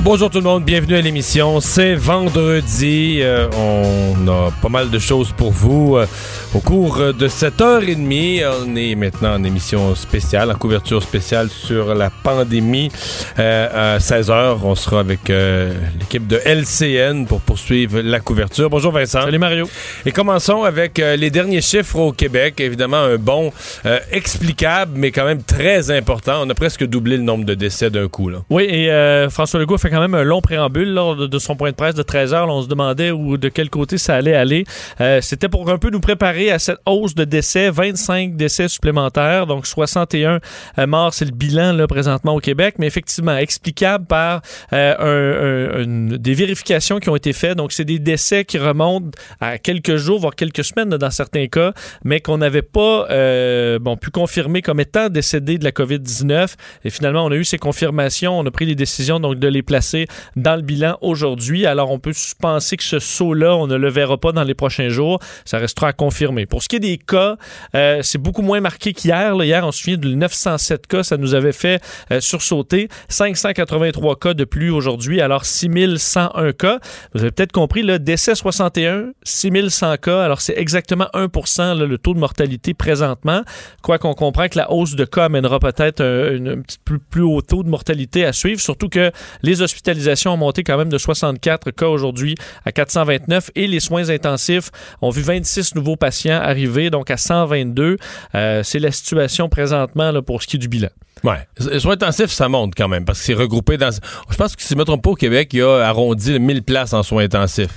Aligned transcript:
Bonjour 0.00 0.30
tout 0.30 0.38
le 0.38 0.44
monde, 0.44 0.64
bienvenue 0.64 0.94
à 0.94 1.00
l'émission. 1.00 1.60
C'est 1.60 1.94
vendredi. 1.96 3.18
euh, 3.20 3.48
on 3.58 4.28
a 4.28 4.50
pas 4.62 4.68
mal 4.68 4.90
de 4.90 4.98
choses 4.98 5.32
pour 5.36 5.50
vous. 5.50 5.96
euh, 5.96 6.06
au 6.54 6.60
cours 6.60 7.12
de 7.12 7.28
cette 7.28 7.60
heure 7.60 7.82
et 7.82 7.96
demie, 7.96 8.40
on 8.64 8.74
est 8.76 8.94
maintenant 8.94 9.34
en 9.34 9.42
émission 9.44 9.94
spéciale, 9.96 10.50
en 10.52 10.54
couverture 10.54 11.02
spéciale 11.02 11.50
sur 11.50 11.94
la 11.96 12.10
pandémie. 12.10 12.90
Euh, 13.40 13.96
à 13.96 13.98
16h, 13.98 14.58
on 14.62 14.74
sera 14.76 15.00
avec 15.00 15.28
l'équipe 15.28 16.26
de 16.28 16.40
LCN 16.44 17.26
pour 17.26 17.40
poursuivre 17.40 18.00
la 18.00 18.20
couverture. 18.20 18.70
Bonjour 18.70 18.92
Vincent. 18.92 19.22
Salut 19.22 19.38
Mario. 19.38 19.68
Et 20.06 20.12
commençons 20.12 20.62
avec 20.62 20.98
les 20.98 21.30
derniers 21.30 21.60
chiffres 21.60 21.96
au 21.98 22.12
Québec. 22.12 22.60
Évidemment, 22.60 22.98
un 22.98 23.16
bon 23.16 23.52
explicable, 24.12 24.92
mais 24.94 25.10
quand 25.10 25.26
même 25.26 25.42
très 25.42 25.90
important. 25.90 26.42
On 26.46 26.50
a 26.50 26.54
presque 26.54 26.84
doublé 26.84 27.16
le 27.16 27.24
nombre 27.24 27.44
de 27.44 27.54
décès 27.54 27.90
d'un 27.90 28.08
coup. 28.08 28.28
Là. 28.30 28.38
Oui, 28.48 28.62
et 28.62 29.26
François 29.28 29.60
Legault 29.60 29.76
fait 29.76 29.87
quand 29.90 30.00
même 30.00 30.14
un 30.14 30.22
long 30.22 30.40
préambule 30.40 30.92
lors 30.92 31.16
de, 31.16 31.38
son 31.38 31.56
point 31.56 31.70
de 31.70 31.76
presse 31.76 31.94
de 31.94 32.02
13 32.02 32.34
heures. 32.34 32.48
On 32.48 32.62
se 32.62 32.68
demandait 32.68 33.10
où, 33.10 33.36
de 33.36 33.48
quel 33.48 33.70
côté 33.70 33.98
ça 33.98 34.14
allait 34.14 34.34
aller. 34.34 34.64
Euh, 35.00 35.20
C'était 35.20 35.48
pour 35.48 35.68
un 35.70 35.78
peu 35.78 35.90
nous 35.90 36.00
préparer 36.00 36.50
à 36.50 36.58
cette 36.58 36.78
hausse 36.86 37.14
de 37.14 37.24
décès, 37.24 37.70
25 37.70 38.36
décès 38.36 38.68
supplémentaires, 38.68 39.46
donc 39.46 39.66
61 39.66 40.40
euh, 40.78 40.86
morts, 40.86 41.14
c'est 41.14 41.24
le 41.24 41.32
bilan 41.32 41.86
présentement 41.88 42.34
au 42.34 42.40
Québec, 42.40 42.74
mais 42.78 42.86
effectivement 42.86 43.36
explicable 43.36 44.06
par 44.06 44.42
euh, 44.72 45.84
des 46.18 46.34
vérifications 46.34 46.98
qui 46.98 47.08
ont 47.08 47.16
été 47.16 47.32
faites. 47.32 47.56
Donc, 47.56 47.72
c'est 47.72 47.84
des 47.84 47.98
décès 47.98 48.44
qui 48.44 48.58
remontent 48.58 49.10
à 49.40 49.58
quelques 49.58 49.96
jours, 49.96 50.20
voire 50.20 50.34
quelques 50.34 50.64
semaines 50.64 50.90
dans 50.90 51.10
certains 51.10 51.46
cas, 51.46 51.72
mais 52.04 52.20
qu'on 52.20 52.38
n'avait 52.38 52.62
pas 52.62 53.06
bon, 53.78 53.96
pu 53.96 54.10
confirmer 54.10 54.62
comme 54.62 54.80
étant 54.80 55.08
décédés 55.08 55.58
de 55.58 55.64
la 55.64 55.70
COVID-19. 55.70 56.54
Et 56.84 56.90
finalement, 56.90 57.24
on 57.24 57.30
a 57.30 57.36
eu 57.36 57.44
ces 57.44 57.58
confirmations. 57.58 58.38
On 58.38 58.46
a 58.46 58.50
pris 58.50 58.66
les 58.66 58.74
décisions 58.74 59.20
donc 59.20 59.38
de 59.38 59.48
les 59.48 59.62
placer 59.62 59.77
dans 60.36 60.56
le 60.56 60.62
bilan 60.62 60.98
aujourd'hui. 61.00 61.66
Alors, 61.66 61.90
on 61.90 61.98
peut 61.98 62.12
penser 62.40 62.76
que 62.76 62.82
ce 62.82 62.98
saut-là, 62.98 63.54
on 63.56 63.66
ne 63.66 63.76
le 63.76 63.88
verra 63.88 64.18
pas 64.18 64.32
dans 64.32 64.44
les 64.44 64.54
prochains 64.54 64.88
jours. 64.88 65.18
Ça 65.44 65.58
restera 65.58 65.88
à 65.88 65.92
confirmer. 65.92 66.46
Pour 66.46 66.62
ce 66.62 66.68
qui 66.68 66.76
est 66.76 66.80
des 66.80 66.98
cas, 66.98 67.36
euh, 67.74 68.00
c'est 68.02 68.18
beaucoup 68.18 68.42
moins 68.42 68.60
marqué 68.60 68.92
qu'hier. 68.92 69.34
Hier, 69.42 69.66
on 69.66 69.72
se 69.72 69.82
souvient 69.82 69.98
de 69.98 70.08
907 70.08 70.86
cas. 70.86 71.02
Ça 71.02 71.16
nous 71.16 71.34
avait 71.34 71.52
fait 71.52 71.82
euh, 72.12 72.20
sursauter. 72.20 72.88
583 73.08 74.16
cas 74.16 74.34
de 74.34 74.44
plus 74.44 74.70
aujourd'hui. 74.70 75.20
Alors, 75.20 75.44
6101 75.44 76.52
cas. 76.52 76.78
Vous 77.14 77.20
avez 77.22 77.30
peut-être 77.30 77.52
compris, 77.52 77.82
le 77.82 77.98
décès 77.98 78.34
61, 78.34 79.12
6100 79.22 79.96
cas. 79.96 80.22
Alors, 80.22 80.40
c'est 80.40 80.56
exactement 80.56 81.08
1 81.14 81.28
là, 81.74 81.86
le 81.86 81.98
taux 81.98 82.14
de 82.14 82.18
mortalité 82.18 82.74
présentement. 82.74 83.42
Quoi 83.82 83.98
qu'on 83.98 84.14
comprend 84.14 84.48
que 84.48 84.58
la 84.58 84.70
hausse 84.70 84.94
de 84.94 85.04
cas 85.04 85.26
amènera 85.26 85.58
peut-être 85.58 86.02
un, 86.02 86.62
plus, 86.84 86.98
plus 86.98 87.22
haut 87.22 87.40
taux 87.40 87.62
de 87.62 87.68
mortalité 87.68 88.24
à 88.24 88.32
suivre, 88.32 88.60
surtout 88.60 88.88
que 88.88 89.10
les 89.42 89.62
hospitalisations 89.68 90.32
ont 90.32 90.36
monté 90.36 90.64
quand 90.64 90.76
même 90.76 90.88
de 90.88 90.98
64 90.98 91.70
cas 91.70 91.86
aujourd'hui 91.86 92.34
à 92.64 92.72
429 92.72 93.50
et 93.54 93.66
les 93.66 93.80
soins 93.80 94.08
intensifs 94.10 94.70
ont 95.02 95.10
vu 95.10 95.22
26 95.22 95.74
nouveaux 95.74 95.96
patients 95.96 96.40
arriver, 96.40 96.90
donc 96.90 97.10
à 97.10 97.16
122. 97.16 97.96
Euh, 98.34 98.62
c'est 98.62 98.78
la 98.78 98.90
situation 98.90 99.48
présentement 99.48 100.22
pour 100.22 100.42
ce 100.42 100.46
qui 100.46 100.56
est 100.56 100.58
du 100.58 100.68
bilan. 100.68 100.88
Ouais. 101.24 101.48
Les 101.70 101.80
soins 101.80 101.94
intensifs, 101.94 102.30
ça 102.30 102.48
monte 102.48 102.74
quand 102.76 102.88
même, 102.88 103.04
parce 103.04 103.18
que 103.18 103.24
c'est 103.24 103.34
regroupé 103.34 103.76
dans. 103.76 103.90
Je 104.30 104.36
pense 104.36 104.54
que 104.54 104.62
si 104.62 104.68
je 104.70 104.74
ne 104.74 104.80
me 104.80 104.84
trompe 104.84 105.02
pas, 105.02 105.10
au 105.10 105.14
Québec, 105.14 105.50
il 105.52 105.58
y 105.58 105.62
a 105.62 105.86
arrondi 105.86 106.32
le 106.32 106.38
1000 106.38 106.62
places 106.62 106.92
en 106.92 107.02
soins 107.02 107.24
intensifs. 107.24 107.70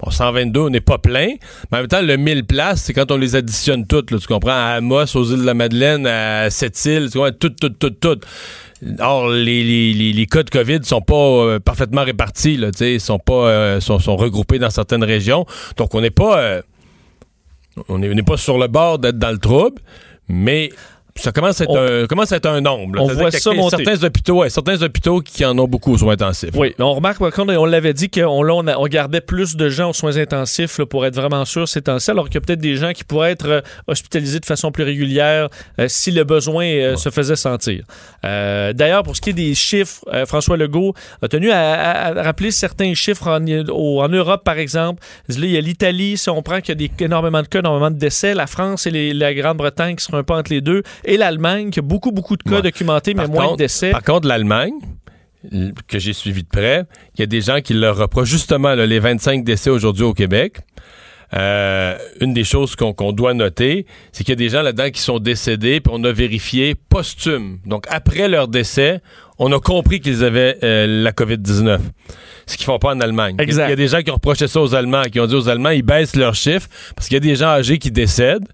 Bon, 0.00 0.10
122, 0.10 0.60
on 0.60 0.70
n'est 0.70 0.80
pas 0.80 0.98
plein, 0.98 1.28
mais 1.70 1.78
en 1.78 1.80
même 1.80 1.88
temps, 1.88 2.02
le 2.02 2.16
1000 2.16 2.44
places, 2.44 2.82
c'est 2.82 2.92
quand 2.92 3.10
on 3.10 3.16
les 3.16 3.36
additionne 3.36 3.86
toutes, 3.86 4.18
tu 4.18 4.26
comprends? 4.26 4.50
À 4.50 4.76
Amos, 4.76 5.16
aux 5.16 5.24
îles 5.24 5.40
de 5.40 5.46
la 5.46 5.54
Madeleine, 5.54 6.06
à 6.06 6.50
Sept-Îles, 6.50 7.10
tu 7.10 7.18
comprends? 7.18 7.32
Toutes, 7.38 7.58
toutes, 7.58 7.78
toutes, 7.78 8.00
toutes. 8.00 8.26
Or, 8.98 9.28
les, 9.28 9.62
les, 9.62 10.12
les, 10.12 10.26
cas 10.26 10.42
de 10.42 10.50
COVID 10.50 10.80
sont 10.82 11.02
pas 11.02 11.14
euh, 11.14 11.60
parfaitement 11.60 12.02
répartis, 12.02 12.56
là, 12.56 12.70
ils 12.80 13.00
sont 13.00 13.20
pas, 13.20 13.48
euh, 13.48 13.80
sont, 13.80 14.00
sont 14.00 14.16
regroupés 14.16 14.58
dans 14.58 14.70
certaines 14.70 15.04
régions. 15.04 15.46
Donc, 15.76 15.94
on 15.94 16.00
n'est 16.00 16.10
pas, 16.10 16.38
euh, 16.40 16.62
on 17.88 17.98
n'est 17.98 18.22
pas 18.22 18.36
sur 18.36 18.58
le 18.58 18.66
bord 18.66 18.98
d'être 18.98 19.18
dans 19.18 19.30
le 19.30 19.38
trouble, 19.38 19.80
mais 20.28 20.70
ça 21.14 21.30
commence 21.32 21.60
à 21.60 21.64
être, 21.64 21.70
On- 21.70 22.04
un, 22.04 22.06
commence 22.06 22.32
à 22.32 22.36
être 22.36 22.46
un 22.46 22.60
nombre. 22.60 22.96
là. 22.96 23.02
on 23.02 23.06
voit 23.08 23.30
ça 23.30 23.52
monter. 23.52 23.84
Certains 23.84 24.04
hôpitaux, 24.06 24.38
ouais, 24.38 24.50
certains 24.50 24.80
hôpitaux 24.82 25.20
qui 25.20 25.44
en 25.44 25.58
ont 25.58 25.68
beaucoup 25.68 25.92
aux 25.92 25.98
soins 25.98 26.14
intensifs. 26.14 26.50
Oui, 26.54 26.74
on 26.78 26.94
remarque 26.94 27.18
par 27.18 27.30
contre, 27.32 27.54
on 27.54 27.64
l'avait 27.66 27.92
dit 27.92 28.08
qu'on 28.10 28.48
on, 28.48 28.66
on 28.66 28.86
gardait 28.86 29.20
plus 29.20 29.56
de 29.56 29.68
gens 29.68 29.90
aux 29.90 29.92
soins 29.92 30.16
intensifs 30.16 30.78
là, 30.78 30.86
pour 30.86 31.04
être 31.06 31.14
vraiment 31.14 31.44
sûr 31.44 31.68
c'est 31.68 31.82
temps 31.82 31.98
alors 32.08 32.26
qu'il 32.26 32.34
y 32.36 32.38
a 32.38 32.40
peut-être 32.40 32.60
des 32.60 32.76
gens 32.76 32.92
qui 32.92 33.04
pourraient 33.04 33.32
être 33.32 33.46
euh, 33.48 33.60
hospitalisés 33.86 34.40
de 34.40 34.46
façon 34.46 34.72
plus 34.72 34.84
régulière 34.84 35.48
euh, 35.78 35.86
si 35.88 36.10
le 36.10 36.24
besoin 36.24 36.64
euh, 36.66 36.96
se 36.96 37.10
faisait 37.10 37.36
sentir. 37.36 37.84
Euh, 38.24 38.72
D'ailleurs, 38.72 39.02
pour 39.02 39.14
ce 39.16 39.20
qui 39.20 39.30
est 39.30 39.34
des 39.34 39.54
chiffres, 39.54 40.00
François 40.26 40.56
Legault 40.56 40.94
a 41.20 41.28
tenu 41.28 41.50
à, 41.50 41.72
à- 41.72 42.18
à 42.18 42.22
rappeler 42.22 42.50
certains 42.50 42.94
chiffres 42.94 43.28
en, 43.28 43.44
au- 43.68 44.00
en 44.02 44.08
Europe, 44.08 44.44
par 44.44 44.58
exemple. 44.58 45.02
Là, 45.28 45.34
il 45.38 45.50
y 45.50 45.56
a 45.58 45.60
l'Italie, 45.60 46.16
si 46.16 46.30
on 46.30 46.42
prend 46.42 46.60
qu'il 46.60 46.68
y 46.70 46.72
a 46.84 46.88
des, 46.88 47.04
énormément 47.04 47.42
de 47.42 47.48
cas, 47.48 47.58
énormément 47.60 47.90
de 47.90 47.96
décès, 47.98 48.34
la 48.34 48.46
France 48.46 48.86
et 48.86 48.90
les- 48.90 49.12
la 49.14 49.34
Grande-Bretagne 49.34 49.96
qui 49.96 50.04
seront 50.04 50.18
un 50.18 50.22
peu 50.22 50.34
entre 50.34 50.52
les 50.52 50.60
deux, 50.60 50.82
et 51.04 51.16
l'Allemagne 51.16 51.70
qui 51.70 51.78
a 51.78 51.82
beaucoup, 51.82 52.12
beaucoup 52.12 52.36
de 52.36 52.42
cas 52.42 52.56
Ouais. 52.56 52.62
documentés, 52.62 53.14
mais 53.14 53.22
Par 53.24 53.30
moins 53.30 53.44
contre- 53.44 53.56
de 53.58 53.64
décès. 53.64 53.90
Par 53.90 54.02
contre, 54.02 54.28
l'Allemagne, 54.28 54.72
que 55.88 55.98
j'ai 55.98 56.12
suivi 56.12 56.42
de 56.44 56.48
près, 56.48 56.84
il 57.16 57.20
y 57.20 57.22
a 57.24 57.26
des 57.26 57.40
gens 57.40 57.60
qui 57.60 57.74
leur 57.74 57.96
reprochent 57.96 58.28
justement 58.30 58.74
là, 58.74 58.86
les 58.86 59.00
25 59.00 59.42
décès 59.44 59.70
aujourd'hui 59.70 60.04
au 60.04 60.14
Québec. 60.14 60.58
Euh, 61.34 61.96
une 62.20 62.34
des 62.34 62.44
choses 62.44 62.76
qu'on 62.76 62.92
qu'on 62.92 63.10
doit 63.12 63.32
noter, 63.32 63.86
c'est 64.12 64.22
qu'il 64.22 64.32
y 64.32 64.34
a 64.34 64.36
des 64.36 64.50
gens 64.50 64.60
là-dedans 64.60 64.90
qui 64.90 65.00
sont 65.00 65.18
décédés, 65.18 65.80
puis 65.80 65.90
on 65.96 66.04
a 66.04 66.12
vérifié 66.12 66.74
posthume. 66.74 67.58
Donc, 67.64 67.86
après 67.88 68.28
leur 68.28 68.48
décès, 68.48 69.00
on 69.38 69.50
a 69.50 69.58
compris 69.58 70.00
qu'ils 70.00 70.24
avaient 70.24 70.58
euh, 70.62 70.86
la 71.02 71.10
COVID-19. 71.12 71.80
Ce 72.46 72.56
qu'ils 72.58 72.66
font 72.66 72.78
pas 72.78 72.90
en 72.94 73.00
Allemagne. 73.00 73.36
Exact. 73.38 73.66
Il 73.68 73.70
y 73.70 73.72
a 73.72 73.76
des 73.76 73.88
gens 73.88 74.02
qui 74.02 74.10
ont 74.10 74.16
reproché 74.16 74.46
ça 74.46 74.60
aux 74.60 74.74
Allemands, 74.74 75.04
qui 75.04 75.20
ont 75.20 75.26
dit 75.26 75.34
aux 75.34 75.48
Allemands, 75.48 75.70
ils 75.70 75.82
baissent 75.82 76.16
leurs 76.16 76.34
chiffres, 76.34 76.68
parce 76.94 77.08
qu'il 77.08 77.14
y 77.14 77.16
a 77.16 77.20
des 77.20 77.34
gens 77.36 77.46
âgés 77.46 77.78
qui 77.78 77.90
décèdent, 77.90 78.46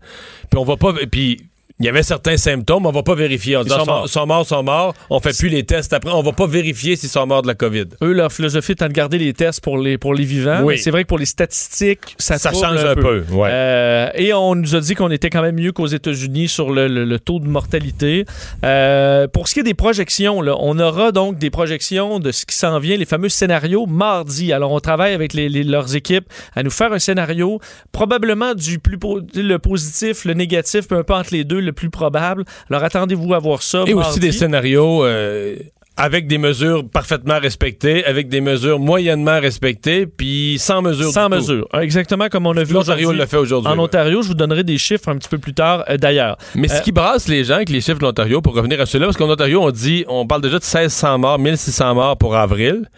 puis 0.49 0.59
on 0.59 0.65
va 0.65 0.77
pas... 0.77 0.93
Puis 1.11 1.39
il 1.81 1.87
y 1.87 1.89
avait 1.89 2.03
certains 2.03 2.37
symptômes, 2.37 2.87
on 2.87 2.91
va 2.91 3.03
pas 3.03 3.15
vérifier. 3.15 3.56
On 3.56 3.62
dit, 3.62 3.69
Ils 3.71 3.72
sont 3.72 3.78
ah, 3.81 3.84
sont, 3.84 3.91
morts. 3.91 4.09
sont 4.09 4.27
morts, 4.27 4.47
sont 4.47 4.62
morts. 4.62 4.94
On 5.11 5.21
fait 5.21 5.37
plus 5.37 5.49
les 5.49 5.65
tests 5.65 5.93
après. 5.93 6.11
On 6.12 6.22
va 6.22 6.33
pas 6.33 6.47
vérifier 6.47 6.97
s'ils 6.97 7.09
sont 7.09 7.27
morts 7.27 7.43
de 7.43 7.47
la 7.47 7.55
COVID. 7.55 7.84
Eux, 8.03 8.12
leur 8.12 8.33
philosophie 8.33 8.72
étant 8.72 8.89
de 8.89 8.93
garder 8.93 9.19
les 9.19 9.33
tests 9.33 9.61
pour 9.62 9.78
les, 9.78 9.97
pour 9.99 10.15
les 10.15 10.25
vivants. 10.25 10.62
Oui. 10.65 10.78
C'est 10.78 10.91
vrai 10.91 11.05
que 11.05 11.09
pour 11.09 11.19
les 11.19 11.27
statistiques, 11.27 12.17
ça, 12.19 12.38
Ça 12.38 12.53
change 12.53 12.84
un 12.84 12.94
peu, 12.94 13.25
ouais. 13.31 13.49
Euh, 13.53 14.09
et 14.15 14.33
on 14.33 14.55
nous 14.55 14.75
a 14.75 14.81
dit 14.81 14.94
qu'on 14.94 15.11
était 15.11 15.31
quand 15.31 15.43
même 15.43 15.56
mieux 15.56 15.72
qu'aux 15.72 15.87
États-Unis 15.87 16.49
sur 16.49 16.71
le, 16.71 16.88
le- 16.88 17.05
le 17.05 17.19
taux 17.21 17.38
de 17.38 17.47
mortalité. 17.47 18.25
Euh, 18.65 19.28
pour 19.28 19.49
ce 19.49 19.55
qui 19.55 19.61
est 19.61 19.65
des 19.65 19.75
projections, 19.75 20.43
là, 20.43 20.56
on 20.59 20.78
aura 20.78 21.12
donc 21.12 21.38
des 21.38 21.50
projections 21.50 22.19
de 22.19 22.33
ce 22.33 22.44
qui 22.44 22.56
s'en 22.56 22.78
vient, 22.81 22.97
les 22.97 23.05
fameux 23.06 23.28
scénarios 23.28 23.87
mardi. 23.87 24.53
Alors, 24.53 24.72
on 24.72 24.81
travaille 24.81 25.12
avec 25.15 25.33
les- 25.33 25.49
les- 25.49 25.65
leurs 25.65 25.94
équipes 25.94 26.25
à 26.56 26.62
nous 26.62 26.71
faire 26.71 26.93
un 26.93 26.99
scénario, 26.99 27.61
probablement 27.93 28.55
du 28.55 28.78
plus 28.78 28.99
po- 28.99 29.21
le 29.34 29.56
positif, 29.59 30.25
le 30.25 30.34
négatif, 30.34 30.88
peu 30.88 30.97
un 30.97 31.03
peu 31.05 31.15
entre 31.15 31.33
les 31.33 31.44
deux, 31.44 31.61
le 31.69 31.73
plus 31.73 31.91
probable. 31.91 32.45
Alors, 32.71 32.83
attendez-vous 32.84 33.33
à 33.34 33.39
voir 33.39 33.62
ça. 33.62 33.84
Et 33.87 33.95
aussi 33.95 34.19
des 34.21 34.33
scénarios 34.33 35.05
euh, 35.05 35.56
avec 36.01 36.27
des 36.29 36.39
mesures 36.39 36.89
parfaitement 36.89 37.41
respectées, 37.41 38.05
avec 38.05 38.29
des 38.29 38.41
mesures 38.41 38.79
moyennement 38.79 39.41
respectées, 39.41 40.06
puis 40.06 40.56
sans 40.61 40.81
mesure 40.81 41.11
Sans 41.11 41.29
du 41.29 41.35
tout. 41.35 41.41
mesure. 41.41 41.69
Exactement 41.81 42.29
comme 42.29 42.47
on 42.47 42.56
a 42.56 42.62
vu 42.62 42.73
L'Ontario 42.75 43.11
l'a 43.12 43.26
fait 43.26 43.37
aujourd'hui. 43.37 43.69
En 43.73 43.76
ouais. 43.76 43.82
Ontario, 43.82 44.23
je 44.23 44.29
vous 44.29 44.35
donnerai 44.35 44.62
des 44.62 44.79
chiffres 44.79 45.09
un 45.09 45.17
petit 45.17 45.29
peu 45.29 45.38
plus 45.38 45.55
tard 45.55 45.85
euh, 45.91 45.97
d'ailleurs. 45.97 46.37
Mais 46.55 46.70
Euh, 46.70 46.76
ce 46.76 46.82
qui 46.82 46.93
brasse 46.93 47.26
les 47.26 47.43
gens 47.43 47.56
avec 47.56 47.69
les 47.69 47.81
chiffres 47.81 47.99
de 47.99 48.05
l'Ontario, 48.05 48.41
pour 48.41 48.55
revenir 48.55 48.81
à 48.81 48.87
ceux-là, 48.87 49.06
parce 49.06 49.17
qu'en 49.17 49.29
Ontario, 49.29 49.61
on 49.62 49.70
dit, 49.73 50.05
on 50.09 50.25
parle 50.26 50.43
déjà 50.43 50.59
de 50.61 50.65
1600 50.65 51.19
morts, 51.19 51.38
1600 51.38 51.94
morts 51.97 52.17
pour 52.17 52.37
avril. 52.37 52.88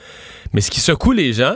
Mais 0.53 0.61
ce 0.61 0.71
qui 0.71 0.81
secoue 0.81 1.13
les 1.13 1.33
gens, 1.33 1.55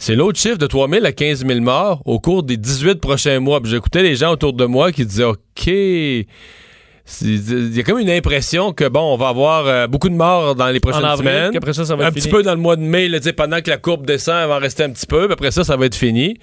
c'est 0.00 0.14
l'autre 0.14 0.38
chiffre 0.38 0.56
de 0.56 0.66
3000 0.66 1.04
à 1.04 1.12
15 1.12 1.46
000 1.46 1.60
morts 1.60 2.00
au 2.06 2.18
cours 2.20 2.42
des 2.42 2.56
18 2.56 3.00
prochains 3.00 3.38
mois. 3.38 3.60
Puis 3.60 3.70
J'écoutais 3.70 4.02
les 4.02 4.16
gens 4.16 4.32
autour 4.32 4.54
de 4.54 4.64
moi 4.64 4.92
qui 4.92 5.04
disaient, 5.04 5.24
OK, 5.24 5.66
il 5.66 6.26
y 7.76 7.80
a 7.80 7.82
comme 7.82 7.98
une 7.98 8.08
impression 8.08 8.72
que, 8.72 8.88
bon, 8.88 9.12
on 9.12 9.16
va 9.18 9.28
avoir 9.28 9.66
euh, 9.66 9.86
beaucoup 9.86 10.08
de 10.08 10.14
morts 10.14 10.54
dans 10.54 10.68
les 10.68 10.78
en 10.78 10.80
prochaines 10.80 11.04
avril, 11.04 11.28
semaines. 11.28 11.56
après 11.56 11.74
ça, 11.74 11.84
ça 11.84 11.96
va 11.96 12.04
un 12.04 12.08
être 12.08 12.14
petit 12.14 12.22
fini. 12.28 12.32
peu 12.32 12.42
dans 12.42 12.54
le 12.54 12.60
mois 12.60 12.76
de 12.76 12.82
mai, 12.82 13.08
là, 13.08 13.18
pendant 13.36 13.60
que 13.60 13.68
la 13.68 13.76
courbe 13.76 14.06
descend, 14.06 14.36
elle 14.42 14.48
va 14.48 14.56
en 14.56 14.58
rester 14.60 14.84
un 14.84 14.90
petit 14.90 15.06
peu, 15.06 15.24
puis 15.26 15.34
après 15.34 15.50
ça, 15.50 15.64
ça 15.64 15.76
va 15.76 15.84
être 15.84 15.94
fini. 15.94 16.38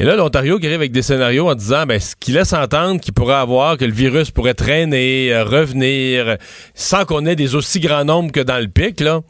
Et 0.00 0.04
là, 0.04 0.14
l'Ontario 0.16 0.58
qui 0.58 0.66
arrive 0.66 0.78
avec 0.78 0.92
des 0.92 1.02
scénarios 1.02 1.48
en 1.48 1.54
disant, 1.56 1.84
ben, 1.84 1.98
ce 2.00 2.14
qui 2.18 2.30
laisse 2.32 2.52
entendre 2.52 3.00
qu'il 3.00 3.12
pourrait 3.12 3.34
avoir, 3.34 3.76
que 3.76 3.84
le 3.84 3.92
virus 3.92 4.30
pourrait 4.30 4.54
traîner, 4.54 5.34
euh, 5.34 5.44
revenir, 5.44 6.28
euh, 6.28 6.36
sans 6.74 7.04
qu'on 7.04 7.26
ait 7.26 7.36
des 7.36 7.56
aussi 7.56 7.80
grands 7.80 8.04
nombres 8.04 8.30
que 8.30 8.40
dans 8.40 8.58
le 8.58 8.68
pic, 8.68 9.00
là. 9.00 9.20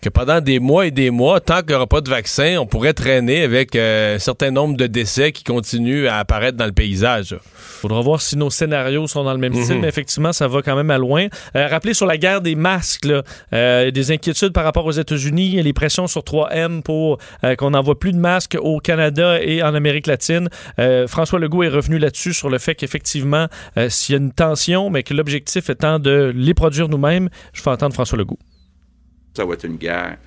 Que 0.00 0.08
pendant 0.08 0.40
des 0.40 0.60
mois 0.60 0.86
et 0.86 0.90
des 0.92 1.10
mois, 1.10 1.40
tant 1.40 1.58
qu'il 1.58 1.70
n'y 1.70 1.74
aura 1.74 1.86
pas 1.88 2.00
de 2.00 2.08
vaccin, 2.08 2.56
on 2.60 2.66
pourrait 2.66 2.92
traîner 2.92 3.42
avec 3.42 3.74
euh, 3.74 4.14
un 4.14 4.18
certain 4.18 4.50
nombre 4.52 4.76
de 4.76 4.86
décès 4.86 5.32
qui 5.32 5.42
continuent 5.42 6.06
à 6.06 6.18
apparaître 6.18 6.56
dans 6.56 6.66
le 6.66 6.72
paysage. 6.72 7.36
Faudra 7.54 8.00
voir 8.00 8.20
si 8.20 8.36
nos 8.36 8.48
scénarios 8.50 9.06
sont 9.08 9.24
dans 9.24 9.32
le 9.32 9.38
même 9.38 9.54
style, 9.54 9.76
Mhm. 9.76 9.82
mais 9.82 9.88
effectivement, 9.88 10.32
ça 10.32 10.46
va 10.46 10.62
quand 10.62 10.76
même 10.76 10.90
à 10.90 10.98
loin. 10.98 11.26
Euh, 11.56 11.66
rappelez 11.66 11.94
sur 11.94 12.06
la 12.06 12.16
guerre 12.16 12.40
des 12.40 12.54
masques, 12.54 13.06
là, 13.06 13.22
euh, 13.52 13.90
des 13.90 14.12
inquiétudes 14.12 14.52
par 14.52 14.64
rapport 14.64 14.86
aux 14.86 14.92
États-Unis 14.92 15.60
les 15.62 15.72
pressions 15.72 16.06
sur 16.06 16.22
3M 16.22 16.82
pour 16.82 17.18
qu'on 17.58 17.70
n'envoie 17.70 17.98
plus 17.98 18.12
de 18.12 18.18
masques 18.18 18.56
au 18.60 18.78
Canada 18.80 19.38
et 19.42 19.62
en 19.62 19.74
Amérique 19.74 20.06
latine. 20.06 20.48
François 21.06 21.38
Legault 21.38 21.62
est 21.64 21.68
revenu 21.68 21.98
là-dessus 21.98 22.34
sur 22.34 22.48
le 22.50 22.58
fait 22.58 22.74
qu'effectivement, 22.74 23.46
s'il 23.88 24.14
y 24.14 24.18
a 24.18 24.20
une 24.20 24.32
tension, 24.32 24.90
mais 24.90 25.02
que 25.02 25.14
l'objectif 25.14 25.70
étant 25.70 25.98
de 25.98 26.32
les 26.34 26.54
produire 26.54 26.88
nous-mêmes, 26.88 27.28
je 27.52 27.62
fais 27.62 27.70
entendre 27.70 27.94
François 27.94 28.18
Legault. 28.18 28.38
Ça 29.34 29.44
va 29.44 29.54
être 29.54 29.64
une 29.64 29.76
guerre 29.76 30.18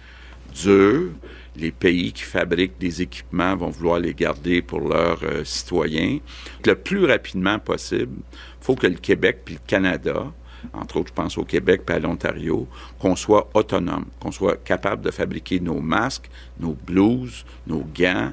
dure. 0.53 1.11
Les 1.55 1.71
pays 1.71 2.13
qui 2.13 2.23
fabriquent 2.23 2.79
des 2.79 3.01
équipements 3.01 3.55
vont 3.55 3.69
vouloir 3.69 3.99
les 3.99 4.13
garder 4.13 4.61
pour 4.61 4.79
leurs 4.79 5.21
euh, 5.23 5.43
citoyens. 5.43 6.19
Le 6.65 6.75
plus 6.75 7.05
rapidement 7.05 7.59
possible, 7.59 8.19
il 8.31 8.63
faut 8.63 8.75
que 8.75 8.87
le 8.87 8.95
Québec 8.95 9.41
puis 9.43 9.55
le 9.55 9.61
Canada, 9.67 10.31
entre 10.73 10.97
autres, 10.97 11.09
je 11.09 11.13
pense 11.13 11.37
au 11.37 11.43
Québec 11.43 11.81
puis 11.85 11.95
à 11.95 11.99
l'Ontario, 11.99 12.67
qu'on 12.99 13.15
soit 13.15 13.49
autonome, 13.53 14.05
qu'on 14.19 14.31
soit 14.31 14.63
capable 14.63 15.01
de 15.01 15.11
fabriquer 15.11 15.59
nos 15.59 15.79
masques, 15.81 16.29
nos 16.59 16.73
blouses, 16.73 17.45
nos 17.67 17.85
gants. 17.93 18.31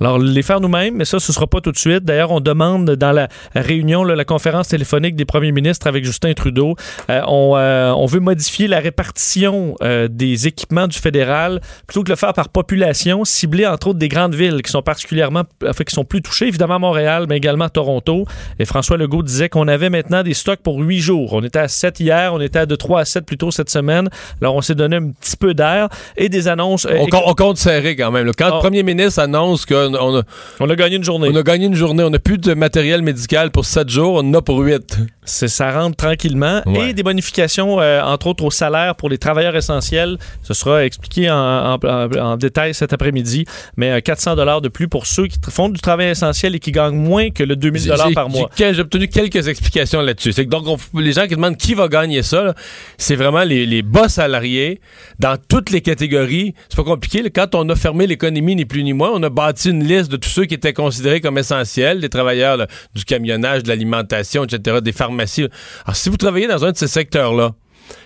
Alors, 0.00 0.18
les 0.18 0.42
faire 0.42 0.60
nous-mêmes, 0.60 0.94
mais 0.96 1.04
ça, 1.04 1.20
ce 1.20 1.32
sera 1.32 1.46
pas 1.46 1.60
tout 1.60 1.72
de 1.72 1.78
suite. 1.78 2.04
D'ailleurs, 2.04 2.30
on 2.30 2.40
demande 2.40 2.90
dans 2.92 3.12
la 3.12 3.28
réunion, 3.54 4.04
là, 4.04 4.14
la 4.14 4.24
conférence 4.24 4.68
téléphonique 4.68 5.16
des 5.16 5.24
premiers 5.24 5.52
ministres 5.52 5.86
avec 5.86 6.04
Justin 6.04 6.32
Trudeau, 6.34 6.76
euh, 7.10 7.20
on, 7.26 7.54
euh, 7.56 7.92
on 7.92 8.06
veut 8.06 8.20
modifier 8.20 8.68
la 8.68 8.80
répartition 8.80 9.74
euh, 9.82 10.08
des 10.10 10.46
équipements 10.46 10.86
du 10.88 10.98
fédéral 10.98 11.60
plutôt 11.86 12.02
que 12.02 12.10
le 12.10 12.16
faire 12.16 12.32
par 12.32 12.48
population, 12.48 13.24
cibler 13.24 13.66
entre 13.66 13.88
autres 13.88 13.98
des 13.98 14.08
grandes 14.08 14.34
villes 14.34 14.62
qui 14.62 14.70
sont 14.70 14.82
particulièrement, 14.82 15.42
enfin, 15.68 15.84
qui 15.84 15.94
sont 15.94 16.04
plus 16.04 16.22
touchées, 16.22 16.46
évidemment 16.48 16.78
Montréal, 16.78 17.26
mais 17.28 17.36
également 17.36 17.68
Toronto. 17.68 18.24
Et 18.58 18.64
François 18.64 18.96
Legault 18.96 19.22
disait 19.22 19.48
qu'on 19.48 19.68
avait 19.68 19.90
maintenant 19.90 20.22
des 20.22 20.34
stocks 20.34 20.60
pour 20.62 20.78
huit 20.80 21.00
jours. 21.00 21.32
On 21.34 21.42
était 21.42 21.58
à 21.58 21.68
7 21.68 22.00
hier, 22.00 22.32
on 22.34 22.40
était 22.40 22.66
de 22.66 22.74
3 22.76 23.00
à 23.00 23.04
7 23.04 23.24
plus 23.26 23.36
tôt 23.38 23.50
cette 23.50 23.70
semaine. 23.70 24.08
Alors, 24.40 24.54
on 24.54 24.60
s'est 24.60 24.74
donné 24.74 24.96
un 24.96 25.10
petit 25.10 25.36
peu 25.36 25.54
d'air 25.54 25.88
et 26.16 26.28
des 26.28 26.48
annonces. 26.48 26.86
On, 26.90 27.06
com- 27.06 27.20
on 27.26 27.34
compte 27.34 27.58
serré 27.58 27.96
quand 27.96 28.10
même. 28.10 28.30
Quand 28.36 28.48
Oh. 28.52 28.54
le 28.56 28.60
premier 28.60 28.82
ministre 28.82 29.20
annonce 29.20 29.51
qu'on 29.66 29.94
on 29.94 30.18
a, 30.18 30.22
on 30.60 30.70
a 30.70 30.76
gagné 30.76 30.96
une 30.96 31.04
journée. 31.04 31.28
on 31.30 31.36
a 31.36 31.42
gagné 31.42 31.66
une 31.66 31.74
journée, 31.74 32.02
on 32.02 32.10
n'a 32.10 32.18
plus 32.18 32.38
de 32.38 32.54
matériel 32.54 33.02
médical 33.02 33.50
pour 33.50 33.64
7 33.64 33.88
jours, 33.88 34.14
on 34.14 34.28
en 34.28 34.34
a 34.34 34.42
pour 34.42 34.58
8. 34.58 34.98
Ça 35.24 35.70
rentre 35.72 35.96
tranquillement. 35.96 36.62
Ouais. 36.66 36.90
Et 36.90 36.92
des 36.94 37.02
bonifications, 37.04 37.80
euh, 37.80 38.02
entre 38.02 38.26
autres, 38.26 38.44
au 38.44 38.50
salaire 38.50 38.96
pour 38.96 39.08
les 39.08 39.18
travailleurs 39.18 39.54
essentiels. 39.54 40.18
Ce 40.42 40.52
sera 40.52 40.84
expliqué 40.84 41.30
en, 41.30 41.36
en- 41.36 41.78
en- 41.84 42.16
en 42.18 42.36
détail 42.36 42.74
cet 42.74 42.92
après-midi. 42.92 43.44
Mais 43.76 43.92
euh, 43.92 44.00
400 44.00 44.34
dollars 44.34 44.60
de 44.60 44.68
plus 44.68 44.88
pour 44.88 45.06
ceux 45.06 45.28
qui 45.28 45.38
font 45.48 45.68
du 45.68 45.80
travail 45.80 46.08
essentiel 46.08 46.56
et 46.56 46.58
qui 46.58 46.72
gagnent 46.72 46.96
moins 46.96 47.30
que 47.30 47.44
le 47.44 47.54
2000 47.54 47.82
dollars 47.88 48.06
par 48.14 48.28
mois. 48.28 48.50
J'ai 48.56 48.80
obtenu 48.80 49.06
quelques 49.06 49.46
explications 49.46 50.00
là-dessus. 50.02 50.32
C'est 50.32 50.44
donc, 50.46 50.66
on- 50.66 50.98
les 50.98 51.12
gens 51.12 51.26
qui 51.28 51.36
demandent 51.36 51.56
qui 51.56 51.74
va 51.74 51.86
gagner 51.86 52.22
ça, 52.24 52.54
c'est 52.98 53.14
vraiment 53.16 53.44
les, 53.44 53.64
les 53.64 53.82
bas 53.82 54.08
salariés 54.08 54.80
dans 55.20 55.36
toutes 55.48 55.70
les 55.70 55.82
catégories. 55.82 56.54
C'est 56.68 56.76
pas 56.76 56.82
compliqué. 56.84 57.22
là. 57.22 57.30
Quand 57.32 57.54
on 57.54 57.68
a 57.68 57.76
fermé 57.76 58.08
l'économie, 58.08 58.56
ni 58.56 58.64
plus 58.64 58.82
ni 58.82 58.92
moins, 58.92 59.10
on 59.14 59.22
a 59.22 59.30
bâti 59.30 59.70
une 59.70 59.84
liste 59.84 60.10
de 60.10 60.16
tous 60.16 60.30
ceux 60.30 60.46
qui 60.46 60.54
étaient 60.54 60.72
considérés 60.72 61.20
comme 61.20 61.38
essentiels, 61.38 62.00
des 62.00 62.08
travailleurs 62.08 62.56
là, 62.56 62.66
du 62.94 63.04
camionnage, 63.04 63.62
de 63.62 63.68
l'alimentation, 63.68 64.42
etc., 64.44 64.78
des 64.82 64.90
pharmacies. 64.90 65.11
Alors, 65.20 65.96
si 65.96 66.08
vous 66.08 66.16
travaillez 66.16 66.46
dans 66.46 66.64
un 66.64 66.72
de 66.72 66.76
ces 66.76 66.88
secteurs-là, 66.88 67.54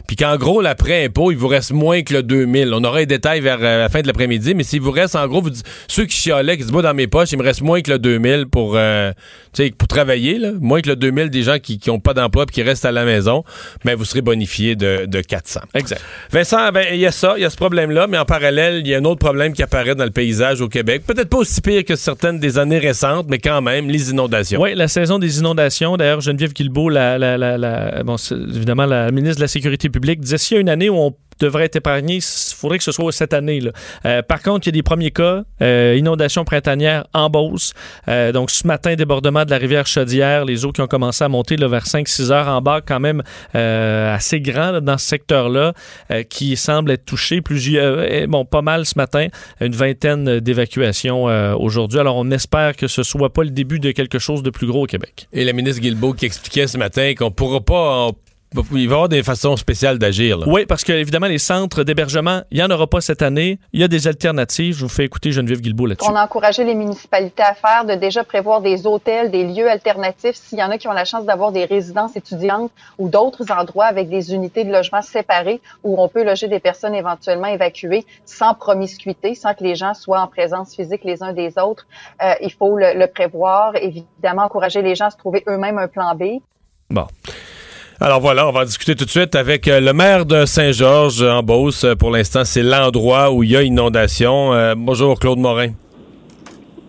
puis 0.07 0.17
qu'en 0.17 0.37
gros, 0.37 0.61
l'après-impôt, 0.61 1.31
il 1.31 1.37
vous 1.37 1.49
reste 1.49 1.73
moins 1.73 2.03
que 2.03 2.15
le 2.15 2.23
2000. 2.23 2.73
On 2.75 2.83
aura 2.85 2.99
les 3.01 3.07
détails 3.07 3.41
vers 3.41 3.59
euh, 3.61 3.79
la 3.81 3.89
fin 3.89 4.01
de 4.03 4.07
l'après-midi, 4.07 4.55
mais 4.55 4.63
s'il 4.63 4.81
vous 4.81 4.91
reste, 4.91 5.17
en 5.17 5.27
gros, 5.27 5.41
vous 5.43 5.51
dites- 5.51 5.65
ceux 5.89 6.05
qui 6.07 6.17
chialaient, 6.17 6.57
qui 6.57 6.63
se 6.63 6.67
disent, 6.69 6.73
moi, 6.73 6.83
dans 6.83 6.95
mes 6.95 7.07
poches, 7.07 7.33
il 7.33 7.39
me 7.39 7.43
reste 7.45 7.63
moins 7.63 7.81
que 7.81 7.91
le 7.91 7.99
2000 7.99 8.47
pour, 8.47 8.75
euh, 8.77 9.13
pour 9.79 9.89
travailler, 9.89 10.39
là. 10.39 10.51
moins 10.61 10.81
que 10.81 10.89
le 10.89 10.97
2000 10.97 11.31
des 11.31 11.43
gens 11.43 11.59
qui 11.59 11.81
n'ont 11.89 12.01
pas 12.01 12.15
d'emploi 12.15 12.45
et 12.49 12.53
qui 12.53 12.63
restent 12.63 12.85
à 12.85 12.93
la 12.93 13.05
maison, 13.05 13.45
mais 13.85 13.95
vous 13.95 14.05
serez 14.05 14.21
bonifié 14.21 14.77
de, 14.77 15.07
de 15.07 15.21
400. 15.21 15.61
Exact. 15.75 16.01
Vincent, 16.31 16.71
ben, 16.73 16.87
il 16.93 16.99
y 16.99 17.07
a 17.07 17.13
ça, 17.13 17.35
il 17.37 17.43
y 17.43 17.45
a 17.45 17.51
ce 17.51 17.57
problème-là, 17.57 18.07
mais 18.07 18.19
en 18.19 18.25
parallèle, 18.25 18.83
il 18.85 18.89
y 18.89 18.95
a 18.95 18.99
un 18.99 19.05
autre 19.05 19.19
problème 19.21 19.53
qui 19.53 19.63
apparaît 19.63 19.95
dans 19.95 20.05
le 20.05 20.11
paysage 20.11 20.61
au 20.61 20.69
Québec. 20.69 21.03
Peut-être 21.07 21.29
pas 21.29 21.39
aussi 21.39 21.61
pire 21.61 21.85
que 21.85 21.97
certaines 21.97 22.39
des 22.39 22.59
années 22.59 22.79
récentes, 22.79 23.27
mais 23.29 23.39
quand 23.39 23.63
même, 23.63 23.89
les 23.89 24.11
inondations. 24.11 24.61
Oui, 24.61 24.75
la 24.75 24.89
saison 24.89 25.19
des 25.19 25.39
inondations. 25.39 25.97
D'ailleurs, 25.97 26.21
Geneviève 26.21 26.53
Guilbeault, 26.53 26.89
la, 26.91 27.19
la- 27.19 27.37
la- 27.39 27.59
la- 27.59 28.03
bon, 28.03 28.17
évidemment, 28.55 28.87
la 28.87 29.11
ministre 29.11 29.37
de 29.37 29.43
la 29.43 29.49
Sécurité 29.49 29.89
publique, 29.97 30.21
disait 30.21 30.37
s'il 30.39 30.57
y 30.57 30.59
a 30.59 30.61
une 30.61 30.69
année 30.69 30.91
où 30.91 30.97
on 30.97 31.15
devrait 31.39 31.65
être 31.65 31.77
épargné, 31.77 32.17
il 32.17 32.23
faudrait 32.23 32.79
que 32.79 32.85
ce 32.85 32.93
soit 32.93 33.13
cette 33.13 33.35
année. 33.35 33.61
Là. 33.61 33.71
Euh, 34.07 34.23
par 34.23 34.41
contre, 34.43 34.67
il 34.67 34.69
y 34.69 34.71
a 34.71 34.73
des 34.73 34.83
premiers 34.83 35.11
cas, 35.11 35.43
euh, 35.61 35.95
inondation 35.99 36.45
printanière 36.45 37.07
en 37.13 37.29
Beauce. 37.29 37.75
Euh, 38.09 38.33
donc, 38.33 38.51
ce 38.51 38.67
matin, 38.67 38.95
débordement 38.95 39.45
de 39.45 39.51
la 39.51 39.59
rivière 39.59 39.87
Chaudière, 39.87 40.47
les 40.47 40.65
eaux 40.65 40.73
qui 40.73 40.81
ont 40.81 40.87
commencé 40.87 41.25
à 41.25 41.29
monter 41.29 41.57
là, 41.57 41.69
vers 41.69 41.85
5-6 41.87 42.31
heures 42.33 42.49
en 42.49 42.63
bas, 42.63 42.81
quand 42.81 43.01
même 43.01 43.23
euh, 43.55 44.15
assez 44.15 44.41
grand 44.41 44.81
dans 44.81 44.97
ce 44.97 45.07
secteur-là, 45.07 45.75
qui 46.31 46.57
semble 46.57 46.91
être 46.91 47.05
touché. 47.05 47.43
Plusieurs, 47.43 48.27
bon, 48.29 48.45
pas 48.47 48.63
mal 48.63 48.87
ce 48.87 48.95
matin, 48.97 49.27
une 49.61 49.75
vingtaine 49.75 50.41
d'évacuations 50.41 51.25
aujourd'hui. 51.59 51.99
Alors, 52.01 52.17
on 52.17 52.31
espère 52.31 52.77
que 52.77 52.87
ce 52.87 53.03
soit 53.03 53.33
pas 53.33 53.43
le 53.45 53.51
début 53.51 53.79
de 53.79 53.91
quelque 53.91 54.19
chose 54.19 54.43
de 54.43 54.49
plus 54.51 54.67
gros 54.67 54.85
au 54.85 54.87
Québec. 54.87 55.29
Et 55.35 55.45
la 55.45 55.53
ministre 55.53 55.83
Guilbeault 55.83 56.15
qui 56.15 56.25
expliquait 56.25 56.67
ce 56.67 56.79
matin 56.79 57.13
qu'on 57.17 57.31
pourra 57.31 57.61
pas. 57.61 58.07
on- 58.09 58.15
il 58.55 58.63
va 58.73 58.79
y 58.79 58.85
avoir 58.85 59.09
des 59.09 59.23
façons 59.23 59.57
spéciales 59.57 59.99
d'agir. 59.99 60.47
Oui, 60.47 60.67
parce 60.67 60.85
que 60.85 60.93
évidemment, 60.93 61.27
les 61.27 61.39
centres 61.39 61.83
d'hébergement, 61.83 62.43
il 62.51 62.59
n'y 62.59 62.63
en 62.63 62.71
aura 62.71 62.87
pas 62.87 63.01
cette 63.01 63.23
année. 63.23 63.59
Il 63.73 63.81
y 63.81 63.85
a 63.85 63.89
des 63.89 64.09
alternatives. 64.09 64.77
Je 64.77 64.83
vous 64.83 64.89
fais 64.89 65.05
écouter 65.05 65.33
Geneviève 65.33 65.61
Guilbeault 65.61 65.87
là-dessus. 65.87 66.09
On 66.11 66.15
a 66.15 66.25
encouragé 66.25 66.65
les 66.65 66.75
municipalités 66.75 67.43
à 67.43 67.55
faire, 67.55 67.85
de 67.85 67.95
déjà 67.95 68.25
prévoir 68.25 68.61
des 68.61 68.87
hôtels, 68.87 69.31
des 69.31 69.45
lieux 69.45 69.69
alternatifs. 69.69 70.37
S'il 70.37 70.59
y 70.59 70.63
en 70.63 70.71
a 70.71 70.79
qui 70.79 70.89
ont 70.89 70.93
la 70.93 71.05
chance 71.05 71.25
d'avoir 71.25 71.53
des 71.53 71.65
résidences 71.65 72.17
étudiantes 72.17 72.71
ou 72.99 73.09
d'autres 73.09 73.51
endroits 73.51 73.87
avec 73.87 74.09
des 74.09 74.35
unités 74.35 74.65
de 74.65 74.73
logement 74.73 75.03
séparées 75.03 75.61
où 75.85 76.01
on 76.01 76.09
peut 76.09 76.25
loger 76.25 76.49
des 76.49 76.61
personnes 76.61 76.95
éventuellement 76.95 77.49
évacuées 77.49 78.05
sans 78.25 78.55
promiscuité, 78.55 79.35
sans 79.35 79.55
que 79.55 79.65
les 79.65 79.75
gens 79.75 79.95
soient 79.95 80.21
en 80.21 80.29
présence 80.29 80.75
physique 80.75 81.03
les 81.05 81.23
uns 81.23 81.33
des 81.33 81.59
autres, 81.59 81.87
euh, 82.23 82.35
il 82.41 82.53
faut 82.53 82.77
le, 82.77 82.99
le 82.99 83.07
prévoir. 83.07 83.75
Évidemment, 83.77 84.43
encourager 84.43 84.83
les 84.83 84.95
gens 84.95 85.07
à 85.07 85.11
se 85.11 85.17
trouver 85.17 85.43
eux-mêmes 85.49 85.79
un 85.79 85.89
plan 85.89 86.15
B. 86.15 86.41
Bon. 86.91 87.07
Alors 88.01 88.21
voilà, 88.21 88.47
on 88.47 88.53
va 88.53 88.61
en 88.61 88.65
discuter 88.65 88.95
tout 88.95 89.05
de 89.07 89.11
suite 89.11 89.35
avec 89.35 89.67
euh, 89.69 89.81
le 89.81 89.93
maire 89.95 90.27
de 90.27 90.45
Saint-Georges 90.45 91.23
en 91.23 91.43
Beauce. 91.43 91.85
Euh, 91.85 91.95
Pour 91.95 92.11
l'instant, 92.11 92.45
c'est 92.45 92.63
l'endroit 92.63 93.31
où 93.33 93.43
il 93.43 93.51
y 93.53 93.57
a 93.57 93.63
inondation. 93.63 94.53
Euh, 94.53 94.75
bonjour 94.77 95.19
Claude 95.19 95.39
Morin. 95.39 95.71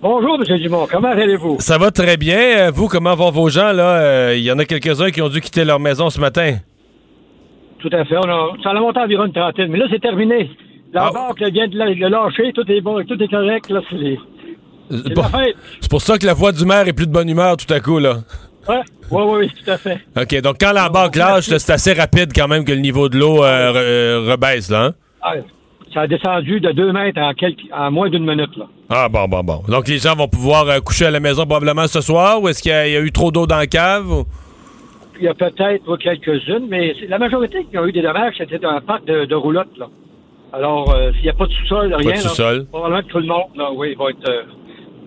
Bonjour, 0.01 0.37
M. 0.47 0.57
Dumont. 0.57 0.85
Comment 0.91 1.07
allez-vous? 1.09 1.57
Ça 1.59 1.77
va 1.77 1.91
très 1.91 2.17
bien. 2.17 2.37
Euh, 2.67 2.71
Vous, 2.73 2.87
comment 2.87 3.15
vont 3.15 3.31
vos 3.31 3.49
gens 3.49 3.71
là? 3.71 3.97
Euh, 3.99 4.33
Il 4.37 4.43
y 4.43 4.51
en 4.51 4.59
a 4.59 4.65
quelques-uns 4.65 5.09
qui 5.09 5.21
ont 5.21 5.29
dû 5.29 5.39
quitter 5.39 5.63
leur 5.63 5.79
maison 5.79 6.09
ce 6.09 6.19
matin. 6.19 6.57
Tout 7.79 7.89
à 7.93 8.03
fait. 8.03 8.17
On 8.17 8.29
a, 8.29 8.49
ça 8.61 8.71
a 8.71 8.73
monté 8.79 8.99
environ 8.99 9.25
une 9.25 9.33
trentaine. 9.33 9.71
Mais 9.71 9.77
là, 9.77 9.85
c'est 9.89 10.01
terminé. 10.01 10.51
La 10.93 11.05
Ah. 11.07 11.11
barque 11.13 11.41
vient 11.51 11.67
de, 11.67 11.77
la- 11.77 11.85
de 11.93 12.07
lâcher. 12.11 12.51
Tout 12.53 12.69
est 12.69 12.81
bon, 12.81 13.01
tout 13.05 13.21
est 13.21 13.27
correct. 13.29 13.69
Là, 13.69 13.79
c'est 13.89 13.95
les- 13.95 14.19
Euh, 14.91 15.01
c'est 15.07 15.13
bon, 15.13 15.21
la 15.21 15.29
fête. 15.39 15.55
c'est 15.81 15.89
pour 15.91 16.01
ça 16.01 16.17
que 16.17 16.25
la 16.25 16.33
voix 16.33 16.51
du 16.51 16.65
maire 16.65 16.87
est 16.87 16.93
plus 16.93 17.07
de 17.07 17.11
bonne 17.11 17.29
humeur 17.29 17.55
tout 17.57 17.71
à 17.73 17.79
coup 17.79 17.99
là. 17.99 18.17
Oui, 18.69 18.75
oui, 19.11 19.23
oui, 19.37 19.51
tout 19.63 19.71
à 19.71 19.77
fait. 19.77 19.99
OK, 20.19 20.41
donc 20.41 20.57
quand 20.59 20.71
la 20.73 20.89
lâche, 20.89 21.47
là, 21.49 21.59
c'est 21.59 21.71
assez 21.73 21.93
rapide 21.93 22.31
quand 22.35 22.47
même 22.47 22.65
que 22.65 22.71
le 22.73 22.79
niveau 22.79 23.07
de 23.09 23.17
l'eau 23.17 23.43
euh, 23.43 23.71
re- 23.71 23.75
euh, 23.77 24.31
rebaisse 24.31 24.69
là. 24.69 24.85
hein? 24.85 24.93
Ah, 25.21 25.33
ça 25.93 26.01
a 26.01 26.07
descendu 26.07 26.59
de 26.59 26.71
deux 26.71 26.91
mètres 26.91 27.19
en, 27.19 27.33
quelques, 27.33 27.61
en 27.73 27.89
moins 27.91 28.09
d'une 28.09 28.25
minute. 28.25 28.55
Là. 28.57 28.65
Ah 28.89 29.07
bon, 29.09 29.27
bon, 29.27 29.41
bon. 29.43 29.63
Donc 29.69 29.87
les 29.87 29.97
gens 29.99 30.15
vont 30.15 30.27
pouvoir 30.27 30.67
euh, 30.67 30.79
coucher 30.79 31.05
à 31.05 31.11
la 31.11 31.19
maison 31.21 31.45
probablement 31.45 31.87
ce 31.87 32.01
soir 32.01 32.41
ou 32.41 32.49
est-ce 32.49 32.61
qu'il 32.61 32.71
y, 32.71 32.75
a- 32.75 32.87
il 32.87 32.93
y 32.93 32.97
a 32.97 33.01
eu 33.01 33.11
trop 33.11 33.31
d'eau 33.31 33.47
dans 33.47 33.57
la 33.57 33.67
cave? 33.67 34.11
ou- 34.11 34.25
Il 35.19 35.23
y 35.23 35.27
a 35.29 35.33
peut-être 35.33 35.97
quelques-unes, 35.97 36.67
mais 36.69 36.93
la 37.07 37.17
majorité 37.17 37.65
qui 37.71 37.77
ont 37.77 37.85
eu 37.85 37.91
des 37.93 38.01
dommages, 38.01 38.35
c'était 38.37 38.63
un 38.65 38.81
parc 38.81 39.05
de, 39.05 39.25
de 39.25 39.35
roulottes. 39.35 39.75
Là. 39.77 39.87
Alors, 40.53 40.93
euh, 40.93 41.11
s'il 41.13 41.23
n'y 41.23 41.29
a 41.29 41.33
pas 41.33 41.45
de 41.47 41.51
sous-sol, 41.53 41.93
rien, 41.93 42.09
de 42.09 42.15
là, 42.15 42.17
sous-sol. 42.17 42.65
probablement 42.69 43.01
que 43.01 43.07
tout 43.07 43.19
le 43.19 43.25
monde 43.27 43.47
là, 43.55 43.69
oui, 43.75 43.95
va 43.97 44.09
être, 44.11 44.45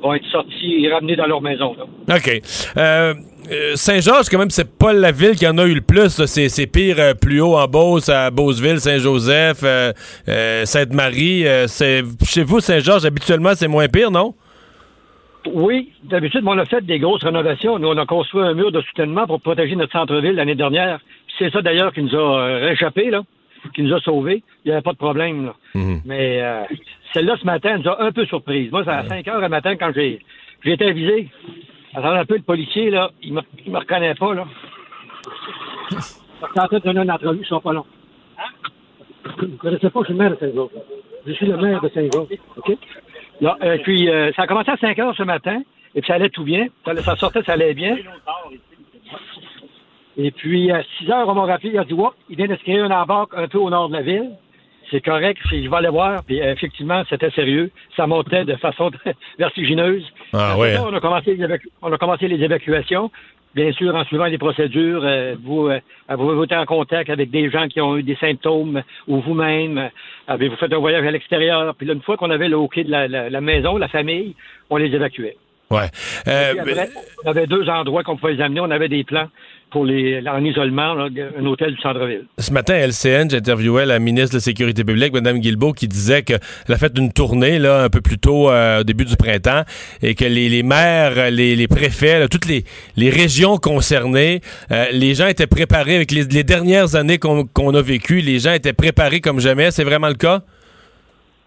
vont 0.02 0.14
être 0.14 0.26
sortis 0.32 0.84
et 0.84 0.92
ramenés 0.92 1.16
dans 1.16 1.26
leur 1.26 1.40
maison. 1.42 1.76
Là. 1.78 2.16
OK. 2.16 2.42
Euh, 2.76 3.14
euh, 3.50 3.76
Saint-Georges, 3.76 4.28
quand 4.30 4.38
même, 4.38 4.50
c'est 4.50 4.76
pas 4.78 4.92
la 4.92 5.12
ville 5.12 5.36
qui 5.36 5.46
en 5.46 5.56
a 5.58 5.64
eu 5.64 5.74
le 5.74 5.80
plus. 5.80 6.24
C'est, 6.26 6.66
pire 6.66 6.96
euh, 6.98 7.14
plus 7.14 7.40
haut 7.40 7.56
en 7.56 7.66
Beauce, 7.66 8.08
à 8.08 8.30
Beauceville, 8.30 8.80
Saint-Joseph, 8.80 9.60
euh, 9.64 10.64
Sainte-Marie. 10.64 11.44
chez 11.68 12.42
vous, 12.42 12.60
Saint-Georges, 12.60 13.04
habituellement, 13.04 13.52
c'est 13.54 13.68
moins 13.68 13.88
pire, 13.88 14.10
non? 14.10 14.34
Oui, 15.52 15.92
d'habitude, 16.04 16.42
on 16.44 16.58
a 16.58 16.66
fait 16.66 16.84
des 16.84 16.98
grosses 16.98 17.24
rénovations. 17.24 17.78
Nous, 17.78 17.88
on 17.88 17.96
a 17.96 18.06
construit 18.06 18.42
un 18.42 18.54
mur 18.54 18.70
de 18.72 18.82
soutènement 18.82 19.26
pour 19.26 19.40
protéger 19.40 19.74
notre 19.74 19.92
centre-ville 19.92 20.34
l'année 20.34 20.54
dernière. 20.54 21.00
C'est 21.38 21.50
ça, 21.50 21.62
d'ailleurs, 21.62 21.92
qui 21.92 22.02
nous 22.02 22.14
a 22.14 22.44
réchappé, 22.58 23.10
là, 23.10 23.22
qui 23.74 23.82
nous 23.82 23.94
a 23.94 24.00
sauvés. 24.00 24.42
Il 24.64 24.68
n'y 24.68 24.72
avait 24.72 24.82
pas 24.82 24.92
de 24.92 24.98
problème. 24.98 25.46
Là. 25.46 25.54
Mhm. 25.74 26.02
Mais 26.04 26.42
celle-là, 27.14 27.36
ce 27.40 27.46
matin, 27.46 27.70
elle 27.74 27.80
nous 27.80 27.88
a 27.88 28.02
un 28.02 28.12
peu 28.12 28.26
surprise. 28.26 28.70
Moi, 28.70 28.82
c'est 28.84 28.90
à 28.90 29.04
5 29.08 29.26
heures 29.28 29.40
le 29.40 29.48
matin, 29.48 29.76
quand 29.76 29.92
j'ai, 29.94 30.18
j'ai 30.62 30.72
été 30.72 30.84
avisé. 30.84 31.28
Attendez 31.94 32.18
un 32.18 32.24
peu, 32.24 32.36
le 32.36 32.42
policier, 32.42 32.90
là, 32.90 33.10
il 33.22 33.34
me, 33.34 33.40
il 33.66 33.72
me 33.72 33.78
reconnaît 33.78 34.14
pas, 34.14 34.34
là. 34.34 34.46
Je 35.90 35.96
suis 35.98 36.80
donner 36.80 37.02
une 37.02 37.10
entrevue, 37.10 37.40
ils 37.42 37.46
sont 37.46 37.60
pas 37.60 37.72
longs. 37.72 37.86
Hein? 38.38 38.70
Vous 39.38 39.46
ne 39.46 39.56
connaissez 39.56 39.90
pas, 39.90 40.00
je 40.00 40.04
suis 40.06 40.14
le 40.14 40.18
maire 40.18 40.30
de 40.30 40.36
Saint-Georges. 40.36 40.70
Je 41.26 41.32
suis 41.32 41.46
le 41.46 41.56
maire 41.56 41.80
de 41.80 41.88
Saint-Georges. 41.88 42.28
OK? 42.56 42.76
Là, 43.40 43.56
euh, 43.62 43.78
puis, 43.82 44.08
euh, 44.08 44.32
ça 44.34 44.42
a 44.42 44.46
commencé 44.46 44.70
à 44.70 44.76
5 44.76 44.98
heures 44.98 45.16
ce 45.16 45.22
matin, 45.22 45.62
et 45.94 46.00
puis 46.00 46.08
ça 46.08 46.14
allait 46.14 46.30
tout 46.30 46.44
bien. 46.44 46.68
Ça, 46.84 46.94
ça 46.96 47.16
sortait, 47.16 47.42
ça 47.42 47.52
allait 47.52 47.74
bien. 47.74 47.96
Et 50.16 50.30
puis, 50.30 50.70
à 50.70 50.82
6 50.98 51.10
heures, 51.10 51.28
on 51.28 51.34
m'a 51.34 51.46
rappelé, 51.46 51.70
il 51.70 51.78
a 51.78 51.84
dit, 51.84 51.94
ouais, 51.94 52.10
il 52.28 52.36
vient 52.36 52.46
de 52.46 52.56
se 52.56 52.62
créer 52.62 52.80
un 52.80 52.90
embarque 52.90 53.32
un 53.34 53.48
peu 53.48 53.58
au 53.58 53.70
nord 53.70 53.88
de 53.88 53.94
la 53.94 54.02
ville. 54.02 54.30
C'est 54.90 55.00
correct, 55.00 55.40
je 55.50 55.68
vais 55.68 55.76
aller 55.76 55.88
voir. 55.88 56.22
Puis, 56.24 56.38
effectivement, 56.38 57.02
c'était 57.08 57.30
sérieux. 57.30 57.70
Ça 57.96 58.06
montait 58.06 58.44
de 58.44 58.56
façon 58.56 58.90
vertigineuse. 59.38 60.04
Ah 60.32 60.56
ouais. 60.58 60.76
on, 60.78 60.94
a 60.94 61.00
commencé 61.00 61.34
les 61.34 61.44
évacu- 61.44 61.68
on 61.82 61.92
a 61.92 61.98
commencé 61.98 62.28
les 62.28 62.42
évacuations. 62.44 63.10
Bien 63.52 63.72
sûr, 63.72 63.92
en 63.96 64.04
suivant 64.04 64.26
les 64.26 64.38
procédures, 64.38 65.02
euh, 65.04 65.34
vous, 65.42 65.66
euh, 65.68 65.80
avez-vous 66.08 66.44
été 66.44 66.54
en 66.54 66.66
contact 66.66 67.10
avec 67.10 67.30
des 67.30 67.50
gens 67.50 67.66
qui 67.66 67.80
ont 67.80 67.96
eu 67.96 68.04
des 68.04 68.14
symptômes 68.16 68.82
ou 69.08 69.20
vous-même? 69.20 69.76
euh, 69.78 69.88
Avez-vous 70.28 70.54
fait 70.54 70.72
un 70.72 70.78
voyage 70.78 71.04
à 71.04 71.10
l'extérieur? 71.10 71.74
Puis 71.74 71.84
là, 71.84 71.94
une 71.94 72.02
fois 72.02 72.16
qu'on 72.16 72.30
avait 72.30 72.48
le 72.48 72.56
OK 72.56 72.78
de 72.78 72.88
la, 72.90 73.08
la- 73.08 73.28
la 73.28 73.40
maison, 73.40 73.76
la 73.76 73.88
famille, 73.88 74.36
on 74.70 74.76
les 74.76 74.94
évacuait. 74.94 75.36
Ouais. 75.68 75.88
Euh, 76.28 76.54
après, 76.60 76.90
on 77.24 77.30
avait 77.30 77.46
deux 77.48 77.68
endroits 77.68 78.04
qu'on 78.04 78.16
pouvait 78.16 78.34
les 78.34 78.40
amener. 78.42 78.60
On 78.60 78.70
avait 78.70 78.88
des 78.88 79.02
plans 79.02 79.28
pour 79.70 79.84
les 79.84 80.22
en 80.28 80.44
isolement, 80.44 80.94
là, 80.94 81.08
un 81.38 81.46
hôtel 81.46 81.74
du 81.74 81.80
centre-ville. 81.80 82.24
Ce 82.38 82.52
matin, 82.52 82.74
à 82.74 82.86
LCN, 82.86 83.30
j'interviewais 83.30 83.86
la 83.86 83.98
ministre 83.98 84.30
de 84.30 84.36
la 84.36 84.40
Sécurité 84.40 84.84
publique, 84.84 85.12
Mme 85.12 85.38
Guilbeault, 85.38 85.72
qui 85.72 85.88
disait 85.88 86.22
qu'elle 86.22 86.40
a 86.68 86.76
fait 86.76 86.96
une 86.98 87.12
tournée 87.12 87.58
là, 87.58 87.82
un 87.84 87.88
peu 87.88 88.00
plus 88.00 88.18
tôt 88.18 88.50
euh, 88.50 88.80
au 88.80 88.84
début 88.84 89.04
du 89.04 89.16
printemps 89.16 89.62
et 90.02 90.14
que 90.14 90.24
les, 90.24 90.48
les 90.48 90.62
maires, 90.62 91.30
les, 91.30 91.56
les 91.56 91.68
préfets, 91.68 92.18
là, 92.18 92.28
toutes 92.28 92.46
les, 92.46 92.64
les 92.96 93.10
régions 93.10 93.56
concernées, 93.56 94.40
euh, 94.70 94.86
les 94.92 95.14
gens 95.14 95.26
étaient 95.26 95.46
préparés 95.46 95.96
avec 95.96 96.10
les, 96.10 96.24
les 96.24 96.44
dernières 96.44 96.96
années 96.96 97.18
qu'on 97.18 97.74
a 97.74 97.82
vécues, 97.82 98.20
les 98.20 98.38
gens 98.38 98.52
étaient 98.52 98.72
préparés 98.72 99.20
comme 99.20 99.40
jamais. 99.40 99.70
C'est 99.70 99.84
vraiment 99.84 100.08
le 100.08 100.14
cas? 100.14 100.42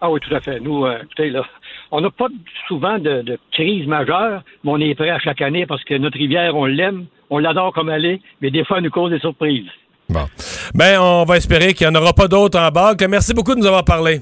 Ah 0.00 0.10
oui, 0.10 0.20
tout 0.20 0.34
à 0.34 0.40
fait. 0.40 0.60
Nous, 0.60 0.84
euh, 0.84 0.98
écoutez, 1.02 1.30
là, 1.30 1.42
on 1.90 2.00
n'a 2.00 2.10
pas 2.10 2.26
souvent 2.68 2.98
de, 2.98 3.22
de 3.22 3.38
crise 3.52 3.86
majeure, 3.86 4.42
mais 4.62 4.70
on 4.70 4.78
est 4.78 4.94
prêt 4.94 5.10
à 5.10 5.18
chaque 5.18 5.40
année 5.40 5.64
parce 5.64 5.82
que 5.84 5.94
notre 5.94 6.18
rivière, 6.18 6.56
on 6.56 6.66
l'aime, 6.66 7.06
on 7.34 7.38
l'adore 7.38 7.72
comme 7.72 7.90
elle 7.90 8.04
est, 8.06 8.20
mais 8.40 8.50
des 8.50 8.64
fois, 8.64 8.78
elle 8.78 8.84
nous 8.84 8.90
cause 8.90 9.10
des 9.10 9.18
surprises. 9.18 9.66
Bon. 10.08 10.26
Ben, 10.72 11.00
on 11.00 11.24
va 11.24 11.36
espérer 11.36 11.74
qu'il 11.74 11.88
n'y 11.88 11.96
en 11.96 12.00
aura 12.00 12.12
pas 12.12 12.28
d'autres 12.28 12.58
en 12.58 12.68
bas. 12.68 12.94
Merci 13.08 13.34
beaucoup 13.34 13.54
de 13.54 13.60
nous 13.60 13.66
avoir 13.66 13.84
parlé. 13.84 14.20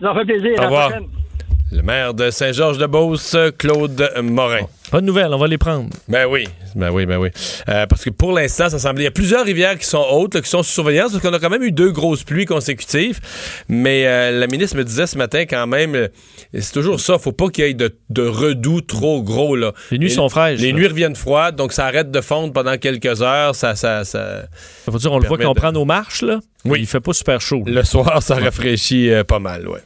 Ça 0.00 0.14
fait 0.14 0.24
plaisir. 0.24 0.54
Au 0.58 0.64
revoir. 0.64 0.90
Le 1.70 1.82
maire 1.82 2.14
de 2.14 2.30
Saint-Georges-de-Beauce, 2.30 3.36
Claude 3.58 4.10
Morin. 4.22 4.66
Bonne 4.94 5.06
nouvelle, 5.06 5.34
on 5.34 5.38
va 5.38 5.48
les 5.48 5.58
prendre. 5.58 5.88
Ben 6.06 6.24
oui, 6.30 6.46
ben 6.76 6.88
oui, 6.92 7.04
ben 7.04 7.16
oui. 7.18 7.30
Euh, 7.68 7.84
parce 7.86 8.04
que 8.04 8.10
pour 8.10 8.30
l'instant, 8.30 8.68
ça 8.70 8.78
semble. 8.78 9.00
Il 9.00 9.02
y 9.02 9.08
a 9.08 9.10
plusieurs 9.10 9.44
rivières 9.44 9.76
qui 9.76 9.86
sont 9.86 10.06
hautes, 10.08 10.36
là, 10.36 10.40
qui 10.40 10.48
sont 10.48 10.62
sous 10.62 10.70
surveillance, 10.70 11.10
parce 11.10 11.20
qu'on 11.20 11.32
a 11.32 11.40
quand 11.40 11.50
même 11.50 11.64
eu 11.64 11.72
deux 11.72 11.90
grosses 11.90 12.22
pluies 12.22 12.44
consécutives. 12.44 13.18
Mais 13.68 14.06
euh, 14.06 14.38
la 14.38 14.46
ministre 14.46 14.76
me 14.76 14.84
disait 14.84 15.08
ce 15.08 15.18
matin 15.18 15.46
quand 15.50 15.66
même, 15.66 15.96
euh, 15.96 16.06
c'est 16.56 16.72
toujours 16.72 17.00
ça, 17.00 17.18
faut 17.18 17.32
pas 17.32 17.48
qu'il 17.48 17.64
y 17.64 17.70
ait 17.70 17.74
de, 17.74 17.92
de 18.10 18.22
redoux 18.24 18.82
trop 18.82 19.20
gros. 19.20 19.56
Là. 19.56 19.72
Les 19.90 19.98
nuits 19.98 20.12
sont 20.12 20.28
fraîches, 20.28 20.60
Les 20.60 20.70
là. 20.70 20.78
nuits 20.78 20.86
reviennent 20.86 21.16
froides, 21.16 21.56
donc 21.56 21.72
ça 21.72 21.86
arrête 21.86 22.12
de 22.12 22.20
fondre 22.20 22.52
pendant 22.52 22.76
quelques 22.78 23.20
heures. 23.20 23.56
Ça, 23.56 23.74
ça, 23.74 24.04
ça... 24.04 24.42
Ça 24.84 24.92
veut 24.92 24.98
dire, 25.00 25.10
on 25.10 25.18
le 25.18 25.26
voit 25.26 25.38
Permet 25.38 25.44
quand 25.46 25.50
on 25.50 25.54
de- 25.54 25.60
prend 25.60 25.72
nos 25.72 25.84
marches, 25.84 26.22
là? 26.22 26.38
Oui. 26.66 26.78
Il 26.80 26.86
fait 26.86 27.00
pas 27.00 27.12
super 27.12 27.40
chaud. 27.40 27.64
Le 27.66 27.82
soir, 27.82 28.22
ça 28.22 28.36
rafraîchit 28.36 29.10
euh, 29.10 29.24
pas 29.24 29.40
mal, 29.40 29.66
ouais. 29.68 29.80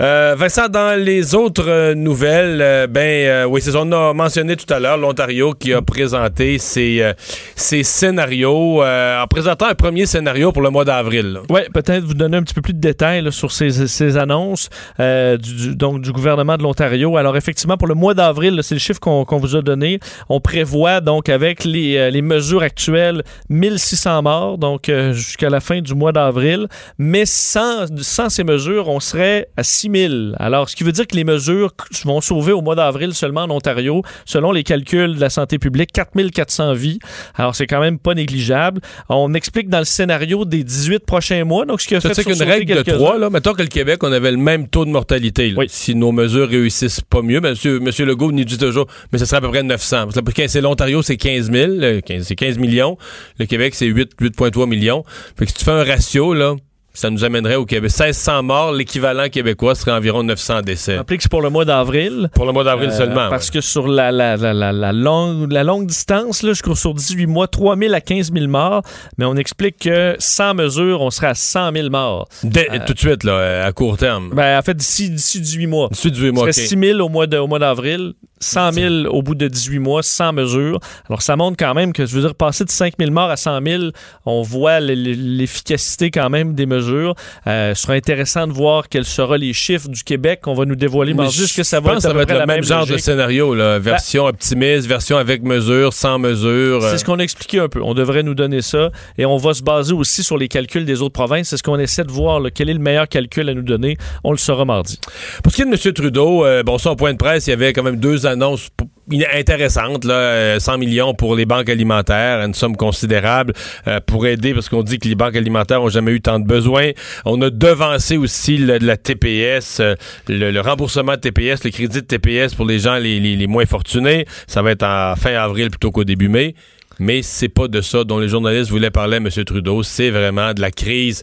Euh, 0.00 0.34
Vincent, 0.36 0.68
dans 0.68 0.98
les 0.98 1.34
autres 1.34 1.68
euh, 1.68 1.94
nouvelles, 1.94 2.60
euh, 2.60 2.86
ben 2.86 3.46
oui, 3.46 3.60
c'est 3.62 3.74
on 3.76 3.90
a 3.92 4.12
mentionné 4.12 4.56
tout 4.56 4.72
à 4.72 4.78
l'heure 4.78 4.96
l'Ontario 4.96 5.52
qui 5.52 5.72
a 5.72 5.82
présenté 5.82 6.58
ses, 6.58 7.12
ses 7.54 7.82
scénarios 7.82 8.82
en 8.82 9.26
présentant 9.28 9.66
un 9.66 9.74
premier 9.74 10.06
scénario 10.06 10.52
pour 10.52 10.62
le 10.62 10.70
mois 10.70 10.84
d'avril. 10.84 11.40
Oui, 11.50 11.60
peut-être 11.72 12.04
vous 12.04 12.14
donner 12.14 12.38
un 12.38 12.42
petit 12.42 12.54
peu 12.54 12.62
plus 12.62 12.74
de 12.74 12.80
détails 12.80 13.30
sur 13.32 13.52
ces, 13.52 13.86
ces 13.86 14.16
annonces 14.16 14.68
du, 14.98 15.76
donc, 15.76 16.00
du 16.00 16.12
gouvernement 16.12 16.56
de 16.56 16.62
l'Ontario. 16.62 17.16
Alors, 17.16 17.36
effectivement, 17.36 17.76
pour 17.76 17.88
le 17.88 17.94
mois 17.94 18.14
d'avril, 18.14 18.60
c'est 18.62 18.74
le 18.74 18.80
chiffre 18.80 19.00
qu'on 19.00 19.38
vous 19.38 19.56
a 19.56 19.62
donné. 19.62 20.00
On 20.28 20.40
prévoit, 20.40 21.00
donc, 21.00 21.28
avec 21.28 21.64
les, 21.64 22.10
les 22.10 22.22
mesures 22.22 22.62
actuelles, 22.62 23.22
1600 23.50 24.22
morts, 24.22 24.58
donc 24.58 24.90
jusqu'à 25.12 25.50
la 25.50 25.60
fin 25.60 25.80
du 25.80 25.94
mois 25.94 26.12
d'avril. 26.12 26.68
Mais 26.98 27.26
sans, 27.26 27.86
sans 28.02 28.28
ces 28.28 28.44
mesures, 28.44 28.88
on 28.88 29.00
serait 29.00 29.35
à 29.56 29.62
6000. 29.62 30.34
Alors, 30.38 30.68
ce 30.68 30.76
qui 30.76 30.84
veut 30.84 30.92
dire 30.92 31.06
que 31.06 31.16
les 31.16 31.24
mesures 31.24 31.72
vont 32.04 32.20
sauver 32.20 32.52
au 32.52 32.62
mois 32.62 32.74
d'avril 32.74 33.14
seulement 33.14 33.42
en 33.42 33.50
Ontario, 33.50 34.02
selon 34.24 34.52
les 34.52 34.62
calculs 34.62 35.14
de 35.16 35.20
la 35.20 35.30
santé 35.30 35.58
publique, 35.58 35.90
4400 35.92 36.72
vies. 36.74 36.98
Alors, 37.34 37.54
c'est 37.54 37.66
quand 37.66 37.80
même 37.80 37.98
pas 37.98 38.14
négligeable. 38.14 38.80
On 39.08 39.34
explique 39.34 39.68
dans 39.68 39.78
le 39.78 39.84
scénario 39.84 40.44
des 40.44 40.64
18 40.64 41.04
prochains 41.06 41.44
mois, 41.44 41.66
donc 41.66 41.80
ce 41.80 41.88
qui 41.88 41.94
a 41.96 42.00
Ça, 42.00 42.08
fait 42.10 42.14
c'est 42.14 42.24
qu'une 42.24 42.42
règle 42.42 42.66
de 42.66 42.82
quelques-uns. 42.82 42.96
trois, 42.96 43.18
là, 43.18 43.30
mettons 43.30 43.52
que 43.54 43.62
le 43.62 43.68
Québec, 43.68 44.02
on 44.02 44.12
avait 44.12 44.30
le 44.30 44.36
même 44.36 44.68
taux 44.68 44.84
de 44.84 44.90
mortalité. 44.90 45.50
là. 45.50 45.56
Oui. 45.58 45.66
Si 45.68 45.94
nos 45.94 46.12
mesures 46.12 46.48
réussissent 46.48 47.00
pas 47.00 47.22
mieux, 47.22 47.40
ben, 47.40 47.50
monsieur, 47.50 47.80
monsieur 47.80 48.04
Legault 48.06 48.32
nous 48.32 48.44
dit 48.44 48.58
toujours, 48.58 48.86
mais 49.12 49.18
ce 49.18 49.24
serait 49.24 49.38
à 49.38 49.40
peu 49.40 49.48
près 49.50 49.62
900. 49.62 50.08
Parce 50.14 50.34
que 50.34 50.46
c'est 50.48 50.60
l'Ontario, 50.60 51.02
c'est 51.02 51.16
15 51.16 51.50
000, 51.50 51.70
euh, 51.82 52.00
15 52.00 52.24
c'est 52.26 52.36
15 52.36 52.58
millions. 52.58 52.96
Le 53.38 53.46
Québec, 53.46 53.74
c'est 53.74 53.86
8, 53.86 54.12
8,3 54.20 54.68
millions. 54.68 55.04
Fait 55.38 55.44
que 55.46 55.50
si 55.52 55.58
tu 55.58 55.64
fais 55.64 55.70
un 55.72 55.84
ratio, 55.84 56.34
là, 56.34 56.54
ça 56.96 57.10
nous 57.10 57.24
amènerait 57.24 57.54
au 57.56 57.64
Québec. 57.64 57.90
1600 57.90 58.42
morts, 58.42 58.72
l'équivalent 58.72 59.28
québécois 59.28 59.74
serait 59.74 59.92
environ 59.92 60.22
900 60.22 60.62
décès. 60.62 60.96
Rappelez 60.96 61.16
que 61.18 61.22
c'est 61.22 61.30
pour 61.30 61.42
le 61.42 61.50
mois 61.50 61.64
d'avril. 61.64 62.30
Pour 62.34 62.46
le 62.46 62.52
mois 62.52 62.64
d'avril 62.64 62.90
Euh, 62.90 62.96
seulement. 62.96 63.28
Parce 63.30 63.48
ouais. 63.48 63.54
que 63.54 63.60
sur 63.60 63.86
la, 63.86 64.10
la, 64.12 64.36
la, 64.36 64.72
la, 64.72 64.92
longue, 64.92 65.52
la 65.52 65.62
longue 65.64 65.86
distance, 65.86 66.42
là, 66.42 66.50
jusqu'au 66.50 66.74
sur 66.74 66.94
18 66.94 67.26
mois, 67.26 67.48
3 67.48 67.76
000 67.76 67.94
à 67.94 68.00
15 68.00 68.32
000 68.32 68.46
morts. 68.48 68.82
Mais 69.18 69.24
on 69.24 69.36
explique 69.36 69.78
que 69.78 70.16
sans 70.18 70.54
mesure, 70.54 71.00
on 71.02 71.10
serait 71.10 71.28
à 71.28 71.34
100 71.34 71.72
000 71.72 71.90
morts. 71.90 72.28
Dès- 72.42 72.68
tout 72.86 72.94
de 72.94 72.98
suite, 72.98 73.24
là, 73.24 73.64
à 73.66 73.72
court 73.72 73.96
terme. 73.98 74.30
Ben, 74.34 74.58
en 74.58 74.62
fait, 74.62 74.74
d'ici 74.74 75.10
d'ici 75.10 75.40
18 75.40 75.66
mois. 75.66 75.88
Du 76.04 76.30
On 76.30 76.32
mois, 76.32 76.52
serait 76.52 76.62
ok. 76.62 76.68
6 76.68 76.78
000 76.78 77.00
au 77.00 77.08
mois 77.08 77.26
de- 77.26 77.36
au 77.36 77.46
mois 77.46 77.58
d'avril, 77.58 78.14
100 78.40 78.72
000 78.72 78.94
au 79.06 79.22
bout 79.22 79.34
de 79.34 79.48
18 79.48 79.78
mois, 79.78 80.02
sans 80.02 80.32
mesure. 80.32 80.78
Alors, 81.08 81.22
ça 81.22 81.36
montre 81.36 81.56
quand 81.58 81.74
même 81.74 81.92
que, 81.92 82.04
je 82.06 82.14
veux 82.14 82.20
dire, 82.22 82.34
passer 82.34 82.64
de 82.64 82.70
5 82.70 82.94
000 82.98 83.10
morts 83.10 83.30
à 83.30 83.36
100 83.36 83.60
000, 83.66 83.82
on 84.26 84.42
voit 84.42 84.80
l'efficacité 84.80 86.10
quand 86.10 86.30
même 86.30 86.54
des 86.54 86.66
mesures. 86.66 87.14
Euh, 87.46 87.74
ce 87.74 87.82
sera 87.82 87.94
intéressant 87.94 88.46
de 88.46 88.52
voir 88.52 88.88
quels 88.88 89.04
seront 89.04 89.34
les 89.34 89.52
chiffres 89.52 89.88
du 89.88 90.02
Québec 90.02 90.40
qu'on 90.42 90.54
va 90.54 90.64
nous 90.64 90.76
dévoiler 90.76 91.14
Mais. 91.14 91.26
Est-ce 91.26 91.56
que 91.56 91.62
ça 91.62 91.80
va 91.80 91.94
pense 91.94 92.04
être, 92.04 92.10
ça 92.10 92.14
va 92.14 92.24
le 92.40 92.46
même 92.46 92.62
genre 92.64 92.86
de 92.86 92.96
scénario, 92.96 93.54
là. 93.54 93.78
Version 93.78 94.26
optimiste, 94.26 94.86
version 94.86 95.16
avec 95.16 95.42
mesure, 95.42 95.92
sans 95.92 96.18
mesure. 96.18 96.82
euh. 96.84 96.90
C'est 96.90 96.98
ce 96.98 97.04
qu'on 97.04 97.18
a 97.18 97.22
expliqué 97.22 97.58
un 97.60 97.68
peu. 97.68 97.80
On 97.82 97.94
devrait 97.94 98.22
nous 98.22 98.34
donner 98.34 98.62
ça. 98.62 98.90
Et 99.18 99.26
on 99.26 99.36
va 99.36 99.54
se 99.54 99.62
baser 99.62 99.92
aussi 99.92 100.22
sur 100.22 100.36
les 100.38 100.48
calculs 100.48 100.84
des 100.84 101.02
autres 101.02 101.12
provinces. 101.12 101.48
C'est 101.48 101.56
ce 101.56 101.62
qu'on 101.62 101.78
essaie 101.78 102.04
de 102.04 102.10
voir. 102.12 102.40
là. 102.40 102.50
Quel 102.50 102.68
est 102.70 102.74
le 102.74 102.78
meilleur 102.80 103.08
calcul 103.08 103.48
à 103.48 103.54
nous 103.54 103.62
donner? 103.62 103.96
On 104.24 104.32
le 104.32 104.38
saura 104.38 104.64
mardi. 104.64 104.98
Pour 105.42 105.52
ce 105.52 105.56
qui 105.56 105.62
est 105.62 105.64
de 105.66 105.70
M. 105.70 105.92
Trudeau, 105.92 106.44
euh, 106.44 106.62
bon, 106.62 106.78
ça, 106.78 106.90
au 106.90 106.96
point 106.96 107.12
de 107.12 107.18
presse, 107.18 107.46
il 107.46 107.50
y 107.50 107.52
avait 107.52 107.72
quand 107.72 107.82
même 107.82 107.96
deux 107.96 108.25
annonces 108.26 108.68
p- 108.76 108.84
in- 109.16 109.38
intéressantes, 109.38 110.04
là, 110.04 110.14
euh, 110.14 110.58
100 110.60 110.78
millions 110.78 111.14
pour 111.14 111.36
les 111.36 111.46
banques 111.46 111.68
alimentaires, 111.68 112.40
une 112.44 112.54
somme 112.54 112.76
considérable 112.76 113.52
euh, 113.86 114.00
pour 114.06 114.26
aider, 114.26 114.52
parce 114.54 114.68
qu'on 114.68 114.82
dit 114.82 114.98
que 114.98 115.08
les 115.08 115.14
banques 115.14 115.36
alimentaires 115.36 115.82
ont 115.82 115.88
jamais 115.88 116.12
eu 116.12 116.20
tant 116.20 116.38
de 116.40 116.46
besoins. 116.46 116.90
On 117.24 117.40
a 117.42 117.50
devancé 117.50 118.16
aussi 118.16 118.56
le- 118.58 118.78
la 118.78 118.96
TPS, 118.96 119.78
euh, 119.80 119.94
le, 120.28 120.60
remboursement 120.60 121.12
de 121.12 121.20
TPS, 121.20 121.64
le 121.64 121.70
crédit 121.70 122.00
de 122.02 122.06
TPS 122.06 122.54
pour 122.54 122.66
les 122.66 122.78
gens 122.78 122.96
les, 122.96 123.20
les- 123.20 123.36
les 123.36 123.46
moins 123.46 123.66
fortunés. 123.66 124.26
Ça 124.46 124.62
va 124.62 124.72
être 124.72 124.82
en 124.84 125.14
fin 125.16 125.34
avril 125.34 125.70
plutôt 125.70 125.90
qu'au 125.90 126.04
début 126.04 126.28
mai. 126.28 126.54
Mais 126.98 127.22
c'est 127.22 127.48
pas 127.48 127.68
de 127.68 127.80
ça 127.80 128.04
dont 128.04 128.18
les 128.18 128.28
journalistes 128.28 128.70
voulaient 128.70 128.90
parler 128.90 129.18
M. 129.18 129.28
Trudeau. 129.28 129.82
C'est 129.82 130.10
vraiment 130.10 130.54
de 130.54 130.60
la 130.60 130.70
crise 130.70 131.22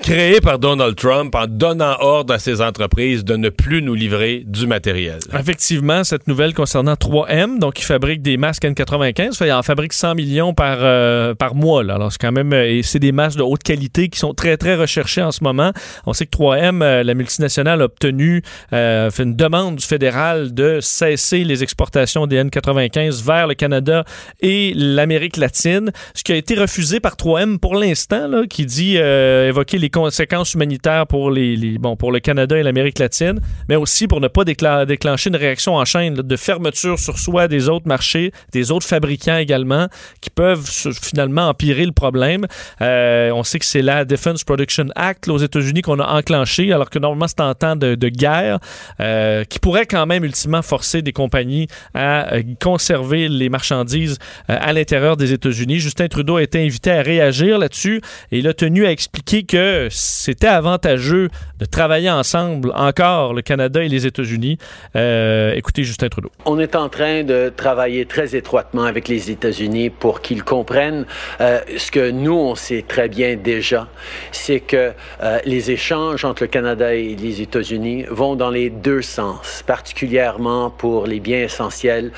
créée 0.00 0.40
par 0.40 0.58
Donald 0.58 0.96
Trump 0.96 1.34
en 1.34 1.46
donnant 1.46 1.96
ordre 2.00 2.34
à 2.34 2.38
ses 2.38 2.60
entreprises 2.60 3.24
de 3.24 3.36
ne 3.36 3.48
plus 3.48 3.82
nous 3.82 3.94
livrer 3.94 4.42
du 4.46 4.66
matériel. 4.66 5.18
Effectivement, 5.38 6.04
cette 6.04 6.26
nouvelle 6.26 6.54
concernant 6.54 6.94
3M, 6.94 7.58
donc 7.58 7.74
qui 7.74 7.84
fabrique 7.84 8.22
des 8.22 8.36
masques 8.36 8.64
N95, 8.64 9.36
fait, 9.36 9.46
il 9.46 9.52
en 9.52 9.62
fabrique 9.62 9.92
100 9.92 10.14
millions 10.14 10.54
par, 10.54 10.78
euh, 10.80 11.34
par 11.34 11.54
mois. 11.54 11.84
là. 11.84 11.94
Alors, 11.94 12.10
c'est 12.10 12.20
quand 12.20 12.32
même, 12.32 12.52
euh, 12.52 12.68
et 12.68 12.82
c'est 12.82 12.98
des 12.98 13.12
masques 13.12 13.38
de 13.38 13.42
haute 13.42 13.62
qualité 13.62 14.08
qui 14.08 14.18
sont 14.18 14.34
très, 14.34 14.56
très 14.56 14.74
recherchés 14.74 15.22
en 15.22 15.30
ce 15.30 15.44
moment. 15.44 15.72
On 16.06 16.12
sait 16.12 16.26
que 16.26 16.36
3M, 16.36 16.82
euh, 16.82 17.02
la 17.02 17.14
multinationale, 17.14 17.82
a 17.82 17.84
obtenu, 17.84 18.42
euh, 18.72 19.10
fait 19.10 19.22
une 19.22 19.36
demande 19.36 19.76
du 19.76 19.86
fédéral 19.86 20.52
de 20.52 20.78
cesser 20.80 21.44
les 21.44 21.62
exportations 21.62 22.26
des 22.26 22.42
N95 22.42 23.24
vers 23.24 23.46
le 23.46 23.54
Canada 23.54 24.04
et 24.40 24.72
l'Amérique 24.74 25.11
ce 25.18 26.22
qui 26.22 26.32
a 26.32 26.36
été 26.36 26.54
refusé 26.54 27.00
par 27.00 27.16
3M 27.16 27.58
pour 27.58 27.74
l'instant, 27.74 28.44
qui 28.48 28.66
dit 28.66 28.96
euh, 28.98 29.48
évoquer 29.48 29.78
les 29.78 29.90
conséquences 29.90 30.54
humanitaires 30.54 31.06
pour, 31.06 31.30
les, 31.30 31.78
bon, 31.78 31.96
pour 31.96 32.12
le 32.12 32.20
Canada 32.20 32.56
et 32.58 32.62
l'Amérique 32.62 32.98
latine, 32.98 33.40
mais 33.68 33.76
aussi 33.76 34.06
pour 34.06 34.20
ne 34.20 34.28
pas 34.28 34.44
déclencher 34.44 35.30
une 35.30 35.36
réaction 35.36 35.76
en 35.76 35.84
chaîne 35.84 36.14
de 36.14 36.36
fermeture 36.36 36.98
sur 36.98 37.18
soi 37.18 37.48
des 37.48 37.68
autres 37.68 37.88
marchés, 37.88 38.32
des 38.52 38.70
autres 38.70 38.86
fabricants 38.86 39.36
également, 39.36 39.88
qui 40.20 40.30
peuvent 40.30 40.64
finalement 41.00 41.48
empirer 41.48 41.84
le 41.84 41.92
problème. 41.92 42.46
Euh, 42.80 43.30
on 43.32 43.42
sait 43.42 43.58
que 43.58 43.66
c'est 43.66 43.82
la 43.82 44.04
Defense 44.04 44.44
Production 44.44 44.86
Act 44.96 45.28
aux 45.28 45.38
États-Unis 45.38 45.82
qu'on 45.82 46.00
a 46.00 46.06
enclenché, 46.06 46.72
alors 46.72 46.90
que 46.90 46.98
normalement 46.98 47.28
c'est 47.28 47.40
en 47.40 47.54
temps 47.54 47.76
de, 47.76 48.08
guerre, 48.08 48.58
euh, 49.00 49.44
qui 49.44 49.58
pourrait 49.58 49.86
quand 49.86 50.06
même 50.06 50.24
ultimement 50.24 50.62
forcer 50.62 51.02
des 51.02 51.12
compagnies 51.12 51.66
à 51.94 52.36
conserver 52.60 53.28
les 53.28 53.48
marchandises 53.48 54.18
à 54.48 54.72
l'intérieur 54.72 55.01
des 55.16 55.32
États-Unis. 55.32 55.80
Justin 55.80 56.08
Trudeau 56.08 56.36
a 56.36 56.42
été 56.42 56.64
invité 56.64 56.90
à 56.92 57.02
réagir 57.02 57.58
là-dessus 57.58 58.00
et 58.30 58.38
il 58.38 58.48
a 58.48 58.54
tenu 58.54 58.86
à 58.86 58.92
expliquer 58.92 59.42
que 59.42 59.88
c'était 59.90 60.46
avantageux 60.46 61.28
de 61.58 61.64
travailler 61.64 62.10
ensemble 62.10 62.72
encore, 62.74 63.34
le 63.34 63.42
Canada 63.42 63.82
et 63.82 63.88
les 63.88 64.06
États-Unis. 64.06 64.58
Euh, 64.96 65.54
écoutez 65.54 65.84
Justin 65.84 66.08
Trudeau. 66.08 66.30
On 66.44 66.58
est 66.58 66.76
en 66.76 66.88
train 66.88 67.24
de 67.24 67.52
travailler 67.54 68.06
très 68.06 68.36
étroitement 68.36 68.84
avec 68.84 69.08
les 69.08 69.30
États-Unis 69.30 69.90
pour 69.90 70.20
qu'ils 70.20 70.44
comprennent 70.44 71.04
euh, 71.40 71.60
ce 71.76 71.90
que 71.90 72.10
nous, 72.10 72.34
on 72.34 72.54
sait 72.54 72.84
très 72.86 73.08
bien 73.08 73.36
déjà, 73.36 73.88
c'est 74.30 74.60
que 74.60 74.92
euh, 75.22 75.38
les 75.44 75.70
échanges 75.70 76.24
entre 76.24 76.44
le 76.44 76.48
Canada 76.48 76.94
et 76.94 77.16
les 77.16 77.40
États-Unis 77.40 78.04
vont 78.08 78.36
dans 78.36 78.50
les 78.50 78.70
deux 78.70 79.02
sens, 79.02 79.62
particulièrement 79.66 80.70
pour 80.70 81.06
les 81.06 81.20
biens 81.20 81.42
essentiels 81.42 82.12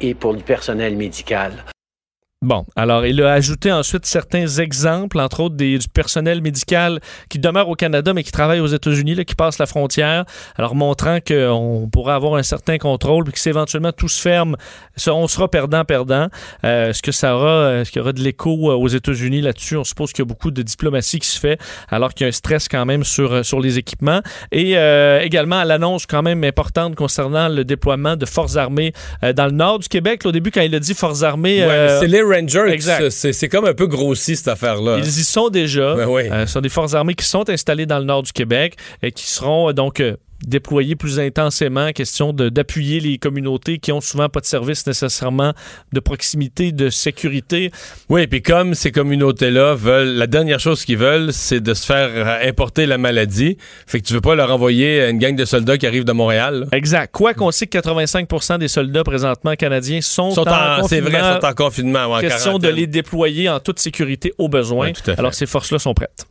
et 0.00 0.14
pour 0.14 0.34
du 0.34 0.42
personnel 0.42 0.96
médical. 0.96 1.64
Bon, 2.44 2.66
alors 2.76 3.06
il 3.06 3.22
a 3.22 3.32
ajouté 3.32 3.72
ensuite 3.72 4.04
certains 4.04 4.46
exemples, 4.46 5.18
entre 5.18 5.40
autres 5.40 5.54
des, 5.54 5.78
du 5.78 5.88
personnel 5.88 6.42
médical 6.42 7.00
qui 7.30 7.38
demeure 7.38 7.70
au 7.70 7.74
Canada 7.74 8.12
mais 8.12 8.22
qui 8.22 8.32
travaille 8.32 8.60
aux 8.60 8.66
États-Unis, 8.66 9.24
qui 9.24 9.34
passe 9.34 9.58
la 9.58 9.64
frontière, 9.64 10.26
alors 10.56 10.74
montrant 10.74 11.20
qu'on 11.26 11.88
pourrait 11.90 12.12
avoir 12.12 12.34
un 12.34 12.42
certain 12.42 12.76
contrôle, 12.76 13.24
puis 13.24 13.32
que 13.32 13.38
si 13.38 13.48
éventuellement 13.48 13.92
tout 13.92 14.08
se 14.08 14.20
ferme, 14.20 14.56
on 15.06 15.26
sera 15.26 15.50
perdant-perdant. 15.50 16.28
Euh, 16.64 16.90
est-ce 16.90 17.00
que 17.00 17.12
ça 17.12 17.34
aura, 17.34 17.76
est-ce 17.76 17.90
qu'il 17.90 18.00
y 18.00 18.02
aura 18.02 18.12
de 18.12 18.20
l'écho 18.20 18.70
euh, 18.70 18.74
aux 18.74 18.88
États-Unis 18.88 19.40
là-dessus? 19.40 19.78
On 19.78 19.84
suppose 19.84 20.12
qu'il 20.12 20.22
y 20.22 20.26
a 20.26 20.28
beaucoup 20.28 20.50
de 20.50 20.60
diplomatie 20.60 21.20
qui 21.20 21.28
se 21.28 21.40
fait, 21.40 21.58
alors 21.88 22.12
qu'il 22.12 22.24
y 22.24 22.26
a 22.26 22.28
un 22.28 22.32
stress 22.32 22.68
quand 22.68 22.84
même 22.84 23.04
sur, 23.04 23.32
euh, 23.32 23.42
sur 23.42 23.58
les 23.58 23.78
équipements. 23.78 24.20
Et 24.52 24.76
euh, 24.76 25.20
également 25.22 25.64
l'annonce 25.64 26.04
quand 26.04 26.22
même 26.22 26.44
importante 26.44 26.94
concernant 26.94 27.48
le 27.48 27.64
déploiement 27.64 28.16
de 28.16 28.26
forces 28.26 28.56
armées 28.56 28.92
euh, 29.22 29.32
dans 29.32 29.46
le 29.46 29.52
nord 29.52 29.78
du 29.78 29.88
Québec. 29.88 30.24
Là, 30.24 30.28
au 30.28 30.32
début, 30.32 30.50
quand 30.50 30.60
il 30.60 30.74
a 30.74 30.78
dit 30.78 30.92
forces 30.92 31.22
armées... 31.22 31.64
Ouais, 31.64 31.98
c'est 33.10 33.48
comme 33.48 33.64
un 33.64 33.74
peu 33.74 33.86
grossi, 33.86 34.36
cette 34.36 34.48
affaire-là. 34.48 34.98
Ils 34.98 35.06
y 35.06 35.24
sont 35.24 35.48
déjà. 35.48 35.94
Ben 35.94 36.08
oui. 36.08 36.28
Euh, 36.30 36.46
ce 36.46 36.54
sont 36.54 36.60
des 36.60 36.68
forces 36.68 36.94
armées 36.94 37.14
qui 37.14 37.24
sont 37.26 37.48
installées 37.48 37.86
dans 37.86 37.98
le 37.98 38.04
nord 38.04 38.22
du 38.22 38.32
Québec 38.32 38.76
et 39.02 39.12
qui 39.12 39.26
seront 39.26 39.70
euh, 39.70 39.72
donc 39.72 40.02
déployées 40.46 40.96
plus 40.96 41.18
intensément, 41.20 41.92
question 41.92 42.32
d'appuyer 42.32 43.00
les 43.00 43.18
communautés 43.18 43.78
qui 43.78 43.92
ont 43.92 44.00
souvent 44.00 44.28
pas 44.28 44.40
de 44.40 44.46
service 44.46 44.86
nécessairement 44.86 45.52
de 45.92 46.00
proximité, 46.00 46.72
de 46.72 46.90
sécurité. 46.90 47.70
Oui, 48.08 48.26
puis 48.26 48.42
comme 48.42 48.74
ces 48.74 48.92
communautés-là 48.92 49.74
veulent, 49.74 50.14
la 50.16 50.26
dernière 50.26 50.60
chose 50.60 50.84
qu'ils 50.84 50.98
veulent, 50.98 51.32
c'est 51.32 51.60
de 51.60 51.74
se 51.74 51.84
faire 51.86 52.10
euh, 52.14 52.48
importer 52.48 52.86
la 52.86 52.98
maladie. 52.98 53.56
Fait 53.86 54.00
que 54.00 54.06
tu 54.06 54.12
veux 54.12 54.20
pas 54.20 54.34
leur 54.34 54.50
envoyer 54.52 55.08
une 55.08 55.18
gang 55.18 55.34
de 55.36 55.44
soldats 55.44 55.78
qui 55.78 55.86
arrivent 55.86 56.04
de 56.04 56.12
Montréal. 56.12 56.60
là. 56.70 56.76
Exact. 56.76 57.10
Quoi 57.12 57.34
qu'on 57.34 57.50
sait 57.50 57.66
que 57.66 57.78
85% 57.78 58.58
des 58.58 58.68
soldats 58.68 59.04
présentement 59.04 59.54
canadiens 59.54 60.00
sont, 60.00 60.30
Sont 60.32 60.48
en, 60.48 60.80
en- 60.80 60.88
c'est 60.88 61.00
vrai, 61.00 61.20
sont 61.40 61.46
en 61.46 61.52
confinement. 61.54 62.06
ou 62.06 62.14
en 62.14 62.20
Question 62.20 62.58
de 62.58 62.68
les 62.68 62.86
déployer 62.86 63.48
en 63.48 63.60
toute 63.60 63.78
sécurité 63.78 64.32
au 64.38 64.48
besoin. 64.48 64.86
Ouais, 64.86 64.92
tout 64.92 65.00
à 65.10 65.14
fait. 65.14 65.18
Alors 65.18 65.34
ces 65.34 65.46
forces-là 65.46 65.78
sont 65.78 65.94
prêtes. 65.94 66.26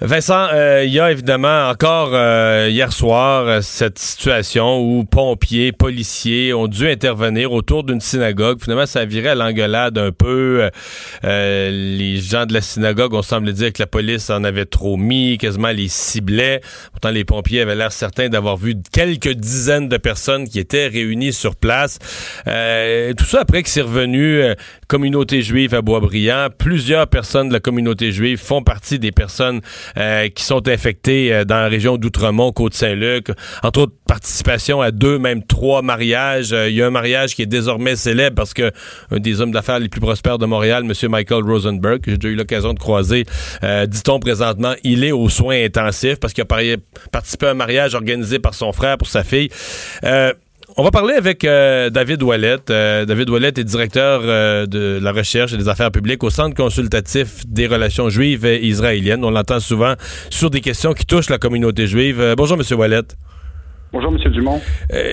Vincent, 0.00 0.48
euh, 0.52 0.82
il 0.84 0.92
y 0.92 0.98
a 0.98 1.12
évidemment 1.12 1.68
encore 1.68 2.10
euh, 2.14 2.66
hier 2.68 2.92
soir 2.92 3.46
euh, 3.46 3.60
cette 3.62 4.00
situation 4.00 4.80
où 4.80 5.04
pompiers, 5.04 5.70
policiers 5.70 6.52
ont 6.52 6.66
dû 6.66 6.88
intervenir 6.88 7.52
autour 7.52 7.84
d'une 7.84 8.00
synagogue. 8.00 8.60
Finalement, 8.60 8.86
ça 8.86 9.04
viré 9.04 9.28
à 9.28 9.34
l'engueulade 9.36 9.96
un 9.96 10.10
peu. 10.10 10.68
Euh, 11.22 11.70
les 11.70 12.16
gens 12.16 12.44
de 12.44 12.52
la 12.52 12.60
synagogue, 12.60 13.14
on 13.14 13.22
semble 13.22 13.52
dire 13.52 13.72
que 13.72 13.80
la 13.80 13.86
police 13.86 14.30
en 14.30 14.42
avait 14.42 14.64
trop 14.64 14.96
mis, 14.96 15.38
quasiment 15.38 15.70
les 15.70 15.86
ciblait. 15.86 16.60
Pourtant, 16.90 17.10
les 17.10 17.24
pompiers 17.24 17.60
avaient 17.60 17.76
l'air 17.76 17.92
certains 17.92 18.28
d'avoir 18.28 18.56
vu 18.56 18.74
quelques 18.92 19.34
dizaines 19.34 19.88
de 19.88 19.96
personnes 19.96 20.48
qui 20.48 20.58
étaient 20.58 20.88
réunies 20.88 21.32
sur 21.32 21.54
place. 21.54 22.00
Euh, 22.48 23.12
tout 23.14 23.26
ça 23.26 23.42
après 23.42 23.62
que 23.62 23.68
c'est 23.68 23.82
revenu 23.82 24.42
communauté 24.88 25.42
juive 25.42 25.72
à 25.72 25.82
Boisbriand. 25.82 26.48
Plusieurs 26.58 27.06
personnes 27.06 27.48
de 27.48 27.52
la 27.52 27.60
communauté 27.60 28.10
juive 28.10 28.38
font 28.38 28.62
partie 28.62 28.98
des 28.98 29.12
personnes 29.12 29.60
euh, 29.96 30.28
qui 30.28 30.44
sont 30.44 30.66
infectées 30.68 31.32
euh, 31.32 31.44
dans 31.44 31.56
la 31.56 31.68
région 31.68 31.96
d'Outremont, 31.96 32.52
Côte-Saint-Luc. 32.52 33.28
Entre 33.62 33.80
autres, 33.80 33.94
participation 34.06 34.80
à 34.80 34.90
deux, 34.90 35.18
même 35.18 35.44
trois 35.44 35.82
mariages. 35.82 36.52
Euh, 36.52 36.68
Il 36.68 36.76
y 36.76 36.82
a 36.82 36.86
un 36.86 36.90
mariage 36.90 37.34
qui 37.34 37.42
est 37.42 37.46
désormais 37.46 37.96
célèbre 37.96 38.36
parce 38.36 38.54
que 38.54 38.70
un 39.10 39.18
des 39.18 39.40
hommes 39.40 39.52
d'affaires 39.52 39.78
les 39.78 39.88
plus 39.88 40.00
prospères 40.00 40.38
de 40.38 40.46
Montréal, 40.46 40.84
M. 40.84 41.10
Michael 41.10 41.44
Rosenberg, 41.44 42.00
que 42.00 42.10
j'ai 42.10 42.18
déjà 42.18 42.32
eu 42.32 42.36
l'occasion 42.36 42.74
de 42.74 42.78
croiser, 42.78 43.24
dit-on 43.86 44.18
présentement, 44.18 44.74
il 44.82 45.04
est 45.04 45.12
aux 45.12 45.28
soins 45.28 45.64
intensifs 45.64 46.18
parce 46.20 46.32
qu'il 46.32 46.42
a 46.42 46.76
participé 47.10 47.46
à 47.46 47.50
un 47.50 47.54
mariage 47.54 47.94
organisé 47.94 48.38
par 48.38 48.54
son 48.54 48.72
frère 48.72 48.98
pour 48.98 49.08
sa 49.08 49.24
fille. 49.24 49.48
Euh, 50.04 50.32
on 50.76 50.82
va 50.82 50.90
parler 50.90 51.14
avec 51.14 51.44
euh, 51.44 51.88
David 51.90 52.22
Ouellet. 52.22 52.58
Euh, 52.70 53.04
David 53.04 53.30
Ouellet 53.30 53.48
est 53.48 53.64
directeur 53.64 54.22
euh, 54.24 54.66
de 54.66 54.98
la 55.00 55.12
recherche 55.12 55.52
et 55.52 55.56
des 55.56 55.68
affaires 55.68 55.92
publiques 55.92 56.24
au 56.24 56.30
Centre 56.30 56.54
consultatif 56.56 57.46
des 57.46 57.66
relations 57.66 58.08
juives 58.08 58.44
et 58.44 58.64
israéliennes. 58.66 59.24
On 59.24 59.30
l'entend 59.30 59.60
souvent 59.60 59.94
sur 60.30 60.50
des 60.50 60.60
questions 60.60 60.92
qui 60.92 61.06
touchent 61.06 61.30
la 61.30 61.38
communauté 61.38 61.86
juive. 61.86 62.20
Euh, 62.20 62.34
bonjour, 62.36 62.56
Monsieur 62.56 62.76
Ouellet. 62.76 63.02
Bonjour, 63.94 64.12
M. 64.12 64.32
Dumont. 64.32 64.60
Euh, 64.92 65.12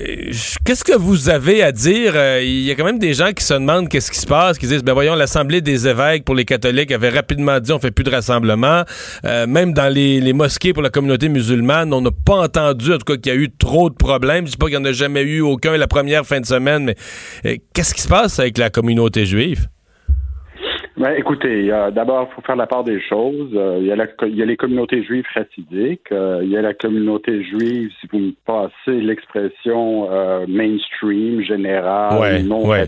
qu'est-ce 0.65 0.83
que 0.83 0.97
vous 0.97 1.29
avez 1.29 1.61
à 1.61 1.71
dire? 1.71 2.13
Euh, 2.15 2.41
Il 2.43 2.61
y 2.63 2.71
a 2.71 2.73
quand 2.73 2.83
même 2.83 2.97
des 2.97 3.13
gens 3.13 3.31
qui 3.31 3.43
se 3.43 3.53
demandent 3.53 3.87
qu'est-ce 3.87 4.09
qui 4.09 4.17
se 4.17 4.25
passe, 4.25 4.57
qui 4.57 4.65
disent, 4.65 4.83
ben 4.83 4.93
voyons, 4.93 5.13
l'Assemblée 5.13 5.61
des 5.61 5.87
évêques 5.87 6.25
pour 6.25 6.33
les 6.33 6.45
catholiques 6.45 6.91
avait 6.91 7.09
rapidement 7.09 7.59
dit 7.59 7.71
on 7.71 7.77
fait 7.77 7.91
plus 7.91 8.03
de 8.03 8.09
rassemblements. 8.09 8.81
Euh, 9.23 9.45
même 9.45 9.73
dans 9.73 9.87
les, 9.87 10.19
les 10.19 10.33
mosquées 10.33 10.73
pour 10.73 10.81
la 10.81 10.89
communauté 10.89 11.29
musulmane, 11.29 11.93
on 11.93 12.01
n'a 12.01 12.09
pas 12.09 12.37
entendu, 12.37 12.91
en 12.91 12.97
tout 12.97 13.05
cas, 13.05 13.17
qu'il 13.17 13.31
y 13.31 13.35
a 13.35 13.37
eu 13.37 13.51
trop 13.51 13.91
de 13.91 13.95
problèmes. 13.95 14.47
Je 14.47 14.53
dis 14.53 14.57
pas 14.57 14.65
qu'il 14.65 14.77
n'y 14.79 14.81
en 14.81 14.89
a 14.89 14.93
jamais 14.93 15.21
eu 15.21 15.41
aucun 15.41 15.77
la 15.77 15.87
première 15.87 16.25
fin 16.25 16.39
de 16.39 16.47
semaine, 16.47 16.85
mais 16.85 16.95
euh, 17.45 17.57
qu'est-ce 17.75 17.93
qui 17.93 18.01
se 18.01 18.09
passe 18.09 18.39
avec 18.39 18.57
la 18.57 18.71
communauté 18.71 19.27
juive? 19.27 19.67
Ben, 21.01 21.15
écoutez, 21.17 21.73
euh, 21.73 21.89
d'abord, 21.89 22.27
il 22.29 22.35
faut 22.35 22.41
faire 22.41 22.55
la 22.55 22.67
part 22.67 22.83
des 22.83 23.01
choses. 23.01 23.49
Euh, 23.55 23.77
Il 23.81 23.87
y, 23.87 23.91
a 23.91 23.95
la 23.95 24.05
co- 24.05 24.27
il 24.27 24.35
y 24.35 24.43
a 24.43 24.45
les 24.45 24.55
communautés 24.55 25.01
juives 25.03 25.25
chassidiques. 25.33 26.11
Euh, 26.11 26.41
il 26.43 26.49
y 26.49 26.57
a 26.57 26.61
la 26.61 26.75
communauté 26.75 27.43
juive, 27.43 27.89
si 27.99 28.05
vous 28.11 28.19
me 28.19 28.31
passez 28.45 29.01
l'expression 29.01 30.07
euh, 30.11 30.45
mainstream, 30.47 31.41
générale, 31.41 32.19
Ouais, 32.19 32.43
non 32.43 32.67
ouais. 32.67 32.85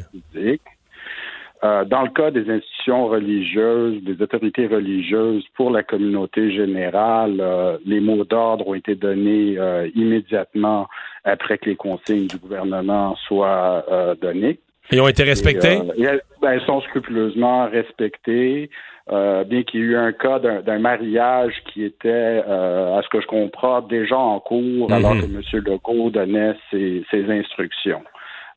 Euh, 1.63 1.85
dans 1.85 2.03
le 2.03 2.09
cas 2.09 2.29
des 2.29 2.47
institutions 2.51 3.07
religieuses, 3.07 4.03
des 4.03 4.21
autorités 4.21 4.67
religieuses 4.67 5.45
pour 5.55 5.71
la 5.71 5.81
communauté 5.81 6.51
générale, 6.51 7.37
euh, 7.39 7.77
les 7.85 7.99
mots 8.01 8.25
d'ordre 8.25 8.67
ont 8.67 8.73
été 8.75 8.93
donnés 8.95 9.55
euh, 9.57 9.89
immédiatement 9.95 10.87
après 11.23 11.57
que 11.57 11.69
les 11.69 11.75
consignes 11.77 12.27
du 12.27 12.37
gouvernement 12.37 13.15
soient 13.27 13.85
euh, 13.89 14.13
données. 14.21 14.59
Ils 14.91 15.01
ont 15.01 15.07
été 15.07 15.23
respectés? 15.23 15.79
Et, 15.97 16.07
euh, 16.07 16.17
ben, 16.41 16.51
elles 16.51 16.65
sont 16.65 16.81
scrupuleusement 16.81 17.69
respectées. 17.69 18.69
Euh, 19.11 19.43
bien 19.43 19.63
qu'il 19.63 19.81
y 19.81 19.83
ait 19.83 19.87
eu 19.87 19.95
un 19.97 20.13
cas 20.13 20.39
d'un 20.39 20.79
mariage 20.79 21.53
qui 21.73 21.83
était, 21.83 22.07
euh, 22.47 22.97
à 22.97 23.01
ce 23.01 23.09
que 23.09 23.19
je 23.19 23.27
comprends, 23.27 23.81
déjà 23.81 24.17
en 24.17 24.39
cours, 24.39 24.91
alors 24.93 25.11
que 25.13 25.25
M. 25.25 25.41
Legault 25.65 26.09
donnait 26.09 26.53
ses, 26.71 27.03
ses 27.11 27.29
instructions. 27.29 28.01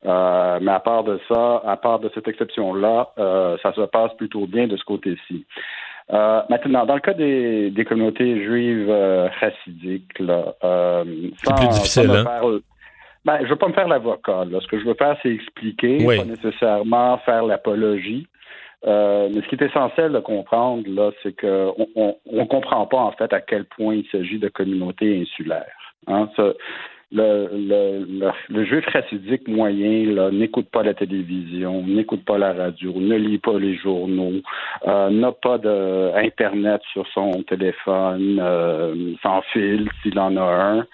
Euh, 0.04 0.58
mais 0.62 0.70
à 0.70 0.78
part 0.78 1.02
de 1.02 1.18
ça, 1.28 1.62
à 1.66 1.76
part 1.76 1.98
de 1.98 2.10
cette 2.14 2.28
exception-là, 2.28 3.08
euh, 3.18 3.56
ça 3.60 3.72
se 3.72 3.80
passe 3.80 4.12
plutôt 4.16 4.46
bien 4.46 4.68
de 4.68 4.76
ce 4.76 4.84
côté-ci. 4.84 5.44
Euh, 6.12 6.42
maintenant, 6.48 6.86
dans 6.86 6.94
le 6.94 7.00
cas 7.00 7.14
des, 7.14 7.70
des 7.70 7.84
communautés 7.84 8.44
juives 8.44 8.94
chassidiques, 9.40 10.16
là, 10.20 10.54
sans- 10.62 11.54
plus 11.56 11.68
difficile, 11.68 12.04
sans 12.06 12.14
hein? 12.14 12.24
faire- 12.24 12.60
ben, 13.26 13.38
je 13.42 13.48
veux 13.48 13.56
pas 13.56 13.68
me 13.68 13.72
faire 13.74 13.88
l'avocat. 13.88 14.44
là. 14.50 14.58
Ce 14.60 14.66
que 14.68 14.78
je 14.78 14.84
veux 14.86 14.94
faire, 14.94 15.16
c'est 15.22 15.30
expliquer, 15.30 15.98
Oui. 16.06 16.16
pas 16.16 16.24
nécessairement 16.24 17.18
faire 17.18 17.44
l'apologie. 17.44 18.26
Euh, 18.86 19.28
mais 19.32 19.40
ce 19.42 19.48
qui 19.48 19.56
est 19.56 19.66
essentiel 19.66 20.12
de 20.12 20.20
comprendre, 20.20 20.84
là, 20.86 21.10
c'est 21.22 21.34
que 21.34 21.70
on, 21.76 21.88
on, 21.96 22.16
on 22.32 22.46
comprend 22.46 22.86
pas 22.86 22.98
en 22.98 23.12
fait 23.12 23.32
à 23.32 23.40
quel 23.40 23.64
point 23.64 23.94
il 23.96 24.06
s'agit 24.12 24.38
de 24.38 24.48
communautés 24.48 25.20
insulaires. 25.20 25.76
Hein, 26.06 26.28
ça- 26.36 26.52
le, 27.12 27.48
le, 27.52 28.04
le, 28.20 28.30
le 28.48 28.64
juif 28.64 28.84
racidique 28.92 29.46
moyen 29.46 30.12
là, 30.12 30.30
n'écoute 30.32 30.68
pas 30.72 30.82
la 30.82 30.92
télévision, 30.92 31.82
n'écoute 31.86 32.24
pas 32.24 32.36
la 32.36 32.52
radio, 32.52 32.92
ne 32.96 33.14
lit 33.16 33.38
pas 33.38 33.58
les 33.58 33.76
journaux, 33.76 34.40
euh, 34.88 35.10
n'a 35.10 35.30
pas 35.32 35.56
de 35.58 36.10
internet 36.16 36.80
sur 36.92 37.06
son 37.14 37.30
téléphone, 37.44 38.38
euh, 38.40 39.14
sans 39.22 39.40
fil 39.52 39.88
s'il 40.02 40.18
en 40.18 40.36
a 40.36 40.42
un. 40.42 40.86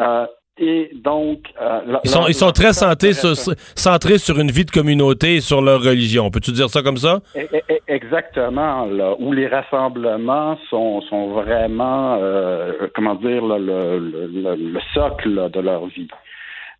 Euh, 0.00 0.26
et 0.58 0.90
donc, 0.94 1.40
euh, 1.60 1.80
la- 1.86 2.00
Ils 2.04 2.10
sont, 2.10 2.22
la- 2.22 2.28
ils 2.28 2.34
sont 2.34 2.50
très 2.52 2.72
centrés 2.72 3.12
sur, 3.12 3.34
centrés 3.74 4.18
sur 4.18 4.38
une 4.38 4.50
vie 4.50 4.64
de 4.64 4.70
communauté 4.70 5.36
et 5.36 5.40
sur 5.40 5.60
leur 5.60 5.82
religion. 5.82 6.30
Peux-tu 6.30 6.52
dire 6.52 6.68
ça 6.70 6.82
comme 6.82 6.96
ça? 6.96 7.20
E- 7.36 7.40
e- 7.70 7.78
Exactement, 7.88 8.86
là, 8.86 9.14
où 9.18 9.32
les 9.32 9.46
rassemblements 9.46 10.58
sont, 10.70 11.00
sont 11.02 11.28
vraiment, 11.28 12.16
euh, 12.20 12.72
comment 12.94 13.14
dire, 13.16 13.44
là, 13.44 13.58
le, 13.58 13.98
le, 13.98 14.26
le- 14.26 14.54
le 14.56 14.80
socle 14.94 15.50
de 15.50 15.60
leur 15.60 15.86
vie. 15.86 16.08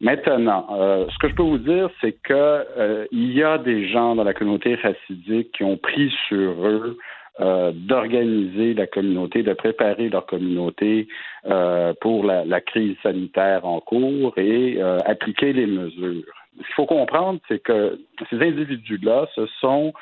Maintenant, 0.00 0.66
euh, 0.78 1.06
ce 1.12 1.18
que 1.18 1.28
je 1.28 1.34
peux 1.34 1.42
vous 1.42 1.58
dire, 1.58 1.88
c'est 2.00 2.12
que 2.22 2.34
euh, 2.34 3.06
il 3.12 3.32
y 3.32 3.42
a 3.42 3.56
des 3.56 3.88
gens 3.88 4.14
dans 4.14 4.24
la 4.24 4.34
communauté 4.34 4.76
chassidique 4.76 5.52
qui 5.52 5.64
ont 5.64 5.78
pris 5.78 6.12
sur 6.28 6.52
eux 6.66 6.98
euh, 7.40 7.72
d'organiser 7.75 8.75
la 8.75 8.87
communauté, 8.87 9.42
de 9.42 9.53
préparer 9.53 10.09
leur 10.09 10.27
communauté 10.27 11.09
euh, 11.46 11.92
pour 12.01 12.25
la, 12.25 12.44
la 12.44 12.61
crise 12.61 12.96
sanitaire 13.03 13.66
en 13.66 13.81
cours 13.81 14.37
et 14.38 14.77
euh, 14.79 14.99
appliquer 15.05 15.53
les 15.53 15.66
mesures. 15.66 16.25
qu'il 16.57 16.75
faut 16.75 16.87
comprendre, 16.87 17.40
c'est 17.49 17.62
que 17.62 18.01
ces 18.31 18.40
individus-là, 18.40 19.29
ce 19.35 19.46
sont 19.61 19.92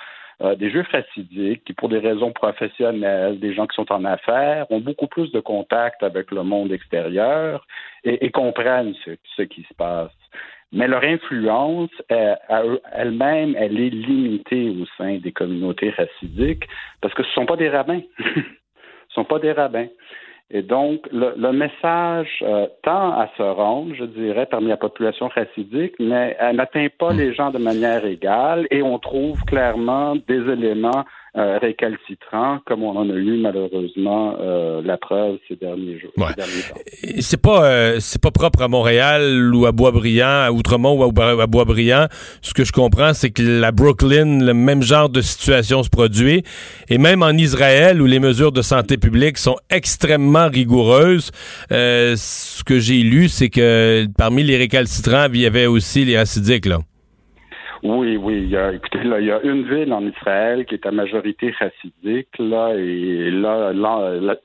euh, 0.42 0.56
des 0.56 0.68
juifs 0.70 0.88
racidiques 0.88 1.62
qui, 1.64 1.72
pour 1.74 1.88
des 1.88 2.00
raisons 2.00 2.32
professionnelles, 2.32 3.38
des 3.38 3.54
gens 3.54 3.68
qui 3.68 3.76
sont 3.76 3.92
en 3.92 4.04
affaires, 4.04 4.66
ont 4.70 4.80
beaucoup 4.80 5.06
plus 5.06 5.30
de 5.30 5.38
contact 5.38 6.02
avec 6.02 6.32
le 6.32 6.42
monde 6.42 6.72
extérieur 6.72 7.64
et, 8.02 8.30
comprennent 8.30 8.94
ce, 9.36 9.42
qui 9.42 9.62
se 9.62 9.74
passe. 9.74 10.10
Mais 10.74 10.88
leur 10.88 11.04
influence, 11.04 11.90
euh, 12.10 12.34
elle-même, 12.92 13.54
elle 13.56 13.78
est 13.78 13.90
limitée 13.90 14.70
au 14.70 14.84
sein 14.98 15.18
des 15.18 15.30
communautés 15.30 15.90
racidiques 15.90 16.64
parce 17.00 17.14
que 17.14 17.22
ce 17.22 17.28
ne 17.28 17.34
sont 17.34 17.46
pas 17.46 17.56
des 17.56 17.68
rabbins. 17.68 18.00
ce 18.18 18.40
ne 18.40 18.42
sont 19.10 19.24
pas 19.24 19.38
des 19.38 19.52
rabbins. 19.52 19.86
Et 20.50 20.62
donc, 20.62 21.08
le, 21.10 21.52
message 21.52 22.28
euh, 22.42 22.66
tend 22.82 23.12
à 23.12 23.30
se 23.36 23.42
rendre, 23.42 23.94
je 23.94 24.04
dirais, 24.04 24.46
parmi 24.46 24.68
la 24.68 24.76
population 24.76 25.28
racidique, 25.28 25.94
mais 25.98 26.36
elle 26.38 26.56
n'atteint 26.56 26.88
pas 26.98 27.12
les 27.12 27.32
gens 27.32 27.50
de 27.50 27.58
manière 27.58 28.04
égale 28.04 28.66
et 28.70 28.82
on 28.82 28.98
trouve 28.98 29.42
clairement 29.44 30.16
des 30.16 30.50
éléments 30.50 31.04
euh, 31.36 31.58
récalcitrants, 31.58 32.60
comme 32.64 32.84
on 32.84 32.96
en 32.96 33.10
a 33.10 33.12
eu 33.14 33.40
malheureusement 33.40 34.36
euh, 34.40 34.80
la 34.84 34.96
preuve 34.96 35.38
ces 35.48 35.56
derniers 35.56 35.98
jours. 35.98 36.12
C'est 37.18 37.42
pas 37.42 37.64
euh, 37.64 37.96
c'est 37.98 38.22
pas 38.22 38.30
propre 38.30 38.62
à 38.62 38.68
Montréal 38.68 39.52
ou 39.52 39.66
à 39.66 39.72
Boisbriand, 39.72 40.44
à 40.44 40.52
Outremont 40.52 40.96
ou 40.96 41.02
à, 41.02 41.46
Boisbriand. 41.48 42.06
Ce 42.40 42.54
que 42.54 42.62
je 42.62 42.70
comprends, 42.70 43.14
c'est 43.14 43.30
que 43.30 43.42
la 43.42 43.72
Brooklyn, 43.72 44.44
le 44.44 44.54
même 44.54 44.82
genre 44.82 45.08
de 45.08 45.20
situation 45.20 45.82
se 45.82 45.90
produit, 45.90 46.44
et 46.88 46.98
même 46.98 47.24
en 47.24 47.32
Israël 47.32 48.00
où 48.00 48.06
les 48.06 48.20
mesures 48.20 48.52
de 48.52 48.62
santé 48.62 48.96
publique 48.96 49.36
sont 49.36 49.56
extrêmement 49.70 50.48
rigoureuses. 50.48 51.32
ce 51.70 52.62
que 52.62 52.78
j'ai 52.78 53.02
lu, 53.02 53.28
c'est 53.28 53.50
que 53.50 54.06
parmi 54.16 54.44
les 54.44 54.56
récalcitrants, 54.56 55.26
il 55.34 55.40
y 55.40 55.46
avait 55.46 55.66
aussi 55.66 56.04
les 56.04 56.14
acidiques 56.14 56.66
là. 56.66 56.78
Oui, 57.84 58.16
oui. 58.16 58.40
Il 58.44 58.48
y 58.48 58.56
a, 58.56 58.72
écoutez, 58.72 59.02
là, 59.04 59.20
il 59.20 59.26
y 59.26 59.30
a 59.30 59.42
une 59.42 59.68
ville 59.68 59.92
en 59.92 60.06
Israël 60.06 60.64
qui 60.64 60.74
est 60.74 60.86
à 60.86 60.90
majorité 60.90 61.52
chassidique, 61.52 62.28
là, 62.38 62.72
et 62.74 63.30
là, 63.30 63.72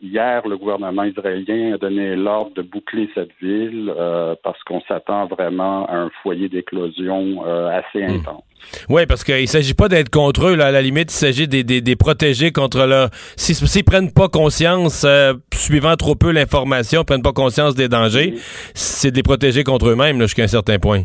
hier, 0.02 0.46
le 0.46 0.58
gouvernement 0.58 1.06
israélien 1.06 1.74
a 1.74 1.78
donné 1.78 2.18
l'ordre 2.18 2.54
de 2.56 2.62
boucler 2.62 3.10
cette 3.16 3.32
ville 3.42 3.94
euh, 3.98 4.36
parce 4.44 4.62
qu'on 4.64 4.82
s'attend 4.82 5.28
vraiment 5.28 5.86
à 5.88 5.96
un 5.96 6.10
foyer 6.22 6.50
d'éclosion 6.50 7.46
euh, 7.48 7.70
assez 7.70 8.06
hmm. 8.06 8.18
intense. 8.18 8.44
Oui, 8.90 9.06
parce 9.06 9.24
qu'il 9.24 9.40
ne 9.42 9.46
s'agit 9.46 9.74
pas 9.74 9.88
d'être 9.88 10.10
contre 10.10 10.48
eux. 10.48 10.56
Là. 10.56 10.66
À 10.66 10.72
la 10.72 10.82
limite, 10.82 11.10
il 11.10 11.16
s'agit 11.16 11.48
des, 11.48 11.64
des, 11.64 11.96
protéger 11.96 12.52
contre 12.52 12.86
leur... 12.86 13.10
S'ils 13.38 13.56
ne 13.64 13.84
prennent 13.84 14.12
pas 14.12 14.28
conscience, 14.28 15.06
euh, 15.06 15.34
suivant 15.54 15.96
trop 15.96 16.16
peu 16.16 16.32
l'information, 16.32 17.06
prennent 17.06 17.22
pas 17.22 17.32
conscience 17.32 17.74
des 17.74 17.88
dangers, 17.88 18.34
c'est 18.74 19.12
de 19.12 19.16
les 19.16 19.24
protéger 19.24 19.64
contre 19.64 19.88
eux-mêmes 19.88 20.22
jusqu'à 20.22 20.44
un 20.44 20.48
certain 20.48 20.78
point. 20.78 21.04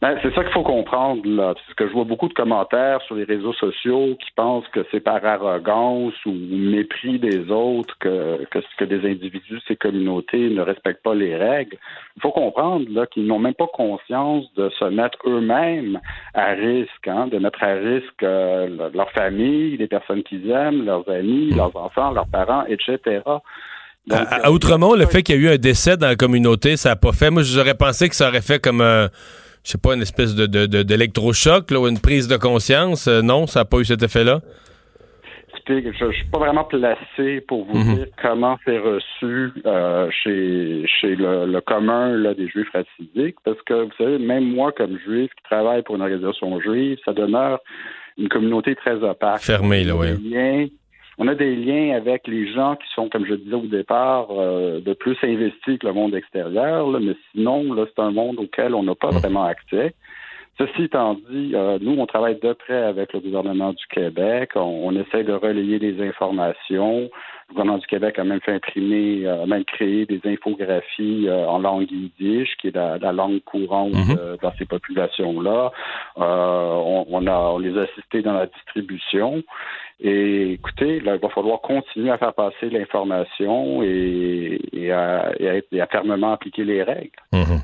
Ben, 0.00 0.16
c'est 0.22 0.32
ça 0.32 0.44
qu'il 0.44 0.52
faut 0.52 0.62
comprendre, 0.62 1.22
là. 1.26 1.54
Parce 1.54 1.74
que 1.74 1.88
je 1.88 1.92
vois 1.92 2.04
beaucoup 2.04 2.28
de 2.28 2.32
commentaires 2.32 3.00
sur 3.02 3.16
les 3.16 3.24
réseaux 3.24 3.52
sociaux 3.54 4.16
qui 4.24 4.30
pensent 4.36 4.68
que 4.68 4.86
c'est 4.92 5.00
par 5.00 5.24
arrogance 5.24 6.14
ou 6.24 6.30
mépris 6.32 7.18
des 7.18 7.50
autres 7.50 7.96
que, 7.98 8.44
que, 8.44 8.60
que 8.78 8.84
des 8.84 9.04
individus, 9.10 9.60
ces 9.66 9.74
communautés 9.74 10.50
ne 10.50 10.60
respectent 10.60 11.02
pas 11.02 11.16
les 11.16 11.34
règles. 11.34 11.78
Il 12.16 12.22
faut 12.22 12.30
comprendre 12.30 12.86
là 12.90 13.06
qu'ils 13.06 13.26
n'ont 13.26 13.40
même 13.40 13.54
pas 13.54 13.66
conscience 13.66 14.44
de 14.54 14.70
se 14.78 14.84
mettre 14.84 15.18
eux-mêmes 15.26 15.98
à 16.32 16.50
risque, 16.50 17.08
hein, 17.08 17.26
de 17.26 17.38
mettre 17.38 17.64
à 17.64 17.74
risque 17.74 18.22
euh, 18.22 18.90
leur 18.94 19.10
famille, 19.10 19.76
les 19.78 19.88
personnes 19.88 20.22
qu'ils 20.22 20.48
aiment, 20.48 20.84
leurs 20.84 21.08
amis, 21.08 21.50
leurs 21.50 21.74
enfants, 21.74 22.12
leurs 22.12 22.28
parents, 22.28 22.64
etc. 22.66 23.22
à, 24.12 24.52
Outremont, 24.52 24.94
le 24.94 25.06
fait 25.06 25.24
qu'il 25.24 25.34
y 25.34 25.38
a 25.38 25.50
eu 25.50 25.54
un 25.54 25.58
décès 25.58 25.96
dans 25.96 26.06
la 26.06 26.16
communauté, 26.16 26.76
ça 26.76 26.90
n'a 26.90 26.96
pas 26.96 27.12
fait. 27.12 27.30
Moi, 27.30 27.42
j'aurais 27.42 27.74
pensé 27.74 28.08
que 28.08 28.14
ça 28.14 28.28
aurait 28.28 28.42
fait 28.42 28.62
comme 28.62 28.80
un 28.80 29.08
je 29.68 29.72
sais 29.72 29.78
pas, 29.78 29.94
une 29.94 30.00
espèce 30.00 30.34
de, 30.34 30.46
d'électrochoc 30.82 31.70
ou 31.72 31.86
une 31.86 32.00
prise 32.00 32.26
de 32.26 32.38
conscience. 32.38 33.06
Euh, 33.06 33.20
non, 33.20 33.46
ça 33.46 33.60
n'a 33.60 33.64
pas 33.66 33.78
eu 33.80 33.84
cet 33.84 34.02
effet-là? 34.02 34.40
je 35.68 36.04
ne 36.06 36.12
suis 36.12 36.24
pas 36.32 36.38
vraiment 36.38 36.64
placé 36.64 37.42
pour 37.42 37.66
vous 37.66 37.76
mhm. 37.76 37.96
dire 37.96 38.06
comment 38.22 38.56
c'est 38.64 38.78
reçu 38.78 39.52
euh, 39.66 40.08
chez, 40.10 40.86
chez 40.86 41.14
le, 41.14 41.60
commun 41.60 42.16
là, 42.16 42.32
des 42.32 42.48
juifs 42.48 42.70
racidiques, 42.72 43.36
parce 43.44 43.60
que 43.66 43.84
vous 43.84 43.92
savez, 43.98 44.18
même 44.18 44.44
moi 44.44 44.72
comme 44.72 44.98
juif 45.00 45.30
qui 45.36 45.42
travaille 45.44 45.82
pour 45.82 45.96
une 45.96 46.00
organisation 46.00 46.58
juive, 46.60 46.96
ça 47.04 47.12
demeure 47.12 47.58
une 48.16 48.30
communauté 48.30 48.74
très 48.76 48.94
opaque. 48.94 49.40
Fermée, 49.40 49.84
là, 49.84 49.94
oui 49.94 50.72
on 51.18 51.26
a 51.26 51.34
des 51.34 51.56
liens 51.56 51.96
avec 51.96 52.26
les 52.28 52.52
gens 52.52 52.76
qui 52.76 52.88
sont, 52.94 53.08
comme 53.08 53.26
je 53.26 53.34
disais 53.34 53.54
au 53.54 53.66
départ, 53.66 54.28
euh, 54.30 54.80
de 54.80 54.92
plus 54.94 55.16
investis 55.22 55.78
que 55.78 55.86
le 55.86 55.92
monde 55.92 56.14
extérieur, 56.14 56.88
mais 57.00 57.14
sinon, 57.32 57.72
là, 57.72 57.86
c'est 57.86 58.00
un 58.00 58.12
monde 58.12 58.38
auquel 58.38 58.74
on 58.74 58.84
n'a 58.84 58.94
pas 58.94 59.10
vraiment 59.10 59.44
accès. 59.44 59.94
Ceci 60.58 60.84
étant 60.84 61.14
dit, 61.14 61.52
euh, 61.54 61.78
nous, 61.80 61.96
on 61.98 62.06
travaille 62.06 62.38
de 62.40 62.52
près 62.52 62.82
avec 62.82 63.12
le 63.12 63.20
gouvernement 63.20 63.72
du 63.72 63.86
Québec. 63.90 64.50
On, 64.56 64.94
essaie 64.96 65.22
de 65.22 65.32
relayer 65.32 65.78
des 65.78 66.00
informations. 66.04 67.08
Le 67.48 67.54
gouvernement 67.54 67.78
du 67.78 67.86
Québec 67.86 68.18
a 68.18 68.24
même 68.24 68.40
fait 68.40 68.52
imprimer, 68.52 69.26
euh, 69.26 69.44
a 69.44 69.46
même 69.46 69.64
créé 69.64 70.04
des 70.06 70.20
infographies 70.24 71.28
en 71.30 71.58
langue 71.58 71.90
yiddish, 71.90 72.56
qui 72.60 72.68
est 72.68 72.76
la, 72.76 73.12
langue 73.12 73.40
courante 73.44 73.92
mm-hmm. 73.92 74.40
dans 74.42 74.52
ces 74.58 74.66
populations-là. 74.66 75.72
On, 76.16 77.06
on, 77.08 77.26
a, 77.26 77.38
on 77.38 77.58
les 77.58 77.76
a 77.78 77.82
assistés 77.82 78.22
dans 78.22 78.34
la 78.34 78.46
distribution. 78.46 79.42
Et 80.00 80.52
écoutez, 80.52 81.00
là, 81.00 81.16
il 81.16 81.20
va 81.20 81.28
falloir 81.28 81.60
continuer 81.60 82.10
à 82.10 82.18
faire 82.18 82.32
passer 82.32 82.70
l'information 82.70 83.82
et, 83.82 84.92
à, 84.92 85.32
fermement 85.90 86.32
appliquer 86.32 86.64
les 86.64 86.82
règles. 86.82 87.10
Mhm. 87.32 87.60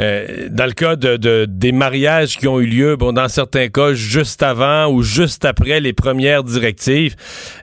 Euh, 0.00 0.48
dans 0.50 0.66
le 0.66 0.72
cas 0.72 0.96
de, 0.96 1.46
des 1.48 1.72
mariages 1.72 2.38
qui 2.38 2.48
ont 2.48 2.60
eu 2.60 2.66
lieu, 2.66 2.96
bon, 2.96 3.12
dans 3.12 3.28
certains 3.28 3.68
cas, 3.68 3.94
juste 3.94 4.42
avant 4.42 4.88
ou 4.88 5.02
juste 5.02 5.44
après 5.44 5.80
les 5.80 5.92
premières 5.92 6.44
directives, 6.44 7.16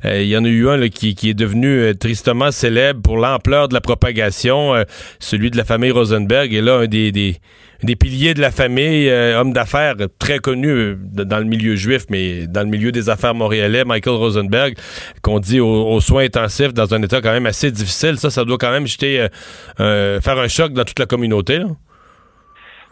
euh, 0.05 0.21
il 0.21 0.27
y 0.27 0.37
en 0.37 0.43
a 0.43 0.47
eu 0.47 0.69
un 0.69 0.89
qui, 0.89 1.15
est 1.23 1.33
devenu 1.33 1.67
euh, 1.67 1.93
tristement 1.93 2.51
célèbre 2.51 3.01
pour 3.01 3.17
l'ampleur 3.17 3.67
de 3.67 3.73
la 3.73 3.81
propagation, 3.81 4.73
celui 5.19 5.51
de 5.51 5.57
la 5.57 5.63
famille 5.63 5.91
Rosenberg. 5.91 6.53
Et 6.53 6.61
là, 6.61 6.79
un 6.79 6.87
des, 6.87 7.11
des 7.11 7.39
des 7.83 7.95
piliers 7.95 8.33
de 8.33 8.41
la 8.41 8.51
famille, 8.51 9.09
euh, 9.09 9.39
homme 9.39 9.53
d'affaires 9.53 9.95
très 10.19 10.39
connu 10.39 10.69
euh, 10.69 10.95
dans 10.95 11.39
le 11.39 11.45
milieu 11.45 11.75
juif, 11.75 12.05
mais 12.09 12.47
dans 12.47 12.61
le 12.61 12.69
milieu 12.69 12.91
des 12.91 13.09
affaires 13.09 13.35
montréalais, 13.35 13.83
Michael 13.85 14.15
Rosenberg, 14.15 14.75
qu'on 15.21 15.39
dit 15.39 15.59
aux, 15.59 15.99
soins 15.99 16.23
intensifs 16.23 16.73
dans 16.73 16.93
un 16.93 17.01
état 17.01 17.21
quand 17.21 17.31
même 17.31 17.45
assez 17.45 17.71
difficile. 17.71 18.17
Ça, 18.17 18.29
ça 18.29 18.45
doit 18.45 18.57
quand 18.57 18.71
même 18.71 18.87
jeter, 18.87 19.27
euh, 19.79 20.21
faire 20.21 20.37
un 20.37 20.47
choc 20.47 20.73
dans 20.73 20.83
toute 20.83 20.99
la 20.99 21.05
communauté. 21.05 21.59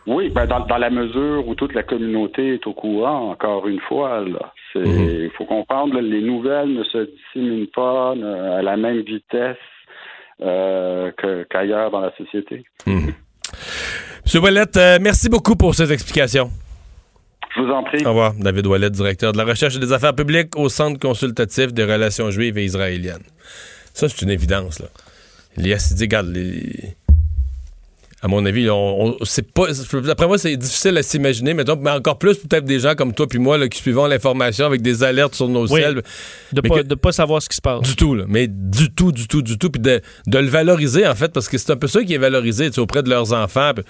Oui, 0.08 0.30
ben 0.30 0.48
dans, 0.48 0.78
la 0.78 0.90
mesure 0.90 1.48
où 1.48 1.54
toute 1.54 1.76
la 1.76 1.84
communauté 1.84 2.56
est 2.56 2.66
au 2.66 2.74
courant, 2.74 3.30
encore 3.30 3.68
une 3.68 3.80
fois, 3.82 4.22
mhm. 4.22 4.42
il 4.76 5.30
faut 5.38 5.46
comprendre, 5.46 6.00
les 6.00 6.22
nouvelles 6.22 6.74
ne 6.74 6.84
se 6.84 7.08
disséminent 7.08 7.68
pas 7.74 8.16
à 8.58 8.62
la 8.64 8.78
même 8.78 9.02
vitesse 9.02 9.58
qu'ailleurs 10.40 11.92
dans 11.92 12.02
la 12.02 12.12
société. 12.18 12.64
Mhm. 12.88 13.14
M. 14.34 14.44
Ouellette, 14.44 14.78
euh, 14.78 14.98
merci 15.02 15.28
beaucoup 15.28 15.56
pour 15.56 15.76
ces 15.76 15.92
explications. 15.92 16.52
Je 17.54 17.62
vous 17.62 17.70
en 17.70 17.84
prie. 17.84 18.06
Au 18.06 18.10
revoir. 18.10 18.34
David 18.34 18.66
Ouellette, 18.66 18.94
directeur 18.94 19.34
de 19.34 19.38
la 19.38 19.44
recherche 19.44 19.76
et 19.76 19.80
des 19.80 19.92
affaires 19.92 20.16
publiques 20.16 20.56
au 20.56 20.70
Centre 20.70 21.00
consultatif 21.00 21.74
des 21.74 21.84
relations 21.84 22.32
juives 22.32 22.58
et 22.58 22.64
israéliennes. 22.64 23.24
Ça, 23.94 24.08
c'est 24.08 24.22
une 24.22 24.30
évidence. 24.30 24.80
Là. 24.80 24.88
Les 25.58 25.76
regarde, 26.00 26.28
les, 26.28 26.96
à 28.24 28.28
mon 28.28 28.46
avis, 28.46 28.70
on, 28.70 29.18
c'est 29.24 29.52
pas. 29.52 29.66
Après 30.10 30.28
moi, 30.28 30.38
c'est 30.38 30.56
difficile 30.56 30.96
à 30.96 31.02
s'imaginer, 31.02 31.56
mais, 31.56 31.64
mais 31.80 31.90
encore 31.90 32.20
plus 32.20 32.38
peut-être 32.38 32.66
des 32.66 32.80
gens 32.80 32.94
comme 32.94 33.14
toi 33.16 33.28
puis 33.28 33.40
moi 33.40 33.58
là, 33.58 33.68
qui 33.68 33.80
suivons 33.80 34.06
l'information 34.06 34.68
avec 34.68 34.84
des 34.84 35.04
alertes 35.04 35.34
sur 35.34 35.48
nos 35.48 35.68
oui, 35.68 35.82
ciels. 35.82 36.04
De 36.54 36.62
pas, 36.62 36.84
pas 36.96 37.12
savoir 37.12 37.42
ce 37.42 37.50
qui 37.50 37.56
se 37.56 37.62
passe. 37.62 37.82
Du 37.82 37.96
tout, 37.96 38.14
là. 38.14 38.26
Mais 38.28 38.48
du 38.48 38.92
tout, 38.92 39.12
du 39.12 39.28
tout, 39.28 39.42
du 39.42 39.58
tout. 39.58 39.72
Puis 39.72 39.82
de, 39.82 40.02
de, 40.28 40.38
le 40.38 40.48
valoriser, 40.48 41.08
en 41.08 41.16
fait, 41.16 41.30
parce 41.30 41.50
que 41.50 41.58
c'est 41.58 41.72
un 41.72 41.78
peu 41.78 41.88
ça 41.88 42.04
qui 42.04 42.14
est 42.14 42.20
valorisé 42.20 42.70
auprès 42.78 43.02
de 43.02 43.10
leurs 43.10 43.34
enfants, 43.34 43.74
de 43.74 43.84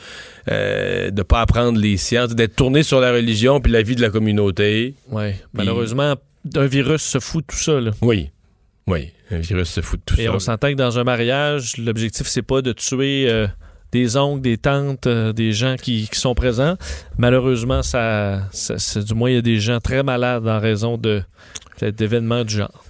euh, 0.49 1.11
de 1.11 1.23
pas 1.23 1.41
apprendre 1.41 1.77
les 1.77 1.97
sciences, 1.97 2.33
d'être 2.33 2.55
tourné 2.55 2.83
sur 2.83 3.01
la 3.01 3.11
religion 3.11 3.59
puis 3.59 3.71
la 3.71 3.81
vie 3.81 3.95
de 3.95 4.01
la 4.01 4.09
communauté. 4.09 4.95
Oui. 5.09 5.31
Malheureusement, 5.53 6.15
un 6.55 6.65
virus 6.67 7.01
se 7.01 7.19
fout 7.19 7.45
de 7.45 7.53
tout 7.53 7.61
ça, 7.61 7.81
là. 7.81 7.91
Oui. 8.01 8.29
Oui, 8.87 9.11
un 9.29 9.39
virus 9.39 9.69
se 9.69 9.81
fout 9.81 9.99
de 9.99 10.05
tout 10.05 10.15
ça. 10.15 10.21
Et 10.21 10.29
on 10.29 10.39
s'entend 10.39 10.69
que 10.69 10.75
dans 10.75 10.97
un 10.97 11.03
mariage, 11.03 11.77
l'objectif, 11.77 12.27
c'est 12.27 12.41
pas 12.41 12.61
de 12.61 12.71
tuer. 12.71 13.29
Euh, 13.29 13.47
des 13.91 14.17
oncles, 14.17 14.41
des 14.41 14.57
tantes, 14.57 15.07
euh, 15.07 15.33
des 15.33 15.51
gens 15.51 15.75
qui, 15.81 16.09
sont 16.13 16.35
présents. 16.35 16.77
Malheureusement, 17.17 17.83
ça, 17.83 18.43
ça, 18.51 19.01
du 19.01 19.13
moins, 19.13 19.29
il 19.29 19.35
y 19.35 19.39
a 19.39 19.41
des 19.41 19.59
gens 19.59 19.79
très 19.79 20.03
malades 20.03 20.47
en 20.47 20.59
raison 20.59 20.97
de, 20.97 21.23
d'événements 21.81 22.43
du 22.43 22.57
genre. 22.57 22.83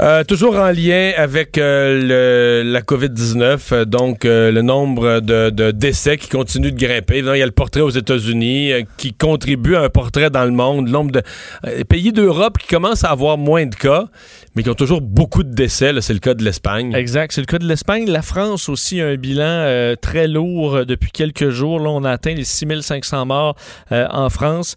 Euh, 0.00 0.24
toujours 0.24 0.56
en 0.56 0.72
lien 0.72 1.12
avec 1.16 1.56
euh, 1.56 2.64
la 2.64 2.80
COVID-19, 2.80 3.58
euh, 3.70 3.84
donc 3.84 4.24
le 4.24 4.60
nombre 4.60 5.20
de, 5.20 5.70
décès 5.70 6.16
qui 6.16 6.28
continue 6.28 6.72
de 6.72 6.78
grimper. 6.78 7.18
il 7.18 7.24
y 7.24 7.42
a 7.42 7.46
le 7.46 7.52
portrait 7.52 7.80
aux 7.80 7.90
États-Unis 7.90 8.72
qui 8.96 9.14
contribue 9.14 9.76
à 9.76 9.82
un 9.82 9.88
portrait 9.88 10.30
dans 10.30 10.44
le 10.44 10.50
monde. 10.50 10.86
Le 10.86 10.92
nombre 10.92 11.12
de 11.12 11.22
pays 11.84 12.12
d'Europe 12.12 12.58
qui 12.58 12.66
commencent 12.66 13.04
à 13.04 13.10
avoir 13.10 13.38
moins 13.38 13.66
de 13.66 13.74
cas, 13.74 14.06
mais 14.56 14.64
qui 14.64 14.70
ont 14.70 14.74
toujours 14.74 15.00
beaucoup 15.00 15.44
de 15.44 15.54
décès. 15.54 15.92
C'est 16.00 16.12
le 16.12 16.18
cas 16.18 16.34
de 16.34 16.42
l'Espagne. 16.42 16.92
Exact, 16.94 17.32
c'est 17.32 17.40
le 17.40 17.46
cas 17.46 17.58
de 17.58 17.66
l'Espagne. 17.66 18.10
La 18.10 18.22
France 18.22 18.68
aussi 18.68 19.00
a 19.00 19.06
un 19.06 19.16
bilan 19.16 19.94
très 20.00 20.26
lourd 20.26 20.84
depuis 20.86 21.12
quelques 21.12 21.50
jours. 21.50 21.78
Là, 21.78 21.90
on 21.90 22.02
a 22.02 22.10
atteint 22.10 22.34
les 22.34 22.44
6500 22.44 23.26
morts 23.26 23.54
en 23.90 24.28
France. 24.28 24.74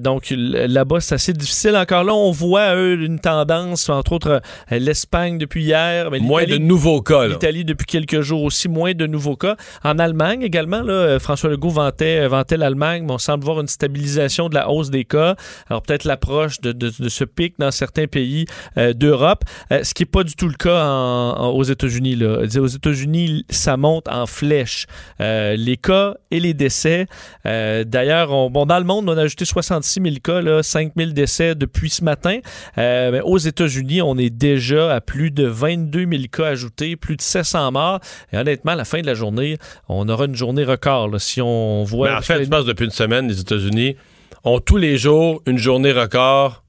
donc 0.00 0.32
là-bas, 0.36 1.00
c'est 1.00 1.16
assez 1.16 1.32
difficile. 1.32 1.76
Encore 1.76 2.04
là, 2.04 2.14
on 2.14 2.30
voit 2.30 2.76
eux, 2.76 3.00
une 3.00 3.18
tendance, 3.18 3.88
entre 3.88 4.12
autres 4.12 4.40
L'Espagne 4.70 5.38
depuis 5.38 5.64
hier. 5.64 6.10
Mais 6.10 6.20
moins 6.20 6.44
de 6.44 6.58
nouveaux 6.58 7.02
cas. 7.02 7.26
L'Italie 7.26 7.64
depuis 7.64 7.86
quelques 7.86 8.20
jours 8.20 8.42
aussi, 8.42 8.68
moins 8.68 8.92
de 8.94 9.06
nouveaux 9.06 9.36
cas. 9.36 9.56
En 9.84 9.98
Allemagne 9.98 10.42
également, 10.42 10.82
là, 10.82 10.92
euh, 10.92 11.18
François 11.18 11.50
Legault 11.50 11.70
vantait, 11.70 12.20
euh, 12.20 12.28
vantait 12.28 12.56
l'Allemagne, 12.56 13.04
mais 13.06 13.12
on 13.12 13.18
semble 13.18 13.44
voir 13.44 13.60
une 13.60 13.68
stabilisation 13.68 14.48
de 14.48 14.54
la 14.54 14.70
hausse 14.70 14.90
des 14.90 15.04
cas. 15.04 15.36
Alors 15.68 15.82
peut-être 15.82 16.04
l'approche 16.04 16.60
de, 16.60 16.72
de, 16.72 16.92
de, 16.98 17.08
ce 17.08 17.24
pic 17.24 17.54
dans 17.58 17.70
certains 17.70 18.06
pays 18.06 18.46
euh, 18.78 18.92
d'Europe, 18.92 19.44
euh, 19.70 19.82
ce 19.84 19.94
qui 19.94 20.02
n'est 20.02 20.06
pas 20.06 20.24
du 20.24 20.34
tout 20.34 20.48
le 20.48 20.54
cas 20.54 20.84
en, 20.84 21.36
en, 21.38 21.48
aux 21.50 21.62
États-Unis. 21.62 22.22
Aux 22.24 22.66
États-Unis, 22.66 23.44
ça 23.50 23.76
monte 23.76 24.08
en 24.08 24.26
flèche. 24.26 24.86
Euh, 25.20 25.56
les 25.56 25.76
cas 25.76 26.14
et 26.30 26.40
les 26.40 26.54
décès. 26.54 27.06
D'ailleurs, 27.44 28.50
bon, 28.50 28.66
dans 28.66 28.78
le 28.78 28.84
monde, 28.84 29.08
on 29.08 29.16
a 29.16 29.22
ajouté 29.22 29.44
66 29.44 30.00
000 30.02 30.14
cas, 30.22 30.40
là, 30.40 30.62
5 30.62 30.92
000 30.96 31.10
décès 31.10 31.54
depuis 31.54 31.90
ce 31.90 32.04
matin. 32.04 32.38
mais 32.76 33.20
aux 33.22 33.38
États-Unis, 33.38 34.02
on 34.02 34.16
est 34.16 34.30
déjà 34.42 34.92
à 34.92 35.00
plus 35.00 35.30
de 35.30 35.46
22 35.46 36.00
000 36.10 36.22
cas 36.32 36.46
ajoutés, 36.46 36.96
plus 36.96 37.16
de 37.16 37.22
700 37.22 37.70
morts. 37.72 38.00
Et 38.32 38.36
honnêtement, 38.36 38.72
à 38.72 38.76
la 38.76 38.84
fin 38.84 39.00
de 39.00 39.06
la 39.06 39.14
journée, 39.14 39.56
on 39.88 40.08
aura 40.08 40.24
une 40.24 40.34
journée 40.34 40.64
record. 40.64 41.08
Là, 41.08 41.20
si 41.20 41.40
on 41.40 41.84
voit. 41.84 42.10
Mais 42.10 42.16
en 42.16 42.22
fait, 42.22 42.44
je 42.44 42.48
pense 42.48 42.64
depuis 42.64 42.84
une 42.84 42.90
semaine, 42.90 43.28
les 43.28 43.40
États-Unis 43.40 43.96
ont 44.42 44.58
tous 44.58 44.78
les 44.78 44.98
jours 44.98 45.40
une 45.46 45.58
journée 45.58 45.92
record. 45.92 46.64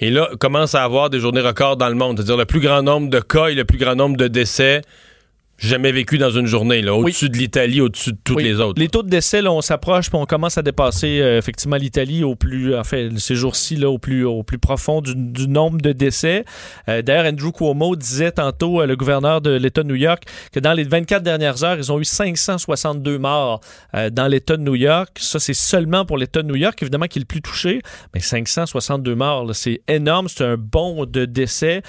Et 0.00 0.10
là, 0.10 0.28
commencent 0.40 0.74
à 0.74 0.82
avoir 0.82 1.08
des 1.08 1.20
journées 1.20 1.40
records 1.40 1.76
dans 1.76 1.88
le 1.88 1.94
monde. 1.94 2.16
C'est-à-dire 2.16 2.36
le 2.36 2.46
plus 2.46 2.58
grand 2.58 2.82
nombre 2.82 3.08
de 3.08 3.20
cas 3.20 3.46
et 3.46 3.54
le 3.54 3.64
plus 3.64 3.78
grand 3.78 3.94
nombre 3.94 4.16
de 4.16 4.26
décès 4.26 4.82
jamais 5.58 5.92
vécu 5.92 6.18
dans 6.18 6.30
une 6.30 6.46
journée, 6.46 6.82
là, 6.82 6.94
au-dessus 6.94 7.26
oui. 7.26 7.30
de 7.30 7.36
l'Italie, 7.36 7.80
au-dessus 7.80 8.12
de 8.12 8.18
toutes 8.22 8.36
oui. 8.36 8.44
les 8.44 8.60
autres. 8.60 8.80
Les 8.80 8.88
taux 8.88 9.02
de 9.02 9.08
décès, 9.08 9.42
là, 9.42 9.52
on 9.52 9.60
s'approche, 9.60 10.08
puis 10.08 10.18
on 10.18 10.26
commence 10.26 10.58
à 10.58 10.62
dépasser 10.62 11.20
euh, 11.20 11.38
effectivement 11.38 11.76
l'Italie 11.76 12.24
au 12.24 12.34
plus, 12.34 12.76
enfin, 12.76 13.08
ces 13.16 13.34
jours-ci, 13.34 13.76
là, 13.76 13.88
au 13.88 13.98
plus, 13.98 14.24
au 14.24 14.42
plus 14.42 14.58
profond 14.58 15.00
du, 15.00 15.14
du 15.14 15.48
nombre 15.48 15.80
de 15.80 15.92
décès. 15.92 16.44
Euh, 16.88 17.02
D'ailleurs, 17.02 17.26
Andrew 17.26 17.52
Cuomo 17.52 17.96
disait 17.96 18.32
tantôt, 18.32 18.80
euh, 18.80 18.86
le 18.86 18.96
gouverneur 18.96 19.40
de 19.40 19.50
l'État 19.50 19.82
de 19.82 19.88
New 19.88 19.94
York, 19.94 20.24
que 20.52 20.60
dans 20.60 20.72
les 20.72 20.84
24 20.84 21.22
dernières 21.22 21.64
heures, 21.64 21.76
ils 21.76 21.92
ont 21.92 22.00
eu 22.00 22.04
562 22.04 23.18
morts 23.18 23.60
euh, 23.94 24.10
dans 24.10 24.26
l'État 24.26 24.56
de 24.56 24.62
New 24.62 24.74
York. 24.74 25.18
Ça, 25.20 25.38
c'est 25.38 25.54
seulement 25.54 26.04
pour 26.04 26.18
l'État 26.18 26.42
de 26.42 26.48
New 26.48 26.56
York, 26.56 26.80
évidemment, 26.82 27.06
qui 27.06 27.18
est 27.18 27.22
le 27.22 27.26
plus 27.26 27.42
touché. 27.42 27.80
Mais 28.14 28.20
562 28.20 29.14
morts, 29.14 29.54
c'est 29.54 29.82
énorme. 29.88 30.28
C'est 30.28 30.44
un 30.44 30.56
bond 30.56 31.06
de 31.06 31.24
décès. 31.24 31.82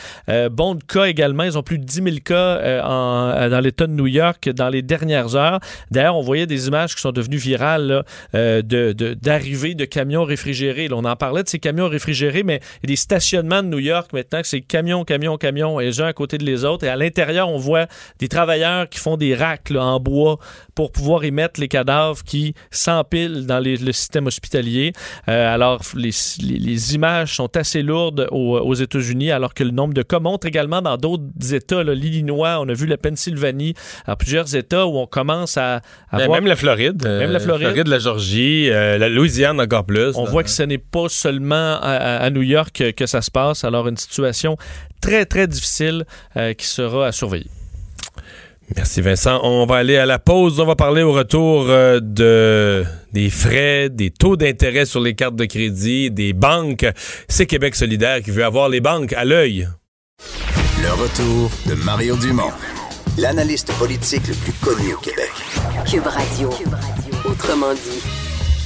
Bon 0.52 0.76
de 0.76 0.84
cas 0.84 1.06
également. 1.06 1.44
Ils 1.44 1.58
ont 1.58 1.64
plus 1.64 1.80
de 1.80 1.84
10 1.84 1.96
000 2.04 2.16
cas 2.24 2.82
en, 2.84 3.50
dans 3.50 3.55
l'État 3.62 3.88
de 3.88 3.94
New 3.94 4.08
York 4.08 4.50
dans 4.50 4.70
les 4.70 4.82
dernières 4.82 5.36
heures. 5.36 5.60
D'ailleurs, 5.92 6.16
on 6.16 6.22
voyait 6.22 6.48
des 6.48 6.68
images 6.68 6.96
qui 6.96 7.02
sont 7.02 7.12
devenues 7.12 7.38
virales 7.38 8.04
euh, 8.34 8.62
de, 8.62 8.94
d'arrivée 9.14 9.76
de, 9.76 9.86
camions 9.86 10.24
réfrigérés. 10.24 10.88
On 10.92 11.06
en 11.06 11.16
parlait 11.16 11.44
de 11.44 11.50
ces 11.50 11.60
camions 11.60 11.88
réfrigérés, 11.88 12.44
mais 12.44 12.60
il 12.84 12.88
des 12.88 12.96
stationnements 12.96 13.64
de 13.64 13.68
New 13.68 13.80
York 13.80 14.12
maintenant 14.14 14.42
que 14.42 14.48
c'est 14.48 14.62
camions, 14.62 15.04
camions, 15.04 15.38
camions, 15.38 15.80
les 15.80 16.02
uns 16.02 16.08
à 16.08 16.14
côté 16.14 16.38
de 16.38 16.46
les 16.46 16.66
autres. 16.66 16.86
Et 16.86 16.90
à 16.90 16.96
l'intérieur, 16.96 17.50
on 17.50 17.58
voit 17.58 17.88
des 18.20 18.28
travailleurs 18.28 18.90
qui 18.90 19.00
font 19.00 19.18
des 19.18 19.36
racks 19.36 19.72
en 19.72 20.00
bois 20.00 20.38
pour 20.76 20.92
pouvoir 20.92 21.24
y 21.24 21.32
mettre 21.32 21.60
les 21.60 21.70
cadavres 21.70 22.22
qui 22.24 22.54
s'empilent 22.70 23.46
dans 23.46 23.60
les, 23.60 23.78
le 23.78 23.92
système 23.94 24.28
hospitalier. 24.28 24.92
Euh, 25.30 25.54
alors, 25.54 25.82
les, 25.96 26.12
les, 26.42 26.60
les, 26.60 26.96
images 26.96 27.36
sont 27.36 27.56
assez 27.56 27.82
lourdes 27.82 28.28
aux, 28.32 28.58
aux, 28.58 28.74
États-Unis, 28.74 29.32
alors 29.32 29.54
que 29.54 29.64
le 29.64 29.72
nombre 29.72 29.94
de 29.94 30.02
cas 30.02 30.20
montre 30.20 30.48
également 30.48 30.82
dans 30.82 30.98
d'autres 30.98 31.54
États. 31.54 31.84
L'Illinois, 31.84 32.58
on 32.60 32.68
a 32.68 32.74
vu 32.74 32.86
la 32.86 32.98
Pennsylvanie, 32.98 33.74
à 34.06 34.16
plusieurs 34.16 34.56
États 34.56 34.86
où 34.86 34.98
on 34.98 35.08
commence 35.08 35.58
à, 35.58 35.76
à 36.12 36.18
ben, 36.18 36.26
voir... 36.26 36.42
Même 36.42 36.48
la 36.48 36.56
Floride. 36.56 37.04
Même 37.04 37.32
la 37.32 37.40
Floride. 37.40 37.68
Euh, 37.68 37.72
Floride 37.72 37.88
la 37.88 38.00
Georgie, 38.00 38.70
euh, 38.70 38.98
la 38.98 39.10
Louisiane 39.10 39.60
encore 39.62 39.86
plus. 39.86 40.16
On 40.16 40.26
là. 40.26 40.32
voit 40.32 40.44
que 40.44 40.50
ce 40.50 40.64
n'est 40.64 40.78
pas 40.78 41.08
seulement 41.08 41.80
à, 41.82 42.18
à, 42.18 42.30
New 42.30 42.42
York 42.42 42.72
que, 42.74 42.92
que, 42.92 43.06
ça 43.06 43.22
se 43.22 43.32
passe. 43.32 43.64
Alors, 43.64 43.88
une 43.88 43.98
situation 43.98 44.58
très, 45.02 45.26
très 45.26 45.48
difficile 45.48 46.06
euh, 46.36 46.54
qui 46.54 46.66
sera 46.66 47.08
à 47.08 47.12
surveiller. 47.12 47.50
Merci 48.76 49.02
Vincent. 49.02 49.40
On 49.44 49.66
va 49.66 49.78
aller 49.78 49.98
à 49.98 50.06
la 50.06 50.20
pause. 50.20 50.60
On 50.60 50.66
va 50.66 50.76
parler 50.76 51.04
au 51.04 51.12
retour 51.12 51.66
euh, 51.70 52.00
de 52.02 52.84
des 53.14 53.30
frais, 53.30 53.90
des 53.90 54.10
taux 54.10 54.36
d'intérêt 54.36 54.86
sur 54.86 55.00
les 55.00 55.14
cartes 55.14 55.36
de 55.36 55.46
crédit, 55.46 56.12
des 56.12 56.34
banques. 56.34 56.86
C'est 57.28 57.46
Québec 57.46 57.76
solidaire 57.76 58.22
qui 58.22 58.32
veut 58.32 58.44
avoir 58.44 58.70
les 58.70 58.82
banques 58.82 59.14
à 59.14 59.24
l'œil. 59.24 59.70
Le 60.82 60.92
retour 60.92 61.52
de 61.68 61.76
Mario 61.84 62.18
Dumont, 62.18 62.52
l'analyste 63.18 63.72
politique 63.74 64.28
le 64.28 64.34
plus 64.34 64.54
connu 64.54 64.94
au 64.94 64.98
Québec. 64.98 65.32
Cube 65.90 66.08
Radio. 66.08 66.50
Cube 66.50 66.74
Radio. 66.74 67.32
Autrement 67.32 67.74
dit. 67.74 68.15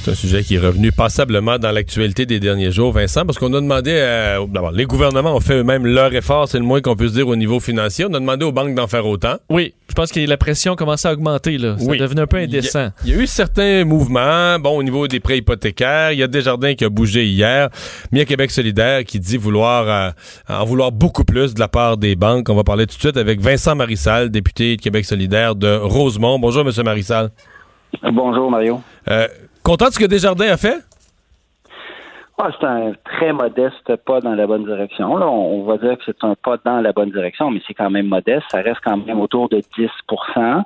C'est 0.02 0.12
un 0.12 0.14
sujet 0.14 0.42
qui 0.42 0.54
est 0.54 0.58
revenu 0.58 0.92
passablement 0.92 1.58
dans 1.58 1.72
l'actualité 1.72 2.24
des 2.24 2.40
derniers 2.40 2.70
jours, 2.70 2.90
Vincent, 2.90 3.26
parce 3.26 3.38
qu'on 3.38 3.52
a 3.52 3.60
demandé, 3.60 4.00
à, 4.00 4.38
d'abord, 4.48 4.70
les 4.70 4.86
gouvernements 4.86 5.36
ont 5.36 5.40
fait 5.40 5.58
eux-mêmes 5.58 5.84
leur 5.84 6.14
effort, 6.14 6.48
c'est 6.48 6.58
le 6.58 6.64
moins 6.64 6.80
qu'on 6.80 6.96
puisse 6.96 7.12
dire 7.12 7.28
au 7.28 7.36
niveau 7.36 7.60
financier. 7.60 8.06
On 8.08 8.14
a 8.14 8.18
demandé 8.18 8.46
aux 8.46 8.50
banques 8.50 8.74
d'en 8.74 8.86
faire 8.86 9.04
autant. 9.04 9.34
Oui, 9.50 9.74
je 9.90 9.94
pense 9.94 10.10
que 10.10 10.20
la 10.20 10.38
pression 10.38 10.74
commençait 10.74 11.08
à 11.08 11.12
augmenter, 11.12 11.58
là. 11.58 11.76
Ça 11.76 11.84
oui. 11.84 11.98
devenait 11.98 12.22
un 12.22 12.26
peu 12.26 12.38
indécent. 12.38 12.92
Il 13.04 13.10
y, 13.10 13.12
a, 13.12 13.14
il 13.14 13.18
y, 13.18 13.20
a 13.20 13.22
eu 13.24 13.26
certains 13.26 13.84
mouvements, 13.84 14.58
bon, 14.58 14.78
au 14.78 14.82
niveau 14.82 15.06
des 15.06 15.20
prêts 15.20 15.36
hypothécaires. 15.36 16.12
Il 16.12 16.18
y 16.18 16.22
a 16.22 16.28
Desjardins 16.28 16.72
qui 16.72 16.86
a 16.86 16.88
bougé 16.88 17.26
hier. 17.26 17.68
Mais 18.10 18.18
il 18.18 18.20
y 18.20 18.22
a 18.22 18.24
Québec 18.24 18.50
solidaire 18.50 19.04
qui 19.04 19.20
dit 19.20 19.36
vouloir, 19.36 19.86
euh, 19.86 20.10
en 20.48 20.64
vouloir 20.64 20.92
beaucoup 20.92 21.24
plus 21.24 21.52
de 21.52 21.60
la 21.60 21.68
part 21.68 21.98
des 21.98 22.16
banques. 22.16 22.48
On 22.48 22.54
va 22.54 22.64
parler 22.64 22.86
tout 22.86 22.96
de 22.96 23.00
suite 23.00 23.18
avec 23.18 23.42
Vincent 23.42 23.74
Marissal, 23.74 24.30
député 24.30 24.78
de 24.78 24.80
Québec 24.80 25.04
solidaire 25.04 25.56
de 25.56 25.76
Rosemont. 25.76 26.38
Bonjour, 26.38 26.64
Monsieur 26.64 26.84
Marissal. 26.84 27.32
Bonjour, 28.02 28.50
Mario. 28.50 28.80
Euh, 29.10 29.28
Content 29.62 29.88
de 29.88 29.92
ce 29.92 29.98
que 29.98 30.06
Desjardins 30.06 30.52
a 30.52 30.56
fait? 30.56 30.78
Ah, 32.38 32.48
c'est 32.58 32.66
un 32.66 32.92
très 33.04 33.32
modeste 33.32 33.96
pas 34.06 34.20
dans 34.20 34.34
la 34.34 34.46
bonne 34.46 34.64
direction. 34.64 35.16
Là, 35.18 35.28
on, 35.28 35.62
va 35.64 35.76
dire 35.76 35.98
que 35.98 36.04
c'est 36.06 36.24
un 36.24 36.34
pas 36.34 36.56
dans 36.64 36.80
la 36.80 36.92
bonne 36.92 37.10
direction, 37.10 37.50
mais 37.50 37.60
c'est 37.66 37.74
quand 37.74 37.90
même 37.90 38.06
modeste. 38.06 38.46
Ça 38.50 38.62
reste 38.62 38.80
quand 38.82 38.96
même 38.96 39.20
autour 39.20 39.50
de 39.50 39.58
10% 39.58 40.62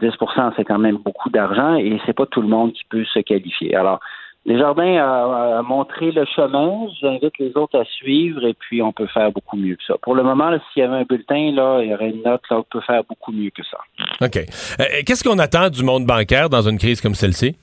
10% 0.00 0.52
c'est 0.56 0.64
quand 0.64 0.78
même 0.78 0.96
beaucoup 0.96 1.30
d'argent 1.30 1.76
et 1.76 2.00
c'est 2.04 2.14
pas 2.14 2.26
tout 2.26 2.42
le 2.42 2.48
monde 2.48 2.72
qui 2.72 2.82
peut 2.88 3.04
se 3.04 3.20
qualifier. 3.20 3.76
Alors, 3.76 4.00
Desjardins 4.46 4.96
a, 4.96 5.58
a 5.58 5.62
montré 5.62 6.10
le 6.10 6.24
chemin. 6.26 6.86
J'invite 7.00 7.38
les 7.38 7.56
autres 7.56 7.78
à 7.78 7.84
suivre 7.84 8.44
et 8.44 8.54
puis 8.54 8.82
on 8.82 8.92
peut 8.92 9.06
faire 9.06 9.30
beaucoup 9.32 9.56
mieux 9.56 9.76
que 9.76 9.84
ça. 9.86 9.94
Pour 10.02 10.14
le 10.14 10.22
moment, 10.22 10.50
s'il 10.72 10.82
y 10.82 10.86
avait 10.86 10.96
un 10.96 11.04
bulletin, 11.04 11.52
là, 11.52 11.80
il 11.82 11.90
y 11.90 11.94
aurait 11.94 12.10
une 12.10 12.22
note, 12.22 12.42
là, 12.50 12.58
on 12.58 12.64
peut 12.64 12.80
faire 12.80 13.02
beaucoup 13.04 13.32
mieux 13.32 13.50
que 13.50 13.62
ça. 13.64 13.78
OK. 14.20 14.36
Euh, 14.36 14.84
Qu'est-ce 15.06 15.24
qu'on 15.24 15.38
attend 15.38 15.70
du 15.70 15.82
monde 15.82 16.04
bancaire 16.04 16.50
dans 16.50 16.68
une 16.68 16.78
crise 16.78 17.00
comme 17.00 17.14
celle-ci? 17.14 17.56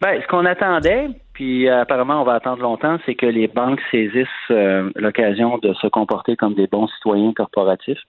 Ben, 0.00 0.20
ce 0.20 0.26
qu'on 0.26 0.44
attendait, 0.44 1.08
puis 1.32 1.68
euh, 1.68 1.82
apparemment 1.82 2.20
on 2.20 2.24
va 2.24 2.34
attendre 2.34 2.62
longtemps, 2.62 2.98
c'est 3.06 3.14
que 3.14 3.26
les 3.26 3.48
banques 3.48 3.80
saisissent 3.90 4.28
euh, 4.50 4.90
l'occasion 4.96 5.58
de 5.58 5.72
se 5.74 5.86
comporter 5.86 6.36
comme 6.36 6.54
des 6.54 6.66
bons 6.66 6.88
citoyens 6.88 7.32
corporatifs 7.32 8.02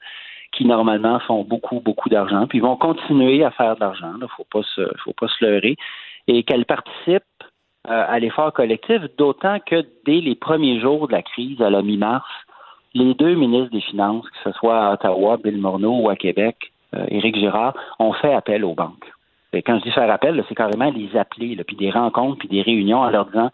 qui 0.52 0.66
normalement 0.66 1.20
font 1.20 1.44
beaucoup, 1.44 1.80
beaucoup 1.80 2.10
d'argent, 2.10 2.48
puis 2.48 2.60
vont 2.60 2.78
continuer 2.78 3.44
à 3.44 3.52
faire 3.52 3.76
de 3.76 3.82
l'argent. 3.82 4.14
Il 4.16 4.22
ne 4.22 4.28
faut 4.28 4.46
pas 4.52 4.64
se 4.64 4.82
faut 5.04 5.14
pas 5.14 5.28
se 5.28 5.46
leurrer. 5.46 5.76
Et 6.28 6.44
qu'elles 6.44 6.66
participent 6.66 7.24
euh, 7.88 8.06
à 8.08 8.20
l'effort 8.20 8.52
collectif, 8.54 9.02
d'autant 9.18 9.60
que 9.60 9.86
dès 10.06 10.22
les 10.22 10.36
premiers 10.36 10.80
jours 10.80 11.08
de 11.08 11.12
la 11.12 11.22
crise, 11.22 11.62
à 11.62 11.70
la 11.70 11.82
mi-mars, 11.82 12.26
les 12.94 13.14
deux 13.14 13.36
ministres 13.36 13.72
des 13.72 13.82
Finances, 13.82 14.26
que 14.30 14.50
ce 14.50 14.58
soit 14.58 14.88
à 14.88 14.94
Ottawa, 14.94 15.38
Bill 15.38 15.58
Morneau, 15.58 16.00
ou 16.00 16.10
à 16.10 16.16
Québec, 16.16 16.72
euh, 16.96 17.06
Éric 17.10 17.36
Girard, 17.36 17.76
ont 18.00 18.14
fait 18.14 18.34
appel 18.34 18.64
aux 18.64 18.74
banques. 18.74 19.12
Et 19.56 19.62
quand 19.62 19.80
je 19.80 19.84
dis 19.84 19.92
faire 19.92 20.12
appel, 20.12 20.44
c'est 20.48 20.56
carrément 20.56 20.92
les 20.92 21.16
appeler, 21.18 21.56
puis 21.64 21.76
des 21.76 21.90
rencontres, 21.90 22.40
puis 22.40 22.48
des 22.48 22.62
réunions 22.62 23.00
en 23.00 23.10
leur 23.10 23.26
disant 23.28 23.50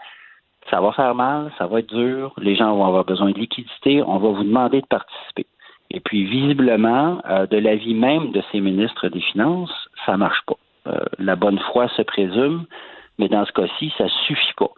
ça 0.69 0.79
va 0.79 0.91
faire 0.91 1.15
mal, 1.15 1.51
ça 1.57 1.65
va 1.65 1.79
être 1.79 1.93
dur, 1.93 2.33
les 2.37 2.55
gens 2.55 2.75
vont 2.75 2.85
avoir 2.85 3.03
besoin 3.03 3.31
de 3.31 3.39
liquidité, 3.39 4.03
on 4.03 4.17
va 4.17 4.29
vous 4.29 4.43
demander 4.43 4.81
de 4.81 4.87
participer. 4.87 5.47
Et 5.89 5.99
puis, 5.99 6.25
visiblement, 6.25 7.21
euh, 7.27 7.45
de 7.47 7.57
l'avis 7.57 7.93
même 7.93 8.31
de 8.31 8.41
ces 8.51 8.61
ministres 8.61 9.09
des 9.09 9.19
Finances, 9.19 9.73
ça 10.05 10.17
marche 10.17 10.41
pas. 10.47 10.55
Euh, 10.87 10.99
la 11.19 11.35
bonne 11.35 11.59
foi 11.71 11.89
se 11.89 12.01
présume, 12.01 12.65
mais 13.19 13.27
dans 13.27 13.45
ce 13.45 13.51
cas-ci, 13.51 13.91
ça 13.97 14.07
suffit 14.25 14.53
pas. 14.55 14.69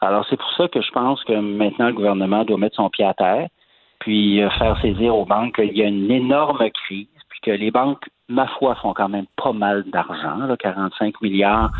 Alors, 0.00 0.26
c'est 0.28 0.36
pour 0.36 0.52
ça 0.54 0.68
que 0.68 0.82
je 0.82 0.90
pense 0.90 1.22
que 1.24 1.34
maintenant, 1.34 1.86
le 1.86 1.94
gouvernement 1.94 2.44
doit 2.44 2.58
mettre 2.58 2.76
son 2.76 2.90
pied 2.90 3.04
à 3.04 3.14
terre, 3.14 3.48
puis 4.00 4.42
euh, 4.42 4.50
faire 4.50 4.78
saisir 4.80 5.14
aux 5.14 5.24
banques 5.24 5.56
qu'il 5.56 5.76
y 5.76 5.82
a 5.82 5.86
une 5.86 6.10
énorme 6.10 6.68
crise, 6.70 7.06
puis 7.28 7.40
que 7.42 7.50
les 7.52 7.70
banques, 7.70 8.08
ma 8.28 8.46
foi, 8.46 8.74
font 8.76 8.92
quand 8.92 9.08
même 9.08 9.26
pas 9.36 9.52
mal 9.52 9.84
d'argent, 9.84 10.38
45 10.58 11.20
milliards 11.20 11.70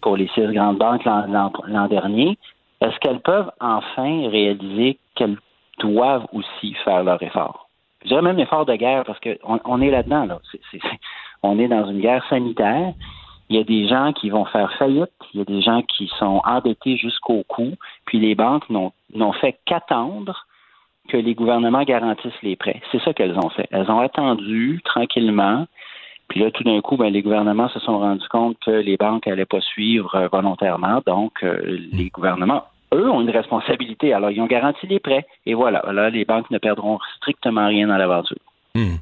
pour 0.00 0.16
les 0.16 0.28
six 0.28 0.46
grandes 0.52 0.78
banques 0.78 1.04
l'an 1.04 1.88
dernier. 1.88 2.38
Est-ce 2.80 2.98
qu'elles 3.00 3.20
peuvent 3.20 3.50
enfin 3.60 4.28
réaliser 4.28 4.98
qu'elles 5.16 5.38
doivent 5.80 6.26
aussi 6.32 6.74
faire 6.84 7.02
leur 7.02 7.20
effort? 7.22 7.68
Je 8.02 8.08
dirais 8.08 8.22
même 8.22 8.36
l'effort 8.36 8.64
de 8.64 8.74
guerre 8.76 9.04
parce 9.04 9.18
qu'on 9.18 9.60
on 9.64 9.80
est 9.80 9.90
là-dedans. 9.90 10.26
Là. 10.26 10.38
On 11.42 11.58
est 11.58 11.68
dans 11.68 11.90
une 11.90 12.00
guerre 12.00 12.24
sanitaire. 12.28 12.94
Il 13.48 13.56
y 13.56 13.58
a 13.58 13.64
des 13.64 13.88
gens 13.88 14.12
qui 14.12 14.30
vont 14.30 14.44
faire 14.44 14.72
faillite. 14.74 15.10
Il 15.34 15.38
y 15.38 15.40
a 15.40 15.44
des 15.44 15.62
gens 15.62 15.82
qui 15.82 16.08
sont 16.18 16.40
endettés 16.44 16.96
jusqu'au 16.96 17.42
cou. 17.48 17.74
Puis 18.04 18.20
les 18.20 18.36
banques 18.36 18.68
n'ont 18.70 19.32
fait 19.40 19.58
qu'attendre 19.64 20.46
que 21.08 21.16
les 21.16 21.34
gouvernements 21.34 21.82
garantissent 21.82 22.42
les 22.42 22.54
prêts. 22.54 22.80
C'est 22.92 23.02
ça 23.02 23.12
qu'elles 23.14 23.36
ont 23.38 23.48
fait. 23.48 23.66
Elles 23.72 23.90
ont 23.90 24.00
attendu 24.00 24.80
tranquillement. 24.84 25.66
Puis 26.28 26.40
là, 26.40 26.50
tout 26.50 26.62
d'un 26.62 26.80
coup, 26.80 26.96
ben, 26.96 27.10
les 27.10 27.22
gouvernements 27.22 27.68
se 27.68 27.80
sont 27.80 27.98
rendus 27.98 28.28
compte 28.28 28.56
que 28.64 28.70
les 28.70 28.96
banques 28.96 29.26
n'allaient 29.26 29.46
pas 29.46 29.60
suivre 29.60 30.14
euh, 30.14 30.28
volontairement. 30.30 31.00
Donc, 31.06 31.32
euh, 31.42 31.78
les 31.92 32.10
gouvernements, 32.10 32.64
eux, 32.92 33.10
ont 33.10 33.22
une 33.22 33.30
responsabilité. 33.30 34.12
Alors, 34.12 34.30
ils 34.30 34.40
ont 34.40 34.46
garanti 34.46 34.86
les 34.86 35.00
prêts. 35.00 35.26
Et 35.46 35.54
voilà. 35.54 35.82
Là, 35.90 36.10
les 36.10 36.24
banques 36.24 36.50
ne 36.50 36.58
perdront 36.58 36.98
strictement 37.16 37.66
rien 37.66 37.88
dans 37.88 37.96
l'aventure. 37.96 38.36
Hmm. 38.74 38.96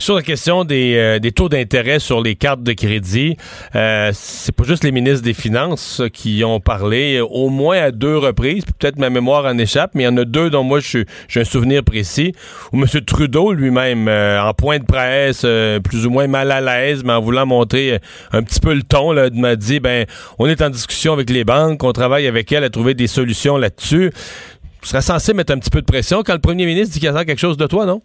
Sur 0.00 0.14
la 0.14 0.22
question 0.22 0.64
des, 0.64 0.94
euh, 0.96 1.18
des 1.18 1.32
taux 1.32 1.48
d'intérêt 1.48 1.98
sur 1.98 2.22
les 2.22 2.36
cartes 2.36 2.62
de 2.62 2.72
crédit, 2.72 3.36
euh, 3.74 4.10
c'est 4.14 4.54
pas 4.54 4.62
juste 4.62 4.84
les 4.84 4.92
ministres 4.92 5.22
des 5.22 5.34
Finances 5.34 6.00
euh, 6.00 6.08
qui 6.08 6.44
ont 6.44 6.60
parlé, 6.60 7.16
euh, 7.16 7.24
au 7.24 7.48
moins 7.48 7.78
à 7.78 7.90
deux 7.90 8.16
reprises, 8.16 8.64
peut-être 8.64 8.98
ma 8.98 9.10
mémoire 9.10 9.44
en 9.44 9.58
échappe, 9.58 9.90
mais 9.94 10.04
il 10.04 10.06
y 10.06 10.08
en 10.08 10.16
a 10.16 10.24
deux 10.24 10.50
dont 10.50 10.62
moi 10.62 10.78
j'ai 10.80 11.04
un 11.40 11.44
souvenir 11.44 11.82
précis, 11.82 12.32
où 12.72 12.80
M. 12.80 12.86
Trudeau 13.04 13.52
lui-même, 13.52 14.06
euh, 14.06 14.40
en 14.40 14.54
point 14.54 14.78
de 14.78 14.84
presse, 14.84 15.42
euh, 15.44 15.80
plus 15.80 16.06
ou 16.06 16.10
moins 16.10 16.28
mal 16.28 16.52
à 16.52 16.60
l'aise, 16.60 17.02
mais 17.04 17.12
en 17.12 17.20
voulant 17.20 17.44
montrer 17.44 17.98
un 18.32 18.42
petit 18.42 18.60
peu 18.60 18.74
le 18.74 18.84
ton, 18.84 19.12
m'a 19.34 19.56
dit, 19.56 19.80
ben, 19.80 20.06
on 20.38 20.46
est 20.46 20.62
en 20.62 20.70
discussion 20.70 21.12
avec 21.12 21.28
les 21.28 21.44
banques, 21.44 21.82
on 21.82 21.92
travaille 21.92 22.26
avec 22.28 22.52
elles 22.52 22.64
à 22.64 22.70
trouver 22.70 22.94
des 22.94 23.08
solutions 23.08 23.56
là-dessus. 23.56 24.12
Tu 24.80 24.88
serais 24.88 25.02
censé 25.02 25.34
mettre 25.34 25.52
un 25.52 25.58
petit 25.58 25.70
peu 25.70 25.80
de 25.80 25.86
pression 25.86 26.22
quand 26.22 26.34
le 26.34 26.38
premier 26.38 26.66
ministre 26.66 26.94
dit 26.94 27.00
qu'il 27.00 27.08
attend 27.08 27.24
quelque 27.24 27.40
chose 27.40 27.56
de 27.56 27.66
toi, 27.66 27.84
non? 27.84 28.00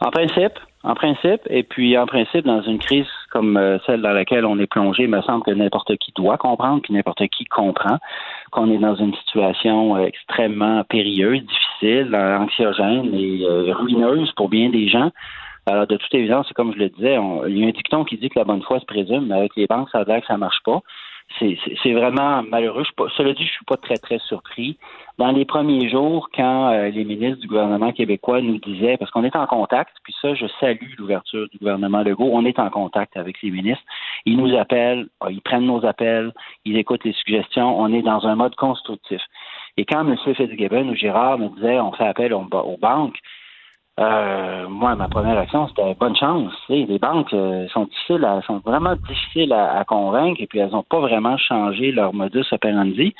En 0.00 0.10
principe, 0.10 0.52
en 0.84 0.94
principe, 0.94 1.40
et 1.48 1.62
puis 1.62 1.96
en 1.96 2.06
principe, 2.06 2.44
dans 2.44 2.60
une 2.62 2.78
crise 2.78 3.06
comme 3.30 3.56
euh, 3.56 3.78
celle 3.86 4.02
dans 4.02 4.12
laquelle 4.12 4.44
on 4.44 4.58
est 4.58 4.66
plongé, 4.66 5.04
il 5.04 5.08
me 5.08 5.22
semble 5.22 5.42
que 5.42 5.50
n'importe 5.50 5.96
qui 5.96 6.12
doit 6.14 6.36
comprendre, 6.36 6.82
puis 6.82 6.92
n'importe 6.92 7.26
qui 7.28 7.44
comprend 7.46 7.98
qu'on 8.52 8.70
est 8.70 8.78
dans 8.78 8.94
une 8.94 9.14
situation 9.14 9.96
euh, 9.96 10.04
extrêmement 10.04 10.84
périlleuse, 10.84 11.40
difficile, 11.40 12.14
anxiogène 12.14 13.14
et 13.14 13.44
euh, 13.44 13.72
ruineuse 13.74 14.30
pour 14.32 14.48
bien 14.50 14.68
des 14.68 14.86
gens. 14.88 15.10
Alors, 15.68 15.86
de 15.86 15.96
toute 15.96 16.14
évidence, 16.14 16.48
comme 16.54 16.72
je 16.74 16.78
le 16.78 16.88
disais, 16.90 17.18
on- 17.18 17.44
il 17.46 17.58
y 17.58 17.64
a 17.64 17.66
un 17.66 17.70
dicton 17.72 18.04
qui 18.04 18.16
dit 18.18 18.28
que 18.28 18.38
la 18.38 18.44
bonne 18.44 18.62
foi 18.62 18.78
se 18.78 18.84
présume, 18.84 19.26
mais 19.26 19.34
avec 19.34 19.56
les 19.56 19.66
banques, 19.66 19.88
ça 19.90 20.00
a 20.00 20.04
l'air 20.04 20.20
que 20.20 20.26
ça 20.26 20.36
marche 20.36 20.62
pas. 20.64 20.80
C'est- 21.38 21.92
vraiment 21.92 22.42
malheureux. 22.42 22.80
Je 22.80 22.86
suis 22.86 22.94
pas, 22.94 23.06
cela 23.16 23.34
dit, 23.34 23.44
je 23.44 23.52
suis 23.52 23.64
pas 23.64 23.76
très, 23.76 23.96
très 23.96 24.18
surpris. 24.20 24.78
Dans 25.18 25.32
les 25.32 25.44
premiers 25.44 25.88
jours, 25.88 26.28
quand 26.34 26.70
euh, 26.70 26.88
les 26.88 27.04
ministres 27.04 27.40
du 27.40 27.46
gouvernement 27.46 27.92
québécois 27.92 28.40
nous 28.40 28.58
disaient, 28.58 28.96
parce 28.96 29.10
qu'on 29.10 29.24
est 29.24 29.36
en 29.36 29.46
contact, 29.46 29.96
puis 30.02 30.14
ça, 30.22 30.34
je 30.34 30.46
salue 30.60 30.94
l'ouverture 30.98 31.48
du 31.50 31.58
gouvernement 31.58 32.02
Legault, 32.02 32.30
on 32.32 32.44
est 32.44 32.58
en 32.58 32.70
contact 32.70 33.16
avec 33.16 33.42
les 33.42 33.50
ministres. 33.50 33.84
Ils 34.24 34.36
nous 34.36 34.56
appellent, 34.56 35.08
euh, 35.24 35.30
ils 35.30 35.42
prennent 35.42 35.66
nos 35.66 35.84
appels, 35.84 36.32
ils 36.64 36.76
écoutent 36.78 37.04
les 37.04 37.12
suggestions, 37.12 37.78
on 37.78 37.92
est 37.92 38.02
dans 38.02 38.26
un 38.26 38.36
mode 38.36 38.54
constructif. 38.54 39.20
Et 39.76 39.84
quand 39.84 40.08
M. 40.08 40.16
Fitzgibbon 40.34 40.88
ou 40.88 40.94
Girard 40.94 41.38
me 41.38 41.48
disaient, 41.48 41.80
on 41.80 41.92
fait 41.92 42.06
appel 42.06 42.32
aux 42.32 42.46
banques, 42.80 43.18
euh, 43.98 44.68
moi, 44.68 44.94
ma 44.94 45.08
première 45.08 45.38
action, 45.38 45.68
c'était 45.68 45.94
bonne 45.98 46.16
chance. 46.16 46.52
Les 46.68 46.98
banques 46.98 47.32
euh, 47.32 47.66
sont 47.68 47.84
difficiles, 47.84 48.24
à- 48.24 48.42
sont 48.46 48.58
vraiment 48.64 48.94
difficiles 49.08 49.52
à, 49.52 49.78
à 49.78 49.84
convaincre 49.84 50.40
et 50.40 50.46
puis 50.46 50.58
elles 50.58 50.70
n'ont 50.70 50.82
pas 50.82 51.00
vraiment 51.00 51.36
changé 51.38 51.92
leur 51.92 52.12
modus 52.12 52.44
operandi. 52.52 53.14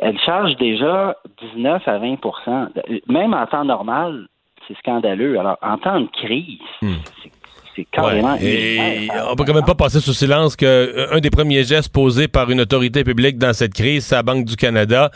Elles 0.00 0.18
chargent 0.20 0.56
déjà 0.56 1.16
19 1.54 1.86
à 1.86 1.98
20% 1.98 2.68
Même 3.08 3.34
en 3.34 3.46
temps 3.46 3.64
normal, 3.64 4.26
c'est 4.66 4.76
scandaleux. 4.78 5.38
Alors, 5.38 5.58
en 5.60 5.76
temps 5.76 6.00
de 6.00 6.08
crise, 6.10 6.58
c'est- 6.80 7.30
c'est 7.76 7.84
carrément. 7.90 8.34
Ouais. 8.34 8.44
Et 8.44 9.08
on 9.30 9.36
peut 9.36 9.44
quand 9.44 9.52
même 9.54 9.64
pas 9.66 9.74
passer 9.74 10.00
sous 10.00 10.12
silence 10.14 10.56
qu'un 10.56 11.20
des 11.20 11.30
premiers 11.30 11.64
gestes 11.64 11.92
posés 11.92 12.28
par 12.28 12.50
une 12.50 12.60
autorité 12.62 13.04
publique 13.04 13.36
dans 13.38 13.52
cette 13.52 13.74
crise, 13.74 14.06
c'est 14.06 14.14
la 14.14 14.22
Banque 14.22 14.44
du 14.46 14.56
Canada 14.56 15.10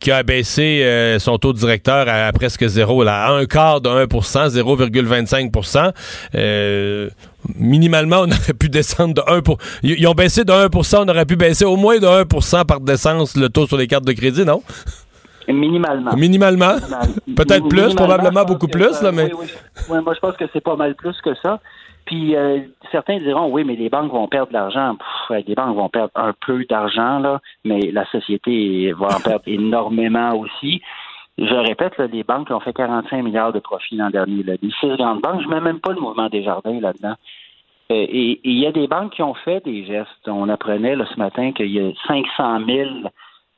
qui 0.00 0.10
a 0.10 0.22
baissé 0.22 0.82
euh, 0.82 1.18
son 1.18 1.38
taux 1.38 1.52
directeur 1.52 2.06
à, 2.08 2.32
presque 2.32 2.66
zéro, 2.66 3.04
là, 3.04 3.26
à 3.26 3.32
un 3.32 3.44
quart 3.44 3.80
de 3.80 3.88
1% 3.88 4.48
0,25% 4.48 5.92
euh, 6.34 7.10
Minimalement, 7.56 8.20
on 8.20 8.30
aurait 8.30 8.54
pu 8.58 8.68
descendre 8.68 9.14
de 9.14 9.22
1 9.26 9.42
pour... 9.42 9.58
Ils 9.82 10.06
ont 10.08 10.12
baissé 10.12 10.44
de 10.44 10.52
1% 10.52 11.04
on 11.04 11.08
aurait 11.08 11.26
pu 11.26 11.36
baisser 11.36 11.64
au 11.64 11.76
moins 11.76 11.98
de 11.98 12.06
1% 12.06 12.64
par 12.64 12.80
décence 12.80 13.36
le 13.36 13.48
taux 13.48 13.66
sur 13.66 13.76
les 13.76 13.86
cartes 13.86 14.04
de 14.04 14.12
crédit, 14.12 14.44
non? 14.44 14.62
Minimalement. 15.48 16.14
Minimalement? 16.16 16.76
Peut-être 17.36 17.68
plus, 17.68 17.94
probablement 17.94 18.44
beaucoup 18.44 18.68
plus, 18.68 19.02
là, 19.02 19.12
mais... 19.12 19.24
oui, 19.24 19.32
oui. 19.40 19.46
Oui, 19.88 19.98
moi, 20.02 20.14
je 20.14 20.20
pense 20.20 20.36
que 20.36 20.44
c'est 20.52 20.62
pas 20.62 20.76
mal 20.76 20.94
plus 20.94 21.16
que 21.22 21.34
ça. 21.42 21.60
Puis 22.04 22.34
euh, 22.34 22.60
certains 22.90 23.18
diront 23.18 23.50
oui, 23.50 23.64
mais 23.64 23.76
les 23.76 23.88
banques 23.88 24.12
vont 24.12 24.28
perdre 24.28 24.48
de 24.48 24.54
l'argent. 24.54 24.96
Les 25.30 25.54
banques 25.54 25.76
vont 25.76 25.88
perdre 25.88 26.12
un 26.14 26.32
peu 26.44 26.64
d'argent, 26.64 27.18
là, 27.18 27.40
mais 27.64 27.90
la 27.92 28.04
société 28.06 28.92
va 28.92 29.16
en 29.16 29.20
perdre 29.20 29.42
énormément 29.46 30.34
aussi. 30.34 30.82
Je 31.38 31.54
répète, 31.54 31.96
là, 31.96 32.06
les 32.06 32.22
banques 32.22 32.50
ont 32.50 32.60
fait 32.60 32.72
45 32.72 33.22
milliards 33.22 33.52
de 33.52 33.60
profits 33.60 33.96
l'an 33.96 34.10
dernier. 34.10 34.42
Là. 34.42 34.54
Les 34.60 34.70
six 34.80 34.96
grandes 34.96 35.22
banques, 35.22 35.42
je 35.42 35.48
ne 35.48 35.54
mets 35.54 35.60
même 35.60 35.80
pas 35.80 35.92
le 35.92 36.00
mouvement 36.00 36.28
des 36.28 36.42
jardins 36.42 36.78
là-dedans. 36.80 37.14
Euh, 37.90 38.06
et 38.08 38.32
et 38.32 38.40
il 38.44 38.58
y 38.58 38.66
a 38.66 38.72
des 38.72 38.86
banques 38.86 39.14
qui 39.14 39.22
ont 39.22 39.34
fait 39.34 39.64
des 39.64 39.84
gestes. 39.84 40.28
On 40.28 40.48
apprenait 40.48 40.96
là, 40.96 41.06
ce 41.12 41.18
matin 41.18 41.52
qu'il 41.52 41.70
y 41.70 41.80
a 41.80 41.90
500 42.06 42.66
000 42.66 42.88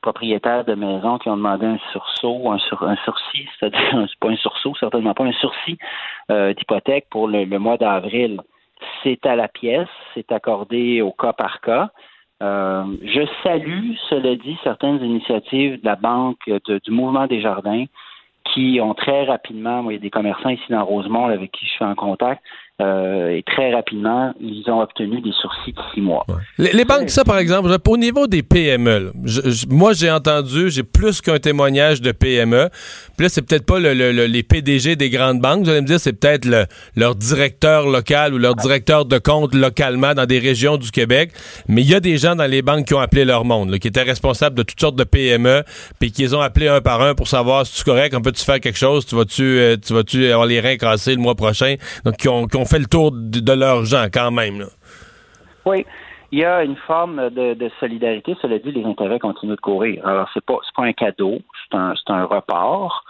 propriétaires 0.03 0.65
de 0.65 0.75
maisons 0.75 1.19
qui 1.19 1.29
ont 1.29 1.37
demandé 1.37 1.67
un 1.67 1.79
sursaut, 1.93 2.51
un, 2.51 2.59
sur, 2.59 2.83
un 2.83 2.97
sursis, 3.05 3.49
c'est-à-dire 3.59 4.07
c'est 4.09 4.19
pas 4.21 4.29
un 4.29 4.37
sursaut, 4.37 4.75
certainement 4.79 5.15
pas 5.15 5.25
un 5.25 5.33
sursis 5.33 5.79
euh, 6.31 6.53
d'hypothèque 6.53 7.07
pour 7.11 7.29
le, 7.29 7.47
mois 7.59 7.79
d'avril. 7.79 8.41
C'est 9.03 9.25
à 9.27 9.37
la 9.37 9.49
pièce, 9.49 9.89
c'est 10.15 10.31
accordé 10.33 11.01
au 11.01 11.13
cas 11.13 11.33
par 11.33 11.61
cas. 11.61 11.91
Euh, 12.43 12.85
je 13.05 13.23
salue, 13.45 13.93
cela 14.11 14.35
dit, 14.35 14.59
certaines 14.65 15.03
initiatives 15.03 15.81
de 15.81 15.87
la 15.87 15.97
Banque 15.97 16.51
du 16.85 16.91
Mouvement 16.91 17.27
des 17.27 17.41
Jardins 17.41 17.85
qui 18.53 18.81
ont 18.83 18.95
très 18.95 19.25
rapidement, 19.25 19.83
moi, 19.83 19.93
il 19.93 19.97
y 19.97 19.99
a 19.99 20.03
des 20.03 20.11
commerçants 20.11 20.49
ici 20.49 20.65
dans 20.69 20.85
Rosemont 20.85 21.27
avec 21.27 21.53
qui 21.53 21.65
je 21.65 21.71
suis 21.71 21.85
en 21.85 21.95
contact, 21.95 22.43
euh, 22.83 23.29
et 23.37 23.43
très 23.45 23.73
rapidement, 23.73 24.33
ils 24.41 24.65
ont 24.69 24.81
obtenu 24.81 25.21
des 25.21 25.33
sursis 25.41 25.73
de 25.73 25.81
six 25.95 26.01
mois. 26.01 26.27
Les, 26.59 26.85
banques, 26.85 27.11
ça, 27.11 27.25
par 27.25 27.39
exemple, 27.39 27.71
au 27.87 27.97
niveau 27.97 28.27
des 28.27 28.43
PME, 28.43 29.13
moi, 29.69 29.93
j'ai 29.93 30.11
entendu, 30.11 30.71
j'ai 30.71 30.83
plus 30.83 31.21
qu'un 31.21 31.39
témoignage 31.39 32.01
de 32.01 32.13
PME. 32.13 32.69
Puis 33.17 33.25
là, 33.27 33.29
c'est 33.29 33.43
peut-être 33.43 33.67
pas 33.67 33.79
le- 33.79 33.95
le- 33.95 34.13
le- 34.13 34.27
les 34.27 34.43
PDG 34.43 34.97
des 34.97 35.11
grandes 35.11 35.41
banques. 35.41 35.65
Vous 35.65 35.71
allez 35.71 35.81
me 35.83 35.87
dire, 35.87 36.01
c'est 36.01 36.13
peut-être 36.13 36.45
le- 36.45 36.65
leur 36.97 37.15
directeur 37.15 37.87
local 37.87 38.35
ou 38.35 38.39
leur 38.39 38.57
directeur 38.57 39.05
de 39.05 39.19
compte 39.19 39.55
localement 39.55 40.15
dans 40.15 40.27
des 40.27 40.39
régions 40.39 40.77
du 40.77 40.91
Québec. 40.91 41.31
Mais 41.69 41.83
il 41.83 41.89
y 41.91 41.95
a 41.95 42.01
des 42.01 42.17
gens 42.19 42.35
dans 42.35 42.47
les 42.51 42.63
banques 42.63 42.87
qui 42.87 42.95
ont 42.95 43.01
appelé 43.01 43.25
leur 43.25 43.45
monde, 43.45 43.79
qui 43.79 43.89
étaient 43.89 44.03
responsables 44.03 44.57
de 44.57 44.63
toutes 44.63 44.81
sortes 44.81 44.97
de 44.97 45.05
PME, 45.05 45.63
puis 46.01 46.11
qui 46.11 46.23
les 46.23 46.35
ont 46.35 46.41
appelés 46.41 46.69
un 46.69 46.81
par 46.81 47.01
un 47.03 47.15
pour 47.15 47.29
savoir 47.29 47.67
si 47.67 47.77
tu 47.79 47.85
correct, 47.85 48.15
on 48.17 48.23
peut-tu 48.23 48.45
faire 48.45 48.61
quelque 48.61 48.79
chose, 48.79 49.05
tu 49.07 49.15
vas-tu, 49.15 49.43
euh, 49.43 49.77
tu 49.77 49.93
vas-tu 49.93 50.27
avoir 50.27 50.47
les 50.47 50.61
reins 50.61 50.77
cassés 50.77 51.15
le 51.15 51.21
mois 51.21 51.35
prochain? 51.35 51.75
Donc, 52.05 52.17
qui 52.17 52.29
ont, 52.29 52.47
qui 52.47 52.57
ont 52.57 52.65
fait 52.73 52.79
le 52.79 52.87
tour 52.87 53.11
de, 53.13 53.85
gens 53.85 54.07
quand 54.13 54.31
même. 54.31 54.61
là. 54.61 54.67
Oui, 55.67 55.85
il 56.33 56.39
y 56.41 56.45
a 56.45 56.65
une 56.65 56.77
forme 56.77 57.31
de, 57.31 57.55
de 57.55 57.71
solidarité. 57.79 58.37
Cela 58.41 58.59
dit, 58.59 58.73
les 58.73 58.85
intérêts 58.85 59.19
continuent 59.19 59.57
de 59.57 59.61
courir. 59.61 60.07
Alors, 60.07 60.29
c'est 60.35 60.45
pas 60.45 60.59
pas 60.75 60.85
un 60.85 60.93
cadeau, 60.93 61.39
c'est 61.71 61.77
un, 61.77 61.95
un 62.09 62.25
report. 62.25 63.05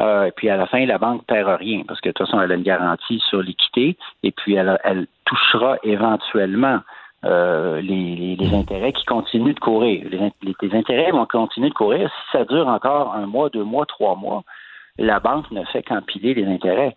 Euh, 0.00 0.24
et 0.24 0.30
puis 0.32 0.50
à 0.50 0.56
la 0.58 0.66
fin, 0.66 0.84
la 0.84 0.98
banque 0.98 1.22
ne 1.22 1.34
perd 1.34 1.58
rien 1.58 1.82
parce 1.88 2.00
que 2.02 2.10
de 2.10 2.12
toute 2.12 2.26
façon, 2.26 2.38
elle 2.40 2.52
a 2.52 2.54
une 2.56 2.62
garantie 2.62 3.18
sur 3.30 3.40
l'équité 3.42 3.96
et 4.22 4.30
puis 4.32 4.54
elle, 4.54 4.78
elle 4.84 5.06
touchera 5.24 5.76
éventuellement 5.84 6.80
euh, 7.24 7.80
les, 7.80 8.14
les- 8.14 8.36
les 8.36 8.54
intérêts 8.54 8.92
qui 8.92 9.04
continuent 9.06 9.54
de 9.54 9.58
courir. 9.60 10.04
Les- 10.10 10.32
les 10.60 10.74
intérêts 10.76 11.12
vont 11.12 11.24
continuer 11.26 11.70
de 11.70 11.74
courir. 11.74 12.10
Si 12.10 12.36
ça 12.36 12.44
dure 12.44 12.68
encore 12.68 13.14
un 13.14 13.24
mois, 13.26 13.48
deux 13.48 13.64
mois, 13.64 13.86
trois 13.86 14.16
mois, 14.16 14.42
la 14.98 15.20
banque 15.20 15.50
ne 15.50 15.64
fait 15.64 15.82
qu'empiler 15.82 16.34
les 16.34 16.46
intérêts. 16.46 16.94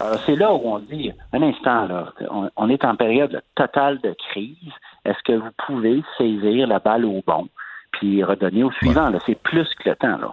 Alors, 0.00 0.18
c'est 0.26 0.36
là 0.36 0.52
où 0.52 0.60
on 0.64 0.78
dit, 0.78 1.12
un 1.32 1.42
instant, 1.42 1.86
là, 1.86 2.12
on, 2.30 2.50
on 2.56 2.68
est 2.68 2.84
en 2.84 2.96
période 2.96 3.42
totale 3.54 4.00
de 4.00 4.14
crise. 4.30 4.72
Est-ce 5.04 5.22
que 5.24 5.32
vous 5.32 5.50
pouvez 5.66 6.02
saisir 6.18 6.66
la 6.66 6.78
balle 6.78 7.04
au 7.04 7.22
bon 7.26 7.48
puis 7.92 8.24
redonner 8.24 8.64
au 8.64 8.72
suivant? 8.72 9.10
C'est 9.26 9.40
plus 9.40 9.68
que 9.74 9.90
le 9.90 9.96
temps. 9.96 10.18
Là. 10.18 10.32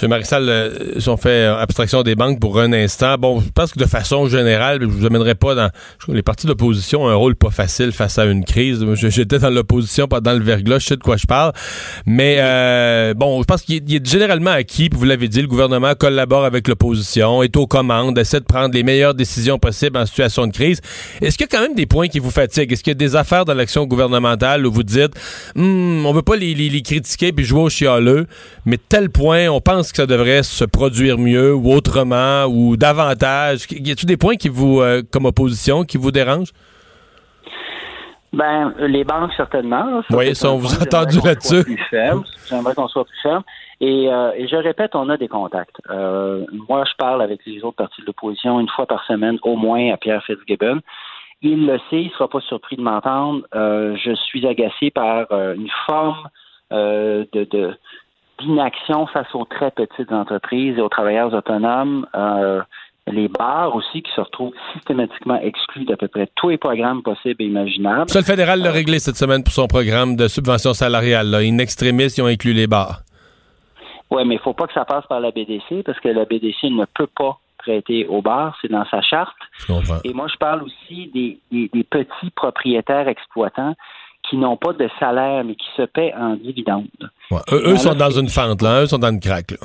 M. 0.00 0.08
Marissal, 0.08 0.48
euh, 0.48 0.98
si 1.00 1.08
on 1.08 1.16
fait 1.16 1.28
euh, 1.46 1.56
abstraction 1.58 2.02
des 2.02 2.14
banques 2.14 2.40
pour 2.40 2.58
un 2.58 2.72
instant, 2.72 3.16
bon, 3.18 3.40
je 3.40 3.50
pense 3.50 3.72
que 3.72 3.78
de 3.78 3.84
façon 3.84 4.26
générale, 4.26 4.78
je 4.80 4.86
vous 4.86 5.04
amènerai 5.04 5.34
pas 5.34 5.54
dans. 5.54 5.70
les 6.08 6.22
partis 6.22 6.46
d'opposition 6.46 7.04
ont 7.04 7.08
un 7.08 7.14
rôle 7.14 7.36
pas 7.36 7.50
facile 7.50 7.92
face 7.92 8.18
à 8.18 8.24
une 8.24 8.44
crise. 8.44 8.84
J'étais 8.94 9.38
dans 9.38 9.50
l'opposition 9.50 10.08
pendant 10.08 10.32
le 10.32 10.40
verglas, 10.42 10.78
je 10.78 10.86
sais 10.86 10.96
de 10.96 11.02
quoi 11.02 11.16
je 11.16 11.26
parle. 11.26 11.52
Mais 12.06 12.36
euh, 12.40 13.12
bon, 13.14 13.40
je 13.42 13.44
pense 13.44 13.62
qu'il 13.62 13.76
est, 13.94 14.06
généralement 14.06 14.50
acquis, 14.52 14.88
puis 14.88 14.98
vous 14.98 15.04
l'avez 15.04 15.28
dit, 15.28 15.42
le 15.42 15.46
gouvernement 15.48 15.94
collabore 15.94 16.44
avec 16.44 16.68
l'opposition, 16.68 17.42
est 17.42 17.54
aux 17.56 17.66
commandes, 17.66 18.18
essaie 18.18 18.40
de 18.40 18.44
prendre 18.46 18.74
les 18.74 18.82
meilleures 18.82 19.14
décisions 19.14 19.58
possibles 19.58 19.98
en 19.98 20.06
situation 20.06 20.46
de 20.46 20.52
crise. 20.52 20.80
Est-ce 21.20 21.36
qu'il 21.36 21.46
y 21.50 21.54
a 21.54 21.58
quand 21.58 21.62
même 21.62 21.74
des 21.76 21.86
points 21.86 22.08
qui 22.08 22.18
vous 22.18 22.30
fatiguent? 22.30 22.72
Est-ce 22.72 22.82
qu'il 22.82 22.92
y 22.92 22.96
a 22.96 22.98
des 22.98 23.14
affaires 23.14 23.44
dans 23.44 23.54
l'action 23.54 23.84
gouvernementale 23.86 24.66
où 24.66 24.72
vous 24.72 24.82
dites, 24.84 25.12
Hum, 25.54 26.06
on 26.06 26.12
veut 26.12 26.22
pas 26.22 26.36
les, 26.36 26.54
les- 26.54 26.70
les 26.70 26.82
critiquer 26.82 27.32
puis 27.32 27.44
jouer 27.44 27.60
au 27.62 27.68
chialeux, 27.68 28.26
mais 28.64 28.78
tel 28.88 29.10
point, 29.10 29.48
on 29.48 29.60
pense 29.60 29.81
que 29.90 29.96
ça 29.96 30.06
devrait 30.06 30.44
se 30.44 30.64
produire 30.64 31.18
mieux 31.18 31.52
ou 31.54 31.72
autrement 31.72 32.44
ou 32.44 32.76
davantage? 32.76 33.66
Y 33.70 33.90
a-t-il 33.90 34.06
des 34.06 34.16
points 34.16 34.36
qui 34.36 34.48
vous, 34.48 34.80
euh, 34.80 35.02
comme 35.10 35.24
opposition, 35.26 35.82
qui 35.82 35.96
vous 35.96 36.12
dérangent? 36.12 36.52
Ben, 38.32 38.72
les 38.78 39.04
banques, 39.04 39.32
certainement. 39.36 40.02
Oui, 40.10 40.34
ça, 40.34 40.50
on 40.52 40.56
vous 40.56 40.72
a 40.74 40.82
entendu 40.82 41.16
J'aimerais 41.16 41.34
qu'on 41.34 41.40
soit 41.42 41.56
là-dessus. 41.58 41.64
plus 41.64 41.84
ferme. 41.90 42.24
J'aimerais 42.48 42.74
qu'on 42.74 42.88
soit 42.88 43.04
plus 43.04 43.20
ferme. 43.22 43.42
Et, 43.80 44.08
euh, 44.10 44.30
et 44.36 44.48
je 44.48 44.56
répète, 44.56 44.94
on 44.94 45.08
a 45.10 45.18
des 45.18 45.28
contacts. 45.28 45.76
Euh, 45.90 46.44
moi, 46.68 46.84
je 46.88 46.94
parle 46.96 47.20
avec 47.20 47.40
les 47.46 47.62
autres 47.62 47.76
partis 47.76 48.00
de 48.00 48.06
l'opposition 48.06 48.58
une 48.60 48.68
fois 48.68 48.86
par 48.86 49.04
semaine, 49.04 49.38
au 49.42 49.56
moins 49.56 49.92
à 49.92 49.96
Pierre 49.98 50.22
Fitzgibbon. 50.24 50.78
Il 51.42 51.66
le 51.66 51.78
sait, 51.90 52.00
il 52.02 52.06
ne 52.06 52.10
sera 52.12 52.28
pas 52.28 52.40
surpris 52.40 52.76
de 52.76 52.82
m'entendre. 52.82 53.42
Euh, 53.54 53.96
je 54.02 54.14
suis 54.14 54.46
agacé 54.46 54.90
par 54.90 55.26
une 55.30 55.68
forme 55.86 56.28
de, 56.70 57.26
de- 57.50 57.74
d'inaction 58.42 59.06
face 59.06 59.32
aux 59.34 59.44
très 59.44 59.70
petites 59.70 60.12
entreprises 60.12 60.76
et 60.78 60.80
aux 60.80 60.88
travailleurs 60.88 61.32
autonomes. 61.34 62.06
Euh, 62.14 62.60
les 63.08 63.26
bars 63.28 63.74
aussi 63.74 64.02
qui 64.02 64.12
se 64.14 64.20
retrouvent 64.20 64.54
systématiquement 64.74 65.40
exclus 65.40 65.84
d'à 65.84 65.96
peu 65.96 66.06
près 66.06 66.28
tous 66.36 66.50
les 66.50 66.58
programmes 66.58 67.02
possibles 67.02 67.42
et 67.42 67.46
imaginables. 67.46 68.08
Ça, 68.08 68.20
le 68.20 68.24
fédéral 68.24 68.60
l'a 68.62 68.70
réglé 68.70 69.00
cette 69.00 69.16
semaine 69.16 69.42
pour 69.42 69.52
son 69.52 69.66
programme 69.66 70.14
de 70.14 70.28
subvention 70.28 70.72
salariale. 70.72 71.26
Là. 71.28 71.38
In 71.38 71.58
extremis, 71.58 72.04
ils 72.16 72.22
ont 72.22 72.26
inclus 72.26 72.52
les 72.52 72.68
bars. 72.68 73.00
Oui, 74.10 74.22
mais 74.24 74.34
il 74.36 74.40
faut 74.40 74.52
pas 74.52 74.66
que 74.66 74.72
ça 74.74 74.84
passe 74.84 75.04
par 75.06 75.18
la 75.20 75.30
BDC 75.32 75.82
parce 75.84 75.98
que 75.98 76.08
la 76.08 76.24
BDC 76.26 76.64
ne 76.70 76.84
peut 76.94 77.08
pas 77.08 77.38
prêter 77.58 78.06
au 78.06 78.22
bar, 78.22 78.56
c'est 78.60 78.70
dans 78.70 78.84
sa 78.86 79.00
charte. 79.02 79.36
Et 80.04 80.12
moi, 80.12 80.26
je 80.32 80.36
parle 80.36 80.62
aussi 80.64 81.10
des, 81.14 81.38
des- 81.50 81.70
des 81.72 81.84
petits 81.84 82.30
propriétaires 82.34 83.08
exploitants 83.08 83.74
qui 84.28 84.36
n'ont 84.36 84.56
pas 84.56 84.72
de 84.72 84.88
salaire, 85.00 85.42
mais 85.44 85.54
qui 85.56 85.66
se 85.76 85.82
paient 85.82 86.12
en 86.14 86.34
dividendes. 86.34 86.86
Ouais. 87.32 87.40
Eux, 87.50 87.72
eux 87.72 87.76
sont 87.76 87.94
dans 87.94 88.10
une 88.10 88.28
fente, 88.28 88.60
là. 88.60 88.82
Eux 88.82 88.86
sont 88.86 88.98
dans 88.98 89.10
une 89.10 89.20
craque, 89.20 89.52
là. 89.52 89.56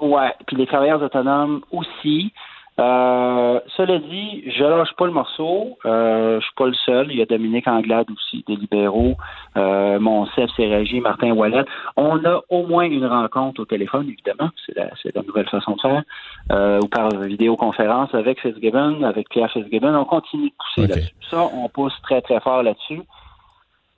Ouais, 0.00 0.32
puis 0.46 0.56
les 0.56 0.66
travailleurs 0.66 1.02
autonomes 1.02 1.62
aussi. 1.70 2.32
Euh, 2.80 3.60
cela 3.76 3.98
dit, 3.98 4.44
je 4.50 4.64
lâche 4.64 4.92
pas 4.96 5.06
le 5.06 5.12
morceau. 5.12 5.78
Euh, 5.84 6.40
je 6.40 6.44
suis 6.44 6.54
pas 6.54 6.66
le 6.66 6.74
seul. 6.74 7.08
Il 7.10 7.18
y 7.18 7.22
a 7.22 7.26
Dominique 7.26 7.68
Anglade 7.68 8.06
aussi, 8.10 8.44
des 8.46 8.56
libéraux. 8.56 9.16
Euh, 9.56 9.98
Monsef, 9.98 10.48
c'est 10.56 10.66
Régie, 10.66 11.00
Martin 11.00 11.32
Wallet. 11.32 11.64
On 11.96 12.24
a 12.24 12.40
au 12.48 12.66
moins 12.66 12.84
une 12.84 13.04
rencontre 13.04 13.60
au 13.60 13.64
téléphone, 13.64 14.08
évidemment. 14.08 14.50
C'est 14.66 14.76
la, 14.76 15.22
nouvelle 15.22 15.48
façon 15.48 15.76
de 15.76 15.80
faire. 15.80 16.02
Euh, 16.50 16.80
ou 16.82 16.88
par 16.88 17.10
vidéoconférence 17.10 18.14
avec 18.14 18.40
Fitzgibbon, 18.40 19.02
avec 19.02 19.28
Pierre 19.28 19.50
Fitzgibbon. 19.50 19.94
On 19.94 20.04
continue 20.04 20.48
de 20.48 20.54
pousser 20.54 20.88
là-dessus. 20.88 21.14
Ça, 21.30 21.44
on 21.52 21.68
pousse 21.68 21.94
très, 22.02 22.22
très 22.22 22.40
fort 22.40 22.62
là-dessus. 22.62 23.02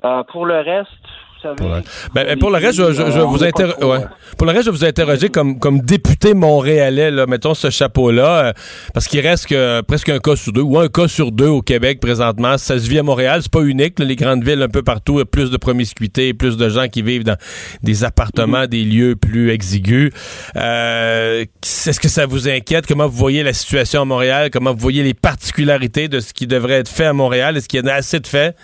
Euh, 0.05 0.23
pour 0.25 0.45
le 0.45 0.57
reste, 0.57 0.91
Ben, 2.15 2.25
ben, 2.27 2.39
pour 2.39 2.51
le 2.51 2.57
reste, 2.59 2.75
je, 2.79 2.93
je- 2.93 3.11
je 3.11 3.21
vous 3.21 3.45
inter- 3.45 3.73
trop, 3.79 3.93
ouais. 3.93 3.99
Pour 4.39 4.47
le 4.47 4.53
reste, 4.53 4.65
je 4.67 4.71
vais 4.71 4.77
vous 4.77 4.85
interroger 4.85 5.29
comme, 5.29 5.59
comme 5.59 5.81
député 5.81 6.35
montréalais, 6.35 7.11
là, 7.11 7.27
mettons 7.27 7.55
ce 7.55 7.71
chapeau-là, 7.71 8.47
euh, 8.47 8.53
parce 8.93 9.07
qu'il 9.07 9.21
reste 9.21 9.47
que 9.47 9.81
presque 9.83 10.09
un 10.09 10.19
cas 10.19 10.37
sur 10.37 10.53
deux, 10.53 10.63
ou 10.63 10.79
un 10.79 10.89
cas 10.89 11.09
sur 11.09 11.31
deux 11.33 11.47
au 11.49 11.63
Québec 11.63 12.01
présentement. 12.01 12.57
Ça 12.59 12.79
se 12.79 12.89
vit 12.89 12.99
à 12.99 13.03
Montréal, 13.03 13.41
c'est 13.43 13.53
pas 13.53 13.63
unique. 13.63 13.99
là, 13.99 14.05
les 14.05 14.17
grandes 14.17 14.45
villes, 14.45 14.63
un 14.63 14.69
peu 14.69 14.83
partout, 14.83 15.15
il 15.15 15.19
y 15.19 15.23
a 15.23 15.25
plus 15.27 15.51
de 15.51 15.57
promiscuité, 15.57 16.35
plus 16.35 16.57
de 16.57 16.69
gens 16.69 16.89
qui 16.89 17.03
vivent 17.03 17.25
dans 17.25 17.37
des 17.83 18.05
appartements, 18.05 18.67
des 18.67 18.85
lieux 18.85 19.17
plus 19.17 19.51
exigus. 19.51 20.11
Euh, 20.57 21.45
Est-ce 21.63 22.01
que 22.01 22.09
ça 22.09 22.27
vous 22.27 22.49
inquiète? 22.49 22.87
Comment 22.87 23.07
vous 23.07 23.17
voyez 23.17 23.43
la 23.43 23.53
situation 23.53 24.03
à 24.03 24.05
Montréal? 24.05 24.51
Comment 24.53 24.73
vous 24.73 24.81
voyez 24.81 25.03
les 25.03 25.15
particularités 25.15 26.09
de 26.09 26.21
ce 26.21 26.33
qui 26.33 26.47
devrait 26.47 26.75
être 26.75 26.89
fait 26.89 27.07
à 27.07 27.13
Montréal? 27.13 27.57
Est-ce 27.57 27.69
qu'il 27.69 27.81
y 27.81 27.83
en 27.83 27.87
a 27.87 27.93
assez 27.95 28.21
de 28.21 28.27
fait? 28.27 28.57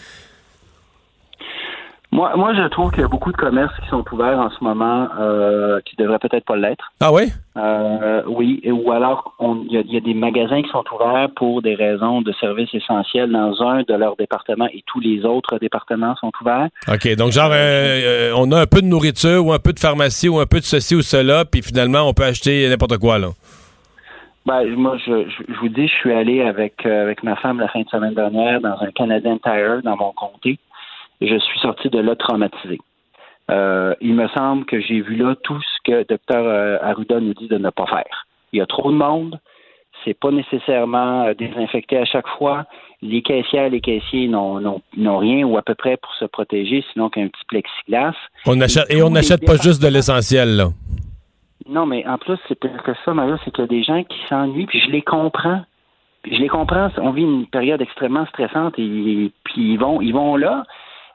Moi, 2.12 2.32
moi, 2.34 2.52
je 2.54 2.66
trouve 2.68 2.90
qu'il 2.90 3.02
y 3.02 3.04
a 3.04 3.08
beaucoup 3.08 3.30
de 3.30 3.36
commerces 3.36 3.72
qui 3.80 3.88
sont 3.88 4.04
ouverts 4.12 4.40
en 4.40 4.50
ce 4.50 4.64
moment 4.64 5.06
euh, 5.20 5.78
qui 5.84 5.94
devraient 5.94 6.18
peut-être 6.18 6.44
pas 6.44 6.56
l'être. 6.56 6.90
Ah 6.98 7.12
oui? 7.12 7.30
Euh, 7.56 8.22
oui, 8.26 8.60
ou 8.66 8.90
alors 8.90 9.32
il 9.40 9.70
y, 9.72 9.76
a- 9.76 9.82
il 9.82 9.94
y 9.94 9.96
a 9.96 10.00
des 10.00 10.14
magasins 10.14 10.60
qui 10.60 10.68
sont 10.70 10.82
ouverts 10.92 11.28
pour 11.36 11.62
des 11.62 11.76
raisons 11.76 12.20
de 12.20 12.32
services 12.40 12.74
essentiels 12.74 13.30
dans 13.30 13.62
un 13.62 13.82
de 13.82 13.94
leurs 13.94 14.16
départements 14.16 14.66
et 14.72 14.82
tous 14.86 14.98
les 14.98 15.24
autres 15.24 15.58
départements 15.58 16.16
sont 16.16 16.32
ouverts. 16.40 16.68
OK, 16.88 17.14
donc 17.14 17.30
genre, 17.30 17.50
euh, 17.52 17.52
euh, 17.54 18.32
on 18.36 18.50
a 18.50 18.60
un 18.60 18.66
peu 18.66 18.80
de 18.82 18.86
nourriture 18.86 19.46
ou 19.46 19.52
un 19.52 19.60
peu 19.60 19.72
de 19.72 19.78
pharmacie 19.78 20.28
ou 20.28 20.40
un 20.40 20.46
peu 20.46 20.58
de 20.58 20.64
ceci 20.64 20.96
ou 20.96 21.02
cela, 21.02 21.44
puis 21.44 21.62
finalement, 21.62 22.00
on 22.08 22.12
peut 22.12 22.24
acheter 22.24 22.68
n'importe 22.68 22.98
quoi, 22.98 23.20
là. 23.20 23.28
Ben, 24.46 24.66
moi, 24.74 24.96
je, 25.06 25.26
je, 25.28 25.52
je 25.52 25.60
vous 25.60 25.68
dis, 25.68 25.86
je 25.86 25.92
suis 25.94 26.12
allé 26.12 26.42
avec, 26.42 26.84
avec 26.84 27.22
ma 27.22 27.36
femme 27.36 27.60
la 27.60 27.68
fin 27.68 27.82
de 27.82 27.88
semaine 27.88 28.14
dernière 28.14 28.60
dans 28.60 28.76
un 28.80 28.90
Canadian 28.96 29.38
Tire 29.38 29.82
dans 29.84 29.96
mon 29.96 30.12
comté 30.12 30.58
je 31.20 31.38
suis 31.38 31.58
sorti 31.60 31.88
de 31.88 31.98
là 31.98 32.16
traumatisé. 32.16 32.78
Euh, 33.50 33.94
il 34.00 34.14
me 34.14 34.28
semble 34.28 34.64
que 34.64 34.80
j'ai 34.80 35.00
vu 35.00 35.16
là 35.16 35.34
tout 35.42 35.60
ce 35.60 35.90
que 35.90 36.02
Dr 36.04 36.82
Arruda 36.82 37.20
nous 37.20 37.34
dit 37.34 37.48
de 37.48 37.58
ne 37.58 37.70
pas 37.70 37.86
faire. 37.86 38.26
Il 38.52 38.58
y 38.58 38.62
a 38.62 38.66
trop 38.66 38.90
de 38.90 38.96
monde, 38.96 39.40
c'est 40.04 40.18
pas 40.18 40.30
nécessairement 40.30 41.24
euh, 41.24 41.34
désinfecté 41.34 41.98
à 41.98 42.04
chaque 42.04 42.28
fois. 42.38 42.64
Les 43.02 43.22
caissières, 43.22 43.70
les 43.70 43.80
caissiers 43.80 44.28
n'ont, 44.28 44.80
rien 44.96 45.44
ou 45.44 45.56
à 45.56 45.62
peu 45.62 45.74
près 45.74 45.96
pour 45.96 46.12
se 46.14 46.24
protéger, 46.24 46.84
sinon 46.92 47.08
qu'un 47.08 47.28
petit 47.28 47.44
plexiglas. 47.48 48.14
On 48.46 48.60
achète, 48.60 48.90
et 48.90 49.02
on 49.02 49.10
n'achète 49.10 49.44
pas 49.44 49.56
juste 49.56 49.82
de 49.82 49.88
l'essentiel, 49.88 50.56
là. 50.56 50.68
Non, 51.68 51.86
mais 51.86 52.06
en 52.06 52.18
plus, 52.18 52.36
c'est 52.48 52.58
pire 52.58 52.82
que 52.82 52.92
ça, 53.04 53.14
Mario, 53.14 53.36
c'est 53.44 53.52
qu'il 53.52 53.62
y 53.62 53.64
a 53.64 53.68
des 53.68 53.82
gens 53.82 54.02
qui 54.02 54.18
s'ennuient, 54.28 54.66
puis 54.66 54.80
je 54.80 54.90
les 54.90 55.02
comprends. 55.02 55.62
Puis 56.22 56.34
je 56.34 56.40
les 56.40 56.48
comprends. 56.48 56.88
On 56.98 57.12
vit 57.12 57.22
une 57.22 57.46
période 57.46 57.80
extrêmement 57.80 58.26
stressante 58.26 58.74
et 58.78 59.30
puis 59.44 59.72
ils 59.72 59.78
vont, 59.78 60.00
ils 60.02 60.12
vont 60.12 60.36
là, 60.36 60.64
euh, 60.64 60.64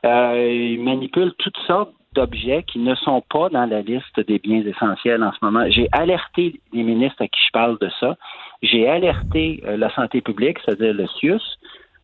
ils 0.06 0.82
manipulent 0.82 1.34
toutes 1.38 1.58
sortes 1.68 1.92
d'objets 2.16 2.64
qui 2.64 2.80
ne 2.80 2.96
sont 2.96 3.22
pas 3.30 3.50
dans 3.50 3.66
la 3.66 3.82
liste 3.82 4.20
des 4.28 4.40
biens 4.40 4.64
essentiels 4.66 5.22
en 5.22 5.32
ce 5.34 5.38
moment. 5.42 5.66
J'ai 5.70 5.88
alerté 5.92 6.60
les 6.74 6.84
ministres 6.84 7.22
à 7.22 7.28
qui 7.28 7.40
je 7.46 7.52
parle 7.52 7.78
de 7.80 7.90
ça. 8.00 8.16
J'ai 8.64 8.88
alerté 8.88 9.62
euh, 9.68 9.78
la 9.78 9.94
santé 9.94 10.22
publique, 10.22 10.58
c'est-à-dire 10.64 10.94
le 10.94 11.06
CIUS. 11.20 11.42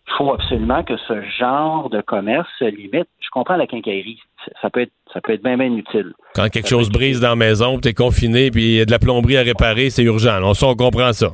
Il 0.08 0.14
faut 0.18 0.34
absolument 0.34 0.84
que 0.84 0.97
ce 1.08 1.22
genre 1.39 1.89
de 1.89 2.02
commerce 2.02 2.47
se 2.60 2.66
limite. 2.66 3.08
Je 3.20 3.30
comprends 3.32 3.56
la 3.56 3.68
quincaillerie. 3.68 4.20
Ça 4.62 4.70
peut 4.70 4.82
être, 4.82 4.91
ça 5.14 5.22
peut 5.22 5.32
être 5.34 5.43
bien, 5.43 5.58
bien 5.58 5.74
utile. 5.74 6.12
Quand 6.36 6.49
quelque 6.49 6.68
chose 6.68 6.89
brise 6.89 7.22
dans 7.22 7.30
la 7.30 7.36
maison, 7.36 7.74
puis 7.74 7.82
t'es 7.82 7.93
confiné, 7.93 8.52
puis 8.52 8.64
il 8.64 8.78
y 8.78 8.82
a 8.82 8.86
de 8.86 8.91
la 8.91 8.99
plomberie 8.99 9.38
à 9.38 9.41
réparer, 9.43 9.89
c'est 9.89 10.04
urgent. 10.04 10.39
On, 10.43 10.52
on 10.68 10.76
comprend 10.76 11.14
ça. 11.14 11.30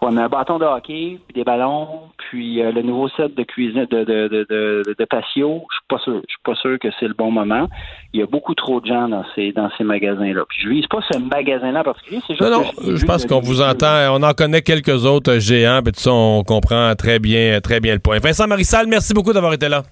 On 0.00 0.16
a 0.16 0.24
un 0.24 0.28
bâton 0.28 0.58
de 0.58 0.64
hockey, 0.64 1.18
puis 1.26 1.34
des 1.34 1.44
ballons, 1.44 2.02
puis 2.18 2.62
euh, 2.62 2.70
le 2.70 2.82
nouveau 2.82 3.08
set 3.08 3.34
de 3.34 3.42
cuisine 3.42 3.86
de, 3.90 4.04
de, 4.04 4.28
de, 4.28 4.46
de, 4.48 4.94
de 4.96 5.04
patio. 5.04 5.64
Je 5.70 5.74
suis 5.74 5.86
pas 5.88 5.98
sûr. 5.98 6.20
Je 6.26 6.32
suis 6.32 6.42
pas 6.44 6.54
sûr 6.54 6.78
que 6.78 6.88
c'est 7.00 7.08
le 7.08 7.14
bon 7.14 7.30
moment. 7.30 7.68
Il 8.12 8.20
y 8.20 8.22
a 8.22 8.26
beaucoup 8.26 8.54
trop 8.54 8.80
de 8.80 8.86
gens 8.86 9.08
dans 9.08 9.24
ces 9.34 9.52
dans 9.52 9.70
ces 9.76 9.84
magasins-là. 9.84 10.42
Puis 10.48 10.58
je 10.62 10.68
vise 10.68 10.86
pas 10.86 11.00
ce 11.10 11.18
magasin-là 11.18 11.80
en 11.80 11.84
particulier. 11.84 12.20
C'est 12.26 12.36
juste 12.36 12.50
Non, 12.50 12.64
je 12.96 13.04
pense 13.04 13.26
qu'on 13.26 13.40
vous 13.40 13.60
entend. 13.60 14.14
On 14.14 14.22
en 14.22 14.34
connaît 14.34 14.62
quelques 14.62 15.04
autres 15.04 15.32
euh, 15.32 15.40
géants, 15.40 15.80
puis 15.82 15.92
tout 15.92 16.00
ça, 16.00 16.12
on 16.12 16.44
comprend 16.44 16.94
très 16.94 17.18
bien, 17.18 17.60
très 17.60 17.80
bien 17.80 17.94
le 17.94 18.00
point. 18.00 18.18
Vincent 18.18 18.46
Marissal, 18.46 18.86
merci 18.86 19.14
beaucoup 19.14 19.32
d'avoir 19.32 19.52
été 19.52 19.68
là. 19.68 19.82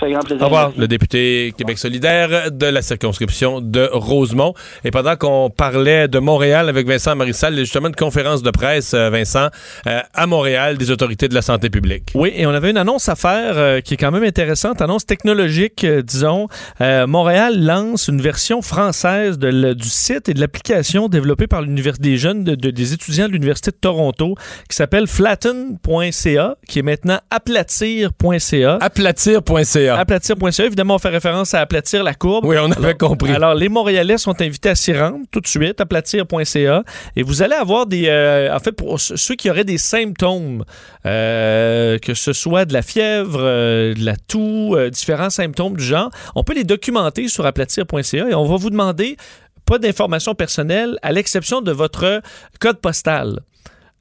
Ça 0.00 0.06
fait 0.06 0.12
grand 0.12 0.20
plaisir. 0.22 0.42
Au 0.42 0.44
revoir. 0.46 0.72
Le 0.76 0.86
député 0.86 1.52
Québec 1.56 1.76
solidaire 1.78 2.50
de 2.52 2.66
la 2.66 2.82
circonscription 2.82 3.60
de 3.60 3.88
Rosemont. 3.92 4.54
Et 4.84 4.90
pendant 4.90 5.16
qu'on 5.16 5.50
parlait 5.50 6.06
de 6.08 6.18
Montréal 6.18 6.68
avec 6.68 6.86
Vincent 6.86 7.16
Marissal, 7.16 7.54
il 7.54 7.56
y 7.56 7.60
a 7.60 7.64
justement 7.64 7.88
une 7.88 7.96
conférence 7.96 8.42
de 8.42 8.50
presse, 8.50 8.94
euh, 8.94 9.10
Vincent, 9.10 9.48
euh, 9.86 10.00
à 10.14 10.26
Montréal 10.26 10.78
des 10.78 10.90
autorités 10.90 11.26
de 11.28 11.34
la 11.34 11.42
santé 11.42 11.68
publique. 11.70 12.10
Oui, 12.14 12.32
et 12.36 12.46
on 12.46 12.50
avait 12.50 12.70
une 12.70 12.76
annonce 12.76 13.08
à 13.08 13.16
faire 13.16 13.54
euh, 13.58 13.80
qui 13.80 13.94
est 13.94 13.96
quand 13.96 14.10
même 14.12 14.22
intéressante, 14.24 14.80
annonce 14.82 15.04
technologique, 15.04 15.84
disons. 16.04 16.48
Euh, 16.80 17.06
Montréal 17.06 17.64
lance 17.64 18.08
une 18.08 18.20
version 18.20 18.62
française 18.62 19.38
de 19.38 19.72
du 19.72 19.88
site 19.88 20.28
et 20.28 20.34
de 20.34 20.40
l'application 20.40 21.08
développée 21.08 21.46
par 21.46 21.64
des 21.64 22.16
jeunes, 22.18 22.44
de- 22.44 22.54
de- 22.54 22.70
des 22.70 22.92
étudiants 22.92 23.26
de 23.26 23.32
l'Université 23.32 23.70
de 23.72 23.76
Toronto, 23.80 24.34
qui 24.68 24.76
s'appelle 24.76 25.06
flatten.ca, 25.08 26.56
qui 26.68 26.78
est 26.78 26.82
maintenant 26.82 27.18
aplatir.ca. 27.30 28.78
Aplatir.ca. 28.80 29.87
Aplatir.ca, 29.96 30.64
évidemment, 30.64 30.96
on 30.96 30.98
fait 30.98 31.08
référence 31.08 31.54
à 31.54 31.60
aplatir 31.60 32.02
la 32.02 32.14
courbe. 32.14 32.44
Oui, 32.44 32.56
on 32.58 32.70
avait 32.70 32.86
Alors- 32.86 32.98
compris. 32.98 33.32
Alors, 33.32 33.54
les 33.54 33.68
Montréalais 33.68 34.18
sont 34.18 34.40
invités 34.40 34.70
à 34.70 34.74
s'y 34.74 34.92
rendre 34.92 35.24
tout 35.30 35.40
de 35.40 35.46
suite, 35.46 35.80
aplatir.ca. 35.80 36.82
Et 37.16 37.22
vous 37.22 37.42
allez 37.42 37.54
avoir 37.54 37.86
des. 37.86 38.06
euh, 38.08 38.54
en 38.54 38.58
fait, 38.58 38.72
pour 38.72 39.00
ceux 39.00 39.34
qui 39.34 39.50
auraient 39.50 39.64
des 39.64 39.78
symptômes, 39.78 40.64
euh, 41.06 41.98
que 41.98 42.14
ce 42.14 42.32
soit 42.32 42.64
de 42.64 42.72
la 42.72 42.82
fièvre, 42.82 43.38
euh, 43.40 43.94
de 43.94 44.04
la 44.04 44.16
toux, 44.16 44.76
différents 44.90 45.30
symptômes 45.30 45.76
du 45.76 45.84
genre, 45.84 46.10
on 46.34 46.42
peut 46.44 46.54
les 46.54 46.64
documenter 46.64 47.28
sur 47.28 47.46
aplatir.ca 47.46 48.28
et 48.28 48.34
on 48.34 48.44
va 48.46 48.56
vous 48.56 48.70
demander 48.70 49.16
pas 49.64 49.78
d'informations 49.78 50.34
personnelles 50.34 50.98
à 51.02 51.12
l'exception 51.12 51.60
de 51.60 51.72
votre 51.72 52.22
code 52.60 52.78
postal. 52.80 53.40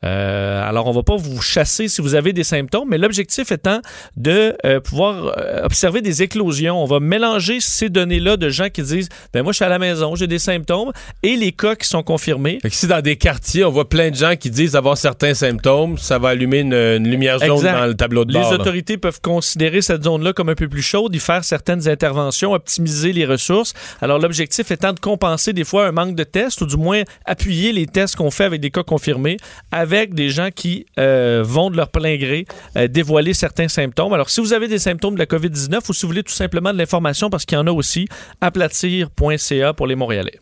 Euh, 0.03 0.61
alors, 0.67 0.87
on 0.87 0.91
va 0.91 1.03
pas 1.03 1.15
vous 1.15 1.41
chasser 1.41 1.87
si 1.87 2.01
vous 2.01 2.13
avez 2.15 2.33
des 2.33 2.43
symptômes, 2.43 2.87
mais 2.89 2.97
l'objectif 2.97 3.51
étant 3.51 3.81
de 4.15 4.55
euh, 4.65 4.79
pouvoir 4.79 5.33
euh, 5.37 5.63
observer 5.63 6.01
des 6.01 6.21
éclosions. 6.23 6.81
On 6.81 6.85
va 6.85 6.99
mélanger 6.99 7.57
ces 7.59 7.89
données-là 7.89 8.37
de 8.37 8.49
gens 8.49 8.69
qui 8.69 8.83
disent 8.83 9.09
ben 9.33 9.41
moi 9.43 9.51
je 9.53 9.57
suis 9.57 9.65
à 9.65 9.69
la 9.69 9.79
maison, 9.79 10.15
j'ai 10.15 10.27
des 10.27 10.39
symptômes 10.39 10.91
et 11.23 11.35
les 11.35 11.51
cas 11.51 11.75
qui 11.75 11.87
sont 11.87 12.03
confirmés. 12.03 12.59
Fait 12.61 12.69
que 12.69 12.75
si 12.75 12.85
dans 12.87 13.01
des 13.01 13.15
quartiers, 13.15 13.65
on 13.65 13.71
voit 13.71 13.89
plein 13.89 14.11
de 14.11 14.15
gens 14.15 14.35
qui 14.35 14.51
disent 14.51 14.75
avoir 14.75 14.97
certains 14.97 15.33
symptômes, 15.33 15.97
ça 15.97 16.19
va 16.19 16.29
allumer 16.29 16.59
une, 16.59 16.73
une 16.73 17.07
lumière 17.07 17.39
jaune 17.39 17.57
Exact. 17.57 17.73
dans 17.79 17.85
le 17.87 17.95
tableau 17.95 18.25
de 18.25 18.33
Les 18.33 18.39
bord. 18.39 18.51
là. 18.53 18.59
autorités 18.59 18.97
peuvent 18.97 19.21
considérer 19.21 19.81
cette 19.81 20.03
zone-là 20.03 20.33
comme 20.33 20.49
un 20.49 20.55
peu 20.55 20.67
plus 20.69 20.83
chaude, 20.83 21.15
y 21.15 21.19
faire 21.19 21.43
certaines 21.43 21.87
interventions, 21.89 22.53
optimiser 22.53 23.13
les 23.13 23.25
ressources. 23.25 23.73
Alors, 24.01 24.19
l'objectif 24.19 24.69
étant 24.69 24.93
de 24.93 24.99
compenser 24.99 25.53
des 25.53 25.63
fois 25.63 25.87
un 25.87 25.91
manque 25.91 26.15
de 26.15 26.23
tests 26.23 26.61
ou 26.61 26.65
du 26.67 26.77
moins 26.77 27.01
appuyer 27.25 27.71
les 27.71 27.87
tests 27.87 28.15
qu'on 28.15 28.31
fait 28.31 28.43
avec 28.45 28.61
des 28.61 28.69
cas 28.69 28.83
confirmés 28.83 29.37
avec 29.71 29.86
des 29.87 30.29
gens 30.29 30.49
qui 30.53 30.85
euh, 30.99 31.43
vont 31.45 31.69
de 31.69 31.77
leur 31.77 31.89
plein 31.89 32.17
gré 32.17 32.45
euh, 32.75 32.87
dévoiler 32.87 33.33
certains 33.33 33.67
symptômes. 33.67 34.13
Alors, 34.13 34.29
si 34.29 34.41
vous 34.41 34.53
avez 34.53 34.67
des 34.67 34.79
symptômes 34.79 35.15
de 35.15 35.19
la 35.19 35.25
COVID-19 35.25 35.79
ou 35.89 35.93
si 35.93 36.01
vous 36.03 36.09
voulez 36.09 36.23
tout 36.23 36.33
simplement 36.33 36.73
de 36.73 36.77
l'information, 36.77 37.29
parce 37.29 37.45
qu'il 37.45 37.57
y 37.57 37.61
en 37.61 37.67
a 37.67 37.71
aussi, 37.71 38.07
aplatir.ca 38.41 39.73
pour 39.73 39.87
les 39.87 39.95
Montréalais. 39.95 40.39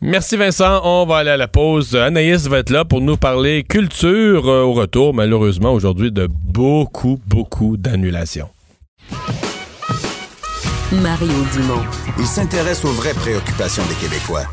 Merci 0.00 0.36
Vincent. 0.36 0.82
On 0.84 1.06
va 1.06 1.18
aller 1.18 1.30
à 1.30 1.36
la 1.36 1.48
pause. 1.48 1.96
Anaïs 1.96 2.46
va 2.46 2.58
être 2.58 2.70
là 2.70 2.84
pour 2.84 3.00
nous 3.00 3.16
parler 3.16 3.64
culture 3.64 4.48
euh, 4.48 4.62
au 4.62 4.72
retour, 4.74 5.14
malheureusement 5.14 5.72
aujourd'hui 5.72 6.12
de 6.12 6.28
beaucoup, 6.30 7.18
beaucoup 7.26 7.76
d'annulations. 7.76 8.48
Mario 10.92 11.32
Dumont. 11.52 11.82
Il 12.18 12.26
s'intéresse 12.26 12.84
aux 12.84 12.92
vraies 12.92 13.14
préoccupations 13.14 13.82
des 13.88 13.94
Québécois. 13.94 14.44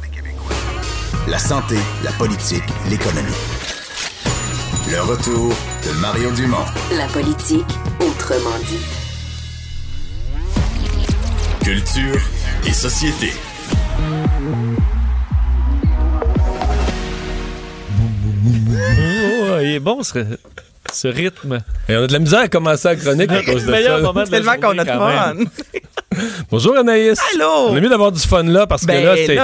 La 1.27 1.38
santé, 1.38 1.75
la 2.03 2.11
politique, 2.13 2.63
l'économie. 2.89 3.80
Le 4.91 5.01
retour 5.03 5.53
de 5.85 5.91
Mario 6.01 6.31
Dumont. 6.31 6.65
La 6.97 7.07
politique 7.07 7.79
autrement 8.01 8.57
dit. 8.67 8.85
Culture 11.63 12.19
et 12.67 12.73
société. 12.73 13.31
Oh, 18.43 19.59
il 19.61 19.75
est 19.75 19.79
bon 19.79 20.03
ce, 20.03 20.25
ce 20.91 21.07
rythme. 21.07 21.59
Et 21.89 21.95
on 21.95 22.03
a 22.03 22.07
de 22.07 22.13
la 22.13 22.19
misère 22.19 22.39
à 22.41 22.47
commencer 22.47 22.87
la 22.89 22.95
chronique 22.95 23.31
à 23.31 23.43
cause 23.43 23.65
de 23.65 23.71
Meilleur 23.71 24.13
ça. 24.13 24.25
Tellement 24.25 24.55
qu'on 24.61 24.77
a 24.77 24.83
de 24.83 24.89
fun. 24.89 25.33
Bonjour 26.51 26.75
Anaïs. 26.77 27.17
Allô? 27.35 27.45
On 27.69 27.77
est 27.77 27.81
mieux 27.81 27.87
d'avoir 27.89 28.11
du 28.11 28.19
fun 28.19 28.43
là 28.43 28.67
parce 28.67 28.85
Ben, 28.85 28.99
que 29.01 29.05
là, 29.05 29.15
c'est. 29.15 29.35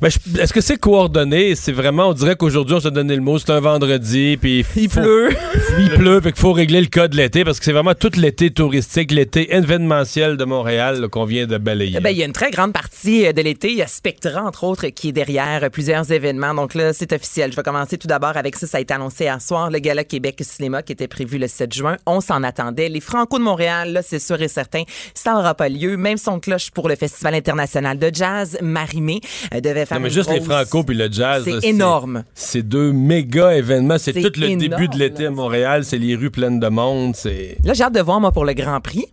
Ben, 0.00 0.08
je- 0.08 0.40
Est-ce 0.40 0.54
que 0.54 0.62
c'est 0.62 0.78
coordonné? 0.78 1.54
C'est 1.54 1.72
vraiment, 1.72 2.08
on 2.08 2.12
dirait 2.14 2.34
qu'aujourd'hui, 2.34 2.76
on 2.76 2.80
s'est 2.80 2.90
donné 2.90 3.14
le 3.14 3.20
mot, 3.20 3.38
c'est 3.38 3.50
un 3.50 3.60
vendredi, 3.60 4.38
puis 4.40 4.64
Il 4.74 4.88
faut- 4.88 5.00
pleut. 5.02 5.28
Il 5.78 5.90
pleut, 5.90 6.20
fait 6.22 6.32
qu'il 6.32 6.40
faut 6.40 6.52
régler 6.54 6.80
le 6.80 6.86
cas 6.86 7.08
de 7.08 7.16
l'été 7.16 7.44
parce 7.44 7.58
que 7.58 7.64
c'est 7.66 7.72
vraiment 7.72 7.94
tout 7.94 8.10
l'été 8.16 8.50
touristique, 8.50 9.12
l'été 9.12 9.54
événementiel 9.54 10.38
de 10.38 10.44
Montréal 10.44 11.08
qu'on 11.10 11.26
vient 11.26 11.46
de 11.46 11.58
balayer. 11.58 12.00
Ben, 12.00 12.08
il 12.10 12.16
y 12.16 12.22
a 12.22 12.26
une 12.26 12.32
très 12.32 12.50
grande 12.50 12.72
partie 12.72 13.26
euh, 13.26 13.32
de 13.32 13.42
l'été. 13.42 13.70
Il 13.70 13.76
y 13.76 13.82
a 13.82 13.86
Spectra, 13.86 14.42
entre 14.42 14.64
autres, 14.64 14.86
qui 14.88 15.10
est 15.10 15.12
derrière 15.12 15.60
euh, 15.64 15.68
plusieurs 15.68 16.10
événements. 16.10 16.54
Donc 16.54 16.74
là, 16.74 16.94
c'est 16.94 17.12
officiel. 17.12 17.50
Je 17.52 17.56
vais 17.56 17.62
commencer 17.62 17.98
tout 17.98 18.08
d'abord 18.08 18.36
avec 18.36 18.56
ça. 18.56 18.66
Ça 18.66 18.78
a 18.78 18.80
été 18.80 18.94
annoncé 18.94 19.24
hier 19.24 19.42
soir. 19.42 19.70
Le 19.70 19.78
Gala 19.78 20.04
Québec 20.04 20.40
Cinéma 20.42 20.82
qui 20.82 20.92
était 20.94 21.08
prévu 21.08 21.38
le 21.38 21.48
7 21.48 21.72
juin. 21.72 21.96
On 22.06 22.20
s'en 22.20 22.42
attendait. 22.42 22.88
Les 22.88 23.00
Franco 23.00 23.38
de 23.38 23.44
Montréal, 23.44 23.92
là, 23.92 24.02
c'est 24.02 24.18
sûr 24.18 24.40
et 24.40 24.48
certain, 24.48 24.82
ça 25.12 25.34
n'aura 25.34 25.54
pas 25.54 25.68
lieu. 25.68 25.96
Même 25.96 26.16
son 26.16 26.40
cloche 26.40 26.70
pour 26.70 26.88
le 26.88 26.96
Festival 26.96 27.34
international 27.34 27.98
de 27.98 28.10
jazz, 28.12 28.58
Marimé, 28.62 29.20
euh, 29.52 29.60
devait 29.60 29.86
faire 29.86 29.98
Non, 29.98 30.04
mais 30.04 30.10
juste 30.10 30.30
les 30.30 30.40
Franco 30.40 30.82
puis 30.84 30.96
le 30.96 31.10
jazz. 31.10 31.44
C'est 31.44 31.68
énorme. 31.68 32.24
C'est 32.34 32.62
deux 32.62 32.92
méga 32.92 33.54
événements. 33.54 33.98
C'est 33.98 34.12
tout 34.12 34.40
le 34.40 34.56
début 34.56 34.88
de 34.88 34.96
l'été 34.96 35.26
à 35.26 35.30
Montréal. 35.30 35.84
C'est 35.84 35.98
les 35.98 36.16
rues 36.16 36.30
pleines 36.30 36.60
de 36.60 36.68
monde. 36.68 37.14
C'est. 37.16 37.58
Là, 37.64 37.74
j'ai 37.74 37.84
hâte 37.84 37.94
de 37.94 38.00
voir, 38.00 38.20
moi, 38.20 38.32
pour 38.32 38.44
le 38.44 38.54
Grand 38.54 38.80
Prix. 38.80 39.06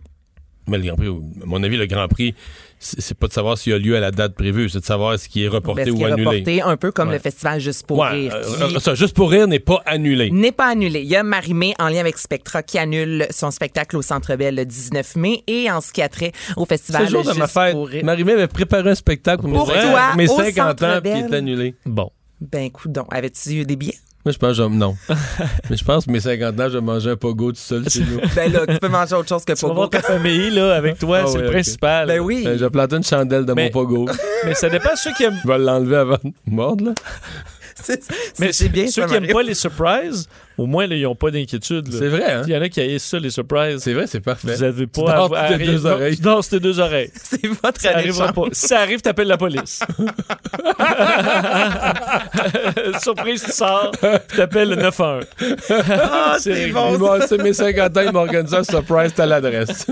Mais 0.68 0.78
le 0.78 0.84
Grand 0.84 0.96
Prix, 0.96 1.08
à 1.08 1.46
mon 1.46 1.62
avis, 1.62 1.76
le 1.76 1.86
Grand 1.86 2.08
Prix, 2.08 2.34
c'est 2.84 3.16
pas 3.16 3.28
de 3.28 3.32
savoir 3.32 3.56
s'il 3.56 3.72
y 3.72 3.74
a 3.74 3.78
lieu 3.78 3.96
à 3.96 4.00
la 4.00 4.10
date 4.10 4.34
prévue, 4.34 4.68
c'est 4.68 4.80
de 4.80 4.84
savoir 4.84 5.18
ce 5.18 5.28
qui 5.28 5.44
est 5.44 5.48
reporté 5.48 5.84
Ben, 5.84 5.86
ce 5.88 5.92
ou 5.92 5.96
qui 5.98 6.02
est 6.02 6.06
annulé. 6.12 6.24
reporté, 6.26 6.62
un 6.62 6.76
peu 6.76 6.90
comme 6.92 7.08
Ouais. 7.08 7.14
le 7.14 7.20
Festival 7.20 7.60
Juste 7.60 7.86
pour 7.86 7.98
Ouais, 7.98 8.08
rire. 8.10 8.34
euh, 8.34 8.42
qui- 8.68 8.76
euh, 8.76 8.78
ça, 8.80 8.94
juste 8.94 9.14
pour 9.14 9.30
rire 9.30 9.46
n'est 9.46 9.58
pas 9.60 9.80
annulé. 9.86 10.30
n'est 10.30 10.52
pas 10.52 10.66
annulé. 10.70 11.00
Il 11.00 11.06
y 11.08 11.16
a 11.16 11.22
Marimé 11.22 11.74
en 11.78 11.88
lien 11.88 12.00
avec 12.00 12.18
Spectra 12.18 12.62
qui 12.62 12.78
annule 12.78 13.26
son 13.30 13.50
spectacle 13.50 13.96
au 13.96 14.02
Centre 14.02 14.34
Bell 14.36 14.54
le 14.56 14.64
19 14.66 15.16
mai 15.16 15.44
et 15.46 15.70
en 15.70 15.80
ce 15.80 15.92
qui 15.92 16.02
a 16.02 16.08
trait 16.08 16.32
au 16.56 16.62
C'est 16.64 16.70
festival 16.70 17.08
jour 17.08 17.22
de 17.22 17.28
Juste 17.28 17.38
ma 17.38 17.46
fête. 17.46 17.72
pour 17.72 17.88
rire. 17.88 18.04
Marie-Mé 18.04 18.32
avait 18.32 18.48
préparé 18.48 18.90
un 18.90 18.94
spectacle 18.94 19.42
pour, 19.42 19.52
Pour 19.52 19.68
mes, 19.68 19.80
toi, 19.82 20.14
mes 20.16 20.28
au 20.28 20.36
50 20.36 20.80
Centre 20.80 20.84
ans, 20.84 21.00
puis 21.02 21.12
il 21.14 21.22
Bell. 21.22 21.32
est 21.32 21.36
annulé. 21.36 21.74
Bon. 21.86 22.10
Ben, 22.40 22.62
écoute 22.64 22.90
donc, 22.90 23.06
avais-tu 23.10 23.50
eu 23.52 23.64
des 23.64 23.76
billets? 23.76 23.94
Moi, 24.24 24.32
je 24.32 24.38
pense 24.38 24.50
que 24.56 24.62
je- 24.62 24.68
non. 24.68 24.96
Mais 25.70 25.76
je 25.76 25.84
pense 25.84 26.06
que 26.06 26.10
mes 26.12 26.20
50 26.20 26.58
ans, 26.60 26.68
je 26.68 26.74
vais 26.78 26.80
manger 26.80 27.10
un 27.10 27.16
pogo 27.16 27.50
tout 27.50 27.58
seul 27.58 27.88
chez 27.88 28.00
nous. 28.04 28.20
Ben 28.36 28.52
là, 28.52 28.66
tu 28.68 28.78
peux 28.78 28.88
manger 28.88 29.14
autre 29.16 29.28
chose 29.28 29.44
que 29.44 29.52
Tu 29.52 29.60
vas 29.62 29.66
pour 29.68 29.74
voir 29.74 29.90
ta 29.90 30.00
famille, 30.02 30.50
là, 30.50 30.74
avec 30.76 30.98
toi, 30.98 31.22
Ah 31.24 31.26
c'est 31.26 31.38
le 31.38 31.50
principal. 31.50 32.06
Ben 32.06 32.20
oui. 32.20 32.44
Euh, 32.46 32.56
Je 32.56 32.64
vais 32.64 32.70
planter 32.70 32.96
une 32.96 33.02
chandelle 33.04 33.44
de 33.44 33.52
Mais- 33.52 33.64
mon 33.64 33.70
pogo. 33.70 34.08
Mais 34.44 34.54
ça 34.54 34.68
dépend 34.68 34.92
de 34.92 34.98
ceux 34.98 35.12
qui 35.14 35.24
aiment. 35.24 35.38
Je 35.42 35.48
vais 35.48 35.58
l'enlever 35.58 35.96
avant 35.96 36.18
de 36.22 36.32
mordre, 36.46 36.84
là. 36.86 36.92
C'est 37.74 38.00
Mais 38.38 38.52
c'est 38.52 38.68
bien 38.68 38.86
ceux 38.86 39.02
ça, 39.02 39.08
qui 39.08 39.14
aiment 39.14 39.22
Mario. 39.22 39.36
pas 39.36 39.42
les 39.42 39.54
surprises, 39.54 40.28
au 40.58 40.66
moins, 40.66 40.86
là, 40.86 40.96
ils 40.96 41.02
n'ont 41.02 41.14
pas 41.14 41.30
d'inquiétude. 41.30 41.88
C'est 41.90 42.08
vrai, 42.08 42.32
hein? 42.32 42.42
Il 42.46 42.52
y 42.52 42.56
en 42.56 42.62
a 42.62 42.68
qui 42.68 42.80
haïssent 42.80 43.04
ça, 43.04 43.18
les 43.18 43.30
surprises. 43.30 43.80
C'est 43.80 43.94
vrai, 43.94 44.06
c'est 44.06 44.20
parfait. 44.20 44.54
Vous 44.54 44.62
avez 44.62 44.86
Tu 44.86 45.02
pas 45.02 45.14
dors 45.14 45.36
à, 45.36 45.48
tes 45.48 45.58
deux 45.58 45.78
non, 45.78 45.90
oreilles. 45.90 46.16
tu 46.16 46.22
dors 46.22 46.46
tes 46.46 46.60
deux 46.60 46.80
oreilles. 46.80 47.10
C'est 47.22 47.46
votre 47.46 47.80
Ça 47.80 47.92
arrivera 47.92 48.32
pas. 48.32 48.42
Si 48.52 48.68
ça 48.68 48.80
arrive, 48.80 49.00
t'appelles 49.00 49.28
la 49.28 49.36
police. 49.36 49.80
Surprise, 53.02 53.42
tu 53.44 53.52
sors, 53.52 53.92
t'appelles 54.36 54.70
le 54.70 54.76
911. 54.76 55.24
Ah, 55.70 56.36
c'est 56.38 56.68
bon. 56.68 57.18
C'est 57.26 57.42
mes 57.42 57.52
50 57.52 57.96
ans, 57.96 58.00
il 58.04 58.12
m'a 58.12 58.20
organisé 58.20 58.56
un 58.56 58.64
surprise 58.64 59.12
à 59.18 59.26
l'adresse. 59.26 59.86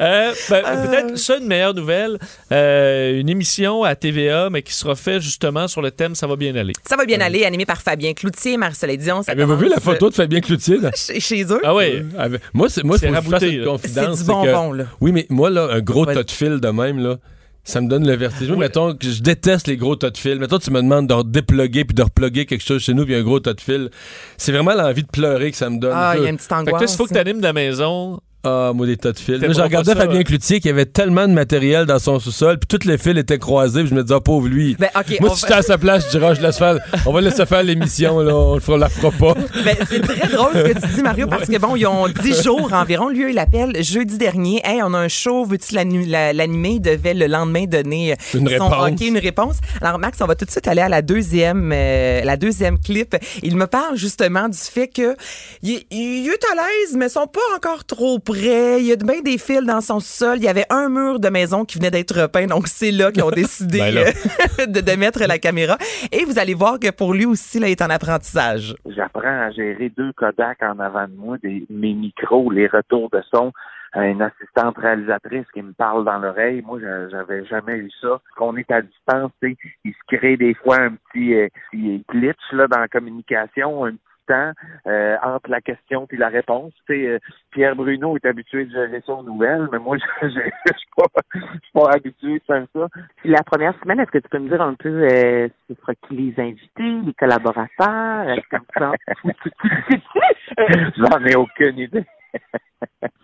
Euh, 0.00 0.32
ben, 0.50 0.62
Peut-être 0.62 1.18
ça, 1.18 1.36
une 1.36 1.46
meilleure 1.46 1.74
nouvelle. 1.74 2.18
Euh, 2.52 3.20
une 3.20 3.28
émission 3.28 3.84
à 3.84 3.94
TVA, 3.94 4.48
mais 4.50 4.62
qui 4.62 4.72
sera 4.72 4.94
faite 4.94 5.22
justement 5.22 5.68
sur 5.68 5.82
le 5.82 5.90
thème 5.90 6.14
Ça 6.14 6.26
va 6.26 6.36
bien 6.36 6.54
aller. 6.56 6.72
Ça 6.88 6.96
va 6.96 7.04
bien 7.04 7.20
aller, 7.20 7.44
animé 7.44 7.66
par 7.66 7.82
Fabien 7.82 8.14
Cloutier, 8.14 8.56
Marcel 8.56 8.96
Dion. 8.96 9.22
Ça 9.22 9.32
Avez-vous 9.32 9.56
vu 9.56 9.68
la 9.68 9.80
photo 9.92 10.10
de 10.10 10.14
Fabien 10.14 10.40
Cloutier, 10.40 10.78
là? 10.78 10.88
euh, 10.94 10.96
Chez, 10.96 11.20
chez 11.20 11.44
eux. 11.44 11.60
Ah 11.64 11.74
oui. 11.74 12.02
Avec- 12.18 12.40
Moi, 12.54 12.68
c'est, 12.68 12.84
moi, 12.84 12.98
C'est 12.98 13.08
faut 13.08 13.12
que 13.14 13.18
je 13.18 13.22
fasse 13.22 13.32
rabouté, 13.40 13.52
une 13.56 13.64
confidence. 13.64 14.18
C'est 14.18 14.24
du 14.24 14.28
que- 14.30 14.32
bonbon, 14.52 14.72
là. 14.72 14.84
Oui, 15.00 15.12
mais 15.12 15.26
moi, 15.30 15.50
là, 15.50 15.68
un 15.72 15.80
gros 15.80 16.06
tas 16.06 16.22
de 16.22 16.30
fil 16.30 16.60
de 16.60 16.68
même, 16.68 16.98
là, 16.98 17.16
ça 17.64 17.80
me 17.82 17.88
donne 17.88 18.06
le 18.06 18.14
vertige. 18.16 18.48
Moi, 18.48 18.56
Mettons 18.56 18.94
que 18.94 19.06
je 19.10 19.20
déteste 19.22 19.66
les 19.66 19.76
gros 19.76 19.94
tas 19.96 20.08
de 20.10 20.16
fil. 20.16 20.38
Mettons, 20.38 20.58
tu 20.58 20.70
me 20.70 20.80
demandes 20.80 21.06
de 21.06 21.22
déploguer 21.30 21.84
puis 21.84 21.94
de 21.94 22.02
reploguer 22.02 22.46
quelque 22.46 22.64
chose 22.64 22.82
chez 22.82 22.94
nous, 22.94 23.04
puis 23.04 23.14
un 23.14 23.22
gros 23.22 23.40
tas 23.40 23.52
de 23.52 23.60
fil. 23.60 23.90
C'est 24.38 24.52
vraiment 24.52 24.72
l'envie 24.74 25.02
de 25.02 25.08
pleurer 25.08 25.50
que 25.50 25.56
ça 25.56 25.68
me 25.68 25.78
donne. 25.78 25.92
Ah, 25.94 26.14
il 26.16 26.22
y 26.22 26.26
a 26.26 26.30
une 26.30 26.36
petite 26.36 26.48
Fait 26.48 26.54
que 26.54 26.60
angoisse. 26.60 26.78
toi, 26.84 26.86
il 26.90 26.96
faut 26.96 27.06
que 27.06 27.12
tu 27.12 27.18
animes 27.18 27.38
de 27.38 27.42
la 27.42 27.52
maison. 27.52 28.20
Ah, 28.48 28.72
moi, 28.74 28.86
des 28.86 28.96
tas 28.96 29.12
de 29.12 29.18
fils. 29.18 29.40
Pas 29.40 29.84
ça, 29.84 29.94
Fabien? 29.94 30.22
Cloutier 30.22 30.60
qui 30.60 30.68
avait 30.68 30.86
tellement 30.86 31.28
de 31.28 31.32
matériel 31.32 31.86
dans 31.86 31.98
son 31.98 32.18
sous-sol, 32.18 32.58
puis 32.58 32.78
tous 32.78 32.86
les 32.86 32.96
fils 32.98 33.16
étaient 33.16 33.38
croisés, 33.38 33.80
puis 33.80 33.90
je 33.90 33.94
me 33.94 34.02
disais, 34.02 34.14
ah, 34.16 34.20
pauvre 34.20 34.48
lui. 34.48 34.76
Ben, 34.78 34.88
moi, 34.94 35.04
si 35.04 35.18
va- 35.20 35.34
j'étais 35.40 35.54
à 35.54 35.62
sa 35.62 35.78
place, 35.78 36.06
je 36.06 36.10
dirais, 36.10 36.28
ah, 36.30 36.34
je 36.34 36.40
laisse 36.40 36.58
faire, 36.58 36.78
on 37.06 37.12
va 37.12 37.20
laisser 37.20 37.44
faire 37.46 37.62
l'émission, 37.62 38.20
là, 38.20 38.34
on 38.34 38.54
le 38.54 38.60
fera, 38.60 38.78
la 38.78 38.88
fera 38.88 39.10
pas. 39.10 39.34
Ben, 39.64 39.76
c'est 39.88 40.00
très 40.00 40.28
drôle 40.28 40.52
ce 40.54 40.72
que 40.72 40.80
tu 40.86 40.94
dis, 40.94 41.02
Mario, 41.02 41.26
parce 41.26 41.48
que 41.48 41.58
bon, 41.58 41.76
ils 41.76 41.86
ont 41.86 42.06
10 42.08 42.42
jours 42.42 42.72
environ. 42.72 43.08
Lui, 43.08 43.30
il 43.32 43.38
appelle 43.38 43.82
jeudi 43.82 44.16
dernier. 44.18 44.60
Hey, 44.64 44.80
on 44.82 44.94
a 44.94 44.98
un 44.98 45.08
show, 45.08 45.44
veux-tu 45.44 45.74
l'animer? 45.74 46.70
Il 46.70 46.80
devait 46.80 47.14
le 47.14 47.26
lendemain 47.26 47.64
donner 47.66 48.12
euh, 48.12 48.38
Une 48.38 48.48
son 48.56 48.68
réponse. 48.68 48.88
hockey, 48.92 49.06
une 49.08 49.18
réponse. 49.18 49.56
Alors, 49.80 49.98
Max, 49.98 50.18
on 50.22 50.26
va 50.26 50.34
tout 50.34 50.44
de 50.44 50.50
suite 50.50 50.66
aller 50.68 50.80
à 50.80 50.88
la 50.88 51.02
deuxième, 51.02 51.70
euh, 51.74 52.22
la 52.24 52.36
deuxième 52.36 52.78
clip. 52.78 53.16
Il 53.42 53.56
me 53.56 53.66
parle 53.66 53.96
justement 53.96 54.48
du 54.48 54.58
fait 54.58 54.88
que 54.88 55.16
il, 55.62 55.72
est- 55.76 55.86
il 55.90 56.26
est 56.28 56.44
à 56.52 56.54
l'aise, 56.54 56.96
mais 56.96 57.06
ils 57.06 57.10
sont 57.10 57.26
pas 57.26 57.40
encore 57.56 57.84
trop 57.84 58.18
Il 58.40 58.86
y 58.86 58.92
a 58.92 58.96
bien 58.96 59.20
des 59.22 59.38
fils 59.38 59.64
dans 59.64 59.80
son 59.80 60.00
sol. 60.00 60.36
Il 60.38 60.44
y 60.44 60.48
avait 60.48 60.66
un 60.70 60.88
mur 60.88 61.18
de 61.20 61.28
maison 61.28 61.64
qui 61.64 61.78
venait 61.78 61.90
d'être 61.90 62.22
repeint, 62.22 62.46
donc 62.46 62.66
c'est 62.68 62.90
là 62.92 63.10
qu'ils 63.12 63.22
ont 63.24 63.30
décidé 63.44 63.78
Ben 63.78 63.96
euh, 63.98 64.66
de, 64.66 64.80
de 64.80 64.96
mettre 64.96 65.20
la 65.26 65.38
caméra. 65.38 65.76
Et 66.12 66.24
vous 66.24 66.38
allez 66.38 66.54
voir 66.54 66.78
que 66.78 66.90
pour 66.90 67.14
lui 67.14 67.26
aussi, 67.26 67.58
là, 67.58 67.68
il 67.68 67.72
est 67.72 67.82
en 67.82 67.90
apprentissage. 67.90 68.74
J'apprends 68.86 69.22
à 69.46 69.50
gérer 69.50 69.90
deux 69.96 70.12
Kodak 70.12 70.62
en 70.62 70.78
avant 70.78 71.06
de 71.08 71.14
moi, 71.16 71.36
des, 71.42 71.64
mes 71.70 71.94
micros, 71.94 72.50
les 72.50 72.66
retours 72.68 73.10
de 73.10 73.20
son, 73.32 73.52
une 73.94 74.20
assistante 74.22 74.76
réalisatrice 74.78 75.46
qui 75.54 75.62
me 75.62 75.72
parle 75.72 76.04
dans 76.04 76.18
l'oreille. 76.18 76.62
Moi, 76.64 76.78
j'a- 76.80 77.08
j'avais 77.08 77.44
jamais 77.46 77.78
eu 77.78 77.90
ça. 78.00 78.20
Qu'on 78.36 78.56
est 78.56 78.70
à 78.70 78.82
distance, 78.82 79.32
il 79.42 79.56
se 79.86 80.16
crée 80.16 80.36
des 80.36 80.54
fois 80.54 80.76
un 80.80 80.90
petit, 80.90 81.34
euh, 81.34 81.48
petit 81.72 82.04
glitch 82.10 82.36
là 82.52 82.66
dans 82.68 82.80
la 82.80 82.88
communication, 82.88 83.84
un 83.86 83.92
petit 83.92 83.98
temps 84.28 84.52
euh, 84.86 85.16
entre 85.22 85.50
la 85.50 85.60
question 85.60 86.06
puis 86.06 86.18
la 86.18 86.28
réponse. 86.28 86.72
Euh, 86.90 87.18
Pierre 87.50 87.74
Bruno 87.74 88.16
est 88.16 88.26
habitué 88.26 88.66
de 88.66 88.70
gérer 88.70 89.02
ça 89.04 89.12
aux 89.12 89.22
nouvelles, 89.22 89.68
mais 89.72 89.78
moi, 89.78 89.96
je 90.22 90.28
je 90.28 90.30
suis 90.30 91.72
pas, 91.72 91.90
habitué 91.90 92.34
de 92.34 92.44
faire 92.46 92.66
ça. 92.74 92.88
La 93.24 93.42
première 93.42 93.74
semaine, 93.80 94.00
est-ce 94.00 94.10
que 94.10 94.18
tu 94.18 94.28
peux 94.28 94.38
me 94.38 94.48
dire 94.48 94.62
un 94.62 94.74
peu 94.74 94.88
euh, 94.88 95.48
ce 95.68 95.74
sera 95.74 95.94
qui 95.94 96.14
les 96.14 96.34
invités, 96.42 97.06
les 97.06 97.14
collaborateurs, 97.14 98.28
est-ce 98.28 98.48
comme 98.50 98.66
ça? 98.76 98.92
J'en 100.96 101.24
ai 101.24 101.34
aucune 101.34 101.78
idée. 101.78 102.04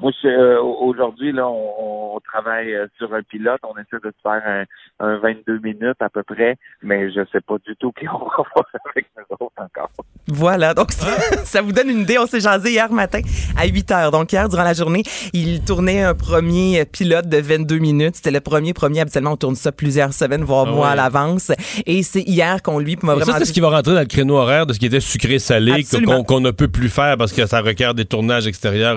Moi, 0.00 0.12
je 0.12 0.18
c'est, 0.22 0.34
euh, 0.34 0.60
aujourd'hui, 0.60 1.32
là, 1.32 1.48
on, 1.48 2.16
on 2.16 2.20
travaille 2.20 2.74
euh, 2.74 2.86
sur 2.98 3.12
un 3.14 3.22
pilote. 3.22 3.60
On 3.62 3.72
essaie 3.78 4.00
de 4.02 4.10
se 4.10 4.20
faire 4.22 4.42
un, 4.46 4.64
un 5.00 5.18
22 5.18 5.58
minutes 5.60 6.00
à 6.00 6.08
peu 6.08 6.22
près, 6.22 6.56
mais 6.82 7.10
je 7.10 7.20
sais 7.32 7.40
pas 7.40 7.54
du 7.66 7.74
tout 7.76 7.92
qui 7.98 8.06
on 8.08 8.18
va 8.18 8.36
voir 8.54 8.66
avec 8.94 9.06
nous 9.16 9.24
autres 9.40 9.52
encore. 9.58 9.90
Voilà, 10.28 10.74
donc 10.74 10.92
ça, 10.92 11.06
ça 11.44 11.62
vous 11.62 11.72
donne 11.72 11.88
une 11.90 12.00
idée. 12.00 12.18
On 12.18 12.26
s'est 12.26 12.40
jasé 12.40 12.70
hier 12.72 12.90
matin 12.92 13.20
à 13.56 13.66
8 13.66 13.90
heures. 13.92 14.10
Donc 14.10 14.32
hier, 14.32 14.48
durant 14.48 14.64
la 14.64 14.74
journée, 14.74 15.02
il 15.32 15.62
tournait 15.64 16.02
un 16.02 16.14
premier 16.14 16.84
pilote 16.84 17.28
de 17.28 17.38
22 17.38 17.78
minutes. 17.78 18.16
C'était 18.16 18.30
le 18.30 18.40
premier, 18.40 18.72
premier. 18.74 19.00
Habituellement, 19.00 19.32
on 19.32 19.36
tourne 19.36 19.56
ça 19.56 19.72
plusieurs 19.72 20.12
semaines, 20.12 20.44
voire 20.44 20.66
Ah 20.68 20.72
mois 20.72 20.88
à 20.90 20.94
l'avance. 20.96 21.52
Et 21.86 22.02
c'est 22.02 22.22
hier 22.22 22.62
qu'on 22.62 22.78
lui 22.78 22.96
m'a 23.02 23.12
Ça, 23.12 23.18
vraiment 23.18 23.32
c'est 23.34 23.40
dit- 23.44 23.48
ce 23.48 23.52
qui 23.52 23.60
va 23.60 23.70
rentrer 23.70 23.94
dans 23.94 24.00
le 24.00 24.06
créneau 24.06 24.36
horaire 24.36 24.66
de 24.66 24.72
ce 24.72 24.78
qui 24.78 24.86
était 24.86 25.00
sucré-salé, 25.00 25.84
qu'on 26.26 26.40
ne 26.40 26.50
peut 26.50 26.68
plus 26.68 26.88
faire 26.88 27.16
parce 27.16 27.32
que 27.32 27.46
ça 27.46 27.60
requiert 27.60 27.94
des 27.94 28.04
tournages 28.04 28.46
extérieurs, 28.46 28.93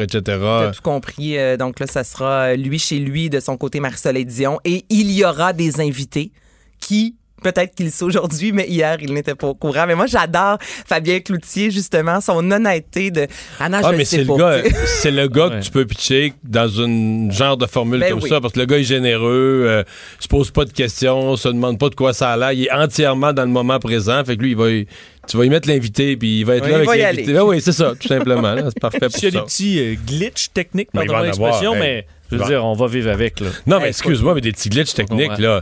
tout 0.71 0.81
compris. 0.81 1.37
Euh, 1.37 1.57
donc 1.57 1.79
là, 1.79 1.87
ça 1.87 2.03
sera 2.03 2.49
euh, 2.49 2.55
lui 2.55 2.79
chez 2.79 2.99
lui, 2.99 3.29
de 3.29 3.39
son 3.39 3.57
côté 3.57 3.79
Marie-Soleil 3.79 4.25
Dion. 4.25 4.59
Et 4.65 4.85
il 4.89 5.11
y 5.11 5.25
aura 5.25 5.53
des 5.53 5.79
invités 5.79 6.31
qui... 6.79 7.15
Peut-être 7.43 7.75
qu'il 7.75 7.85
le 7.85 7.91
sait 7.91 8.03
aujourd'hui, 8.03 8.51
mais 8.51 8.67
hier, 8.67 8.97
il 8.99 9.13
n'était 9.13 9.35
pas 9.35 9.47
au 9.47 9.53
courant. 9.53 9.85
Mais 9.87 9.93
moi, 9.93 10.07
j'adore 10.07 10.57
Fabien 10.61 11.19
Cloutier, 11.19 11.69
justement, 11.69 12.19
son 12.19 12.49
honnêteté 12.51 13.11
de... 13.11 13.27
Ah 13.59 13.69
non, 13.69 13.77
Ah, 13.83 13.91
je 13.91 13.97
mais 13.97 14.05
c'est 14.05 14.23
le 14.23 14.35
gars, 14.35 14.61
c'est 14.85 15.11
le 15.11 15.27
gars 15.27 15.49
que 15.51 15.61
tu 15.63 15.69
peux 15.69 15.85
pitcher 15.85 16.33
dans 16.43 16.67
une 16.67 17.31
genre 17.31 17.55
de 17.55 17.67
formule 17.67 17.99
Ben 17.99 18.09
comme 18.11 18.23
oui. 18.23 18.29
ça, 18.29 18.41
parce 18.41 18.53
que 18.53 18.59
le 18.59 18.65
gars 18.65 18.77
est 18.79 18.83
généreux, 18.83 19.65
euh, 19.67 19.83
se 20.19 20.27
pose 20.27 20.49
pas 20.49 20.65
de 20.65 20.71
questions, 20.71 21.35
se 21.37 21.47
demande 21.49 21.77
pas 21.79 21.89
de 21.89 21.95
quoi 21.95 22.11
ça 22.13 22.31
a 22.31 22.37
l'air, 22.37 22.51
il 22.53 22.65
est 22.65 22.71
entièrement 22.71 23.33
dans 23.33 23.43
le 23.43 23.49
moment 23.51 23.77
présent, 23.79 24.23
fait 24.25 24.35
que 24.35 24.41
lui, 24.41 24.51
il 24.51 24.57
va, 24.57 24.71
y- 24.71 24.87
tu 25.27 25.37
vas 25.37 25.45
y 25.45 25.49
mettre 25.49 25.67
l'invité, 25.69 26.17
puis 26.17 26.39
il 26.39 26.43
va 26.45 26.55
être 26.55 26.63
Oui, 26.65 26.71
là 26.71 26.77
il 26.77 26.79
avec 26.79 26.87
va 26.87 26.97
y 26.97 27.01
l'invité. 27.01 27.23
aller. 27.29 27.37
Ah 27.37 27.45
oui, 27.45 27.61
c'est 27.61 27.71
ça, 27.71 27.93
tout 27.99 28.07
simplement, 28.07 28.55
c'est 28.65 28.79
parfait 28.79 28.99
pour 28.99 29.11
S'il 29.19 29.25
y 29.25 29.27
a 29.27 29.31
ça. 29.31 29.37
des 29.39 29.45
petits 29.45 29.79
euh, 29.79 29.95
glitches 30.07 30.49
techniques, 30.53 30.89
Ben, 30.93 31.03
il 31.03 31.07
pardon 31.07 31.23
l'expression, 31.23 31.75
mais 31.75 32.07
je 32.31 32.35
veux 32.37 32.41
Il 32.43 32.47
dire, 32.47 32.65
on 32.65 32.73
va 32.73 32.87
vivre 32.87 33.11
avec. 33.11 33.39
Là. 33.41 33.49
Non, 33.67 33.77
mais 33.77 33.83
Hey, 33.83 33.89
excuse-moi, 33.89 34.33
mais 34.33 34.41
des 34.41 34.51
petits 34.53 34.69
glitches 34.69 34.93
techniques, 34.95 35.31
Ouais. 35.31 35.41
là. 35.41 35.61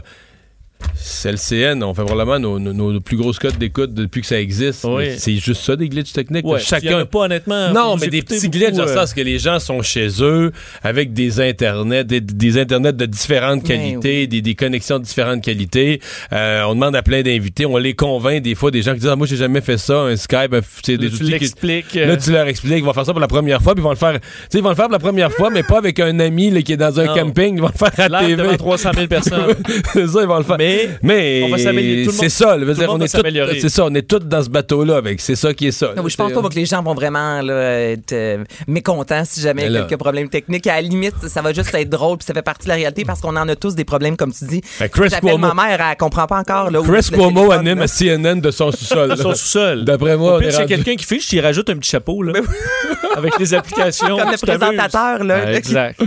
C'est 0.98 1.30
LCN, 1.32 1.82
on 1.82 1.94
fait 1.94 2.04
probablement 2.04 2.38
nos, 2.38 2.58
nos- 2.58 2.92
nos 2.92 3.00
plus 3.00 3.16
grosses 3.16 3.38
cotes 3.38 3.58
d'écoute 3.58 3.92
depuis 3.94 4.22
que 4.22 4.26
ça 4.26 4.40
existe. 4.40 4.84
Oui. 4.84 5.10
C'est 5.18 5.36
juste 5.36 5.62
ça, 5.62 5.76
des 5.76 5.88
glitches 5.88 6.12
techniques. 6.12 6.44
Ouais, 6.46 6.58
Chacun. 6.58 6.86
il 6.86 6.90
y 6.90 6.94
en 6.94 6.98
a 7.00 7.04
pas, 7.06 7.18
honnêtement, 7.20 7.70
Non, 7.72 7.96
mais 7.96 8.08
des 8.08 8.22
petits 8.22 8.46
beaucoup, 8.48 8.58
glitches 8.58 8.78
euh, 8.78 8.94
sens 8.94 9.12
que 9.14 9.20
les 9.20 9.38
gens 9.38 9.58
sont 9.58 9.82
chez 9.82 10.08
eux 10.20 10.52
avec 10.82 11.12
des 11.12 11.40
internets, 11.40 12.04
des, 12.04 12.20
des 12.20 12.58
internets 12.58 12.92
de 12.92 13.06
différentes 13.06 13.62
Ben 13.62 13.68
qualités, 13.78 14.26
des, 14.26 14.42
des 14.42 14.54
connexions 14.54 14.98
de 14.98 15.04
différentes 15.04 15.42
qualités. 15.42 16.00
Euh, 16.32 16.62
on 16.66 16.74
demande 16.74 16.96
à 16.96 17.02
plein 17.02 17.22
d'invités, 17.22 17.66
on 17.66 17.76
les 17.76 17.94
convainc 17.94 18.42
des 18.42 18.54
fois 18.54 18.70
des 18.70 18.82
gens 18.82 18.92
qui 18.94 19.00
disent 19.00 19.08
ah, 19.10 19.16
moi 19.16 19.26
j'ai 19.26 19.36
jamais 19.36 19.60
fait 19.60 19.78
ça, 19.78 20.00
un 20.00 20.16
Skype, 20.16 20.54
c'est 20.82 20.96
des 20.98 21.08
tu 21.08 21.14
outils 21.14 21.24
qui- 21.24 21.30
l'expliques, 21.30 21.96
euh. 21.96 22.06
Là 22.06 22.16
tu 22.16 22.32
leur 22.32 22.46
expliques, 22.48 22.78
ils 22.78 22.84
vont 22.84 22.92
faire 22.94 23.06
ça 23.06 23.12
pour 23.12 23.20
la 23.20 23.28
première 23.28 23.62
fois, 23.62 23.74
puis 23.74 23.82
ils 23.82 23.84
vont 23.84 23.90
le 23.90 23.96
faire. 23.96 24.14
Tu 24.20 24.26
sais, 24.50 24.58
ils 24.58 24.62
vont 24.64 24.70
le 24.70 24.74
faire 24.76 24.86
pour 24.86 24.92
la 24.94 24.98
première 24.98 25.32
fois, 25.32 25.50
mais 25.50 25.62
pas 25.62 25.78
avec 25.78 26.00
un 26.00 26.18
ami 26.20 26.50
là, 26.50 26.62
qui 26.62 26.72
est 26.72 26.76
dans 26.76 26.98
un 26.98 27.04
Non. 27.06 27.14
camping, 27.14 27.56
ils 27.56 27.60
vont 27.62 27.70
le 27.72 27.78
faire 27.78 27.92
à 28.04 28.08
Live 28.22 28.36
TV. 28.36 28.42
devant 28.42 28.56
300 28.56 28.90
000 28.94 29.06
personnes. 29.06 29.54
c'est 29.92 30.06
ça, 30.06 30.20
ils 30.22 30.26
vont 30.28 30.38
le 30.38 30.44
faire. 30.44 30.56
Mais, 30.58 30.65
Mais 31.02 31.42
on 31.44 31.48
va 31.50 31.58
s'améliorer. 31.58 32.04
Tout 32.04 32.10
le 32.10 32.16
monde- 32.16 32.20
c'est 32.22 32.28
ça, 32.28 32.56
là, 32.56 32.64
veut 32.64 32.74
tout 32.74 32.80
dire, 32.80 32.90
on 32.92 32.98
va 32.98 33.04
est 33.04 33.08
tous- 33.08 33.16
s'améliorer. 33.16 33.60
c'est 33.60 33.68
ça, 33.68 33.84
on 33.84 33.94
est 33.94 34.02
tous 34.08 34.18
dans 34.20 34.42
ce 34.42 34.48
bateau-là 34.50 34.96
avec, 34.96 35.20
c'est 35.20 35.36
ça 35.36 35.52
qui 35.54 35.68
est 35.68 35.72
ça. 35.72 35.92
Non, 35.96 36.02
oui, 36.02 36.10
je 36.10 36.16
pense 36.16 36.32
pas 36.32 36.42
que 36.48 36.54
les 36.54 36.66
gens 36.66 36.82
vont 36.82 36.94
vraiment 36.94 37.40
là, 37.42 37.90
être 37.90 38.12
euh, 38.12 38.44
mécontents 38.66 39.22
si 39.24 39.40
jamais 39.40 39.62
il 39.62 39.72
y 39.72 39.76
a 39.76 39.80
là- 39.80 39.86
quelques 39.86 40.00
problèmes 40.00 40.28
techniques. 40.28 40.66
À 40.66 40.76
la 40.76 40.82
limite, 40.82 41.14
ça 41.28 41.42
va 41.42 41.52
juste 41.52 41.74
être 41.74 41.90
drôle 41.90 42.18
puis 42.18 42.26
ça 42.26 42.34
fait 42.34 42.42
partie 42.42 42.64
de 42.64 42.70
la 42.70 42.76
réalité 42.76 43.04
parce 43.04 43.20
qu'on 43.20 43.36
en 43.36 43.48
a 43.48 43.56
tous 43.56 43.74
des 43.74 43.84
problèmes, 43.84 44.16
comme 44.16 44.32
tu 44.32 44.44
dis. 44.46 44.60
Ben, 44.80 44.88
Chris 44.88 45.08
J'appelle 45.10 45.30
Cuomo- 45.34 45.54
ma 45.54 45.68
mère, 45.68 45.86
elle 45.90 45.96
comprend 45.96 46.26
pas 46.26 46.38
encore. 46.38 46.70
Là, 46.70 46.80
Chris 46.82 47.08
Cuomo 47.12 47.50
anime 47.52 47.78
là. 47.78 47.84
à 47.84 47.86
CNN 47.88 48.40
de 48.40 48.50
son 48.50 48.70
sous-sol. 48.72 49.10
De 49.10 49.14
là. 49.14 49.22
son 49.22 49.34
sous-sol. 49.34 49.84
D'après 49.84 50.16
moi, 50.16 50.34
Au 50.34 50.36
on 50.36 50.38
pire, 50.40 50.48
est 50.48 50.52
c'est 50.52 50.66
quelqu'un 50.66 50.94
qui 50.96 51.04
fiche, 51.04 51.32
il 51.32 51.40
rajoute 51.40 51.68
un 51.70 51.76
petit 51.76 51.90
chapeau, 51.90 52.22
là. 52.22 52.32
avec 53.16 53.38
les 53.38 53.54
applications. 53.54 54.16
Comme 54.18 54.30
le 54.30 54.36
présentateur, 54.38 55.24
là. 55.24 55.52
Exact. 55.52 56.00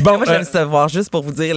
Bon, 0.00 0.16
Moi, 0.18 0.24
j'aime 0.26 0.42
euh, 0.42 0.44
ça 0.44 0.64
voir 0.64 0.88
juste 0.88 1.10
pour 1.10 1.22
vous 1.22 1.32
dire 1.32 1.54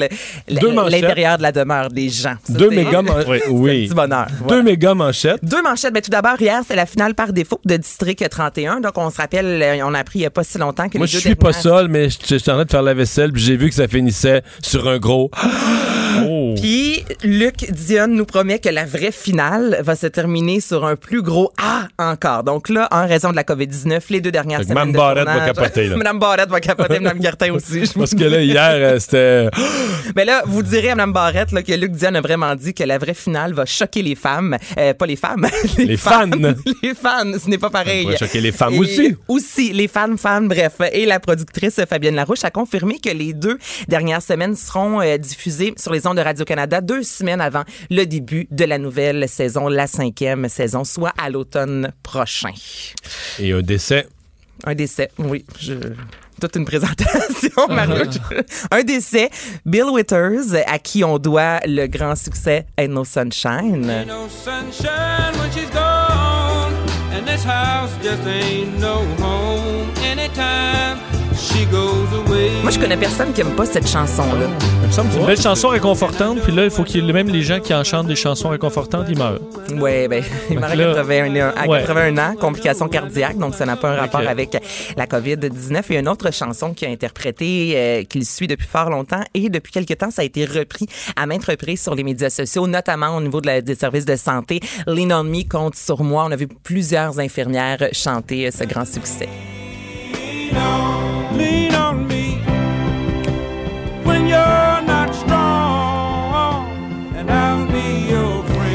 l'intérieur 0.47 1.37
de 1.37 1.43
la 1.43 1.51
demeure 1.51 1.89
des 1.89 2.09
gens. 2.09 2.28
Deux 2.49 2.69
méga 2.69 3.01
man- 3.01 3.23
c'est 3.25 3.47
oui. 3.49 3.83
un 3.83 3.87
petit 3.87 3.95
bonheur. 3.95 4.27
Deux 4.47 4.63
méga 4.63 4.93
manchettes. 4.93 5.39
Deux 5.43 5.61
manchettes. 5.61 5.93
Ben, 5.93 6.01
tout 6.01 6.11
d'abord, 6.11 6.39
hier, 6.39 6.61
c'est 6.67 6.75
la 6.75 6.85
finale 6.85 7.15
par 7.15 7.33
défaut 7.33 7.59
de 7.65 7.77
District 7.77 8.27
31. 8.29 8.79
Donc, 8.81 8.97
on 8.97 9.09
se 9.09 9.17
rappelle, 9.17 9.61
euh, 9.61 9.85
on 9.85 9.93
a 9.93 9.99
appris 9.99 10.19
il 10.19 10.21
n'y 10.21 10.25
a 10.27 10.29
pas 10.31 10.43
si 10.43 10.57
longtemps 10.57 10.89
que 10.89 10.97
Moi, 10.97 11.05
les 11.07 11.11
je 11.11 11.17
deux 11.17 11.21
suis 11.21 11.35
pas 11.35 11.53
seul, 11.53 11.87
mais 11.87 12.09
je- 12.09 12.17
j'étais 12.27 12.51
en 12.51 12.55
train 12.55 12.65
de 12.65 12.71
faire 12.71 12.81
la 12.83 12.93
vaisselle, 12.93 13.31
puis 13.31 13.41
j'ai 13.41 13.57
vu 13.57 13.69
que 13.69 13.75
ça 13.75 13.87
finissait 13.87 14.41
sur 14.61 14.87
un 14.87 14.97
gros. 14.97 15.31
Oh. 16.25 16.55
Puis 16.59 17.03
Luc 17.23 17.71
Dion 17.71 18.07
nous 18.07 18.25
promet 18.25 18.59
que 18.59 18.69
la 18.69 18.85
vraie 18.85 19.11
finale 19.11 19.79
va 19.83 19.95
se 19.95 20.07
terminer 20.07 20.59
sur 20.59 20.85
un 20.85 20.95
plus 20.95 21.21
gros 21.21 21.51
A 21.57 21.87
encore. 21.97 22.43
Donc 22.43 22.69
là, 22.69 22.87
en 22.91 23.07
raison 23.07 23.31
de 23.31 23.35
la 23.35 23.43
COVID-19, 23.43 24.01
les 24.09 24.21
deux 24.21 24.31
dernières 24.31 24.59
Fait 24.59 24.65
semaines 24.65 24.91
Mme 24.91 24.91
de 24.93 24.97
Barrette 24.97 25.25
va 25.25 25.33
tournage- 25.33 25.53
capoter, 25.55 25.87
là. 25.87 25.95
Mme 25.97 26.19
Barrette 26.19 26.49
va 26.49 26.59
capoter, 26.59 26.99
Mme 27.01 27.21
Gertin 27.21 27.51
aussi. 27.53 27.85
je 27.85 27.93
Parce 27.93 28.13
que 28.15 28.23
là, 28.23 28.41
hier, 28.41 28.71
euh, 28.73 28.99
c'était. 28.99 29.49
Mais 30.15 30.25
là, 30.25 30.43
vous 30.45 30.63
direz 30.63 30.89
à 30.91 30.95
Mme 30.95 31.13
Barrette 31.13 31.51
là, 31.51 31.61
que 31.63 31.73
Luc 31.73 31.91
Dion 31.91 32.15
a 32.15 32.21
vraiment 32.21 32.55
dit 32.55 32.73
que 32.73 32.83
la 32.83 32.97
vraie 32.97 33.13
finale 33.13 33.53
va 33.53 33.65
choquer 33.65 34.01
les 34.01 34.15
femmes. 34.15 34.57
Euh, 34.77 34.93
pas 34.93 35.05
les 35.05 35.15
femmes. 35.15 35.47
Les 35.77 35.97
fans. 35.97 36.25
les 36.83 36.93
fans. 36.95 37.31
Ce 37.43 37.49
n'est 37.49 37.57
pas 37.57 37.69
pareil. 37.69 38.05
Va 38.05 38.17
choquer 38.17 38.41
les 38.41 38.51
femmes 38.51 38.73
Et 38.73 38.79
aussi. 38.79 39.15
Aussi, 39.27 39.73
les 39.73 39.87
fans, 39.87 40.15
fans, 40.17 40.41
bref. 40.41 40.73
Et 40.93 41.05
la 41.05 41.19
productrice 41.19 41.79
Fabienne 41.89 42.15
Larouche 42.15 42.43
a 42.43 42.51
confirmé 42.51 42.99
que 42.99 43.09
les 43.09 43.33
deux 43.33 43.57
dernières 43.87 44.21
semaines 44.21 44.55
seront 44.55 45.01
euh, 45.01 45.17
diffusées 45.17 45.73
sur 45.77 45.93
les 45.93 45.98
ondes 46.07 46.17
de 46.17 46.21
Radio-Canada 46.21 46.81
deux 46.81 47.03
semaines 47.03 47.41
avant 47.41 47.63
le 47.89 48.05
début 48.05 48.47
de 48.51 48.65
la 48.65 48.77
nouvelle 48.77 49.27
saison, 49.29 49.67
la 49.67 49.87
cinquième 49.87 50.47
saison, 50.49 50.83
soit 50.83 51.13
à 51.17 51.29
l'automne 51.29 51.91
prochain. 52.03 52.51
Et 53.39 53.51
un 53.51 53.61
décès. 53.61 54.07
Un 54.65 54.75
décès, 54.75 55.09
oui. 55.17 55.45
Je... 55.59 55.73
Toute 56.41 56.55
une 56.55 56.65
présentation, 56.65 57.67
Mario. 57.69 58.05
Un 58.71 58.83
décès, 58.83 59.29
Bill 59.65 59.85
Withers, 59.91 60.55
à 60.67 60.79
qui 60.79 61.03
on 61.03 61.17
doit 61.19 61.59
le 61.65 61.87
grand 61.87 62.15
succès 62.15 62.65
Ain't 62.77 62.89
No 62.93 63.03
Sunshine. 63.03 64.05
no 64.07 64.27
sunshine 64.29 65.33
when 65.37 65.51
she's 65.51 65.69
gone. 65.71 66.73
And 67.13 67.25
this 67.27 67.43
house 67.43 67.91
just 68.01 68.25
ain't 68.25 68.79
no 68.79 69.03
home. 69.21 69.89
Anytime. 70.03 71.18
Moi, 72.63 72.71
je 72.71 72.79
connais 72.79 72.97
personne 72.97 73.31
qui 73.31 73.39
aime 73.41 73.55
pas 73.55 73.65
cette 73.65 73.87
chanson-là. 73.87 74.47
Il 74.81 74.87
me 74.87 74.91
semble 74.91 75.07
que 75.07 75.13
c'est 75.13 75.19
une 75.21 75.25
belle 75.25 75.41
chanson 75.41 75.69
réconfortante, 75.69 76.39
puis 76.41 76.51
là, 76.51 76.65
il 76.65 76.69
faut 76.69 76.83
qu'il 76.83 77.05
même 77.13 77.29
les 77.29 77.43
gens 77.43 77.59
qui 77.61 77.73
en 77.73 77.83
chantent 77.85 78.07
des 78.07 78.15
chansons 78.17 78.49
réconfortantes, 78.49 79.05
ils 79.09 79.17
meurent. 79.17 79.39
Ouais, 79.79 80.07
ben, 80.09 80.21
il 80.49 80.59
meurt 80.59 80.73
à 80.73 80.75
là- 80.75 80.93
81, 80.95 81.53
à 81.55 81.67
Ouais. 81.67 81.79
81 81.79 82.17
ans, 82.17 82.35
complications 82.35 82.89
cardiaques, 82.89 83.37
donc 83.37 83.55
ça 83.55 83.65
n'a 83.65 83.77
pas 83.77 83.91
un 83.91 83.95
rapport 83.95 84.19
avec 84.27 84.57
la 84.97 85.07
COVID-19. 85.07 85.85
Il 85.89 85.93
y 85.93 85.97
a 85.97 85.99
une 86.01 86.09
autre 86.09 86.31
chanson 86.33 86.73
qui 86.73 86.85
a 86.85 86.89
interprété, 86.89 87.71
euh, 87.75 88.03
qu'il 88.03 88.25
suit 88.25 88.47
depuis 88.47 88.67
fort 88.67 88.89
longtemps 88.89 89.23
et 89.33 89.47
depuis 89.49 89.71
quelque 89.71 89.93
temps, 89.93 90.11
ça 90.11 90.21
a 90.23 90.25
été 90.25 90.43
repris 90.45 90.87
à 91.15 91.25
maintes 91.25 91.45
reprises 91.45 91.81
sur 91.81 91.95
les 91.95 92.03
médias 92.03 92.29
sociaux, 92.29 92.67
notamment 92.67 93.15
au 93.15 93.21
niveau 93.21 93.39
de 93.39 93.47
la- 93.47 93.61
des 93.61 93.75
services 93.75 94.05
de 94.05 94.17
santé. 94.17 94.59
Lean 94.87 95.11
on 95.11 95.23
me 95.23 95.47
compte 95.47 95.75
sur 95.75 96.03
moi. 96.03 96.25
On 96.27 96.31
a 96.31 96.35
vu 96.35 96.47
plusieurs 96.47 97.17
infirmières 97.19 97.77
chanter 97.93 98.47
euh, 98.47 98.51
ce 98.51 98.65
grand 98.65 98.85
succès. 98.85 99.29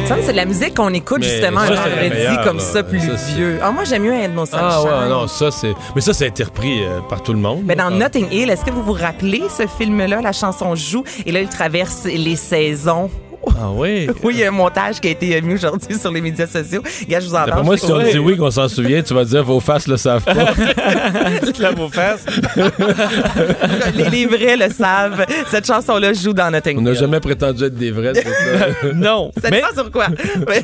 Ça, 0.07 0.17
c'est 0.21 0.33
de 0.33 0.37
la 0.37 0.45
musique 0.45 0.75
qu'on 0.77 0.93
écoute 0.93 1.21
Mais 1.23 1.27
justement 1.29 1.61
ça, 1.61 1.67
un 1.67 1.69
c'est 1.69 1.75
la 1.75 2.09
vendredi 2.09 2.45
comme 2.45 2.57
là. 2.59 2.63
ça, 2.63 2.83
plus 2.83 3.01
Ça, 3.01 3.17
c'est- 3.17 3.33
vieux. 3.33 3.59
Ah, 3.63 3.71
moi, 3.71 3.85
j'aime 3.85 4.03
mieux 4.03 4.13
No 4.29 4.45
Sunshine. 4.45 4.59
Ah 4.71 4.83
ouais, 4.83 5.09
non, 5.09 5.27
ça 5.27 5.51
c'est. 5.51 5.73
Mais 5.95 6.03
ça, 6.03 6.13
été 6.27 6.45
repris 6.45 6.85
euh, 6.85 7.01
par 7.09 7.23
tout 7.23 7.33
le 7.33 7.39
monde. 7.39 7.63
Mais 7.65 7.75
dans 7.75 7.87
Ah. 7.87 7.91
Notting 7.91 8.27
Hill, 8.31 8.51
est-ce 8.51 8.65
que 8.67 8.71
vous 8.71 8.83
vous 8.83 8.93
rappelez 8.93 9.45
ce 9.49 9.67
film-là? 9.67 10.21
La 10.21 10.33
chanson 10.33 10.75
joue 10.75 11.05
et 11.25 11.33
là, 11.33 11.41
il 11.41 11.49
traverse 11.49 12.05
les 12.05 12.37
saisons? 12.37 13.11
Ah 13.59 13.71
oui? 13.73 14.09
Oui, 14.23 14.35
il 14.35 14.41
y 14.41 14.45
a 14.45 14.49
un 14.49 14.51
montage 14.53 15.01
qui 15.01 15.09
a 15.09 15.11
été 15.11 15.41
mis 15.43 15.55
aujourd'hui 15.55 15.99
sur 15.99 16.11
les 16.11 16.21
médias 16.21 16.47
sociaux. 16.47 16.83
Gars, 17.09 17.21
je 17.21 17.27
vous 17.29 17.35
en 17.35 17.45
parle. 17.45 17.65
moi, 17.65 17.77
si 17.77 17.91
on 17.91 17.99
dit 18.03 18.19
oui, 18.19 18.37
qu'on 18.37 18.51
s'en 18.51 18.69
souvient, 18.69 19.03
tu 19.03 19.15
vas 19.15 19.25
dire 19.25 19.45
vos 19.45 19.61
faces 19.61 19.87
le 19.87 19.97
savent 19.97 20.25
pas. 20.25 20.35
la 21.59 21.71
vos 21.73 21.89
faces. 21.89 22.25
les, 23.95 24.11
les 24.11 24.27
vrais 24.27 24.57
le 24.57 24.71
savent. 24.73 25.25
Cette 25.51 25.67
chanson-là 25.67 26.13
joue 26.13 26.33
dans 26.33 26.51
Notting 26.51 26.79
On 26.79 26.83
n'a 26.83 26.95
jamais 26.95 27.21
prétendu 27.21 27.65
être 27.65 27.75
des 27.77 27.91
vrais. 27.91 28.13
c'est 28.15 28.25
ça. 28.25 28.93
non. 28.95 29.31
Ça 29.41 29.49
mais 29.51 29.61
dépend 29.61 29.75
sur 29.75 29.91
quoi? 29.91 30.07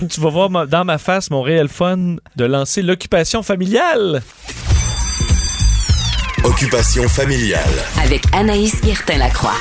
tu 0.09 0.20
vas 0.20 0.31
voir 0.31 0.51
ma- 0.51 0.66
dans 0.66 0.85
ma 0.85 0.99
face 0.99 1.31
mon 1.31 1.43
réel 1.43 1.68
fun 1.68 2.16
de 2.37 2.45
lancer 2.45 2.83
l'occupation 2.83 3.43
familiale. 3.43 4.22
Occupation 6.45 7.09
familiale. 7.09 7.61
Avec 8.03 8.22
Anaïs 8.33 8.81
Guertin-Lacroix. 8.83 9.55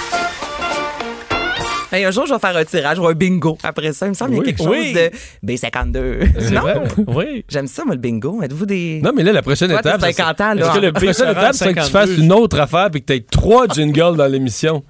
Hey, 1.92 2.04
un 2.06 2.12
jour, 2.12 2.26
je 2.28 2.34
vais 2.34 2.40
faire 2.40 2.56
un 2.56 2.66
tirage 2.66 3.00
ou 3.00 3.08
un 3.08 3.14
bingo. 3.14 3.58
Après 3.64 3.92
ça, 3.94 4.06
il 4.06 4.10
me 4.10 4.14
semble 4.14 4.32
qu'il 4.32 4.38
y 4.38 4.40
a 4.40 4.44
Oui. 4.44 4.48
quelque 4.54 4.64
chose 4.64 4.78
Oui. 4.80 4.94
de 4.94 5.12
B52. 5.44 6.20
C'est 6.40 6.52
Non? 6.52 6.62
vrai. 6.62 6.82
Oui. 7.08 7.46
J'aime 7.50 7.68
ça, 7.68 7.84
moi, 7.84 7.96
le 7.96 8.02
bingo. 8.02 8.42
Êtes-vous 8.44 8.66
des. 8.68 9.02
Non, 9.04 9.12
mais 9.16 9.24
là, 9.24 9.32
la 9.32 9.42
prochaine 9.42 9.70
Toi, 9.72 9.80
étape. 9.80 10.00
ça 10.02 10.08
50 10.12 10.42
ans, 10.42 10.54
là. 10.54 10.62
Parce 10.68 10.80
que 10.80 10.90
prochaine 10.92 11.30
étape, 11.32 11.54
c'est 11.54 11.74
que 11.74 11.80
tu 11.80 11.86
52. 11.86 11.90
fasses 11.92 12.18
une 12.18 12.32
autre 12.34 12.60
affaire 12.60 12.90
puis 12.92 13.02
que 13.02 13.08
tu 13.08 13.14
aies 13.14 13.22
trois 13.30 13.68
jingles 13.68 14.16
dans 14.18 14.28
l'émission? 14.28 14.84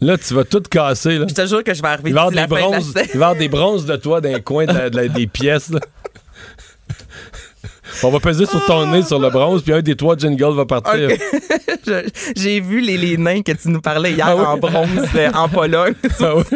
Là, 0.00 0.16
tu 0.16 0.32
vas 0.34 0.44
tout 0.44 0.62
casser. 0.62 1.18
Là. 1.18 1.26
Je 1.28 1.34
te 1.34 1.46
jure 1.46 1.62
que 1.62 1.74
je 1.74 1.82
vais 1.82 1.88
arriver 1.88 2.10
Il 2.10 2.14
va 2.14 2.22
y 2.22 2.38
avoir 2.38 2.46
des 2.48 2.54
bronzes, 2.54 2.92
saison. 2.94 3.06
il 3.14 3.18
va 3.18 3.26
y 3.26 3.28
avoir 3.28 3.36
des 3.36 3.48
bronzes 3.48 3.86
de 3.86 3.96
toi 3.96 4.20
dans 4.22 4.32
les 4.32 4.40
coins 4.42 4.64
de 4.64 4.72
la- 4.72 4.88
de 4.90 4.96
la- 4.96 5.08
des 5.08 5.26
pièces. 5.26 5.68
là. 5.70 5.78
On 8.02 8.10
va 8.10 8.20
peser 8.20 8.46
sur 8.46 8.64
ton 8.66 8.86
nez 8.86 9.02
sur 9.02 9.18
le 9.18 9.30
bronze, 9.30 9.62
puis 9.62 9.72
un 9.72 9.82
des 9.82 9.96
trois 9.96 10.16
jingles 10.16 10.54
va 10.54 10.64
partir. 10.66 11.08
J'ai 12.36 12.60
vu 12.60 12.80
les, 12.80 12.96
les 12.96 13.16
nains 13.16 13.42
que 13.42 13.52
tu 13.52 13.68
nous 13.68 13.80
parlais 13.80 14.12
hier 14.12 14.26
Ah 14.28 14.36
oui. 14.36 14.42
en 14.44 14.56
bronze 14.58 14.88
euh, 15.16 15.30
en 15.34 15.48
Pologne. 15.48 15.94
Ah 16.20 16.34
oui. 16.36 16.42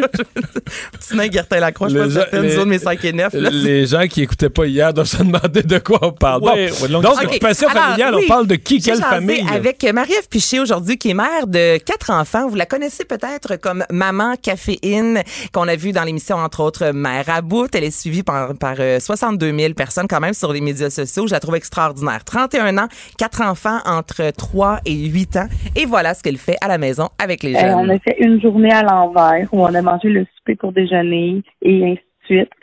Petit 0.99 1.15
nain 1.15 1.27
Gertin 1.31 1.59
Lacroix, 1.59 1.89
je 1.89 1.97
pense 1.97 2.13
certaines 2.13 2.49
zones, 2.49 2.69
mes 2.69 2.79
5 2.79 3.03
et 3.05 3.13
9. 3.13 3.33
là. 3.33 3.49
Les 3.51 3.85
gens 3.87 4.07
qui 4.07 4.21
écoutaient 4.23 4.49
pas 4.49 4.65
hier 4.65 4.93
doivent 4.93 5.07
se 5.07 5.17
demander 5.17 5.63
de 5.63 5.77
quoi 5.79 5.99
on 6.01 6.11
parle. 6.11 6.41
Bon, 6.41 6.53
Ouais, 6.53 6.69
donc, 6.89 7.05
Ok. 7.05 7.23
occupation 7.23 7.67
Alors, 7.69 7.83
familiale, 7.83 8.15
oui, 8.15 8.21
on 8.25 8.27
parle 8.27 8.47
de 8.47 8.55
qui, 8.55 8.79
quelle 8.81 8.99
famille? 9.01 9.45
Avec 9.51 9.83
Marie-Ève 9.83 10.27
Piché 10.29 10.59
aujourd'hui, 10.59 10.97
qui 10.97 11.09
est 11.11 11.13
mère 11.13 11.47
de 11.47 11.77
quatre 11.77 12.11
enfants. 12.11 12.47
Vous 12.47 12.55
la 12.55 12.65
connaissez 12.65 13.05
peut-être 13.05 13.55
comme 13.57 13.83
Maman 13.91 14.35
Caféine, 14.41 15.21
qu'on 15.53 15.67
a 15.67 15.75
vu 15.75 15.91
dans 15.91 16.03
l'émission, 16.03 16.37
entre 16.37 16.61
autres, 16.61 16.91
Mère 16.93 17.25
à 17.29 17.41
bout. 17.41 17.67
Elle 17.73 17.83
est 17.85 17.91
suivie 17.97 18.23
par, 18.23 18.53
par 18.55 18.75
euh, 18.79 18.99
62 18.99 19.57
000 19.57 19.73
personnes 19.73 20.07
quand 20.07 20.19
même 20.19 20.33
sur 20.33 20.53
les 20.53 20.61
médias 20.61 20.89
sociaux. 20.89 21.24
Je 21.27 21.33
la 21.33 21.39
trouve 21.39 21.55
extraordinaire. 21.55 22.23
31 22.23 22.77
ans, 22.77 22.87
quatre 23.17 23.41
enfants 23.41 23.79
entre 23.85 24.31
3 24.31 24.79
et 24.85 24.93
8 25.07 25.37
ans. 25.37 25.47
Et 25.75 25.85
voilà 25.85 26.13
ce 26.13 26.23
qu'elle 26.23 26.37
fait 26.37 26.57
à 26.61 26.67
la 26.67 26.77
maison 26.77 27.09
avec 27.21 27.43
les 27.43 27.55
Euh, 27.55 27.59
jeunes. 27.59 27.73
on 27.75 27.89
a 27.89 27.99
fait 27.99 28.15
une 28.19 28.41
journée 28.41 28.71
à 28.71 28.83
l'envers 28.83 29.47
où 29.51 29.61
on 29.61 29.73
a 29.73 29.81
mangé 29.81 30.09
le 30.09 30.25
souper 30.37 30.55
pour 30.55 30.71
déjeuner 30.71 31.41
et 31.61 31.83
ainsi 31.83 31.95
de 31.95 32.14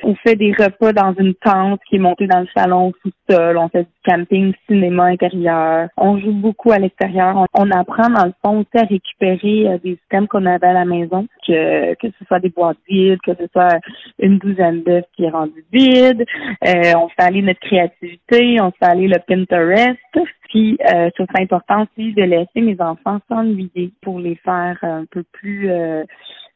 On 0.03 0.15
fait 0.17 0.37
des 0.37 0.53
repas 0.53 0.93
dans 0.93 1.15
une 1.15 1.35
tente 1.35 1.81
qui 1.89 1.97
est 1.97 1.99
montée 1.99 2.27
dans 2.27 2.41
le 2.41 2.49
salon 2.55 2.89
au 2.89 2.93
sous-sol. 3.03 3.57
On 3.57 3.69
fait 3.69 3.85
du 3.85 3.89
camping, 4.05 4.53
cinéma 4.69 5.05
intérieur. 5.05 5.89
On 5.97 6.19
joue 6.19 6.33
beaucoup 6.33 6.73
à 6.73 6.79
l'extérieur. 6.79 7.47
On, 7.55 7.71
apprend 7.71 8.11
dans 8.11 8.27
le 8.27 8.33
fond 8.45 8.61
aussi 8.61 8.77
à 8.77 8.87
récupérer 8.87 9.69
euh, 9.69 9.79
des 9.83 9.93
items 9.93 10.29
qu'on 10.29 10.47
avait 10.47 10.67
à 10.67 10.73
la 10.73 10.85
maison, 10.85 11.27
que, 11.47 11.95
que 11.95 12.09
ce 12.19 12.25
soit 12.27 12.41
des 12.41 12.51
boîtes 12.51 12.77
vides, 12.89 13.21
que 13.25 13.33
ce 13.35 13.47
soit 13.53 13.79
une 14.19 14.39
douzaine 14.39 14.83
d'œufs 14.83 15.05
qui 15.17 15.25
est 15.25 15.31
rendu 15.31 15.65
vide. 15.73 16.25
Euh, 16.67 16.93
on 16.97 17.09
fait 17.09 17.23
aller 17.23 17.43
notre 17.43 17.61
créativité, 17.61 18.61
on 18.61 18.71
fait 18.73 18.91
aller 18.91 19.09
le 19.09 19.19
Pinterest. 19.27 19.99
Puis, 20.53 20.77
euh, 20.83 21.09
je 21.09 21.15
trouve 21.15 21.35
ça 21.35 21.43
important 21.43 21.85
aussi 21.85 22.13
de 22.13 22.25
laisser 22.25 22.61
mes 22.61 22.79
enfants 22.79 23.19
s'ennuyer 23.27 23.91
pour 24.03 24.21
les 24.21 24.35
faire 24.37 24.77
un 24.83 25.07
peu 25.11 25.23
plus 25.33 25.71
euh, 25.71 26.05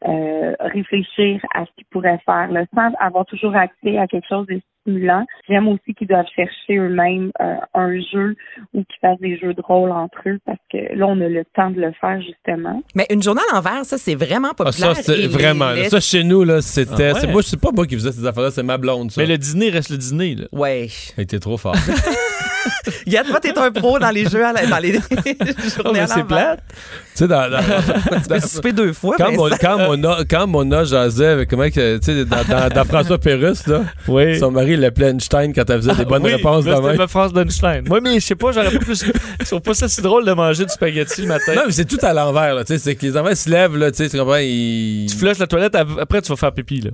euh, 0.07 0.55
réfléchir 0.61 1.40
à 1.55 1.64
ce 1.64 1.70
qu'ils 1.76 1.86
pourraient 1.86 2.20
faire, 2.26 2.53
là, 2.53 2.66
sans 2.74 2.92
avoir 3.01 3.24
toujours 3.24 3.57
accès 3.57 3.97
à 3.97 4.07
quelque 4.07 4.28
chose 4.28 4.47
de 4.49 4.61
stimulant. 4.87 5.24
J'aime 5.49 5.68
aussi 5.68 5.95
qu'ils 5.97 6.09
doivent 6.09 6.26
chercher 6.34 6.76
eux-mêmes 6.76 7.30
euh, 7.41 7.55
un 7.74 7.93
jeu 8.12 8.37
ou 8.74 8.84
qu'ils 8.84 8.99
fassent 9.01 9.20
des 9.20 9.39
jeux 9.39 9.55
de 9.55 9.61
rôle 9.62 9.91
entre 9.91 10.16
eux 10.26 10.39
parce 10.47 10.59
que 10.72 10.78
là, 10.97 11.07
on 11.07 11.20
a 11.20 11.28
le 11.28 11.45
temps 11.55 11.70
de 11.70 11.80
le 11.80 11.93
faire 12.01 12.20
justement. 12.20 12.82
Mais 12.95 13.07
une 13.11 13.22
journée 13.22 13.41
à 13.51 13.55
l'envers, 13.57 13.84
ça, 13.84 13.99
c'est 13.99 14.14
vraiment 14.14 14.49
Ah, 14.53 14.64
populaire. 14.64 14.95
ça, 14.97 15.03
c'est 15.03 15.16
les 15.16 15.26
vraiment. 15.28 15.70
Ça, 15.89 16.01
chez 16.01 16.24
nous, 16.24 16.45
là, 16.45 16.61
c'était. 16.62 17.12
Ah 17.14 17.26
ouais? 17.26 17.43
pas 17.61 17.70
moi 17.74 17.87
qui 17.87 17.95
faisais 17.97 18.12
ces 18.12 18.26
affaires-là, 18.26 18.51
c'est 18.51 18.62
ma 18.62 18.78
blonde, 18.78 19.11
ça. 19.11 19.20
Mais 19.20 19.26
le 19.26 19.39
dîner 19.39 19.70
reste 19.70 19.91
le 19.91 19.97
dîner. 19.99 20.34
Là. 20.37 20.45
Ouais. 20.53 20.89
Elle 21.16 21.24
était 21.24 21.39
trop 21.39 21.57
fort. 21.57 21.74
Regarde, 23.07 23.26
toi, 23.30 23.41
t'es 23.41 23.57
un 23.59 23.70
pro 23.70 23.99
dans 23.99 24.11
les 24.11 24.24
jeux, 24.28 24.45
à 24.45 24.53
la- 24.53 24.66
dans 24.66 24.78
les 24.78 24.97
Oh, 24.99 25.01
journées 25.82 25.93
mais 25.93 26.01
à 26.01 26.07
c'est 26.07 26.20
l'envers. 26.20 26.26
plate. 26.57 26.61
tu 26.68 26.74
sais, 27.14 27.28
dans, 27.28 27.51
dans- 27.51 27.59
Tu 28.22 28.28
peux 28.28 28.41
souper 28.41 28.72
deux 28.72 28.93
fois. 28.93 29.14
quand, 29.18 29.32
mon, 29.32 29.49
ça- 29.49 29.59
quand, 29.59 29.78
Mona, 29.78 30.16
quand 30.28 30.47
Mona 30.47 30.84
jasait 30.84 31.26
avec 31.26 31.49
comment 31.51 31.68
que, 31.70 31.99
tu 31.99 32.05
sais, 32.05 32.24
dans, 32.24 32.43
dans, 32.45 32.68
dans 32.68 32.84
François 32.84 33.18
Pérusse, 33.18 33.66
là, 33.66 33.82
Oui. 34.09 34.39
son 34.39 34.51
mari 34.51 34.75
l'appelait 34.80 35.10
Einstein 35.10 35.52
quand 35.52 35.68
elle 35.68 35.82
faisait 35.82 35.94
des 35.94 36.04
bonnes 36.04 36.22
Oui, 36.22 36.34
réponses 36.34 36.64
là, 36.64 36.76
c'était 36.82 36.96
ma 36.96 37.06
phrase 37.06 37.32
d'Einstein. 37.32 37.84
Moi, 37.88 38.00
mais 38.00 38.20
je 38.20 38.26
sais 38.26 38.34
pas, 38.34 38.52
j'aurais 38.52 38.70
pas 38.70 38.78
plus. 38.78 39.04
Je 39.40 39.44
trouve 39.44 39.60
pas 39.60 39.74
ça 39.74 39.88
si 39.88 40.00
drôle 40.02 40.24
de 40.24 40.32
manger 40.32 40.64
du 40.64 40.72
spaghetti 40.72 41.22
le 41.22 41.28
matin. 41.28 41.54
Non, 41.54 41.62
mais 41.66 41.72
c'est 41.72 41.84
tout 41.84 41.98
à 42.02 42.12
l'envers, 42.12 42.54
là, 42.54 42.64
tu 42.64 42.74
sais, 42.74 42.78
c'est 42.78 42.94
que 42.96 43.04
les 43.06 43.16
enfants 43.16 43.34
se 43.34 43.48
lèvent, 43.50 43.76
là, 43.76 43.90
tu 43.90 43.98
sais, 43.98 44.08
tu 44.08 44.18
comprends, 44.18 44.36
ils... 44.36 45.06
Tu 45.08 45.16
flushes 45.16 45.38
la 45.38 45.46
toilette, 45.46 45.74
après 45.74 46.22
tu 46.22 46.28
vas 46.30 46.36
faire 46.36 46.52
pipi, 46.52 46.80
là. 46.80 46.90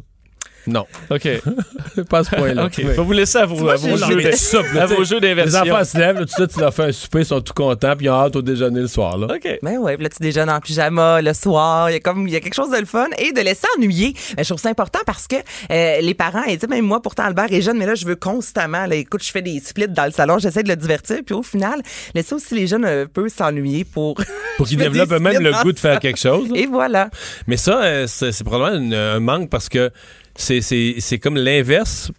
Non, 0.66 0.86
OK. 1.10 1.28
pas 2.08 2.18
à 2.18 2.24
ce 2.24 2.36
point-là. 2.36 2.66
OK. 2.66 2.74
Je 2.78 2.86
vais 2.86 2.94
vous 2.96 3.12
laisser 3.12 3.38
à 3.38 3.46
vos, 3.46 3.68
à 3.68 3.76
vos 3.76 3.96
jeux 3.96 4.30
à 4.78 4.86
vos 4.86 5.04
jeux 5.04 5.18
Les 5.20 5.34
d'inversion. 5.34 5.74
enfants 5.74 5.84
se 5.84 5.98
lèvent, 5.98 6.18
là, 6.20 6.26
tout 6.26 6.34
ça, 6.36 6.46
tu 6.46 6.60
leur 6.60 6.72
fais 6.72 6.84
un 6.84 6.92
souper, 6.92 7.20
ils 7.20 7.26
sont 7.26 7.40
tout 7.40 7.52
contents, 7.54 7.96
puis 7.96 8.06
ils 8.06 8.10
ont 8.10 8.14
hâte 8.14 8.36
au 8.36 8.42
déjeuner 8.42 8.80
le 8.80 8.86
soir, 8.86 9.18
là. 9.18 9.26
OK. 9.34 9.58
Ben 9.62 9.78
ouais, 9.78 9.96
puis 9.96 10.04
là, 10.04 10.08
tu 10.10 10.22
déjeunes 10.22 10.50
en 10.50 10.60
pyjama 10.60 11.20
le 11.20 11.34
soir. 11.34 11.90
Il 11.90 11.94
y 11.94 11.96
a 11.96 12.00
comme, 12.00 12.28
il 12.28 12.32
y 12.32 12.36
a 12.36 12.40
quelque 12.40 12.54
chose 12.54 12.70
de 12.70 12.76
le 12.78 12.86
fun 12.86 13.08
et 13.18 13.32
de 13.32 13.40
laisser 13.40 13.66
ennuyer. 13.76 14.14
Ben, 14.36 14.44
je 14.44 14.48
trouve 14.48 14.60
ça 14.60 14.68
important 14.68 15.00
parce 15.06 15.26
que 15.26 15.36
euh, 15.36 16.00
les 16.00 16.14
parents, 16.14 16.44
ils 16.44 16.58
disent, 16.58 16.68
même 16.68 16.84
moi, 16.84 17.02
pourtant, 17.02 17.24
Albert 17.24 17.52
est 17.52 17.62
jeune, 17.62 17.78
mais 17.78 17.86
là, 17.86 17.94
je 17.94 18.06
veux 18.06 18.16
constamment, 18.16 18.86
là, 18.86 18.94
écoute, 18.94 19.22
je 19.24 19.30
fais 19.30 19.42
des 19.42 19.58
splits 19.60 19.88
dans 19.88 20.04
le 20.04 20.12
salon, 20.12 20.38
j'essaie 20.38 20.62
de 20.62 20.68
le 20.68 20.76
divertir. 20.76 21.18
Puis 21.26 21.34
au 21.34 21.42
final, 21.42 21.82
laisser 22.14 22.34
aussi 22.34 22.54
les 22.54 22.66
jeunes 22.66 22.84
un 22.84 23.06
peu 23.06 23.28
s'ennuyer 23.28 23.84
pour. 23.84 24.16
Pour 24.58 24.66
qu'ils 24.68 24.76
développent 24.76 25.12
eux-mêmes 25.12 25.34
splits 25.34 25.44
le 25.44 25.62
goût 25.62 25.72
de 25.72 25.78
faire 25.78 25.98
quelque 25.98 26.18
chose. 26.18 26.50
là. 26.50 26.58
Et 26.58 26.66
voilà. 26.66 27.08
Mais 27.46 27.56
ça, 27.56 27.82
euh, 27.82 28.06
c'est 28.06 28.44
probablement 28.44 28.94
un 28.94 29.18
manque 29.18 29.48
parce 29.48 29.70
que 29.70 29.90
c'est- 30.34 30.60
c'est 30.60 30.96
c'est 30.98 31.18
comme 31.18 31.36
l'inverse 31.36 32.10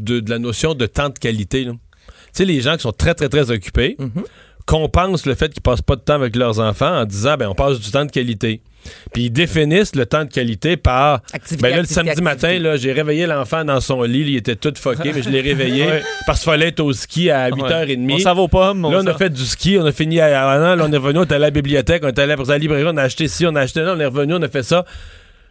de, 0.00 0.20
de 0.20 0.30
la 0.30 0.38
notion 0.38 0.74
de 0.74 0.86
temps 0.86 1.08
de 1.10 1.18
qualité. 1.18 1.64
Tu 1.66 1.72
sais, 2.32 2.44
les 2.44 2.60
gens 2.60 2.74
qui 2.76 2.82
sont 2.82 2.92
très, 2.92 3.14
très, 3.14 3.28
très 3.28 3.50
occupés 3.50 3.96
compensent 4.66 5.26
le 5.26 5.34
fait 5.34 5.52
qu'ils 5.52 5.62
passent 5.62 5.82
pas 5.82 5.94
de 5.96 6.00
temps 6.00 6.14
avec 6.14 6.34
leurs 6.36 6.58
enfants 6.58 7.00
en 7.00 7.04
disant, 7.04 7.36
ben, 7.36 7.48
on 7.48 7.54
passe 7.54 7.78
du 7.80 7.90
temps 7.90 8.04
de 8.06 8.10
qualité. 8.10 8.62
Puis 9.12 9.24
ils 9.24 9.30
définissent 9.30 9.94
le 9.94 10.04
temps 10.04 10.24
de 10.24 10.30
qualité 10.30 10.76
par. 10.76 11.20
Activité, 11.32 11.62
ben 11.62 11.70
là, 11.76 11.80
le 11.82 11.86
samedi 11.86 12.10
activité. 12.10 12.22
matin, 12.22 12.58
là, 12.58 12.76
j'ai 12.76 12.92
réveillé 12.92 13.26
l'enfant 13.26 13.64
dans 13.64 13.80
son 13.80 14.02
lit. 14.02 14.20
Il 14.26 14.36
était 14.36 14.56
tout 14.56 14.72
foqué, 14.76 15.12
mais 15.14 15.22
je 15.22 15.30
l'ai 15.30 15.40
réveillé 15.40 15.86
Ouais. 15.86 16.02
parce 16.26 16.40
qu'il 16.40 16.50
fallait 16.50 16.68
être 16.68 16.80
au 16.80 16.92
ski 16.92 17.30
à 17.30 17.48
8h30. 17.50 18.12
On 18.12 18.18
s'en 18.18 18.34
va 18.34 18.42
aux 18.42 18.48
pommes. 18.48 18.82
Là, 18.90 19.00
on 19.02 19.06
a 19.06 19.14
fait 19.14 19.30
du 19.30 19.42
ski, 19.44 19.78
on 19.80 19.86
a 19.86 19.92
fini 19.92 20.20
à 20.20 20.26
à- 20.50 20.76
là, 20.76 20.84
on 20.86 20.92
est 20.92 20.96
revenu, 20.98 21.18
on 21.20 21.22
est 21.22 21.32
allé 21.32 21.44
à 21.44 21.46
la 21.46 21.50
bibliothèque, 21.50 22.02
on 22.04 22.08
est 22.08 22.18
allé 22.18 22.32
à 22.32 22.36
la 22.36 22.58
librairie, 22.58 22.84
on 22.86 22.96
a 22.98 23.02
acheté 23.02 23.26
ci, 23.28 23.46
on 23.46 23.54
a 23.54 23.60
acheté 23.62 23.80
là, 23.80 23.94
on 23.96 24.00
est 24.00 24.04
revenu, 24.06 24.34
on 24.34 24.42
a 24.42 24.48
fait 24.48 24.62
ça. 24.62 24.84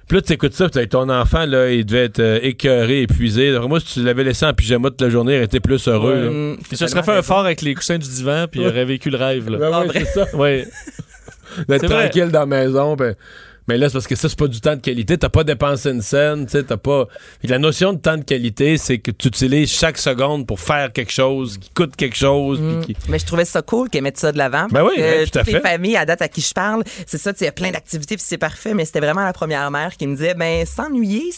Puis 0.07 0.17
là, 0.17 0.21
tu 0.21 0.33
écoutes 0.33 0.53
ça, 0.53 0.67
puis 0.69 0.79
avec 0.79 0.89
ton 0.91 1.07
enfant, 1.09 1.45
là, 1.45 1.71
il 1.71 1.85
devait 1.85 2.05
être 2.05 2.19
euh, 2.19 2.39
écœuré, 2.41 3.03
épuisé. 3.03 3.49
Alors, 3.49 3.69
moi, 3.69 3.79
si 3.79 3.93
tu 3.93 4.03
l'avais 4.03 4.23
laissé 4.23 4.45
en 4.45 4.53
pyjama 4.53 4.89
toute 4.89 5.01
la 5.01 5.09
journée, 5.09 5.33
il 5.33 5.35
aurait 5.37 5.45
été 5.45 5.59
plus 5.59 5.87
heureux. 5.87 6.15
là. 6.15 6.27
Hum, 6.27 6.57
Il 6.71 6.77
se 6.77 6.87
serait 6.87 7.03
fait 7.03 7.11
un 7.13 7.21
fort 7.21 7.39
avec 7.45 7.61
les 7.61 7.73
coussins 7.73 7.97
du 7.97 8.07
divan, 8.09 8.45
puis 8.51 8.61
il 8.61 8.67
aurait 8.67 8.85
vécu 8.85 9.09
le 9.09 9.17
rêve. 9.17 9.49
Là. 9.49 9.57
Ben 9.57 9.79
ouais, 9.79 9.87
c'est 9.93 10.05
ça. 10.05 10.35
Ouais. 10.35 10.67
D'être 11.67 11.81
C'est 11.81 11.87
vrai. 11.87 12.09
tranquille 12.09 12.31
dans 12.31 12.39
la 12.41 12.45
maison. 12.45 12.95
ben- 12.95 13.15
mais 13.67 13.77
là, 13.77 13.87
c'est 13.89 13.93
parce 13.93 14.07
que 14.07 14.15
ça, 14.15 14.29
c'est 14.29 14.37
pas 14.37 14.47
du 14.47 14.59
temps 14.61 14.75
de 14.75 14.81
qualité. 14.81 15.17
T'as 15.17 15.29
pas 15.29 15.43
dépensé 15.43 15.89
une 15.91 16.01
scène, 16.01 16.45
tu 16.45 16.51
sais, 16.51 16.63
t'as 16.63 16.77
pas. 16.77 17.07
La 17.43 17.59
notion 17.59 17.93
de 17.93 17.99
temps 17.99 18.17
de 18.17 18.23
qualité, 18.23 18.77
c'est 18.77 18.99
que 18.99 19.11
tu 19.11 19.27
utilises 19.29 19.71
chaque 19.71 19.97
seconde 19.97 20.45
pour 20.47 20.59
faire 20.59 20.91
quelque 20.91 21.11
chose 21.11 21.57
qui 21.57 21.69
coûte 21.69 21.95
quelque 21.95 22.15
chose. 22.17 22.59
qui- 22.85 22.95
Mais 23.09 23.19
je 23.19 23.25
trouvais 23.25 23.45
ça 23.45 23.61
cool 23.61 23.89
qu'elle 23.89 24.03
mette 24.03 24.17
ça 24.17 24.31
de 24.31 24.37
l'avant. 24.37 24.67
Ben 24.69 24.83
oui, 24.83 24.93
ben, 24.97 25.27
tout 25.29 25.39
à 25.39 25.43
toutes 25.43 25.53
les 25.53 25.59
familles, 25.61 25.97
à 25.97 26.05
date 26.05 26.21
à 26.21 26.27
qui 26.27 26.41
je 26.41 26.53
parle, 26.53 26.83
c'est 27.05 27.17
ça, 27.17 27.31
tu 27.33 27.39
sais, 27.39 27.45
il 27.45 27.47
y 27.47 27.49
a 27.49 27.53
plein 27.53 27.71
d'activités, 27.71 28.15
puis 28.15 28.25
c'est 28.27 28.37
parfait, 28.37 28.73
mais 28.73 28.85
c'était 28.85 28.99
vraiment 28.99 29.23
la 29.23 29.33
première 29.33 29.69
mère 29.71 29.95
qui 29.97 30.07
me 30.07 30.15
disait, 30.15 30.33
ben, 30.33 30.65
s'ennuyer, 30.65 31.31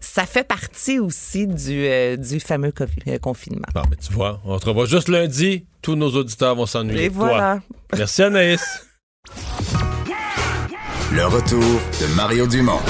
ça 0.00 0.26
fait 0.26 0.44
partie 0.46 0.98
aussi 0.98 1.46
du, 1.46 1.86
euh, 1.86 2.16
du 2.16 2.40
fameux 2.40 2.72
euh, 3.08 3.18
confinement. 3.18 3.66
Bon, 3.74 3.82
mais 3.90 3.96
tu 3.96 4.12
vois, 4.12 4.40
on 4.44 4.58
te 4.58 4.66
revoit 4.66 4.86
juste 4.86 5.08
lundi. 5.08 5.64
Tous 5.82 5.96
nos 5.96 6.10
auditeurs 6.10 6.54
vont 6.54 6.66
s'ennuyer. 6.66 7.04
Et 7.06 7.10
toi. 7.10 7.26
voilà. 7.28 7.60
Merci 7.96 8.22
Anaïs. 8.22 8.86
Le 11.14 11.26
retour 11.26 11.60
de 11.60 12.12
Mario 12.16 12.44
Dumont. 12.48 12.80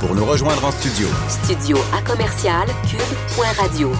Pour 0.00 0.14
nous 0.14 0.24
rejoindre 0.24 0.64
en 0.64 0.70
studio, 0.70 1.06
Studio 1.28 1.76
à 1.94 2.00
commercial 2.00 2.66
cube.radio. 2.88 3.92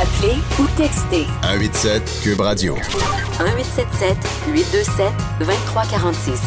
Appelez 0.00 0.38
ou 0.58 0.66
textez 0.78 1.26
187 1.42 2.20
Cube 2.22 2.40
Radio. 2.40 2.76
1877 2.76 4.16
827 4.54 5.12
2346. 5.40 6.40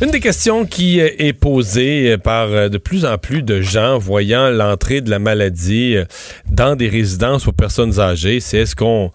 Une 0.00 0.10
des 0.10 0.20
questions 0.20 0.64
qui 0.64 1.00
est 1.00 1.38
posée 1.38 2.16
par 2.16 2.70
de 2.70 2.78
plus 2.78 3.04
en 3.04 3.18
plus 3.18 3.42
de 3.42 3.60
gens 3.60 3.98
voyant 3.98 4.48
l'entrée 4.48 5.02
de 5.02 5.10
la 5.10 5.18
maladie 5.18 5.96
dans 6.50 6.74
des 6.74 6.88
résidences 6.88 7.44
pour 7.44 7.52
personnes 7.52 8.00
âgées, 8.00 8.40
c'est 8.40 8.58
est-ce 8.60 8.74
qu'on, 8.74 9.12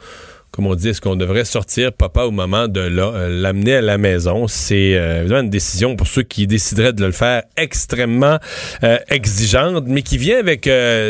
comme 0.51 0.67
on 0.67 0.75
dit, 0.75 0.89
est-ce 0.89 0.99
qu'on 0.99 1.15
devrait 1.15 1.45
sortir 1.45 1.93
papa 1.93 2.25
ou 2.25 2.31
maman 2.31 2.67
de 2.67 2.81
euh, 2.81 3.29
l'amener 3.29 3.75
à 3.75 3.81
la 3.81 3.97
maison? 3.97 4.47
C'est 4.47 4.95
euh, 4.95 5.21
évidemment 5.21 5.43
une 5.43 5.49
décision 5.49 5.95
pour 5.95 6.07
ceux 6.07 6.23
qui 6.23 6.45
décideraient 6.45 6.91
de 6.91 7.05
le 7.05 7.13
faire 7.13 7.43
extrêmement 7.55 8.37
euh, 8.83 8.97
exigeante, 9.07 9.85
mais 9.87 10.01
qui 10.01 10.17
vient 10.17 10.39
avec, 10.39 10.63
tu 10.63 10.69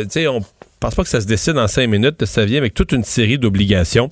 sais, 0.09 0.27
on 0.27 0.41
pense 0.79 0.95
pas 0.95 1.03
que 1.03 1.09
ça 1.09 1.21
se 1.21 1.25
décide 1.25 1.57
en 1.57 1.67
cinq 1.67 1.87
minutes, 1.87 2.23
ça 2.25 2.45
vient 2.45 2.59
avec 2.59 2.75
toute 2.75 2.91
une 2.91 3.03
série 3.03 3.39
d'obligations. 3.39 4.11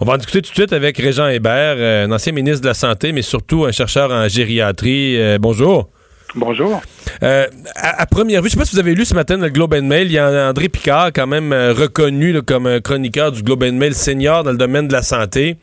On 0.00 0.04
va 0.04 0.14
en 0.14 0.16
discuter 0.16 0.42
tout 0.42 0.50
de 0.50 0.54
suite 0.56 0.72
avec 0.72 0.96
Régent 0.96 1.28
Hébert, 1.28 2.06
un 2.06 2.12
ancien 2.12 2.32
ministre 2.32 2.62
de 2.62 2.68
la 2.68 2.74
Santé, 2.74 3.12
mais 3.12 3.22
surtout 3.22 3.64
un 3.64 3.72
chercheur 3.72 4.10
en 4.10 4.28
gériatrie. 4.28 5.38
Bonjour. 5.38 5.88
Bonjour. 6.34 6.80
Euh, 7.22 7.46
à, 7.76 8.06
première 8.06 8.40
vue, 8.40 8.48
je 8.48 8.54
sais 8.54 8.58
pas 8.58 8.64
si 8.64 8.74
vous 8.74 8.80
avez 8.80 8.94
lu 8.94 9.04
ce 9.04 9.14
matin 9.14 9.36
le 9.36 9.50
Globe 9.50 9.74
and 9.74 9.82
Mail, 9.82 10.06
il 10.06 10.12
y 10.12 10.18
a 10.18 10.48
André 10.48 10.70
Picard, 10.70 11.12
quand 11.14 11.26
même 11.26 11.52
euh, 11.52 11.74
reconnu 11.74 12.40
comme 12.42 12.66
un 12.66 12.80
chroniqueur 12.80 13.32
du 13.32 13.42
Globe 13.42 13.64
and 13.64 13.74
Mail 13.74 13.94
senior 13.94 14.42
dans 14.42 14.50
le 14.50 14.56
domaine 14.56 14.88
de 14.88 14.92
la 14.92 15.02
santé, 15.02 15.58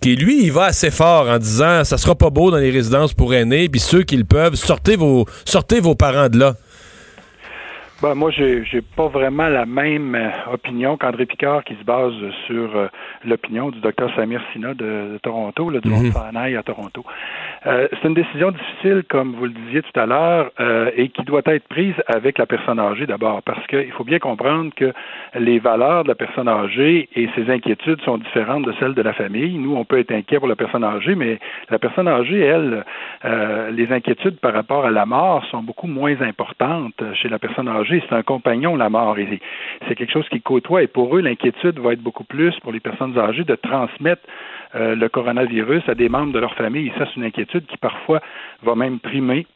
qui 0.00 0.14
lui, 0.14 0.44
il 0.44 0.52
va 0.52 0.66
assez 0.66 0.92
fort 0.92 1.28
en 1.28 1.38
disant 1.38 1.82
ça 1.82 1.98
sera 1.98 2.14
pas 2.14 2.30
beau 2.30 2.52
dans 2.52 2.58
les 2.58 2.70
résidences 2.70 3.14
pour 3.14 3.34
aînés, 3.34 3.68
puis 3.68 3.80
ceux 3.80 4.04
qui 4.04 4.16
le 4.16 4.24
peuvent, 4.24 4.54
sortez 4.54 4.94
vos, 4.94 5.26
sortez 5.44 5.80
vos 5.80 5.96
parents 5.96 6.28
de 6.28 6.38
là. 6.38 6.54
Ben, 8.02 8.16
moi, 8.16 8.32
j'ai 8.32 8.64
j'ai 8.64 8.80
pas 8.80 9.06
vraiment 9.06 9.48
la 9.48 9.64
même 9.64 10.16
euh, 10.16 10.52
opinion 10.52 10.96
qu'André 10.96 11.24
Picard 11.24 11.62
qui 11.62 11.76
se 11.76 11.84
base 11.84 12.12
sur 12.48 12.74
euh, 12.74 12.88
l'opinion 13.24 13.70
du 13.70 13.78
docteur 13.78 14.12
Samir 14.16 14.42
Sina 14.52 14.74
de, 14.74 15.12
de 15.12 15.18
Toronto, 15.22 15.70
là, 15.70 15.78
du. 15.78 15.88
Mont 15.88 16.00
Sinaï 16.10 16.56
à 16.56 16.64
Toronto. 16.64 17.04
Euh, 17.66 17.86
c'est 17.92 18.08
une 18.08 18.14
décision 18.14 18.50
difficile, 18.50 19.04
comme 19.08 19.34
vous 19.34 19.44
le 19.44 19.52
disiez 19.52 19.82
tout 19.82 20.00
à 20.00 20.06
l'heure, 20.06 20.50
euh, 20.58 20.90
et 20.96 21.10
qui 21.10 21.22
doit 21.22 21.42
être 21.46 21.68
prise 21.68 21.94
avec 22.08 22.38
la 22.38 22.46
personne 22.46 22.80
âgée 22.80 23.06
d'abord, 23.06 23.40
parce 23.42 23.64
qu'il 23.68 23.92
faut 23.92 24.04
bien 24.04 24.18
comprendre 24.18 24.72
que 24.74 24.92
les 25.38 25.60
valeurs 25.60 26.02
de 26.02 26.08
la 26.08 26.14
personne 26.16 26.48
âgée 26.48 27.08
et 27.14 27.28
ses 27.36 27.48
inquiétudes 27.50 28.00
sont 28.02 28.18
différentes 28.18 28.64
de 28.64 28.72
celles 28.80 28.94
de 28.94 29.02
la 29.02 29.12
famille. 29.12 29.58
Nous, 29.58 29.76
on 29.76 29.84
peut 29.84 30.00
être 30.00 30.10
inquiet 30.10 30.38
pour 30.38 30.48
la 30.48 30.56
personne 30.56 30.82
âgée, 30.82 31.14
mais 31.14 31.38
la 31.70 31.78
personne 31.78 32.08
âgée, 32.08 32.40
elle, 32.40 32.84
euh, 33.24 33.70
les 33.70 33.92
inquiétudes 33.92 34.40
par 34.40 34.54
rapport 34.54 34.84
à 34.84 34.90
la 34.90 35.06
mort 35.06 35.44
sont 35.50 35.62
beaucoup 35.62 35.86
moins 35.86 36.20
importantes 36.20 37.00
chez 37.14 37.28
la 37.28 37.38
personne 37.38 37.68
âgée. 37.68 37.91
C'est 38.08 38.14
un 38.14 38.22
compagnon, 38.22 38.76
la 38.76 38.88
mort, 38.88 39.16
c'est 39.88 39.94
quelque 39.94 40.12
chose 40.12 40.28
qui 40.30 40.40
côtoie, 40.40 40.82
et 40.82 40.86
pour 40.86 41.16
eux, 41.16 41.20
l'inquiétude 41.20 41.78
va 41.78 41.92
être 41.92 42.02
beaucoup 42.02 42.24
plus 42.24 42.54
pour 42.60 42.72
les 42.72 42.80
personnes 42.80 43.18
âgées 43.18 43.44
de 43.44 43.54
transmettre 43.56 44.22
euh, 44.74 44.94
le 44.94 45.08
coronavirus 45.08 45.82
à 45.88 45.94
des 45.94 46.08
membres 46.08 46.32
de 46.32 46.38
leur 46.38 46.54
famille. 46.54 46.86
Et 46.88 46.92
ça, 46.98 47.06
c'est 47.06 47.16
une 47.16 47.24
inquiétude 47.24 47.66
qui 47.66 47.76
parfois 47.76 48.20
va 48.62 48.74
même 48.74 48.98
primer 49.00 49.46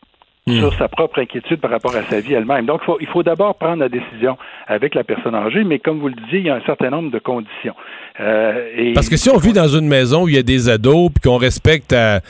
Hmm. 0.49 0.61
sur 0.61 0.73
sa 0.75 0.87
propre 0.87 1.19
inquiétude 1.19 1.59
par 1.61 1.73
rapport 1.73 1.97
à 1.97 2.03
sa 2.05 2.21
vie 2.21 2.35
elle-même. 2.35 2.67
Donc, 2.67 2.79
il 2.83 2.85
faut, 2.85 2.99
il 3.01 3.07
faut 3.09 3.25
d'abord 3.25 3.57
prendre 3.57 3.81
la 3.81 3.89
décision 3.89 4.39
avec 4.69 4.95
la 4.95 5.03
personne 5.03 5.35
âgée, 5.35 5.65
mais 5.65 5.81
comme 5.81 5.99
vous 5.99 6.07
le 6.07 6.15
disiez, 6.15 6.39
il 6.39 6.47
y 6.47 6.51
a 6.51 6.55
un 6.55 6.61
certain 6.61 6.89
nombre 6.89 7.11
de 7.11 7.19
conditions. 7.19 7.75
Euh, 8.21 8.71
et 8.77 8.93
Parce 8.93 9.09
que 9.09 9.17
si 9.17 9.29
on 9.29 9.39
vit 9.39 9.53
dans 9.53 9.67
une 9.67 9.89
maison 9.89 10.23
où 10.23 10.29
il 10.29 10.37
y 10.37 10.39
a 10.39 10.45
des 10.45 10.69
ados, 10.69 11.11
puis 11.13 11.29
qu'on 11.29 11.37
respecte 11.37 11.93
à- 11.93 12.21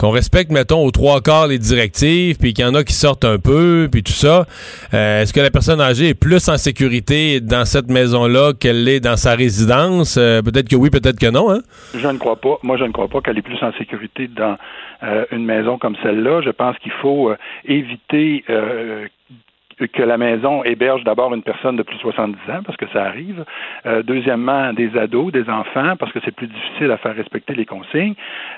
qu'on 0.00 0.10
respecte, 0.10 0.50
mettons, 0.50 0.82
aux 0.82 0.90
trois 0.90 1.20
quarts 1.20 1.46
les 1.46 1.58
directives, 1.58 2.38
puis 2.38 2.54
qu'il 2.54 2.64
y 2.64 2.68
en 2.68 2.74
a 2.74 2.84
qui 2.84 2.94
sortent 2.94 3.26
un 3.26 3.38
peu, 3.38 3.86
puis 3.92 4.02
tout 4.02 4.12
ça, 4.12 4.46
euh, 4.94 5.20
est-ce 5.20 5.34
que 5.34 5.40
la 5.40 5.50
personne 5.50 5.78
âgée 5.78 6.08
est 6.08 6.14
plus 6.14 6.48
en 6.48 6.56
sécurité 6.56 7.40
dans 7.40 7.66
cette 7.66 7.90
maison-là 7.90 8.54
qu'elle 8.58 8.84
l'est 8.84 9.00
dans 9.00 9.16
sa 9.16 9.34
résidence? 9.34 10.16
Euh, 10.16 10.40
peut-être 10.40 10.70
que 10.70 10.76
oui, 10.76 10.88
peut-être 10.88 11.18
que 11.18 11.30
non, 11.30 11.52
hein? 11.52 11.60
Je 11.94 12.08
ne 12.08 12.16
crois 12.16 12.36
pas. 12.36 12.56
Moi, 12.62 12.78
je 12.78 12.84
ne 12.84 12.92
crois 12.92 13.08
pas 13.08 13.20
qu'elle 13.20 13.36
est 13.36 13.42
plus 13.42 13.62
en 13.62 13.72
sécurité 13.74 14.26
dans 14.28 14.56
euh, 15.02 15.26
une 15.32 15.44
maison 15.44 15.76
comme 15.76 15.96
celle-là. 16.02 16.40
Je 16.40 16.50
pense 16.50 16.78
qu'il 16.78 16.92
faut 16.92 17.28
euh, 17.28 17.36
éviter 17.66 18.42
euh, 18.48 19.06
que 19.88 20.02
la 20.02 20.18
maison 20.18 20.62
héberge 20.64 21.04
d'abord 21.04 21.34
une 21.34 21.42
personne 21.42 21.76
de 21.76 21.82
plus 21.82 21.96
de 21.96 22.00
70 22.00 22.36
ans, 22.50 22.62
parce 22.64 22.76
que 22.76 22.86
ça 22.92 23.04
arrive. 23.04 23.44
Euh, 23.86 24.02
deuxièmement, 24.02 24.72
des 24.72 24.96
ados, 24.96 25.32
des 25.32 25.48
enfants, 25.48 25.96
parce 25.98 26.12
que 26.12 26.18
c'est 26.24 26.34
plus 26.34 26.46
difficile 26.46 26.90
à 26.90 26.96
faire 26.98 27.14
respecter 27.14 27.54
les 27.54 27.66
consignes. 27.66 28.14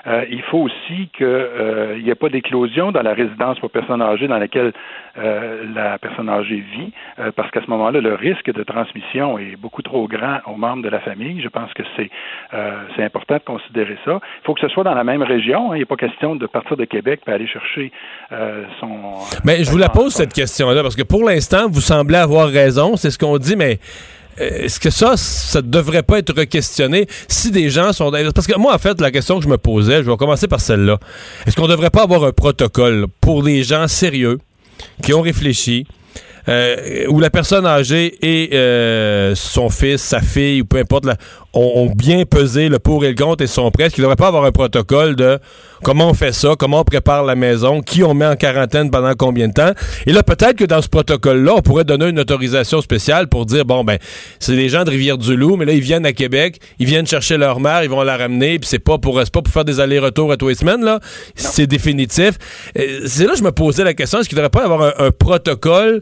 Euh, 0.07 0.25
il 0.29 0.41
faut 0.43 0.59
aussi 0.59 1.09
qu'il 1.15 2.03
n'y 2.03 2.09
ait 2.09 2.15
pas 2.15 2.29
d'éclosion 2.29 2.91
dans 2.91 3.01
la 3.01 3.13
résidence 3.13 3.59
pour 3.59 3.69
personnes 3.69 4.01
âgées 4.01 4.27
dans 4.27 4.37
laquelle 4.37 4.73
euh, 5.17 5.65
la 5.73 5.97
personne 5.99 6.29
âgée 6.29 6.63
vit, 6.75 6.91
euh, 7.19 7.31
parce 7.35 7.51
qu'à 7.51 7.61
ce 7.61 7.69
moment-là, 7.69 8.01
le 8.01 8.15
risque 8.15 8.51
de 8.51 8.63
transmission 8.63 9.37
est 9.37 9.55
beaucoup 9.55 9.81
trop 9.81 10.07
grand 10.07 10.39
aux 10.47 10.55
membres 10.55 10.83
de 10.83 10.89
la 10.89 10.99
famille. 11.01 11.41
Je 11.41 11.49
pense 11.49 11.71
que 11.73 11.83
c'est 11.95 12.09
euh, 12.53 12.83
c'est 12.95 13.03
important 13.03 13.35
de 13.35 13.43
considérer 13.45 13.97
ça. 14.05 14.19
Il 14.41 14.45
faut 14.45 14.53
que 14.53 14.61
ce 14.61 14.69
soit 14.69 14.83
dans 14.83 14.93
la 14.93 15.03
même 15.03 15.21
région. 15.21 15.71
hein. 15.71 15.75
Il 15.75 15.79
n'est 15.79 15.85
pas 15.85 15.95
question 15.95 16.35
de 16.35 16.45
partir 16.47 16.77
de 16.77 16.85
Québec 16.85 17.21
et 17.27 17.31
aller 17.31 17.47
chercher 17.47 17.91
euh, 18.31 18.63
son... 18.79 19.13
Mais 19.43 19.63
je 19.63 19.71
vous 19.71 19.77
la 19.77 19.89
pose 19.89 20.13
cette 20.13 20.33
question-là 20.33 20.81
parce 20.81 20.95
que 20.95 21.03
pour 21.03 21.23
l'instant, 21.23 21.67
vous 21.69 21.81
semblez 21.81 22.17
avoir 22.17 22.47
raison, 22.47 22.95
c'est 22.95 23.11
ce 23.11 23.19
qu'on 23.19 23.37
dit, 23.37 23.55
mais 23.55 23.79
euh, 24.39 24.63
est-ce 24.63 24.79
que 24.79 24.89
ça, 24.89 25.17
ça 25.17 25.61
devrait 25.61 26.03
pas 26.03 26.19
être 26.19 26.43
questionné 26.45 27.05
si 27.27 27.51
des 27.51 27.69
gens 27.69 27.93
sont... 27.93 28.11
Parce 28.33 28.47
que 28.47 28.57
moi, 28.57 28.73
en 28.73 28.79
fait, 28.79 28.99
la 28.99 29.11
question 29.11 29.37
que 29.37 29.43
je 29.43 29.49
me 29.49 29.57
posais, 29.57 30.03
je 30.03 30.09
vais 30.09 30.17
commencer 30.17 30.47
par 30.47 30.59
celle-là. 30.59 30.97
Est-ce 31.45 31.55
qu'on 31.55 31.67
devrait 31.67 31.91
pas 31.91 32.03
avoir 32.03 32.23
un 32.23 32.31
protocole 32.31 33.05
pour 33.21 33.43
les 33.43 33.63
gens 33.63 33.87
sérieux 33.87 34.37
qui 35.01 35.13
ont 35.13 35.21
réfléchi, 35.21 35.85
euh, 36.49 37.05
où 37.07 37.19
la 37.19 37.29
personne 37.29 37.65
âgée 37.65 38.17
et 38.21 38.49
euh, 38.55 39.33
son 39.35 39.69
fils, 39.69 40.01
sa 40.01 40.21
fille, 40.21 40.61
ou 40.61 40.65
peu 40.65 40.77
importe, 40.77 41.05
la- 41.05 41.17
ont, 41.53 41.91
bien 41.95 42.25
pesé 42.25 42.67
le 42.69 42.79
pour 42.79 43.05
et 43.05 43.09
le 43.09 43.15
contre 43.15 43.43
et 43.43 43.47
sont 43.47 43.69
prêts. 43.71 43.85
Est-ce 43.85 43.95
qu'il 43.95 44.01
ne 44.01 44.05
devrait 44.05 44.15
pas 44.15 44.27
avoir 44.27 44.45
un 44.45 44.51
protocole 44.51 45.15
de 45.15 45.39
comment 45.83 46.09
on 46.09 46.13
fait 46.13 46.31
ça, 46.31 46.55
comment 46.57 46.79
on 46.79 46.83
prépare 46.83 47.23
la 47.23 47.35
maison, 47.35 47.81
qui 47.81 48.03
on 48.03 48.13
met 48.13 48.25
en 48.25 48.35
quarantaine 48.35 48.89
pendant 48.89 49.13
combien 49.15 49.47
de 49.49 49.53
temps. 49.53 49.71
Et 50.07 50.13
là, 50.13 50.23
peut-être 50.23 50.55
que 50.55 50.63
dans 50.63 50.81
ce 50.81 50.87
protocole-là, 50.87 51.53
on 51.57 51.61
pourrait 51.61 51.83
donner 51.83 52.09
une 52.09 52.19
autorisation 52.19 52.81
spéciale 52.81 53.27
pour 53.27 53.45
dire, 53.45 53.65
bon, 53.65 53.83
ben, 53.83 53.97
c'est 54.39 54.55
des 54.55 54.69
gens 54.69 54.83
de 54.83 54.89
Rivière-du-Loup, 54.89 55.57
mais 55.57 55.65
là, 55.65 55.73
ils 55.73 55.81
viennent 55.81 56.05
à 56.05 56.13
Québec, 56.13 56.59
ils 56.79 56.87
viennent 56.87 57.05
chercher 57.05 57.37
leur 57.37 57.59
mère, 57.59 57.83
ils 57.83 57.89
vont 57.89 58.01
la 58.01 58.17
ramener, 58.17 58.59
puis 58.59 58.67
c'est 58.67 58.79
pas 58.79 58.97
pour, 58.97 59.19
c'est 59.19 59.31
pas 59.31 59.41
pour 59.41 59.53
faire 59.53 59.65
des 59.65 59.79
allers-retours 59.79 60.31
à 60.31 60.37
tous 60.37 60.47
les 60.47 60.55
semaines, 60.55 60.83
là. 60.83 60.99
C'est 61.35 61.67
définitif. 61.67 62.31
Euh, 62.77 63.01
C'est 63.05 63.25
là 63.25 63.33
que 63.33 63.39
je 63.39 63.43
me 63.43 63.51
posais 63.51 63.83
la 63.83 63.93
question, 63.93 64.19
est-ce 64.19 64.29
qu'il 64.29 64.37
ne 64.37 64.43
devrait 64.43 64.49
pas 64.49 64.61
y 64.61 64.65
avoir 64.65 64.81
un, 64.81 65.05
un 65.07 65.11
protocole 65.11 66.01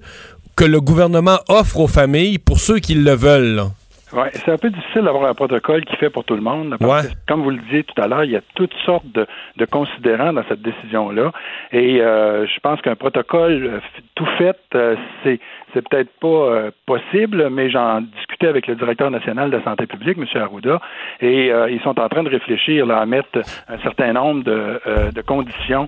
que 0.55 0.63
le 0.63 0.79
gouvernement 0.79 1.39
offre 1.49 1.79
aux 1.79 1.87
familles 1.87 2.37
pour 2.37 2.59
ceux 2.59 2.79
qui 2.79 2.93
le 2.93 3.15
veulent, 3.15 3.55
là? 3.55 3.71
Ouais, 4.13 4.29
c'est 4.33 4.51
un 4.51 4.57
peu 4.57 4.69
difficile 4.69 5.03
d'avoir 5.03 5.29
un 5.29 5.33
protocole 5.33 5.85
qui 5.85 5.95
fait 5.95 6.09
pour 6.09 6.25
tout 6.25 6.35
le 6.35 6.41
monde. 6.41 6.75
Parce 6.79 7.07
que, 7.07 7.13
comme 7.27 7.43
vous 7.43 7.51
le 7.51 7.57
disiez 7.57 7.83
tout 7.83 7.99
à 8.01 8.07
l'heure, 8.07 8.23
il 8.25 8.31
y 8.31 8.35
a 8.35 8.41
toutes 8.55 8.73
sortes 8.85 9.09
de, 9.13 9.25
de 9.57 9.65
considérants 9.65 10.33
dans 10.33 10.43
cette 10.49 10.61
décision-là. 10.61 11.31
Et 11.71 12.01
euh, 12.01 12.45
je 12.45 12.59
pense 12.59 12.81
qu'un 12.81 12.95
protocole 12.95 13.65
euh, 13.65 13.79
tout 14.15 14.27
fait, 14.37 14.59
euh, 14.75 14.95
c'est 15.23 15.39
c'est 15.73 15.87
peut-être 15.87 16.09
pas 16.19 16.27
euh, 16.27 16.71
possible, 16.85 17.49
mais 17.49 17.69
j'en 17.69 18.01
discutais 18.01 18.47
avec 18.47 18.67
le 18.67 18.75
directeur 18.75 19.11
national 19.11 19.49
de 19.51 19.57
la 19.57 19.63
santé 19.63 19.85
publique, 19.85 20.17
M. 20.17 20.25
Arruda, 20.41 20.79
et 21.21 21.51
euh, 21.51 21.69
ils 21.69 21.81
sont 21.81 21.99
en 21.99 22.09
train 22.09 22.23
de 22.23 22.29
réfléchir 22.29 22.85
là, 22.85 22.99
à 22.99 23.05
mettre 23.05 23.39
un 23.67 23.79
certain 23.79 24.13
nombre 24.13 24.43
de, 24.43 24.81
euh, 24.87 25.11
de 25.11 25.21
conditions 25.21 25.87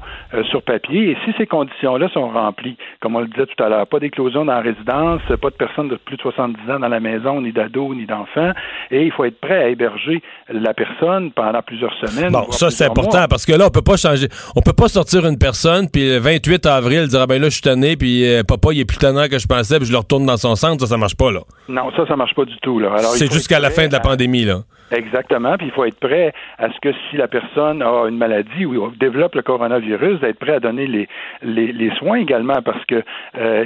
sur 0.50 0.62
papier. 0.62 1.12
Et 1.12 1.18
si 1.26 1.34
ces 1.38 1.46
conditions-là 1.46 2.10
sont 2.10 2.30
remplies, 2.30 2.78
comme 3.02 3.16
on 3.16 3.22
le 3.22 3.28
disait 3.28 3.46
tout 3.46 3.64
à 3.64 3.70
l'heure, 3.70 3.88
pas 3.88 4.00
d'éclosion 4.00 4.46
dans 4.46 4.54
la 4.54 4.62
résidence, 4.62 5.22
pas 5.42 5.50
de 5.50 5.56
personnes 5.56 5.90
de 5.90 5.96
plus 5.96 6.18
de 6.18 6.22
70 6.22 6.72
ans 6.72 6.80
dans 6.80 6.88
la 6.88 7.00
maison, 7.00 7.42
ni 7.42 7.52
d'ados, 7.52 7.96
ni 7.96 8.06
d'enfants, 8.06 8.52
et 8.92 9.04
il 9.04 9.12
faut 9.12 9.26
être 9.26 9.40
prêt 9.40 9.64
à 9.64 9.70
héberger 9.70 10.22
la 10.50 10.74
personne 10.74 11.32
pendant 11.32 11.62
plusieurs 11.62 11.94
semaines. 12.00 12.32
Bon, 12.32 12.50
ça 12.52 12.70
c'est 12.70 12.86
important 12.86 13.20
mois. 13.20 13.28
parce 13.28 13.46
que 13.46 13.54
là 13.54 13.68
on 13.68 13.72
peut 13.72 13.82
pas 13.82 13.98
changer, 13.98 14.28
on 14.56 14.62
peut 14.62 14.74
pas 14.74 14.88
sortir 14.88 15.26
une 15.26 15.38
personne 15.38 15.90
puis 15.90 16.08
le 16.08 16.18
28 16.18 16.66
avril 16.66 17.08
dire 17.08 17.22
ah 17.22 17.28
ben 17.28 17.42
là 17.42 17.50
je 17.50 17.54
suis 17.54 17.62
tanné 17.62 17.96
puis 17.96 18.26
papa 18.48 18.70
il 18.72 18.82
est 18.82 18.86
plus 18.86 18.98
tannant 18.98 19.28
que 19.28 19.38
je 19.38 19.48
pensais 19.48 19.73
je 19.82 19.92
le 19.92 19.98
retourne 19.98 20.26
dans 20.26 20.38
son 20.38 20.56
centre, 20.56 20.82
ça 20.82 20.88
ça 20.88 20.98
marche 20.98 21.16
pas 21.16 21.32
là. 21.32 21.42
Non, 21.68 21.92
ça, 21.96 22.06
ça 22.08 22.16
marche 22.16 22.36
pas 22.36 22.46
du 22.46 22.58
tout. 22.62 22.80
Là. 22.80 22.98
C'est 23.16 23.32
jusqu'à 23.32 23.60
la 23.60 23.72
fin 23.72 23.88
de 23.88 23.94
la 23.94 24.00
pandémie 24.00 24.46
là. 24.46 24.64
Exactement. 24.94 25.58
Puis 25.58 25.68
il 25.68 25.72
faut 25.72 25.86
être 25.86 26.00
prêt 26.00 26.34
à 26.60 26.70
ce 26.70 26.80
que 26.80 26.94
si 27.10 27.18
la 27.18 27.28
personne 27.28 27.82
a 27.82 28.06
une 28.08 28.18
maladie 28.18 28.66
ou 28.66 28.92
développe 28.92 29.34
le 29.34 29.42
coronavirus, 29.42 30.20
d'être 30.20 30.38
prêt 30.38 30.54
à 30.54 30.60
donner 30.60 31.08
les, 31.42 31.90
soins 31.98 32.18
également 32.18 32.62
parce 32.64 32.84
que 32.86 33.04
euh, 33.38 33.66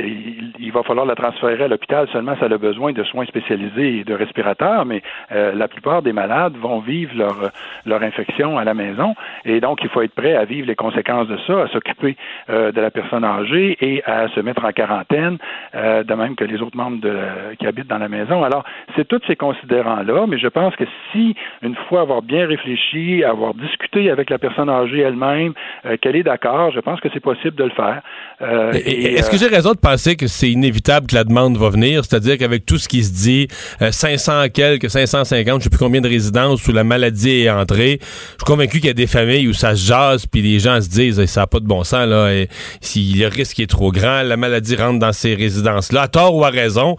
il, 0.59 0.71
va 0.71 0.83
falloir 0.83 1.05
la 1.05 1.15
transférer 1.15 1.65
à 1.65 1.67
l'hôpital 1.67 2.07
seulement 2.13 2.35
si 2.37 2.43
elle 2.43 2.53
a 2.53 2.57
besoin 2.57 2.93
de 2.93 3.03
soins 3.03 3.25
spécialisés 3.25 3.99
et 3.99 4.03
de 4.03 4.13
respirateurs, 4.13 4.85
mais 4.85 5.01
euh, 5.31 5.53
la 5.53 5.67
plupart 5.67 6.01
des 6.01 6.13
malades 6.13 6.55
vont 6.57 6.79
vivre 6.79 7.13
leur, 7.85 8.03
infection 8.03 8.57
à 8.57 8.63
la 8.63 8.73
maison 8.73 9.15
et 9.43 9.59
donc 9.59 9.79
il 9.83 9.89
faut 9.89 10.01
être 10.01 10.13
prêt 10.13 10.35
à 10.35 10.45
vivre 10.45 10.67
les 10.67 10.75
conséquences 10.75 11.27
de 11.27 11.37
ça, 11.47 11.63
à 11.63 11.67
s'occuper 11.67 12.15
euh, 12.49 12.71
de 12.71 12.79
la 12.79 12.91
personne 12.91 13.25
âgée 13.25 13.75
et 13.81 14.03
à 14.05 14.29
se 14.29 14.39
mettre 14.39 14.63
en 14.63 14.71
quarantaine, 14.71 15.37
de 15.73 16.13
même 16.13 16.35
que 16.35 16.45
les 16.45 16.61
autres 16.61 16.77
membres 16.77 17.01
de, 17.01 17.17
qui 17.57 17.67
habitent 17.67 17.87
dans 17.87 17.97
la 17.97 18.07
maison. 18.07 18.43
Alors, 18.43 18.63
c'est 18.95 19.07
tous 19.07 19.21
ces 19.27 19.35
considérants-là, 19.35 20.25
mais 20.27 20.37
je 20.37 20.47
pense 20.47 20.75
que 20.75 20.85
si, 21.11 21.16
une 21.61 21.75
fois 21.87 22.01
avoir 22.01 22.21
bien 22.21 22.47
réfléchi, 22.47 23.23
avoir 23.23 23.53
discuté 23.53 24.09
avec 24.09 24.29
la 24.29 24.37
personne 24.37 24.69
âgée 24.69 24.99
elle-même, 24.99 25.53
euh, 25.85 25.97
qu'elle 26.01 26.15
est 26.15 26.23
d'accord, 26.23 26.71
je 26.71 26.79
pense 26.79 26.99
que 26.99 27.09
c'est 27.13 27.19
possible 27.19 27.55
de 27.55 27.65
le 27.65 27.71
faire. 27.71 28.01
Euh, 28.41 28.71
Est-ce 28.73 29.27
euh, 29.27 29.31
que 29.31 29.37
j'ai 29.37 29.47
raison 29.47 29.71
de 29.71 29.79
penser 29.79 30.15
que 30.15 30.27
c'est 30.27 30.49
inévitable 30.49 31.07
que 31.07 31.15
la 31.15 31.23
demande 31.23 31.57
va 31.57 31.69
venir, 31.69 32.03
c'est-à-dire 32.05 32.37
qu'avec 32.37 32.65
tout 32.65 32.77
ce 32.77 32.87
qui 32.87 33.03
se 33.03 33.13
dit, 33.13 33.47
euh, 33.81 33.91
500 33.91 34.49
quelques, 34.53 34.89
550, 34.89 35.59
je 35.59 35.63
sais 35.65 35.69
plus 35.69 35.79
combien 35.79 36.01
de 36.01 36.07
résidences 36.07 36.67
où 36.67 36.71
la 36.71 36.83
maladie 36.83 37.43
est 37.43 37.49
entrée, 37.49 37.99
je 38.01 38.05
suis 38.05 38.45
convaincu 38.45 38.77
qu'il 38.77 38.87
y 38.87 38.91
a 38.91 38.93
des 38.93 39.07
familles 39.07 39.47
où 39.47 39.53
ça 39.53 39.75
se 39.75 39.87
jase 39.87 40.27
puis 40.27 40.41
les 40.41 40.59
gens 40.59 40.79
se 40.81 40.89
disent 40.89 41.25
ça 41.25 41.41
n'a 41.41 41.47
pas 41.47 41.59
de 41.59 41.65
bon 41.65 41.83
sens 41.83 42.07
là, 42.07 42.31
et, 42.31 42.47
si 42.81 43.13
le 43.17 43.27
risque 43.27 43.59
est 43.59 43.69
trop 43.69 43.91
grand, 43.91 44.21
la 44.23 44.37
maladie 44.37 44.75
rentre 44.75 44.99
dans 44.99 45.13
ces 45.13 45.33
résidences-là, 45.33 46.03
à 46.03 46.07
tort 46.07 46.35
ou 46.35 46.45
à 46.45 46.49
raison, 46.49 46.95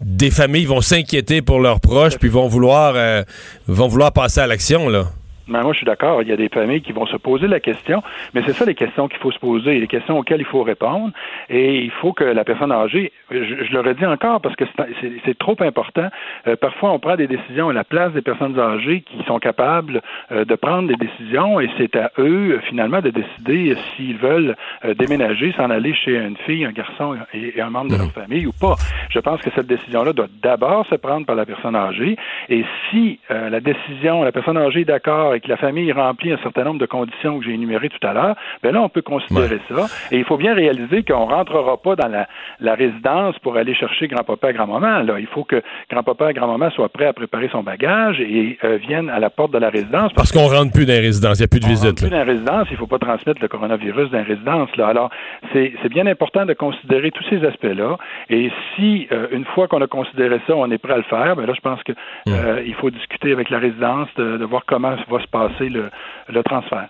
des 0.00 0.30
familles 0.30 0.64
vont 0.64 0.80
s'inquiéter 0.80 1.42
pour 1.42 1.60
leurs 1.60 1.80
proches 1.80 2.18
puis 2.18 2.28
vont 2.28 2.48
vouloir 2.48 2.94
euh, 2.96 3.22
vont 3.66 3.88
vouloir 3.88 4.12
passer 4.12 4.40
à 4.40 4.46
l'action 4.46 4.88
là. 4.88 5.10
Ben, 5.48 5.62
moi, 5.62 5.72
je 5.72 5.78
suis 5.78 5.86
d'accord. 5.86 6.22
Il 6.22 6.28
y 6.28 6.32
a 6.32 6.36
des 6.36 6.48
familles 6.48 6.82
qui 6.82 6.92
vont 6.92 7.06
se 7.06 7.16
poser 7.16 7.46
la 7.48 7.60
question, 7.60 8.02
mais 8.34 8.42
c'est 8.44 8.52
ça 8.52 8.64
les 8.64 8.74
questions 8.74 9.08
qu'il 9.08 9.18
faut 9.18 9.30
se 9.30 9.38
poser, 9.38 9.78
les 9.80 9.86
questions 9.86 10.18
auxquelles 10.18 10.40
il 10.40 10.46
faut 10.46 10.62
répondre. 10.62 11.10
Et 11.48 11.78
il 11.78 11.90
faut 11.90 12.12
que 12.12 12.24
la 12.24 12.44
personne 12.44 12.70
âgée, 12.72 13.12
je, 13.30 13.36
je 13.42 13.72
le 13.72 13.80
redis 13.80 14.06
encore 14.06 14.40
parce 14.40 14.54
que 14.56 14.64
c'est- 15.00 15.38
trop 15.38 15.56
important. 15.60 16.08
Euh, 16.46 16.56
parfois, 16.56 16.90
on 16.92 16.98
prend 16.98 17.14
des 17.16 17.26
décisions 17.28 17.68
à 17.68 17.72
la 17.72 17.84
place 17.84 18.12
des 18.12 18.22
personnes 18.22 18.58
âgées 18.58 19.02
qui 19.02 19.22
sont 19.24 19.38
capables 19.38 20.00
euh, 20.32 20.44
de 20.44 20.54
prendre 20.56 20.88
des 20.88 20.96
décisions 20.96 21.60
et 21.60 21.68
c'est 21.78 21.94
à 21.96 22.10
eux, 22.18 22.54
euh, 22.56 22.60
finalement, 22.68 23.00
de 23.00 23.10
décider 23.10 23.76
s'ils 23.96 24.16
veulent 24.16 24.56
euh, 24.84 24.94
déménager, 24.94 25.52
s'en 25.52 25.70
aller 25.70 25.94
chez 25.94 26.16
une 26.16 26.36
fille, 26.38 26.64
un 26.64 26.72
garçon 26.72 27.16
et, 27.32 27.56
et 27.56 27.60
un 27.60 27.70
membre 27.70 27.92
de 27.92 27.98
leur 27.98 28.10
famille 28.12 28.46
ou 28.46 28.52
pas. 28.60 28.74
Je 29.10 29.20
pense 29.20 29.40
que 29.42 29.50
cette 29.54 29.66
décision-là 29.66 30.12
doit 30.12 30.26
d'abord 30.42 30.86
se 30.86 30.96
prendre 30.96 31.24
par 31.24 31.36
la 31.36 31.46
personne 31.46 31.76
âgée 31.76 32.16
et 32.48 32.64
si 32.90 33.20
la 33.30 33.60
décision, 33.60 34.22
la 34.24 34.32
personne 34.32 34.56
âgée 34.58 34.80
est 34.80 34.84
d'accord 34.84 35.34
et 35.38 35.40
et 35.40 35.40
que 35.40 35.48
la 35.48 35.56
famille 35.56 35.92
remplit 35.92 36.32
un 36.32 36.38
certain 36.38 36.64
nombre 36.64 36.80
de 36.80 36.86
conditions 36.86 37.38
que 37.38 37.44
j'ai 37.44 37.52
énumérées 37.52 37.90
tout 37.90 38.04
à 38.04 38.12
l'heure, 38.12 38.34
ben 38.64 38.72
là, 38.74 38.82
on 38.82 38.88
peut 38.88 39.02
considérer 39.02 39.60
ça. 39.68 39.86
Et 40.10 40.18
il 40.18 40.24
faut 40.24 40.36
bien 40.36 40.52
réaliser 40.52 41.04
qu'on 41.04 41.26
rentrera 41.26 41.76
pas 41.76 41.94
dans 41.94 42.08
la, 42.08 42.26
la 42.58 42.74
résidence 42.74 43.38
pour 43.38 43.56
aller 43.56 43.72
chercher 43.72 44.08
grand-papa 44.08 44.50
et 44.50 44.52
grand-maman. 44.52 45.02
Là, 45.04 45.20
il 45.20 45.28
faut 45.28 45.44
que 45.44 45.62
grand-papa 45.88 46.32
et 46.32 46.34
grand-maman 46.34 46.70
soient 46.70 46.88
prêts 46.88 47.06
à 47.06 47.12
préparer 47.12 47.48
son 47.52 47.62
bagage 47.62 48.20
et 48.20 48.58
euh, 48.64 48.78
viennent 48.78 49.10
à 49.10 49.20
la 49.20 49.30
porte 49.30 49.52
de 49.52 49.58
la 49.58 49.70
résidence. 49.70 50.12
Parce 50.14 50.32
qu'on 50.32 50.48
rentre 50.48 50.72
plus 50.72 50.86
dans 50.86 50.92
les 50.94 51.00
résidences, 51.00 51.38
il 51.38 51.42
n'y 51.42 51.44
a 51.44 51.48
plus 51.48 51.60
de 51.60 51.66
On 51.66 51.68
visite. 51.68 51.86
rentre 51.86 52.02
plus 52.02 52.10
dans 52.10 52.16
la 52.18 52.24
résidence, 52.24 52.66
il 52.70 52.72
ne 52.72 52.78
faut 52.78 52.86
pas 52.88 52.98
transmettre 52.98 53.40
le 53.40 53.48
coronavirus 53.48 54.10
dans 54.10 54.18
la 54.18 54.24
résidence. 54.24 54.76
Là. 54.76 54.88
Alors, 54.88 55.10
c'est 55.52 55.72
c'est 55.82 55.88
bien 55.88 56.06
important 56.08 56.46
de 56.46 56.54
considérer 56.54 57.12
tous 57.12 57.24
ces 57.30 57.44
aspects-là. 57.44 57.96
Et 58.28 58.50
si, 58.74 59.06
euh, 59.12 59.28
une 59.30 59.44
fois 59.44 59.68
qu'on 59.68 59.82
a 59.82 59.86
considéré 59.86 60.40
ça, 60.48 60.56
on 60.56 60.68
est 60.72 60.78
prêt 60.78 60.94
à 60.94 60.96
le 60.96 61.02
faire, 61.04 61.36
ben 61.36 61.46
là, 61.46 61.52
je 61.54 61.60
pense 61.60 61.80
que 61.84 61.92
euh, 62.28 62.62
il 62.66 62.74
faut 62.74 62.90
discuter 62.90 63.30
avec 63.32 63.50
la 63.50 63.58
résidence 63.60 64.08
de, 64.16 64.36
de 64.36 64.44
voir 64.44 64.62
comment 64.66 64.96
va 65.08 65.20
se 65.20 65.27
passer 65.30 65.68
le, 65.68 65.90
le 66.28 66.42
transfert. 66.42 66.88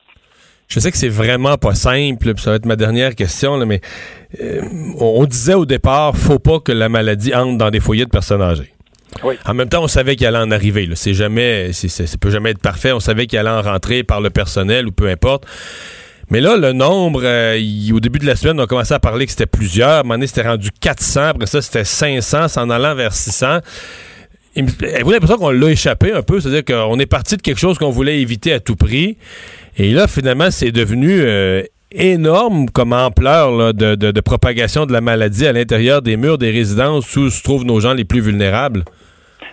Je 0.69 0.81
sais 0.81 0.91
que 0.91 0.99
c'est 0.99 1.09
vraiment 1.09 1.57
pas 1.57 1.75
simple, 1.75 2.35
puis 2.35 2.43
ça 2.43 2.51
va 2.51 2.57
être 2.57 2.67
ma 2.67 2.77
dernière 2.77 3.15
question, 3.15 3.57
là, 3.57 3.65
mais 3.65 3.81
euh, 4.41 4.61
on, 5.01 5.23
on 5.23 5.25
disait 5.25 5.55
au 5.55 5.65
départ, 5.65 6.15
faut 6.15 6.39
pas 6.39 6.61
que 6.61 6.73
la 6.73 6.89
maladie 6.91 7.35
entre 7.35 7.57
dans 7.57 7.71
des 7.71 7.81
foyers 7.81 8.05
de 8.05 8.11
personnes 8.11 8.43
âgées. 8.43 8.75
Oui. 9.25 9.37
En 9.47 9.55
même 9.55 9.71
temps, 9.71 9.83
on 9.83 9.89
savait 9.89 10.17
qu'il 10.17 10.27
allait 10.27 10.37
en 10.37 10.51
arriver. 10.51 10.85
là. 10.85 10.95
C'est 10.95 11.15
jamais, 11.15 11.73
c'est- 11.73 11.89
c'est- 11.89 12.07
ça 12.07 12.19
peut 12.19 12.29
jamais 12.29 12.51
être 12.51 12.61
parfait. 12.61 12.93
On 12.93 13.01
savait 13.01 13.27
qu'il 13.27 13.39
allait 13.39 13.49
en 13.49 13.63
rentrer 13.63 14.05
par 14.05 14.21
le 14.21 14.29
personnel 14.29 14.87
ou 14.87 14.93
peu 14.93 15.09
importe. 15.09 15.47
Mais 16.31 16.43
là, 16.43 16.59
le 16.59 16.75
nombre, 16.75 17.23
euh, 17.25 17.57
il- 17.59 17.91
au 17.95 18.01
début 18.01 18.19
de 18.19 18.27
la 18.27 18.37
semaine, 18.37 18.61
on 18.61 18.65
a 18.65 18.67
commencé 18.67 18.93
à 18.93 19.01
parler 19.01 19.25
que 19.25 19.31
c'était 19.31 19.47
plusieurs. 19.47 19.89
À 19.89 20.01
un 20.01 20.03
moment 20.03 20.15
donné, 20.15 20.27
c'était 20.27 20.47
rendu 20.47 20.69
400. 20.79 21.23
Après 21.29 21.47
ça, 21.47 21.63
c'était 21.63 21.85
500, 21.85 22.49
s'en 22.49 22.69
allant 22.69 22.95
vers 22.95 23.15
600. 23.15 23.61
Avez-vous 24.59 25.11
l'impression 25.11 25.37
qu'on 25.37 25.51
l'a 25.51 25.71
échappé 25.71 26.13
un 26.13 26.23
peu? 26.23 26.41
C'est-à-dire 26.41 26.65
qu'on 26.65 26.99
est 26.99 27.07
parti 27.07 27.37
de 27.37 27.43
quelque 27.43 27.59
chose 27.59 27.79
qu'on 27.79 27.91
voulait 27.91 28.21
éviter 28.21 28.53
à 28.53 28.61
tout 28.61 28.77
prix. 28.77 29.17
Et 29.77 29.93
là, 29.93 30.09
finalement, 30.09 30.51
c'est 30.51 30.73
devenu 30.73 31.21
euh, 31.21 31.63
énorme 31.93 32.69
comme 32.71 32.93
ampleur 32.93 33.73
de 33.75 34.21
propagation 34.21 34.87
de 34.87 34.93
la 34.93 35.01
maladie 35.01 35.47
à 35.47 35.53
l'intérieur 35.53 36.03
des 36.03 36.17
murs 36.17 36.39
des 36.39 36.51
résidences 36.51 37.17
où 37.17 37.31
se 37.31 37.43
trouvent 37.43 37.65
nos 37.65 37.81
gens 37.81 37.95
les 37.95 38.05
plus 38.05 38.21
vulnérables. 38.21 38.85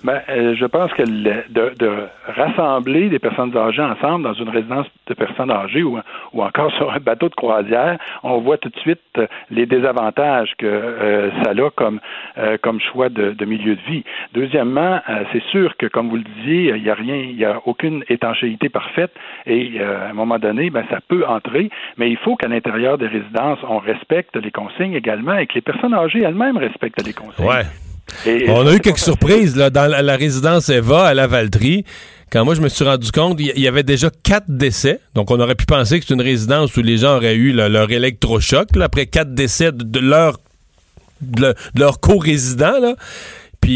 Ben, 0.06 0.22
euh, 0.30 0.54
je 0.56 0.66
pense 0.66 0.92
que 0.94 1.02
le- 1.02 1.44
de, 1.50 1.74
de 1.80 1.92
rassembler 2.28 3.10
des 3.10 3.18
personnes 3.18 3.56
âgées 3.58 3.82
ensemble 3.82 4.24
dans 4.24 4.34
une 4.34 4.50
résidence 4.50 4.86
de 5.08 5.14
personnes 5.16 5.50
âgées 5.50 5.82
ou, 5.82 5.98
ou 6.34 6.44
encore 6.44 6.72
sur 6.74 6.92
un 6.94 7.00
bateau 7.00 7.28
de 7.28 7.34
croisière, 7.34 7.98
on 8.22 8.38
voit 8.40 8.60
tout 8.60 8.70
de 8.70 8.78
suite 8.80 9.02
euh, 9.18 9.26
les 9.50 9.66
désavantages 9.66 10.54
que 10.60 10.68
euh, 10.68 11.32
ça 11.42 11.52
a 11.52 11.70
comme, 11.72 12.00
euh, 12.38 12.58
comme 12.62 12.80
choix 12.80 13.10
de, 13.10 13.32
de 13.32 13.46
milieu 13.46 13.76
de 13.76 13.82
vie. 13.92 14.04
Deuxièmement, 14.34 15.00
euh, 15.10 15.24
c'est 15.32 15.44
sûr 15.46 15.76
que, 15.78 15.88
comme 15.88 16.10
vous 16.10 16.18
le 16.18 16.24
disiez, 16.36 16.74
il 16.76 16.84
n'y 16.84 16.90
a 16.90 16.96
rien, 16.96 17.16
il 17.16 17.36
n'y 17.36 17.46
a 17.46 17.60
aucune 17.66 18.04
étanchéité 18.08 18.70
parfaite 18.70 19.12
et 19.48 19.78
euh, 19.80 20.06
à 20.08 20.10
un 20.12 20.14
moment 20.14 20.38
donné, 20.38 20.70
ben, 20.70 20.84
ça 20.92 21.00
peut 21.08 21.26
entrer, 21.26 21.70
mais 21.98 22.12
il 22.12 22.18
faut 22.18 22.36
qu'à 22.36 22.48
l'intérieur 22.48 23.00
des 23.00 23.08
résidences, 23.08 23.60
on 23.68 23.80
respecte 23.80 24.36
les 24.36 24.52
consignes 24.52 24.94
également 24.94 25.36
et 25.38 25.48
que 25.48 25.56
les 25.56 25.62
personnes 25.62 25.96
âgées 25.96 26.22
elles-mêmes 26.22 26.58
respectent 26.58 27.04
les 27.06 27.14
consignes. 27.14 27.48
Ouais. 27.48 27.64
Et- 28.26 28.50
On 28.50 28.66
a 28.68 28.74
eu 28.74 28.80
quelques 28.80 29.00
surprises 29.00 29.56
là, 29.56 29.70
dans 29.70 29.90
la, 29.90 30.02
la 30.02 30.16
résidence 30.16 30.70
Eva 30.70 31.06
à 31.08 31.14
la 31.14 31.28
Valtrie. 31.28 31.86
Quand 32.32 32.44
moi, 32.44 32.56
je 32.56 32.62
me 32.62 32.70
suis 32.70 32.84
rendu 32.84 33.12
compte, 33.12 33.40
il 33.40 33.58
y, 33.60 33.68
avait 33.68 33.84
déjà 33.84 34.10
quatre 34.24 34.46
décès. 34.50 35.00
Donc, 35.14 35.32
on 35.32 35.40
aurait 35.40 35.56
pu 35.56 35.66
penser 35.66 36.00
que 36.00 36.06
c'est 36.08 36.14
une 36.14 36.22
résidence 36.22 36.76
où 36.76 36.82
les 36.82 36.98
gens 36.98 37.16
auraient 37.18 37.36
eu 37.36 37.52
là, 37.54 37.70
leur 37.70 37.90
électrochoc 37.92 38.76
là, 38.76 38.86
après 38.86 39.06
quatre 39.06 39.34
décès 39.34 39.72
de, 39.72 39.84
de 39.84 40.00
leur, 40.00 40.40
de, 41.22 41.42
leur- 41.42 41.54
de 41.76 41.80
leur 41.80 42.00
co-résident. 42.00 42.96
Puis, 43.62 43.72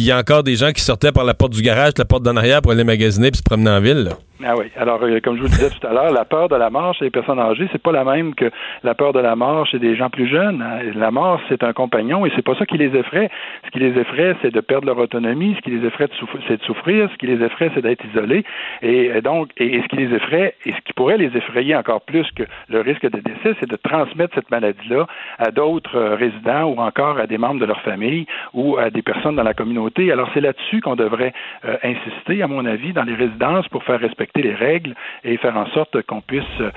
il 0.00 0.04
y 0.04 0.10
a 0.12 0.18
encore 0.18 0.42
des 0.42 0.56
gens 0.56 0.72
qui 0.72 0.82
sortaient 0.82 1.12
par 1.12 1.24
la 1.24 1.34
porte 1.34 1.52
du 1.52 1.62
garage, 1.62 1.92
la 1.96 2.04
porte 2.04 2.22
d'en 2.22 2.36
arrière 2.36 2.62
pour 2.62 2.72
aller 2.72 2.84
magasiner 2.84 3.30
puis 3.30 3.38
se 3.38 3.42
promener 3.42 3.70
en 3.70 3.80
ville. 3.80 4.10
Ah 4.42 4.54
oui. 4.58 4.64
Alors, 4.76 5.00
euh, 5.04 5.20
comme 5.20 5.36
je 5.36 5.42
vous 5.42 5.46
le 5.46 5.52
disais 5.52 5.70
tout 5.70 5.86
à 5.86 5.92
l'heure, 5.92 6.12
la 6.12 6.24
peur 6.24 6.48
de 6.48 6.56
la 6.56 6.68
mort 6.68 6.92
chez 6.94 7.04
les 7.04 7.10
personnes 7.12 7.38
âgées, 7.38 7.68
c'est 7.70 7.80
pas 7.80 7.92
la 7.92 8.02
même 8.02 8.34
que 8.34 8.50
la 8.82 8.94
peur 8.96 9.12
de 9.12 9.20
la 9.20 9.36
mort 9.36 9.64
chez 9.64 9.78
des 9.78 9.94
gens 9.94 10.10
plus 10.10 10.26
jeunes. 10.26 10.60
hein. 10.60 10.90
La 10.96 11.12
mort, 11.12 11.40
c'est 11.48 11.62
un 11.62 11.72
compagnon 11.72 12.26
et 12.26 12.32
c'est 12.34 12.42
pas 12.44 12.56
ça 12.56 12.66
qui 12.66 12.76
les 12.76 12.96
effraie. 12.96 13.30
Ce 13.64 13.70
qui 13.70 13.78
les 13.78 13.96
effraie, 13.96 14.34
c'est 14.42 14.52
de 14.52 14.60
perdre 14.60 14.88
leur 14.88 14.98
autonomie. 14.98 15.54
Ce 15.56 15.60
qui 15.62 15.70
les 15.70 15.86
effraie, 15.86 16.08
c'est 16.48 16.56
de 16.56 16.64
souffrir. 16.64 17.08
Ce 17.12 17.16
qui 17.16 17.28
les 17.28 17.44
effraie, 17.44 17.70
c'est 17.74 17.82
d'être 17.82 18.04
isolés. 18.06 18.44
Et 18.82 19.12
euh, 19.12 19.20
donc, 19.20 19.50
et, 19.56 19.76
et 19.76 19.82
ce 19.82 19.86
qui 19.86 19.96
les 19.98 20.12
effraie, 20.12 20.56
et 20.66 20.72
ce 20.72 20.80
qui 20.84 20.92
pourrait 20.94 21.16
les 21.16 21.36
effrayer 21.36 21.76
encore 21.76 22.00
plus 22.00 22.28
que 22.32 22.42
le 22.68 22.80
risque 22.80 23.08
de 23.08 23.20
décès, 23.20 23.54
c'est 23.60 23.70
de 23.70 23.76
transmettre 23.76 24.34
cette 24.34 24.50
maladie-là 24.50 25.06
à 25.38 25.52
d'autres 25.52 25.96
euh, 25.96 26.16
résidents 26.16 26.64
ou 26.64 26.80
encore 26.80 27.18
à 27.18 27.28
des 27.28 27.38
membres 27.38 27.60
de 27.60 27.66
leur 27.66 27.80
famille 27.82 28.26
ou 28.52 28.78
à 28.78 28.90
des 28.90 29.02
personnes 29.02 29.36
dans 29.36 29.44
la 29.44 29.54
communauté. 29.54 30.10
Alors, 30.10 30.28
c'est 30.34 30.40
là-dessus 30.40 30.80
qu'on 30.80 30.96
devrait 30.96 31.32
euh, 31.64 31.76
insister, 31.84 32.42
à 32.42 32.48
mon 32.48 32.64
avis, 32.66 32.92
dans 32.92 33.04
les 33.04 33.14
résidences 33.14 33.68
pour 33.68 33.84
faire 33.84 34.00
respecter 34.00 34.24
les 34.42 34.54
règles 34.54 34.94
et 35.22 35.36
faire 35.36 35.56
en 35.56 35.66
sorte 35.70 36.02
qu'on 36.02 36.20
puisse 36.20 36.42
euh, 36.60 36.70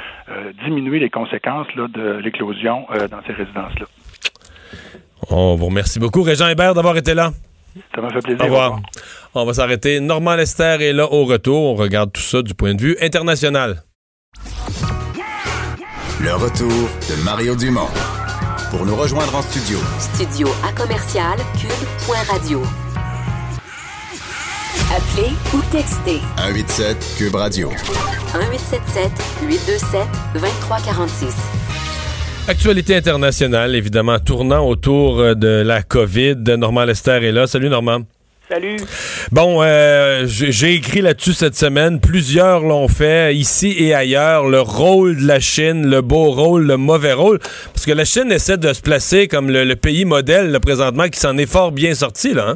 diminuer 0.64 1.00
les 1.00 1.10
conséquences 1.10 1.68
là, 1.76 1.88
de 1.88 2.18
l'éclosion 2.18 2.86
euh, 2.92 3.08
dans 3.08 3.22
ces 3.26 3.34
résidences-là. 3.34 3.86
On 5.30 5.56
vous 5.56 5.66
remercie 5.66 6.00
beaucoup, 6.00 6.22
Régent 6.22 6.48
Hébert, 6.48 6.74
d'avoir 6.74 6.96
été 6.98 7.14
là. 7.14 7.32
Ça 7.94 8.02
m'a 8.02 8.10
fait 8.10 8.22
plaisir. 8.22 8.42
Au 8.42 8.46
revoir. 8.46 8.80
On 9.34 9.46
va 9.46 9.54
s'arrêter. 9.54 10.00
Normand 10.00 10.36
Lester 10.36 10.78
est 10.82 10.94
là 10.94 11.12
au 11.12 11.26
retour. 11.26 11.72
On 11.72 11.76
regarde 11.76 12.12
tout 12.12 12.22
ça 12.22 12.42
du 12.42 12.54
point 12.54 12.74
de 12.74 12.82
vue 12.82 12.98
international. 13.02 13.84
Le 16.22 16.34
retour 16.34 16.68
de 16.68 17.24
Mario 17.24 17.56
Dumont. 17.56 17.90
Pour 18.72 18.86
nous 18.86 18.96
rejoindre 18.96 19.36
en 19.36 19.42
studio, 19.42 19.78
Studio 20.00 20.48
à 20.68 20.74
commercial 20.74 21.38
cube.radio. 21.60 22.87
Appelez 24.86 25.32
ou 25.54 25.62
textez 25.72 26.20
187 26.38 26.98
Cube 27.18 27.36
Radio. 27.36 27.70
1877 27.70 29.12
827 29.44 30.00
2346. 30.36 31.36
Actualité 32.48 32.96
internationale, 32.96 33.76
évidemment, 33.76 34.20
tournant 34.20 34.66
autour 34.66 35.20
euh, 35.20 35.34
de 35.36 35.48
la 35.66 35.82
COVID. 35.82 36.38
Normand 36.58 36.86
Lester 36.86 37.20
est 37.24 37.32
là. 37.34 37.48
Salut, 37.48 37.68
Normand. 37.70 38.02
Salut. 38.50 38.78
Bon, 39.34 39.62
euh, 39.62 40.24
j'ai 40.26 40.54
j'ai 40.54 40.74
écrit 40.76 41.02
là-dessus 41.02 41.34
cette 41.34 41.58
semaine. 41.58 42.00
Plusieurs 42.00 42.62
l'ont 42.62 42.88
fait, 42.88 43.36
ici 43.36 43.76
et 43.78 43.94
ailleurs. 43.94 44.48
Le 44.48 44.62
rôle 44.62 45.18
de 45.18 45.28
la 45.28 45.42
Chine, 45.42 45.90
le 45.90 46.00
beau 46.02 46.32
rôle, 46.32 46.66
le 46.66 46.78
mauvais 46.78 47.12
rôle. 47.12 47.40
Parce 47.74 47.86
que 47.86 47.92
la 47.92 48.06
Chine 48.06 48.32
essaie 48.32 48.58
de 48.58 48.72
se 48.72 48.82
placer 48.82 49.28
comme 49.28 49.50
le, 49.52 49.66
le 49.66 49.76
pays 49.76 50.06
modèle, 50.06 50.52
là, 50.52 50.62
présentement, 50.62 51.10
qui 51.10 51.20
s'en 51.20 51.38
est 51.38 51.46
fort 51.52 51.74
bien 51.74 51.94
sorti, 51.94 52.34
là. 52.34 52.52
hein? 52.52 52.56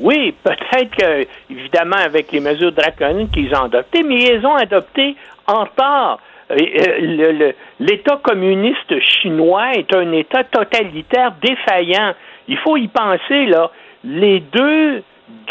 Oui, 0.00 0.34
peut-être 0.44 0.94
que, 0.96 1.26
évidemment, 1.50 1.96
avec 1.96 2.30
les 2.30 2.40
mesures 2.40 2.72
draconiennes 2.72 3.30
qu'ils 3.30 3.52
ont 3.54 3.64
adoptées, 3.64 4.02
mais 4.02 4.16
ils 4.16 4.46
ont 4.46 4.54
adoptées 4.54 5.16
en 5.46 5.64
retard. 5.64 6.18
Et, 6.56 6.80
euh, 6.80 7.52
L'État 7.80 8.16
communiste 8.22 9.00
chinois 9.00 9.72
est 9.72 9.94
un 9.94 10.12
État 10.12 10.44
totalitaire 10.44 11.32
défaillant. 11.42 12.14
Il 12.46 12.56
faut 12.58 12.76
y 12.76 12.88
penser, 12.88 13.46
là. 13.46 13.70
Les 14.04 14.40
deux 14.40 15.02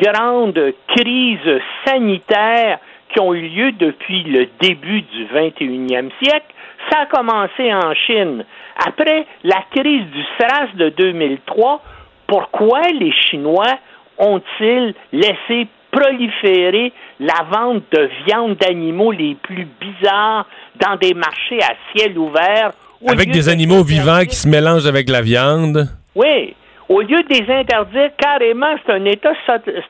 grandes 0.01 0.73
crises 0.95 1.61
sanitaires 1.85 2.79
qui 3.09 3.19
ont 3.19 3.33
eu 3.33 3.47
lieu 3.47 3.71
depuis 3.73 4.23
le 4.23 4.47
début 4.61 5.01
du 5.01 5.25
21e 5.25 6.09
siècle, 6.21 6.53
ça 6.89 7.01
a 7.01 7.05
commencé 7.05 7.73
en 7.73 7.93
Chine. 7.93 8.45
Après 8.85 9.25
la 9.43 9.63
crise 9.75 10.05
du 10.05 10.23
SRAS 10.37 10.69
de 10.75 10.89
2003, 10.89 11.81
pourquoi 12.27 12.81
les 12.99 13.11
Chinois 13.11 13.77
ont-ils 14.17 14.93
laissé 15.11 15.67
proliférer 15.91 16.91
la 17.19 17.45
vente 17.51 17.83
de 17.91 18.09
viande 18.25 18.55
d'animaux 18.57 19.11
les 19.11 19.35
plus 19.35 19.67
bizarres 19.79 20.45
dans 20.79 20.95
des 20.97 21.13
marchés 21.13 21.59
à 21.61 21.73
ciel 21.91 22.17
ouvert? 22.17 22.71
Avec 23.07 23.31
des 23.31 23.45
de 23.45 23.49
animaux 23.49 23.83
vivants 23.83 24.23
qui 24.27 24.35
se 24.35 24.47
mélangent 24.47 24.87
avec 24.87 25.09
la 25.09 25.21
viande? 25.21 25.87
Oui. 26.15 26.55
Au 26.89 27.01
lieu 27.01 27.21
de 27.21 27.33
les 27.33 27.53
interdire 27.53 28.11
carrément, 28.17 28.73
c'est 28.85 28.93
un 28.93 29.03
État 29.05 29.33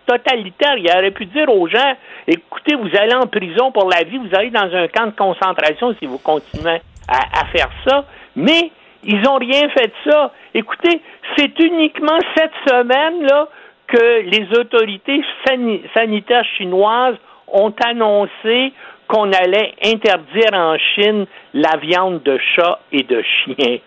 totalitaire. 0.07 0.78
Il 0.78 0.89
aurait 0.89 1.11
pu 1.11 1.25
dire 1.25 1.47
aux 1.47 1.67
gens, 1.67 1.93
écoutez, 2.28 2.75
vous 2.75 2.89
allez 2.99 3.13
en 3.13 3.28
prison 3.28 3.71
pour 3.71 3.88
la 3.88 4.03
vie, 4.03 4.17
vous 4.17 4.36
allez 4.36 4.49
dans 4.49 4.69
un 4.73 4.88
camp 4.88 5.05
de 5.05 5.11
concentration 5.11 5.95
si 5.99 6.07
vous 6.07 6.17
continuez 6.17 6.82
à, 7.07 7.41
à 7.41 7.45
faire 7.45 7.69
ça. 7.88 8.03
Mais 8.36 8.71
ils 9.03 9.21
n'ont 9.21 9.38
rien 9.38 9.69
fait 9.69 9.88
de 9.88 10.11
ça. 10.11 10.32
Écoutez, 10.55 11.01
c'est 11.38 11.57
uniquement 11.59 12.17
cette 12.36 12.53
semaine-là 12.67 13.47
que 13.88 14.21
les 14.21 14.47
autorités 14.57 15.21
sani- 15.45 15.81
sanitaires 15.95 16.45
chinoises 16.57 17.15
ont 17.47 17.73
annoncé 17.85 18.73
qu'on 19.07 19.31
allait 19.31 19.73
interdire 19.83 20.53
en 20.53 20.77
Chine 20.77 21.25
la 21.53 21.77
viande 21.77 22.21
de 22.23 22.38
chat 22.55 22.79
et 22.91 23.03
de 23.03 23.21
chien. 23.21 23.77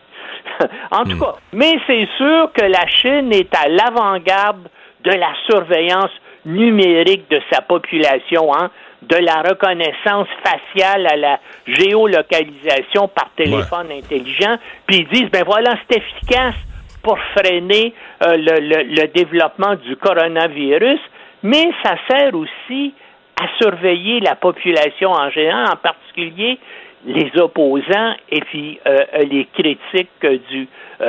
en 0.91 1.05
tout 1.05 1.19
cas, 1.19 1.35
mais 1.53 1.75
c'est 1.87 2.09
sûr 2.17 2.51
que 2.55 2.65
la 2.65 2.87
Chine 2.89 3.33
est 3.33 3.55
à 3.55 3.69
l'avant-garde 3.69 4.69
de 5.05 5.11
la 5.11 5.33
surveillance 5.47 6.11
numérique 6.47 7.31
de 7.31 7.41
sa 7.53 7.61
population, 7.61 8.51
hein, 8.55 8.71
de 9.03 9.17
la 9.17 9.43
reconnaissance 9.43 10.29
faciale 10.43 11.07
à 11.07 11.17
la 11.17 11.41
géolocalisation 11.67 13.09
par 13.09 13.31
téléphone 13.37 13.89
intelligent. 13.93 14.57
Puis 14.87 14.99
ils 14.99 15.09
disent, 15.09 15.31
ben 15.31 15.45
voilà, 15.45 15.75
c'est 15.89 15.99
efficace 15.99 16.55
pour 17.03 17.19
freiner 17.37 17.93
euh, 18.23 18.37
le, 18.37 18.61
le- 18.61 18.83
le 19.03 19.07
développement 19.09 19.75
du 19.77 19.97
coronavirus, 19.97 21.01
mais 21.43 21.71
ça 21.83 21.95
sert 22.09 22.35
aussi 22.35 22.95
à 23.41 23.47
surveiller 23.59 24.21
la 24.21 24.35
population 24.35 25.11
en 25.11 25.31
général, 25.31 25.67
en 25.73 25.77
particulier 25.77 26.59
les 27.07 27.31
opposants 27.41 28.15
et 28.31 28.41
puis 28.43 28.79
euh, 28.87 28.99
les 29.31 29.47
critiques 29.55 30.11
du 30.51 30.69
euh, 31.01 31.05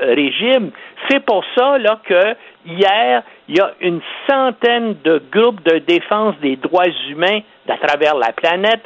euh, 0.00 0.14
régime. 0.16 0.72
C'est 1.08 1.24
pour 1.24 1.44
ça 1.56 1.78
là 1.78 2.00
que 2.04 2.34
hier 2.66 3.22
il 3.48 3.56
y 3.56 3.60
a 3.60 3.70
une 3.80 4.00
centaine 4.28 4.96
de 5.04 5.22
groupes 5.30 5.62
de 5.62 5.78
défense 5.78 6.34
des 6.42 6.56
droits 6.56 6.88
humains 7.08 7.38
à 7.68 7.76
travers 7.76 8.16
la 8.16 8.32
planète 8.32 8.82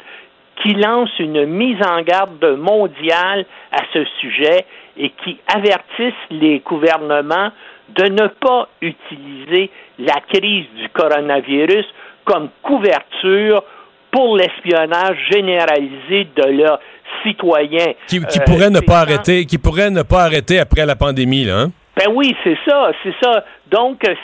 qui 0.61 0.75
lancent 0.75 1.17
une 1.17 1.45
mise 1.47 1.81
en 1.83 2.03
garde 2.03 2.45
mondiale 2.59 3.45
à 3.71 3.81
ce 3.93 4.03
sujet 4.19 4.65
et 4.97 5.11
qui 5.23 5.37
avertissent 5.47 6.13
les 6.29 6.59
gouvernements 6.59 7.51
de 7.89 8.05
ne 8.05 8.27
pas 8.27 8.69
utiliser 8.81 9.69
la 9.99 10.19
crise 10.31 10.65
du 10.77 10.89
coronavirus 10.89 11.85
comme 12.25 12.49
couverture 12.61 13.63
pour 14.11 14.37
l'espionnage 14.37 15.17
généralisé 15.31 16.27
de 16.35 16.49
leurs 16.61 16.79
citoyens. 17.23 17.93
Qui, 18.07 18.19
qui 18.25 18.39
Euh, 18.39 18.43
pourrait 18.45 18.69
ne 18.69 18.79
pas 18.79 18.99
arrêter, 18.99 19.45
qui 19.45 19.57
pourrait 19.57 19.89
ne 19.89 20.03
pas 20.03 20.23
arrêter 20.23 20.59
après 20.59 20.85
la 20.85 20.95
pandémie, 20.95 21.45
là. 21.45 21.59
hein? 21.61 21.71
Ben 21.97 22.07
oui, 22.13 22.33
c'est 22.43 22.57
ça, 22.67 22.91
c'est 23.03 23.13
ça. 23.21 23.43
Donc, 23.69 24.07
euh, 24.07 24.15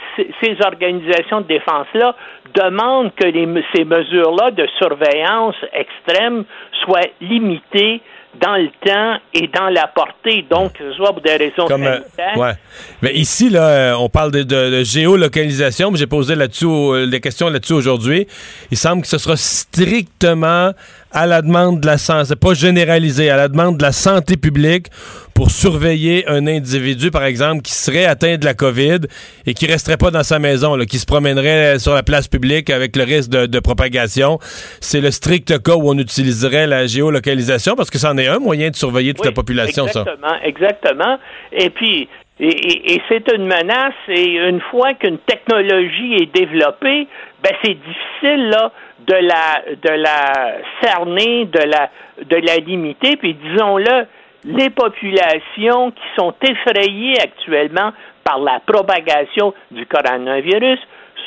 ces 0.42 0.58
organisations 0.66 1.42
de 1.42 1.48
défense-là 1.48 2.16
demandent 2.56 3.14
que 3.16 3.26
les, 3.28 3.46
ces 3.76 3.84
mesures-là 3.84 4.52
de 4.52 4.66
surveillance 4.78 5.56
extrême 5.74 6.46
soient 6.86 7.10
limitées 7.20 8.02
dans 8.42 8.56
le 8.56 8.70
temps 8.86 9.20
et 9.34 9.48
dans 9.48 9.70
la 9.70 9.88
portée, 9.88 10.46
donc 10.50 10.74
que 10.74 10.92
ce 10.92 10.98
soit 10.98 11.12
pour 11.14 11.22
des 11.22 11.36
raisons 11.38 11.66
Comme, 11.68 11.84
euh, 11.84 12.00
sanitaires. 12.02 12.38
ouais. 12.38 12.54
Mais 13.02 13.14
ici, 13.14 13.50
là, 13.50 13.68
euh, 13.68 13.94
on 14.00 14.10
parle 14.10 14.32
de, 14.32 14.44
de- 14.44 14.70
de 14.80 14.84
géolocalisation. 14.84 15.92
mais 15.92 15.98
J'ai 15.98 16.08
posé 16.08 16.36
là-dessus 16.36 16.66
euh, 16.66 17.08
des 17.08 17.20
questions 17.20 17.50
là-dessus 17.50 17.74
aujourd'hui. 17.74 18.28
Il 18.72 18.78
semble 18.78 19.02
que 19.02 19.08
ce 19.08 19.18
sera 19.18 19.36
strictement 19.38 20.72
à 21.12 21.26
la 21.26 21.42
demande 21.42 21.82
de 21.82 21.86
la 21.86 21.98
santé, 21.98 22.36
pas 22.36 22.54
généralisé, 22.54 23.30
à 23.30 23.38
la 23.38 23.48
demande 23.48 23.78
de 23.78 23.84
la 23.84 23.92
santé 23.92 24.38
publique 24.38 24.88
pour 25.34 25.52
surveiller 25.52 26.28
un 26.28 26.48
individu, 26.48 27.12
par 27.12 27.24
exemple, 27.24 27.62
qui 27.62 27.74
serait 27.74 28.06
atteint 28.06 28.38
de 28.38 28.46
la 28.46 28.54
COVID 28.54 29.02
et 29.46 29.54
qui 29.54 29.68
resterait 29.68 29.98
pas 29.98 30.10
dans 30.10 30.24
sa 30.24 30.40
maison, 30.40 30.76
là, 30.76 30.86
qui 30.86 30.98
se 30.98 31.06
promènerait 31.06 31.78
sur 31.80 31.94
la 31.94 32.04
place 32.04 32.28
publique 32.28 32.70
avec 32.70 32.96
le 32.96 33.04
risque 33.04 33.30
de, 33.30 33.46
de 33.46 33.60
propagation. 33.60 34.40
C'est 34.82 35.02
le 35.02 35.12
strict 35.12 35.62
cas 35.62 35.76
où 35.76 35.90
on 35.90 35.98
utiliserait 35.98 36.66
la 36.66 36.88
géolocalisation 36.88 37.76
parce 37.76 37.90
que 37.90 38.00
c'en 38.00 38.18
est 38.18 38.28
un 38.28 38.40
moyen 38.40 38.72
de 38.72 38.76
surveiller 38.76 39.14
toute 39.14 39.26
la 39.26 39.32
population, 39.32 39.88
ça. 39.88 40.02
Exactement, 40.02 40.42
exactement. 40.44 41.20
Et 41.52 41.70
puis, 41.70 42.10
et, 42.40 42.48
et- 42.48 42.94
et 42.96 43.02
c'est 43.10 43.32
une 43.34 43.46
menace, 43.46 43.94
et 44.08 44.38
une 44.38 44.62
fois 44.62 44.94
qu'une 44.94 45.18
technologie 45.20 46.16
est 46.22 46.34
développée, 46.34 47.08
ben 47.44 47.52
c'est 47.64 47.74
difficile 47.76 48.50
là 48.50 48.72
de 49.08 49.14
la 49.14 49.76
de 49.76 49.90
la 50.02 50.58
cerner, 50.82 51.46
de 51.46 51.60
la 51.60 51.90
de 52.26 52.36
la 52.38 52.56
limiter. 52.58 53.16
Puis 53.18 53.34
disons-le, 53.34 54.06
les 54.46 54.70
populations 54.70 55.92
qui 55.92 56.04
sont 56.16 56.34
effrayées 56.42 57.20
actuellement 57.22 57.92
par 58.24 58.40
la 58.40 58.60
propagation 58.66 59.54
du 59.72 59.86
coronavirus 59.86 60.80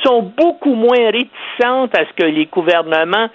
sont 0.05 0.23
beaucoup 0.23 0.75
moins 0.75 1.11
réticentes 1.11 1.95
à 1.97 2.05
ce 2.07 2.13
que 2.17 2.25
les 2.27 2.47
gouvernements 2.47 3.29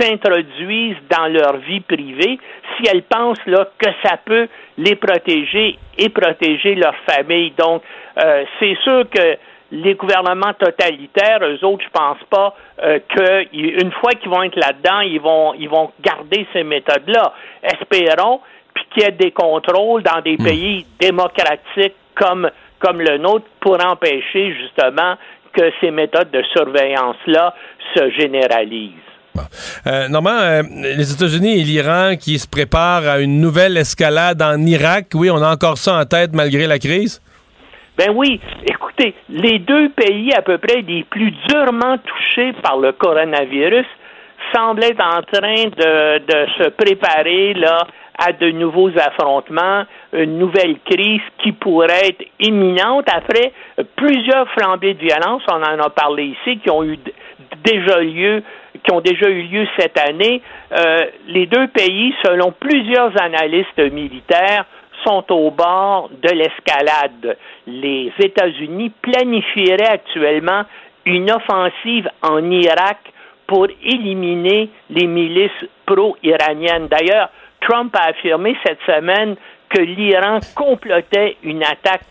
s'introduisent 0.00 0.96
dans 1.10 1.26
leur 1.26 1.56
vie 1.58 1.80
privée 1.80 2.38
si 2.76 2.88
elles 2.90 3.02
pensent 3.02 3.44
là 3.46 3.68
que 3.78 3.90
ça 4.02 4.16
peut 4.24 4.48
les 4.78 4.96
protéger 4.96 5.78
et 5.98 6.08
protéger 6.08 6.74
leur 6.74 6.94
famille. 7.08 7.52
Donc, 7.58 7.82
euh, 8.18 8.44
c'est 8.58 8.76
sûr 8.82 9.04
que 9.10 9.36
les 9.72 9.94
gouvernements 9.94 10.54
totalitaires, 10.54 11.38
eux 11.42 11.64
autres, 11.64 11.84
je 11.84 11.90
pense 11.90 12.18
pas 12.28 12.56
euh, 12.82 12.98
que 13.08 13.42
y- 13.54 13.80
une 13.82 13.92
fois 13.92 14.12
qu'ils 14.12 14.30
vont 14.30 14.42
être 14.42 14.56
là-dedans, 14.56 15.00
ils 15.00 15.20
vont 15.20 15.54
ils 15.54 15.68
vont 15.68 15.92
garder 16.00 16.46
ces 16.52 16.64
méthodes-là. 16.64 17.32
Espérons 17.62 18.40
puis 18.74 18.84
qu'il 18.90 19.02
y 19.02 19.06
ait 19.06 19.12
des 19.12 19.30
contrôles 19.32 20.02
dans 20.02 20.20
des 20.22 20.36
pays 20.36 20.86
démocratiques 21.00 21.94
comme 22.16 22.50
comme 22.80 23.00
le 23.00 23.18
nôtre 23.18 23.46
pour 23.60 23.76
empêcher 23.84 24.54
justement 24.54 25.14
que 25.52 25.70
ces 25.80 25.90
méthodes 25.90 26.30
de 26.30 26.42
surveillance-là 26.56 27.54
se 27.94 28.10
généralisent. 28.10 29.09
Euh, 29.86 30.08
euh, 30.10 30.62
les 30.96 31.12
États-Unis 31.12 31.60
et 31.60 31.64
l'Iran 31.64 32.16
qui 32.18 32.38
se 32.38 32.48
préparent 32.48 33.08
à 33.08 33.20
une 33.20 33.40
nouvelle 33.40 33.76
escalade 33.76 34.42
en 34.42 34.60
Irak, 34.60 35.06
oui, 35.14 35.30
on 35.30 35.42
a 35.42 35.52
encore 35.52 35.78
ça 35.78 35.98
en 36.00 36.04
tête 36.04 36.32
malgré 36.34 36.66
la 36.66 36.78
crise? 36.78 37.20
Ben 37.96 38.10
oui, 38.14 38.40
écoutez, 38.66 39.14
les 39.28 39.58
deux 39.58 39.90
pays 39.90 40.32
à 40.32 40.42
peu 40.42 40.58
près 40.58 40.82
les 40.82 41.04
plus 41.04 41.32
durement 41.48 41.98
touchés 41.98 42.52
par 42.62 42.78
le 42.78 42.92
coronavirus 42.92 43.86
semblent 44.54 44.84
être 44.84 45.04
en 45.04 45.22
train 45.22 45.64
de, 45.64 46.18
de 46.18 46.46
se 46.58 46.68
préparer 46.70 47.54
là 47.54 47.86
à 48.20 48.32
de 48.32 48.50
nouveaux 48.50 48.90
affrontements, 48.98 49.84
une 50.12 50.38
nouvelle 50.38 50.76
crise 50.84 51.22
qui 51.42 51.52
pourrait 51.52 52.08
être 52.08 52.24
imminente 52.38 53.06
après 53.10 53.52
plusieurs 53.96 54.46
flambées 54.50 54.92
de 54.94 55.00
violence, 55.00 55.42
on 55.50 55.62
en 55.62 55.78
a 55.78 55.88
parlé 55.88 56.24
ici, 56.24 56.58
qui 56.58 56.70
ont 56.70 56.84
eu 56.84 56.98
déjà 57.64 58.00
lieu, 58.00 58.42
qui 58.82 58.92
ont 58.92 59.00
déjà 59.00 59.28
eu 59.28 59.42
lieu 59.42 59.66
cette 59.78 59.98
année. 59.98 60.42
Euh, 60.72 61.06
les 61.28 61.46
deux 61.46 61.68
pays, 61.68 62.14
selon 62.24 62.52
plusieurs 62.52 63.20
analystes 63.20 63.92
militaires, 63.92 64.64
sont 65.04 65.24
au 65.30 65.50
bord 65.50 66.10
de 66.22 66.30
l'escalade. 66.30 67.36
Les 67.66 68.12
États-Unis 68.18 68.92
planifieraient 69.02 69.88
actuellement 69.88 70.64
une 71.06 71.30
offensive 71.30 72.08
en 72.22 72.50
Irak 72.50 72.98
pour 73.46 73.66
éliminer 73.82 74.68
les 74.90 75.06
milices 75.06 75.50
pro-iraniennes. 75.86 76.88
D'ailleurs, 76.88 77.30
Trump 77.60 77.94
a 77.96 78.10
affirmé 78.10 78.56
cette 78.64 78.80
semaine 78.86 79.36
que 79.68 79.80
l'Iran 79.80 80.38
complotait 80.54 81.36
une 81.42 81.62
attaque 81.62 82.02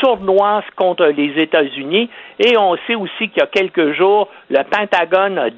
sournoise 0.00 0.64
contre 0.76 1.06
les 1.06 1.40
États-Unis. 1.40 2.08
Et 2.38 2.56
on 2.56 2.76
sait 2.86 2.94
aussi 2.94 3.28
qu'il 3.28 3.38
y 3.38 3.42
a 3.42 3.46
quelques 3.46 3.92
jours, 3.92 4.28
le 4.50 4.62
Pentagone 4.64 5.38
a, 5.38 5.50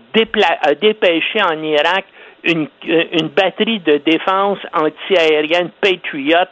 dépêché 0.75 1.43
en 1.43 1.63
Irak 1.63 2.05
une, 2.45 2.69
une 2.85 3.29
batterie 3.29 3.81
de 3.81 3.99
défense 3.99 4.59
antiaérienne 4.75 5.71
Patriot 5.81 6.49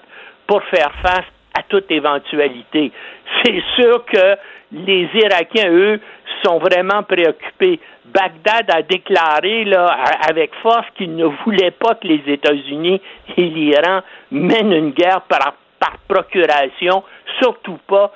pour 0.46 0.62
faire 0.64 0.92
face 1.02 1.26
à 1.54 1.62
toute 1.68 1.90
éventualité. 1.90 2.92
C'est 3.44 3.62
sûr 3.76 4.04
que 4.06 4.36
les 4.72 5.08
Irakiens, 5.14 5.70
eux, 5.70 6.00
sont 6.42 6.58
vraiment 6.58 7.02
préoccupés. 7.02 7.78
Bagdad 8.06 8.70
a 8.70 8.82
déclaré 8.82 9.64
là, 9.64 9.86
avec 10.28 10.54
force 10.62 10.86
qu'il 10.96 11.14
ne 11.14 11.26
voulait 11.44 11.70
pas 11.70 11.94
que 11.94 12.06
les 12.06 12.22
États-Unis 12.26 13.00
et 13.36 13.42
l'Iran 13.42 14.00
mènent 14.30 14.72
une 14.72 14.90
guerre 14.90 15.22
par, 15.22 15.54
par 15.82 15.98
procuration, 16.06 17.02
surtout 17.40 17.78
pas 17.88 18.12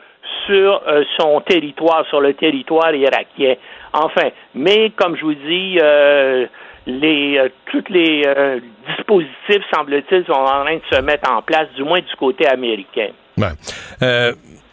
sur 0.47 0.83
euh, 0.87 1.03
son 1.19 1.41
territoire, 1.41 2.07
sur 2.09 2.21
le 2.21 2.35
territoire 2.35 2.95
irakien. 2.95 3.55
Enfin, 3.93 4.29
mais 4.55 4.91
comme 4.91 5.17
je 5.17 5.23
vous 5.23 5.35
dis, 5.35 5.79
euh, 5.83 6.47
les 6.87 7.39
euh, 7.39 7.49
tous 7.73 7.85
les 7.89 8.23
euh, 8.25 8.61
dispositifs, 8.89 9.65
semble-t-il, 9.75 10.25
sont 10.27 10.33
en 10.33 10.65
train 10.65 10.77
de 10.77 10.97
se 10.97 11.01
mettre 11.01 11.31
en 11.31 11.43
place, 11.43 11.67
du 11.75 11.83
moins 11.83 11.99
du 11.99 12.17
côté 12.17 12.47
américain. 12.47 13.09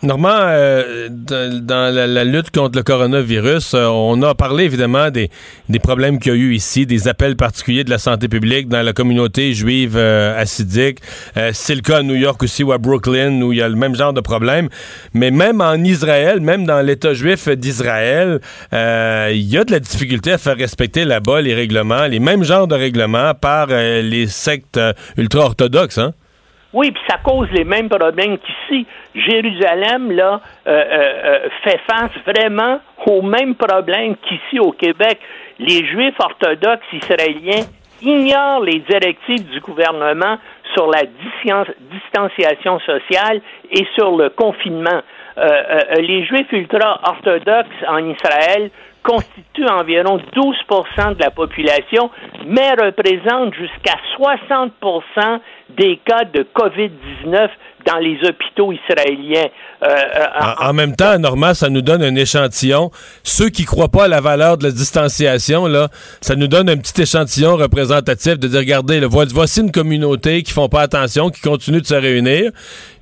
Normand, 0.03 0.35
euh, 0.35 1.07
dans, 1.09 1.95
la, 1.95 2.23
lutte 2.25 2.51
contre 2.51 2.77
le 2.77 2.83
coronavirus, 2.83 3.73
euh, 3.73 3.85
on 3.87 4.21
a 4.21 4.35
parlé 4.35 4.65
évidemment 4.65 5.09
des, 5.09 5.29
des 5.69 5.79
problèmes 5.79 6.19
qu'il 6.19 6.33
y 6.33 6.35
a 6.35 6.37
eu 6.37 6.53
ici, 6.53 6.85
des 6.85 7.07
appels 7.07 7.37
particuliers 7.37 7.85
de 7.85 7.89
la 7.89 7.97
santé 7.97 8.27
publique 8.27 8.67
dans 8.67 8.81
la 8.81 8.91
communauté 8.91 9.53
juive 9.53 9.95
euh, 9.95 10.37
assidique. 10.37 10.99
Euh, 11.37 11.51
c'est 11.53 11.75
le 11.75 11.79
cas 11.79 11.99
à 11.99 12.03
New 12.03 12.15
York 12.15 12.43
aussi 12.43 12.63
ou 12.63 12.73
à 12.73 12.77
Brooklyn 12.79 13.41
où 13.41 13.53
il 13.53 13.59
y 13.59 13.61
a 13.61 13.69
le 13.69 13.77
même 13.77 13.95
genre 13.95 14.11
de 14.11 14.19
problème. 14.19 14.67
Mais 15.13 15.31
même 15.31 15.61
en 15.61 15.75
Israël, 15.75 16.41
même 16.41 16.65
dans 16.65 16.81
l'État 16.81 17.13
juif 17.13 17.47
d'Israël, 17.47 18.41
euh, 18.73 19.31
il 19.33 19.49
y 19.49 19.57
a 19.57 19.63
de 19.63 19.71
la 19.71 19.79
difficulté 19.79 20.33
à 20.33 20.37
faire 20.37 20.57
respecter 20.57 21.05
là-bas 21.05 21.41
les 21.41 21.53
règlements, 21.53 22.07
les 22.07 22.19
mêmes 22.19 22.43
genres 22.43 22.67
de 22.67 22.75
règlements 22.75 23.33
par 23.35 23.67
les 23.67 24.27
sectes 24.27 24.79
ultra-orthodoxes. 25.15 25.97
Hein? 25.97 26.13
Oui, 26.73 26.91
puis 26.91 27.03
ça 27.07 27.17
cause 27.23 27.47
les 27.51 27.63
mêmes 27.63 27.87
problèmes 27.87 28.37
qu'ici. 28.39 28.87
Jérusalem, 29.13 30.11
là, 30.11 30.41
euh, 30.65 30.71
euh, 30.71 31.13
euh, 31.25 31.49
fait 31.63 31.79
face 31.87 32.11
vraiment 32.25 32.79
aux 33.05 33.21
mêmes 33.21 33.55
problèmes 33.55 34.15
qu'ici 34.17 34.59
au 34.59 34.71
Québec. 34.71 35.19
Les 35.59 35.85
Juifs 35.85 36.19
orthodoxes 36.19 36.91
israéliens 36.93 37.63
ignorent 38.01 38.61
les 38.61 38.79
directives 38.79 39.47
du 39.49 39.59
gouvernement 39.59 40.37
sur 40.73 40.87
la 40.89 41.03
distan- 41.03 41.71
distanciation 41.91 42.79
sociale 42.79 43.39
et 43.69 43.85
sur 43.95 44.17
le 44.17 44.29
confinement. 44.29 45.01
Les 45.97 46.25
Juifs 46.25 46.51
ultra-orthodoxes 46.51 47.83
en 47.87 47.97
Israël 48.09 48.69
constituent 49.03 49.67
environ 49.67 50.19
12% 50.33 51.15
de 51.15 51.23
la 51.23 51.29
population, 51.31 52.09
mais 52.45 52.71
représentent 52.71 53.53
jusqu'à 53.53 53.97
60 54.15 54.73
des 55.77 55.99
cas 56.05 56.25
de 56.25 56.45
COVID-19 56.55 57.49
dans 57.85 57.97
les 57.97 58.17
hôpitaux 58.27 58.71
israéliens. 58.71 59.47
Euh, 59.83 59.87
euh, 59.87 60.25
En, 60.39 60.69
en 60.69 60.73
même 60.73 60.95
temps, 60.95 61.17
Normand, 61.19 61.53
ça 61.53 61.69
nous 61.69 61.81
donne 61.81 62.01
un 62.03 62.15
échantillon. 62.15 62.91
Ceux 63.23 63.49
qui 63.49 63.65
croient 63.65 63.89
pas 63.89 64.05
à 64.05 64.07
la 64.07 64.21
valeur 64.21 64.57
de 64.57 64.63
la 64.63 64.71
distanciation, 64.71 65.67
là, 65.67 65.89
ça 66.21 66.35
nous 66.35 66.47
donne 66.47 66.69
un 66.69 66.77
petit 66.77 67.01
échantillon 67.01 67.55
représentatif 67.55 68.39
de 68.39 68.47
dire, 68.47 68.59
regardez, 68.59 68.99
là, 68.99 69.07
voici 69.09 69.61
une 69.61 69.71
communauté 69.71 70.43
qui 70.43 70.53
font 70.53 70.69
pas 70.69 70.81
attention, 70.81 71.29
qui 71.29 71.41
continue 71.41 71.81
de 71.81 71.85
se 71.85 71.95
réunir, 71.95 72.51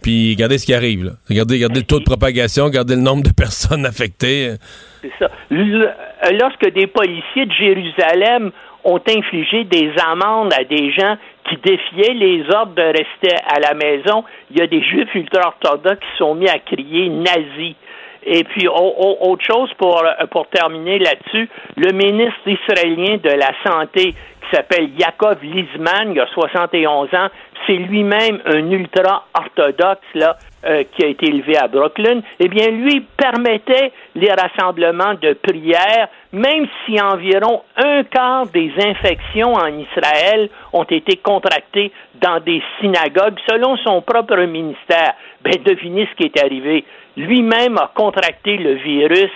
puis 0.01 0.33
regardez 0.33 0.57
ce 0.57 0.65
qui 0.65 0.73
arrive. 0.73 1.05
Là. 1.05 1.11
Regardez, 1.29 1.55
regardez 1.55 1.81
le 1.81 1.85
taux 1.85 1.99
de 1.99 2.05
propagation, 2.05 2.65
regardez 2.65 2.95
le 2.95 3.01
nombre 3.01 3.23
de 3.23 3.33
personnes 3.37 3.85
affectées. 3.85 4.55
C'est 5.01 5.11
ça. 5.19 5.29
Lorsque 5.51 6.73
des 6.73 6.87
policiers 6.87 7.45
de 7.45 7.53
Jérusalem 7.53 8.51
ont 8.83 9.01
infligé 9.07 9.63
des 9.65 9.91
amendes 10.03 10.53
à 10.53 10.63
des 10.63 10.91
gens 10.91 11.17
qui 11.49 11.57
défiaient 11.57 12.13
les 12.13 12.43
ordres 12.53 12.73
de 12.76 12.81
rester 12.84 13.35
à 13.47 13.59
la 13.59 13.73
maison, 13.73 14.23
il 14.51 14.59
y 14.59 14.61
a 14.61 14.68
des 14.68 14.81
juifs 14.84 15.13
ultra-orthodoxes 15.15 15.99
qui 15.99 16.18
sont 16.18 16.35
mis 16.35 16.47
à 16.49 16.59
crier 16.59 17.09
nazi. 17.09 17.76
Et 18.23 18.43
puis, 18.43 18.68
au- 18.68 18.73
au- 18.73 19.31
autre 19.31 19.43
chose 19.43 19.73
pour, 19.80 20.03
euh, 20.03 20.26
pour 20.30 20.47
terminer 20.47 20.99
là-dessus, 20.99 21.49
le 21.77 21.91
ministre 21.91 22.39
israélien 22.47 23.18
de 23.18 23.30
la 23.31 23.51
Santé, 23.65 24.13
qui 24.13 24.55
s'appelle 24.55 24.89
Yaakov 24.97 25.38
Lizman, 25.41 26.11
il 26.13 26.19
a 26.19 26.27
71 26.27 27.09
ans, 27.15 27.30
c'est 27.65 27.73
lui-même 27.73 28.39
un 28.45 28.71
ultra-orthodoxe, 28.71 30.07
là, 30.15 30.38
euh, 30.63 30.83
qui 30.91 31.03
a 31.03 31.07
été 31.07 31.27
élevé 31.27 31.57
à 31.57 31.67
Brooklyn, 31.67 32.21
eh 32.39 32.47
bien, 32.47 32.67
lui 32.67 33.01
permettait 33.17 33.91
les 34.13 34.31
rassemblements 34.31 35.15
de 35.15 35.33
prières, 35.33 36.07
même 36.31 36.67
si 36.85 37.01
environ 37.01 37.63
un 37.77 38.03
quart 38.03 38.45
des 38.47 38.71
infections 38.77 39.53
en 39.53 39.67
Israël 39.67 40.49
ont 40.71 40.83
été 40.83 41.17
contractées 41.17 41.91
dans 42.21 42.39
des 42.39 42.61
synagogues, 42.79 43.39
selon 43.49 43.75
son 43.77 44.01
propre 44.01 44.38
ministère. 44.41 45.13
Ben, 45.43 45.53
devinez 45.65 46.07
ce 46.11 46.15
qui 46.15 46.25
est 46.25 46.43
arrivé. 46.43 46.85
Lui-même 47.17 47.77
a 47.77 47.91
contracté 47.95 48.57
le 48.57 48.73
virus. 48.73 49.31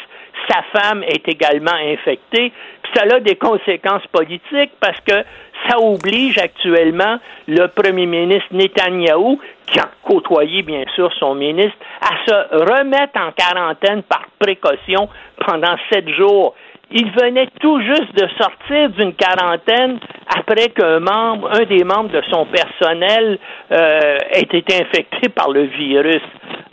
Sa 0.50 0.62
femme 0.78 1.04
est 1.04 1.28
également 1.28 1.74
infectée. 1.74 2.52
Puis 2.84 2.92
ça 2.96 3.04
a 3.04 3.20
des 3.20 3.36
conséquences 3.36 4.06
politiques 4.08 4.72
parce 4.80 5.00
que 5.02 5.24
ça 5.68 5.80
oblige 5.80 6.38
actuellement 6.38 7.18
le 7.48 7.68
premier 7.68 8.06
ministre 8.06 8.48
Netanyahou, 8.52 9.40
qui 9.66 9.80
a 9.80 9.90
côtoyé 10.04 10.62
bien 10.62 10.84
sûr 10.94 11.12
son 11.20 11.36
ministre, 11.36 11.78
à 12.02 12.26
se 12.26 12.72
remettre 12.72 13.20
en 13.20 13.32
quarantaine 13.32 14.04
par 14.04 14.26
précaution 14.38 15.10
pendant 15.46 15.76
sept 15.92 16.08
jours. 16.10 16.56
Il 16.92 17.12
venait 17.12 17.50
tout 17.60 17.82
juste 17.82 18.14
de 18.16 18.28
sortir 18.38 18.90
d'une 18.92 19.14
quarantaine 19.14 20.00
après 20.28 20.70
qu'un 20.70 21.00
membre, 21.00 21.50
un 21.52 21.66
des 21.66 21.84
membres 21.84 22.12
de 22.12 22.22
son 22.30 22.46
personnel 22.46 23.40
euh, 23.72 24.18
ait 24.32 24.42
été 24.42 24.82
infecté 24.82 25.30
par 25.30 25.50
le 25.50 25.64
virus. 25.64 26.22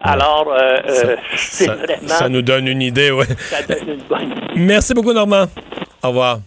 Alors, 0.01 0.53
euh, 0.53 0.79
euh, 0.89 1.17
c'est 1.35 1.65
Ça, 1.65 1.75
vraiment... 1.75 2.09
ça 2.09 2.29
nous 2.29 2.43
donne 2.43 2.69
une 2.69 2.83
idée, 2.83 3.11
ouais. 3.11 3.27
ça 3.27 3.63
donne 3.63 3.89
une 3.89 4.03
bonne 4.09 4.35
Merci 4.57 4.95
beaucoup, 4.95 5.13
Normand. 5.13 5.45
Au 6.03 6.09
revoir. 6.09 6.39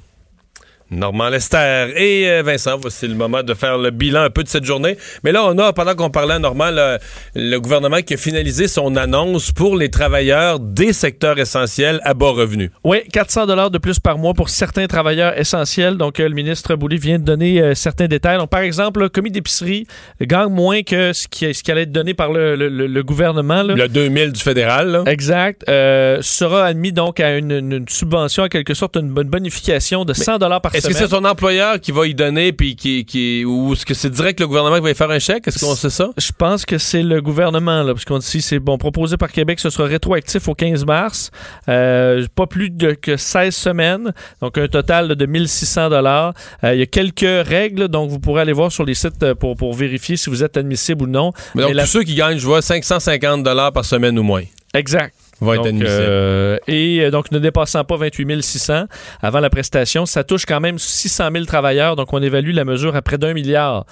Normand 0.92 1.30
Lester 1.30 1.88
et 1.96 2.30
euh, 2.30 2.44
Vincent, 2.46 2.78
voici 2.80 3.08
le 3.08 3.16
moment 3.16 3.42
de 3.44 3.54
faire 3.54 3.78
le 3.78 3.90
bilan 3.92 4.22
un 4.22 4.30
peu 4.30 4.44
de 4.44 4.48
cette 4.50 4.66
journée. 4.66 4.98
Mais 5.24 5.32
là, 5.32 5.44
on 5.46 5.58
a, 5.58 5.74
pendant 5.74 5.96
qu'on 5.96 6.10
parlait 6.10 6.36
à 6.36 6.40
Normand, 6.40 6.70
le, 6.72 6.98
le 7.36 7.58
gouvernement 7.60 8.02
qui 8.02 8.14
a 8.14 8.18
finalisé 8.18 8.68
son 8.68 8.96
annonce 8.96 9.52
pour 9.52 9.76
les 9.78 9.90
travailleurs 9.90 10.60
des 10.60 10.94
secteurs 10.94 11.40
essentiels 11.40 12.00
à 12.04 12.14
bas 12.14 12.30
revenus. 12.30 12.70
Oui, 12.84 13.00
400 13.12 13.48
dollars 13.48 13.72
de 13.72 13.78
plus 13.78 14.00
par 14.00 14.18
mois 14.18 14.34
pour 14.34 14.50
certains 14.50 14.86
travailleurs 14.88 15.38
essentiels. 15.40 15.98
Donc, 15.98 16.20
euh, 16.20 16.30
le 16.30 16.36
ministre 16.36 16.76
Boulay 16.76 16.98
vient 16.98 17.18
de 17.20 17.24
donner 17.24 17.62
euh, 17.62 17.74
certains 17.74 18.08
détails. 18.08 18.38
Donc, 18.38 18.50
par 18.50 18.62
exemple, 18.62 19.00
le 19.02 19.10
commis 19.10 19.32
d'épicerie 19.32 19.88
gagne 20.22 20.50
moins 20.50 20.84
que 20.84 21.14
ce 21.14 21.28
qui, 21.28 21.52
ce 21.54 21.64
qui 21.64 21.72
allait 21.72 21.84
être 21.84 21.92
donné 21.92 22.14
par 22.14 22.32
le, 22.32 22.56
le- 22.56 22.70
le- 22.70 22.88
le 22.88 23.04
gouvernement. 23.04 23.64
là. 23.64 23.74
Le 23.74 23.88
2000 23.88 24.32
du 24.34 24.40
fédéral, 24.42 24.90
là. 24.90 25.04
Exact. 25.08 25.64
Euh, 25.68 26.20
sera 26.22 26.66
admis 26.66 26.92
donc 26.92 27.20
à 27.20 27.38
une, 27.38 27.52
une- 27.52 27.72
une 27.74 27.88
subvention, 27.90 28.44
en 28.44 28.48
quelque 28.50 28.74
sorte, 28.74 28.98
une 28.98 29.10
bonification 29.12 30.06
de 30.06 30.14
100 30.14 30.38
dollars 30.38 30.62
par 30.62 30.75
Est-ce 30.78 30.88
que 30.88 30.94
c'est 30.94 31.08
son 31.08 31.26
employeur 31.26 31.80
qui 31.80 31.92
va 31.92 32.08
y 32.08 32.14
donner, 32.14 32.52
puis 32.54 32.76
qui, 32.76 33.06
qui, 33.06 33.44
ou 33.46 33.74
est-ce 33.74 33.86
que 33.86 33.94
c'est 33.94 34.10
direct 34.10 34.40
le 34.40 34.48
gouvernement 34.48 34.76
qui 34.78 34.82
va 34.84 34.92
y 34.92 34.96
faire 34.96 35.10
un 35.12 35.20
chèque? 35.20 35.48
Est-ce 35.48 35.60
qu'on 35.64 35.76
sait 35.76 35.90
ça? 35.90 36.10
Je 36.18 36.32
pense 36.38 36.66
que 36.66 36.78
c'est 36.78 37.04
le 37.04 37.22
gouvernement, 37.22 37.84
là, 37.84 37.94
parce 37.94 38.06
qu'on 38.06 38.18
dit 38.20 38.42
c'est 38.42 38.60
bon, 38.60 38.78
proposé 38.78 39.18
par 39.18 39.32
Québec, 39.32 39.60
ce 39.60 39.70
sera 39.70 39.88
rétroactif 39.88 40.48
au 40.48 40.54
15 40.56 40.86
mars, 40.86 41.32
Euh, 41.70 42.26
pas 42.36 42.48
plus 42.48 42.70
de 42.70 42.92
que 42.94 43.18
16 43.18 43.56
semaines, 43.56 44.14
donc 44.42 44.58
un 44.58 44.68
total 44.68 45.16
de 45.16 45.26
1600 45.26 45.90
dollars. 45.90 46.34
Euh, 46.64 46.74
il 46.74 46.80
y 46.80 46.84
a 46.84 46.86
quelques 46.86 47.48
règles, 47.48 47.88
donc 47.88 48.10
vous 48.10 48.20
pourrez 48.20 48.42
aller 48.42 48.54
voir 48.54 48.72
sur 48.72 48.86
les 48.86 48.94
sites 48.94 49.22
euh, 49.24 49.36
pour, 49.36 49.56
pour 49.56 49.74
vérifier 49.74 50.18
si 50.18 50.30
vous 50.30 50.44
êtes 50.44 50.58
admissible 50.58 51.04
ou 51.04 51.08
non. 51.08 51.32
Mais 51.56 51.62
donc, 51.64 51.70
Mais 51.72 51.76
la- 51.76 51.84
tous 51.84 51.90
ceux 51.90 52.04
qui 52.04 52.16
gagnent, 52.16 52.38
je 52.38 52.46
vois, 52.46 52.62
550 52.62 53.44
dollars 53.44 53.72
par 53.72 53.86
semaine 53.86 54.18
ou 54.20 54.24
moins 54.24 54.44
Exact. 54.74 55.14
Donc, 55.42 55.82
euh, 55.82 56.58
et 56.68 57.02
euh, 57.02 57.12
donc, 57.12 57.32
ne 57.32 57.40
dépassant 57.40 57.84
pas 57.84 57.98
28 57.98 58.42
600 58.42 58.86
avant 59.22 59.40
la 59.40 59.50
prestation, 59.50 60.06
ça 60.06 60.24
touche 60.24 60.46
quand 60.46 60.62
même 60.62 60.80
600 60.80 61.30
000 61.32 61.46
travailleurs. 61.46 61.96
Donc, 61.96 62.14
on 62.14 62.22
évalue 62.22 62.54
la 62.54 62.66
mesure 62.66 62.96
à 62.96 63.02
près 63.02 63.18
d'un 63.18 63.34
milliard. 63.34 63.86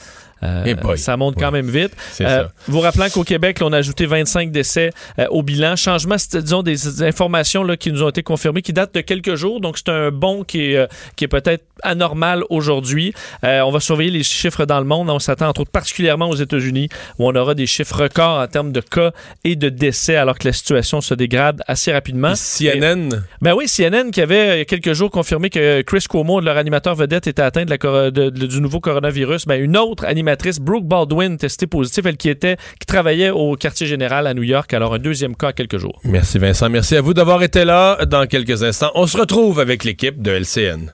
Euh, 0.44 0.64
Eh 0.94 0.98
ça 0.98 1.18
monte 1.18 1.36
quand 1.40 1.52
même 1.52 1.70
vite. 1.70 1.91
Euh, 2.22 2.44
ça. 2.44 2.52
vous 2.68 2.80
rappelant 2.80 3.10
qu'au 3.10 3.24
Québec, 3.24 3.60
là, 3.60 3.68
on 3.68 3.74
a 3.74 3.78
ajouté 3.78 4.06
25 4.06 4.52
décès 4.52 4.90
euh, 5.20 5.26
au 5.30 5.41
bilan. 5.44 5.76
Changement, 5.76 6.15
disons, 6.15 6.64
des, 6.64 7.03
informations 7.03 7.64
là, 7.64 7.78
qui 7.78 7.91
nous 7.91 8.03
ont 8.03 8.10
été 8.10 8.24
confirmées, 8.24 8.61
qui 8.61 8.74
datent 8.74 8.94
de 8.95 9.02
quelques 9.02 9.36
jours. 9.36 9.61
Donc, 9.61 9.78
c'est 9.78 9.90
un 9.90 10.11
bond 10.11 10.44
qui 10.44 10.61
est, 10.74 10.88
qui 11.15 11.24
est 11.26 11.28
peut-être 11.30 11.64
anormal 11.84 12.44
aujourd'hui. 12.49 13.14
On 13.44 13.72
va 13.72 13.80
surveiller 13.80 14.11
les 14.11 14.24
chiffres 14.24 14.65
dans 14.65 14.80
le 14.80 14.86
monde. 14.86 15.10
On 15.10 15.20
s'attend, 15.20 15.48
entre 15.48 15.61
autres, 15.61 15.72
particulièrement 15.72 16.30
aux 16.30 16.36
États-Unis, 16.36 16.90
où 17.20 17.28
on 17.28 17.36
aura 17.36 17.56
des 17.56 17.65
chiffres 17.68 18.03
records 18.03 18.40
en 18.40 18.48
termes 18.48 18.72
de 18.72 18.82
cas 18.82 19.11
et 19.44 19.56
de 19.56 19.70
décès, 19.70 20.15
alors 20.15 20.38
que 20.38 20.48
la 20.48 20.53
situation 20.53 21.02
se 21.02 21.14
dégrade 21.14 21.61
assez 21.68 21.91
rapidement. 21.91 22.34
CNN. 22.36 23.10
Ben 23.41 23.53
oui, 23.53 23.65
CNN 23.68 24.11
qui 24.11 24.22
avait 24.22 24.56
il 24.56 24.57
y 24.60 24.61
a 24.61 24.65
quelques 24.65 24.94
jours 24.94 25.11
confirmé 25.11 25.49
que 25.49 25.82
Chris 25.82 26.06
Cuomo, 26.10 26.40
leur 26.40 26.57
animateur 26.57 26.95
vedette, 26.95 27.28
était 27.28 27.41
atteint 27.41 27.65
de 27.65 27.70
la 27.70 27.78
coro- 27.78 28.11
de- 28.11 28.30
de- 28.30 28.45
du 28.48 28.61
nouveau 28.61 28.80
coronavirus. 28.80 29.45
Ben, 29.48 29.61
une 29.61 29.78
autre 29.78 30.06
animatrice, 30.06 30.32
Brooke 30.61 30.85
Baldwin, 30.85 31.38
testée 31.38 31.68
positive, 31.68 32.07
elle 32.07 32.18
qui 32.18 32.30
était 32.30 32.57
qui 32.80 32.85
travaillait 32.85 33.30
au 33.30 33.55
quartier 33.55 33.88
général 33.88 34.27
à 34.27 34.34
New 34.34 34.43
York. 34.43 34.73
Alors 34.73 34.93
un 34.93 34.99
deuxième 34.99 35.35
cas 35.35 35.49
à 35.49 35.53
quelques 35.53 35.77
jours. 35.77 35.99
Merci 36.03 36.39
Vincent, 36.39 36.69
merci 36.69 36.95
à 36.95 37.01
vous 37.01 37.14
d'avoir 37.14 37.43
été 37.43 37.65
là. 37.65 38.05
Dans 38.05 38.27
quelques 38.27 38.64
instants, 38.64 38.91
on 38.95 39.07
se 39.07 39.18
retrouve 39.18 39.60
avec 39.60 39.84
l'équipe 39.84 40.22
de 40.22 40.31
LCN. 40.31 40.93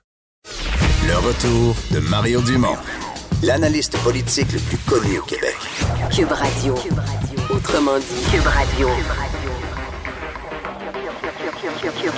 Le 1.08 1.18
retour 1.18 1.76
de 1.92 2.00
Mario 2.00 2.42
Dumont, 2.42 2.78
l'analyste 3.44 3.98
politique 4.04 4.52
le 4.54 4.60
plus 4.60 4.78
connu 4.78 5.20
au 5.20 5.24
Québec. 5.24 5.56
Cube 6.16 6.32
Radio. 6.32 6.76
Autrement 7.50 7.98
dit, 7.98 8.32
Cube 8.32 8.46
Radio. 8.46 8.88
Cube 8.88 9.08
Radio. 9.08 9.59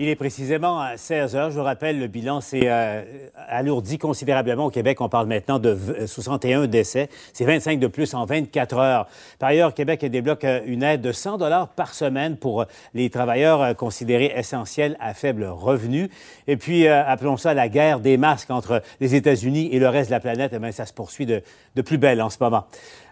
Il 0.00 0.08
est 0.08 0.14
précisément 0.14 0.78
à 0.80 0.96
16 0.96 1.34
heures. 1.34 1.50
Je 1.50 1.58
vous 1.58 1.64
rappelle, 1.64 1.98
le 1.98 2.06
bilan 2.06 2.40
s'est 2.40 2.60
euh, 2.66 3.02
alourdi 3.48 3.98
considérablement 3.98 4.66
au 4.66 4.70
Québec. 4.70 5.00
On 5.00 5.08
parle 5.08 5.26
maintenant 5.26 5.58
de 5.58 5.70
v- 5.70 6.06
61 6.06 6.68
décès. 6.68 7.08
C'est 7.32 7.44
25 7.44 7.80
de 7.80 7.88
plus 7.88 8.14
en 8.14 8.24
24 8.24 8.76
heures. 8.76 9.08
Par 9.40 9.48
ailleurs, 9.48 9.74
Québec 9.74 10.04
débloque 10.04 10.44
euh, 10.44 10.60
une 10.66 10.84
aide 10.84 11.00
de 11.00 11.10
100 11.10 11.38
dollars 11.38 11.66
par 11.70 11.94
semaine 11.94 12.36
pour 12.36 12.60
euh, 12.60 12.64
les 12.94 13.10
travailleurs 13.10 13.60
euh, 13.60 13.74
considérés 13.74 14.32
essentiels 14.36 14.96
à 15.00 15.14
faible 15.14 15.44
revenu. 15.46 16.10
Et 16.46 16.56
puis, 16.56 16.86
euh, 16.86 17.02
appelons 17.04 17.36
ça 17.36 17.52
la 17.52 17.68
guerre 17.68 17.98
des 17.98 18.18
masques 18.18 18.52
entre 18.52 18.82
les 19.00 19.16
États-Unis 19.16 19.68
et 19.72 19.80
le 19.80 19.88
reste 19.88 20.10
de 20.10 20.14
la 20.14 20.20
planète. 20.20 20.52
Eh 20.54 20.60
bien, 20.60 20.70
ça 20.70 20.86
se 20.86 20.92
poursuit 20.92 21.26
de, 21.26 21.42
de 21.74 21.82
plus 21.82 21.98
belle 21.98 22.22
en 22.22 22.30
ce 22.30 22.36
moment. 22.40 22.66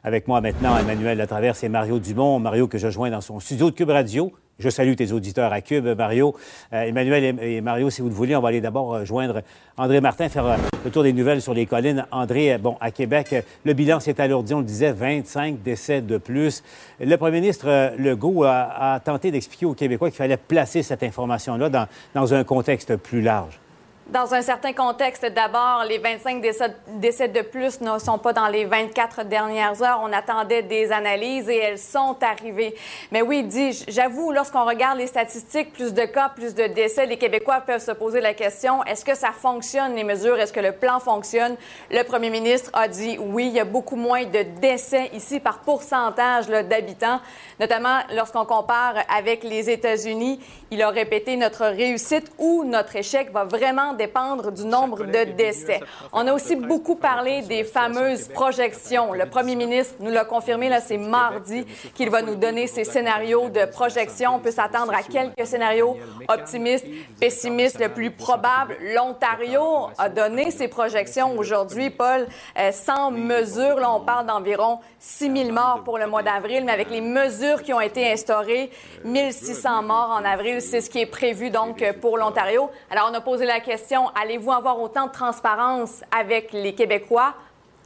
Avec 0.04 0.28
moi 0.28 0.40
maintenant, 0.40 0.78
Emmanuel 0.78 1.18
Latraverse 1.18 1.64
et 1.64 1.68
Mario 1.68 1.98
Dumont. 1.98 2.38
Mario 2.38 2.68
que 2.68 2.78
je 2.78 2.90
joins 2.90 3.10
dans 3.10 3.20
son 3.20 3.40
studio 3.40 3.70
de 3.72 3.74
Cube 3.74 3.90
Radio. 3.90 4.32
Je 4.58 4.70
salue 4.70 4.94
tes 4.94 5.12
auditeurs 5.12 5.52
à 5.52 5.60
Cube, 5.60 5.86
Mario. 5.86 6.34
Euh, 6.72 6.84
Emmanuel 6.84 7.38
et, 7.42 7.60
Mario, 7.60 7.90
si 7.90 8.00
vous 8.00 8.08
le 8.08 8.14
voulez, 8.14 8.34
on 8.34 8.40
va 8.40 8.48
aller 8.48 8.62
d'abord 8.62 8.94
euh, 8.94 9.04
joindre 9.04 9.42
André 9.76 10.00
Martin, 10.00 10.30
faire 10.30 10.46
euh, 10.46 10.56
le 10.82 10.90
tour 10.90 11.02
des 11.02 11.12
nouvelles 11.12 11.42
sur 11.42 11.52
les 11.52 11.66
collines. 11.66 12.06
André, 12.10 12.56
bon, 12.56 12.78
à 12.80 12.90
Québec, 12.90 13.34
le 13.64 13.72
bilan 13.74 14.00
s'est 14.00 14.18
alourdi, 14.18 14.54
on 14.54 14.60
le 14.60 14.64
disait, 14.64 14.92
25 14.92 15.62
décès 15.62 16.00
de 16.00 16.16
plus. 16.16 16.62
Le 17.00 17.16
premier 17.16 17.40
ministre 17.40 17.92
Legault 17.98 18.44
a, 18.44 18.98
tenté 19.04 19.30
d'expliquer 19.30 19.66
aux 19.66 19.74
Québécois 19.74 20.08
qu'il 20.08 20.16
fallait 20.16 20.38
placer 20.38 20.82
cette 20.82 21.02
information-là 21.02 21.88
dans 22.14 22.34
un 22.34 22.42
contexte 22.42 22.96
plus 22.96 23.20
large. 23.20 23.60
Dans 24.08 24.34
un 24.34 24.40
certain 24.40 24.72
contexte, 24.72 25.26
d'abord, 25.26 25.82
les 25.88 25.98
25 25.98 26.40
décès, 26.40 27.26
de 27.26 27.42
plus 27.42 27.80
ne 27.80 27.98
sont 27.98 28.18
pas 28.18 28.32
dans 28.32 28.46
les 28.46 28.64
24 28.64 29.24
dernières 29.24 29.82
heures. 29.82 30.00
On 30.00 30.12
attendait 30.12 30.62
des 30.62 30.92
analyses 30.92 31.48
et 31.48 31.56
elles 31.58 31.78
sont 31.78 32.16
arrivées. 32.22 32.76
Mais 33.10 33.20
oui, 33.20 33.42
dit, 33.42 33.84
j'avoue, 33.88 34.30
lorsqu'on 34.30 34.64
regarde 34.64 34.98
les 34.98 35.08
statistiques, 35.08 35.72
plus 35.72 35.92
de 35.92 36.04
cas, 36.04 36.28
plus 36.28 36.54
de 36.54 36.68
décès, 36.68 37.06
les 37.06 37.16
Québécois 37.16 37.62
peuvent 37.66 37.82
se 37.82 37.90
poser 37.90 38.20
la 38.20 38.32
question, 38.32 38.84
est-ce 38.84 39.04
que 39.04 39.16
ça 39.16 39.32
fonctionne, 39.32 39.96
les 39.96 40.04
mesures? 40.04 40.38
Est-ce 40.38 40.52
que 40.52 40.60
le 40.60 40.70
plan 40.70 41.00
fonctionne? 41.00 41.56
Le 41.90 42.04
premier 42.04 42.30
ministre 42.30 42.70
a 42.74 42.86
dit 42.86 43.18
oui, 43.18 43.48
il 43.48 43.54
y 43.54 43.60
a 43.60 43.64
beaucoup 43.64 43.96
moins 43.96 44.24
de 44.24 44.44
décès 44.60 45.10
ici 45.14 45.40
par 45.40 45.58
pourcentage 45.62 46.46
d'habitants, 46.46 47.18
notamment 47.58 47.98
lorsqu'on 48.14 48.44
compare 48.44 48.94
avec 49.12 49.42
les 49.42 49.68
États-Unis. 49.68 50.38
Il 50.70 50.80
a 50.82 50.90
répété 50.90 51.36
notre 51.36 51.64
réussite 51.66 52.30
ou 52.38 52.62
notre 52.62 52.94
échec 52.94 53.32
va 53.32 53.42
vraiment 53.42 53.94
dépendre 53.96 54.52
du 54.52 54.64
nombre 54.64 55.04
de 55.04 55.24
décès. 55.32 55.80
On 56.12 56.26
a 56.26 56.32
aussi 56.32 56.56
beaucoup 56.56 56.96
parlé 56.96 57.42
des 57.42 57.64
fameuses 57.64 58.28
projections. 58.28 59.12
Le 59.12 59.26
premier 59.26 59.56
ministre 59.56 59.94
nous 60.00 60.10
l'a 60.10 60.24
confirmé, 60.24 60.68
là, 60.68 60.80
c'est 60.80 60.98
mardi 60.98 61.64
qu'il 61.94 62.10
va 62.10 62.22
nous 62.22 62.36
donner 62.36 62.66
ses 62.66 62.84
scénarios 62.84 63.48
de 63.48 63.64
projection. 63.64 64.36
On 64.36 64.38
peut 64.38 64.50
s'attendre 64.50 64.92
à 64.94 65.02
quelques 65.02 65.46
scénarios 65.46 65.96
optimistes, 66.28 66.86
pessimistes. 67.20 67.80
Le 67.80 67.88
plus 67.88 68.10
probable, 68.10 68.76
l'Ontario 68.94 69.88
a 69.98 70.08
donné 70.08 70.50
ses 70.50 70.68
projections 70.68 71.36
aujourd'hui, 71.36 71.90
Paul, 71.90 72.26
euh, 72.58 72.72
sans 72.72 73.10
mesure. 73.10 73.76
Là, 73.76 73.92
on 73.92 74.00
parle 74.00 74.26
d'environ 74.26 74.80
6 74.98 75.44
000 75.44 75.52
morts 75.52 75.82
pour 75.84 75.98
le 75.98 76.06
mois 76.06 76.22
d'avril, 76.22 76.64
mais 76.64 76.72
avec 76.72 76.90
les 76.90 77.00
mesures 77.00 77.62
qui 77.62 77.72
ont 77.72 77.80
été 77.80 78.10
instaurées, 78.10 78.70
1 79.04 79.30
600 79.30 79.82
morts 79.82 80.10
en 80.18 80.24
avril, 80.24 80.60
c'est 80.60 80.80
ce 80.80 80.90
qui 80.90 81.00
est 81.00 81.06
prévu 81.06 81.50
donc 81.50 81.84
pour 82.00 82.18
l'Ontario. 82.18 82.70
Alors, 82.90 83.08
on 83.10 83.14
a 83.14 83.20
posé 83.20 83.46
la 83.46 83.60
question 83.60 83.85
allez-vous 84.14 84.52
avoir 84.52 84.80
autant 84.80 85.06
de 85.06 85.12
transparence 85.12 86.02
avec 86.10 86.52
les 86.52 86.74
Québécois? 86.74 87.34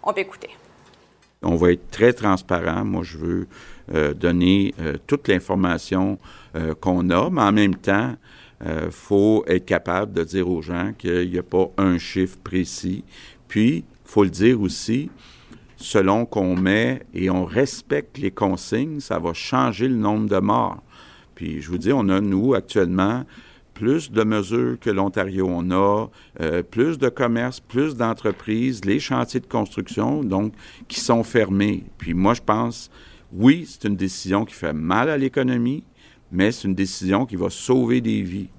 On 0.02 0.12
peut 0.12 0.20
écouter. 0.20 0.50
On 1.42 1.56
va 1.56 1.72
être 1.72 1.90
très 1.90 2.12
transparent. 2.12 2.84
Moi, 2.84 3.02
je 3.02 3.18
veux 3.18 3.48
euh, 3.94 4.12
donner 4.12 4.74
euh, 4.80 4.96
toute 5.06 5.28
l'information 5.28 6.18
euh, 6.54 6.74
qu'on 6.74 7.08
a, 7.10 7.30
mais 7.30 7.42
en 7.42 7.52
même 7.52 7.76
temps, 7.76 8.14
il 8.62 8.90
faut 8.90 9.42
être 9.46 9.64
capable 9.64 10.12
de 10.12 10.22
dire 10.22 10.46
aux 10.46 10.60
gens 10.60 10.92
qu'il 10.98 11.30
n'y 11.30 11.38
a 11.38 11.42
pas 11.42 11.70
un 11.78 11.96
chiffre 11.96 12.36
précis. 12.44 13.04
Puis, 13.48 13.76
il 13.76 13.84
faut 14.04 14.22
le 14.22 14.28
dire 14.28 14.60
aussi, 14.60 15.10
selon 15.78 16.26
qu'on 16.26 16.56
met 16.56 17.00
et 17.14 17.30
on 17.30 17.46
respecte 17.46 18.18
les 18.18 18.30
consignes, 18.30 19.00
ça 19.00 19.18
va 19.18 19.32
changer 19.32 19.88
le 19.88 19.94
nombre 19.94 20.28
de 20.28 20.38
morts. 20.40 20.82
Puis, 21.34 21.62
je 21.62 21.70
vous 21.70 21.78
dis, 21.78 21.90
on 21.90 22.06
a, 22.10 22.20
nous, 22.20 22.52
actuellement, 22.52 23.24
plus 23.80 24.12
de 24.12 24.22
mesures 24.24 24.78
que 24.78 24.90
l'Ontario 24.90 25.46
on 25.48 25.70
a, 25.70 26.10
euh, 26.42 26.62
plus 26.62 26.98
de 26.98 27.08
commerces, 27.08 27.60
plus 27.60 27.96
d'entreprises, 27.96 28.84
les 28.84 29.00
chantiers 29.00 29.40
de 29.40 29.46
construction, 29.46 30.22
donc, 30.22 30.52
qui 30.86 31.00
sont 31.00 31.22
fermés. 31.22 31.84
Puis 31.96 32.12
moi, 32.12 32.34
je 32.34 32.42
pense, 32.42 32.90
oui, 33.32 33.66
c'est 33.66 33.88
une 33.88 33.96
décision 33.96 34.44
qui 34.44 34.52
fait 34.52 34.74
mal 34.74 35.08
à 35.08 35.16
l'économie, 35.16 35.82
mais 36.30 36.52
c'est 36.52 36.68
une 36.68 36.74
décision 36.74 37.24
qui 37.24 37.36
va 37.36 37.48
sauver 37.48 38.02
des 38.02 38.20
vies. 38.20 38.50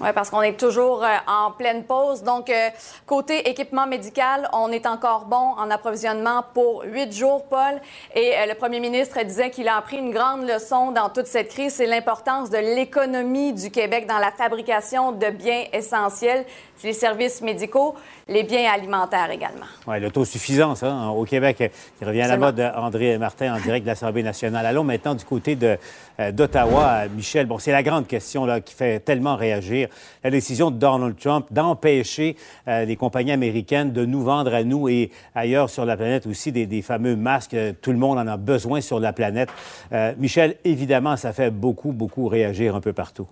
Oui, 0.00 0.08
parce 0.14 0.30
qu'on 0.30 0.42
est 0.42 0.58
toujours 0.58 1.02
euh, 1.02 1.08
en 1.26 1.50
pleine 1.50 1.82
pause. 1.82 2.22
Donc, 2.22 2.50
euh, 2.50 2.68
côté 3.04 3.48
équipement 3.48 3.86
médical, 3.86 4.48
on 4.52 4.70
est 4.70 4.86
encore 4.86 5.24
bon 5.24 5.36
en 5.36 5.70
approvisionnement 5.70 6.44
pour 6.54 6.84
huit 6.84 7.12
jours, 7.12 7.44
Paul. 7.46 7.80
Et 8.14 8.32
euh, 8.36 8.46
le 8.46 8.54
premier 8.54 8.78
ministre 8.78 9.20
disait 9.24 9.50
qu'il 9.50 9.66
a 9.66 9.76
appris 9.76 9.96
une 9.98 10.12
grande 10.12 10.46
leçon 10.46 10.92
dans 10.92 11.08
toute 11.08 11.26
cette 11.26 11.48
crise, 11.48 11.74
c'est 11.74 11.86
l'importance 11.86 12.48
de 12.48 12.58
l'économie 12.58 13.52
du 13.52 13.70
Québec 13.70 14.06
dans 14.06 14.18
la 14.18 14.30
fabrication 14.30 15.10
de 15.10 15.30
biens 15.30 15.64
essentiels, 15.72 16.44
les 16.84 16.92
services 16.92 17.42
médicaux, 17.42 17.96
les 18.28 18.44
biens 18.44 18.70
alimentaires 18.70 19.30
également. 19.32 19.66
Oui, 19.88 19.98
l'autosuffisance 19.98 20.84
hein, 20.84 21.08
au 21.08 21.24
Québec, 21.24 21.72
qui 21.98 22.04
revient 22.04 22.22
à 22.22 22.28
la 22.28 22.36
mode 22.36 22.60
André 22.76 23.18
Martin 23.18 23.56
en 23.56 23.58
direct 23.58 23.84
de 23.84 23.90
l'Assemblée 23.90 24.22
nationale. 24.22 24.64
Allons 24.64 24.84
maintenant 24.84 25.16
du 25.16 25.24
côté 25.24 25.56
d'Ottawa. 25.56 27.08
Michel, 27.08 27.46
bon, 27.46 27.58
c'est 27.58 27.72
la 27.72 27.82
grande 27.82 28.06
question 28.06 28.46
là, 28.46 28.60
qui 28.60 28.74
fait 28.74 29.00
tellement 29.00 29.34
réagir 29.34 29.87
la 30.24 30.30
décision 30.30 30.70
de 30.70 30.76
Donald 30.76 31.16
Trump 31.18 31.46
d'empêcher 31.50 32.36
euh, 32.66 32.84
les 32.84 32.96
compagnies 32.96 33.32
américaines 33.32 33.92
de 33.92 34.04
nous 34.04 34.22
vendre 34.22 34.54
à 34.54 34.64
nous 34.64 34.88
et 34.88 35.10
ailleurs 35.34 35.70
sur 35.70 35.84
la 35.84 35.96
planète 35.96 36.26
aussi 36.26 36.52
des, 36.52 36.82
fameux 36.82 37.16
masques. 37.16 37.56
Tout 37.82 37.92
le 37.92 37.98
monde 37.98 38.18
en 38.18 38.26
a 38.26 38.36
besoin 38.36 38.80
sur 38.80 39.00
la 39.00 39.12
planète. 39.12 39.50
Euh, 39.92 40.12
Michel, 40.18 40.56
évidemment, 40.64 41.16
ça 41.16 41.32
fait 41.32 41.50
beaucoup, 41.50 41.92
beaucoup 41.92 42.28
réagir 42.28 42.76
un 42.76 42.80
peu 42.80 42.92
partout. 42.92 43.26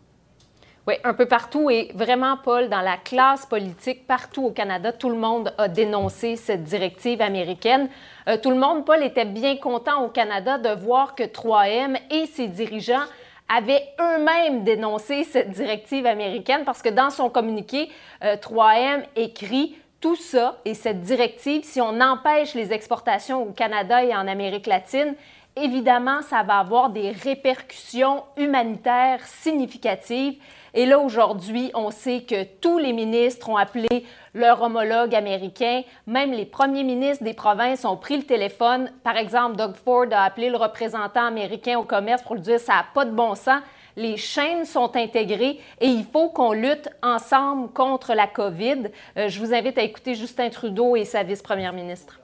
Oui, 0.88 0.94
un 1.02 1.14
peu 1.14 1.26
partout 1.26 1.68
et 1.68 1.90
vraiment, 1.96 2.36
Paul, 2.36 2.68
dans 2.68 2.80
la 2.80 2.96
classe 2.96 3.44
politique, 3.44 4.06
partout 4.06 4.44
au 4.44 4.50
Canada, 4.52 4.92
tout 4.92 5.08
le 5.08 5.16
monde 5.16 5.52
a 5.58 5.66
dénoncé 5.66 6.36
cette 6.36 6.62
directive 6.62 7.20
américaine. 7.20 7.88
Euh, 8.28 8.36
tout 8.40 8.50
le 8.50 8.56
monde, 8.56 8.84
Paul, 8.84 9.02
était 9.02 9.24
bien 9.24 9.56
content 9.56 10.04
au 10.04 10.08
Canada 10.10 10.58
de 10.58 10.68
voir 10.80 11.16
que 11.16 11.24
3M 11.24 11.98
et 12.12 12.26
ses 12.26 12.46
dirigeants 12.46 13.04
avaient 13.48 13.88
eux-mêmes 14.00 14.64
dénoncé 14.64 15.24
cette 15.24 15.50
directive 15.50 16.06
américaine 16.06 16.62
parce 16.64 16.82
que 16.82 16.88
dans 16.88 17.10
son 17.10 17.30
communiqué, 17.30 17.90
3M 18.22 19.00
euh, 19.00 19.02
écrit 19.16 19.76
tout 20.00 20.16
ça 20.16 20.58
et 20.64 20.74
cette 20.74 21.00
directive, 21.00 21.64
si 21.64 21.80
on 21.80 22.00
empêche 22.00 22.54
les 22.54 22.72
exportations 22.72 23.42
au 23.42 23.52
Canada 23.52 24.04
et 24.04 24.14
en 24.14 24.26
Amérique 24.26 24.66
latine, 24.66 25.14
évidemment, 25.56 26.22
ça 26.22 26.42
va 26.42 26.58
avoir 26.58 26.90
des 26.90 27.10
répercussions 27.10 28.22
humanitaires 28.36 29.24
significatives. 29.26 30.34
Et 30.76 30.84
là, 30.84 30.98
aujourd'hui, 30.98 31.70
on 31.72 31.90
sait 31.90 32.20
que 32.20 32.44
tous 32.44 32.76
les 32.76 32.92
ministres 32.92 33.48
ont 33.48 33.56
appelé 33.56 34.04
leur 34.34 34.60
homologue 34.60 35.14
américain. 35.14 35.80
Même 36.06 36.32
les 36.32 36.44
premiers 36.44 36.84
ministres 36.84 37.24
des 37.24 37.32
provinces 37.32 37.86
ont 37.86 37.96
pris 37.96 38.18
le 38.18 38.24
téléphone. 38.24 38.92
Par 39.02 39.16
exemple, 39.16 39.56
Doug 39.56 39.74
Ford 39.74 40.04
a 40.12 40.24
appelé 40.24 40.50
le 40.50 40.58
représentant 40.58 41.24
américain 41.24 41.78
au 41.78 41.84
commerce 41.84 42.20
pour 42.20 42.34
lui 42.34 42.42
dire 42.42 42.60
ça 42.60 42.74
n'a 42.74 42.86
pas 42.92 43.06
de 43.06 43.10
bon 43.10 43.34
sens. 43.34 43.62
Les 43.96 44.18
chaînes 44.18 44.66
sont 44.66 44.94
intégrées 44.94 45.58
et 45.80 45.86
il 45.86 46.04
faut 46.04 46.28
qu'on 46.28 46.52
lutte 46.52 46.90
ensemble 47.02 47.72
contre 47.72 48.12
la 48.12 48.26
COVID. 48.26 48.90
Euh, 49.16 49.30
je 49.30 49.40
vous 49.40 49.54
invite 49.54 49.78
à 49.78 49.82
écouter 49.82 50.14
Justin 50.14 50.50
Trudeau 50.50 50.94
et 50.94 51.06
sa 51.06 51.22
vice-première 51.22 51.72
ministre. 51.72 52.20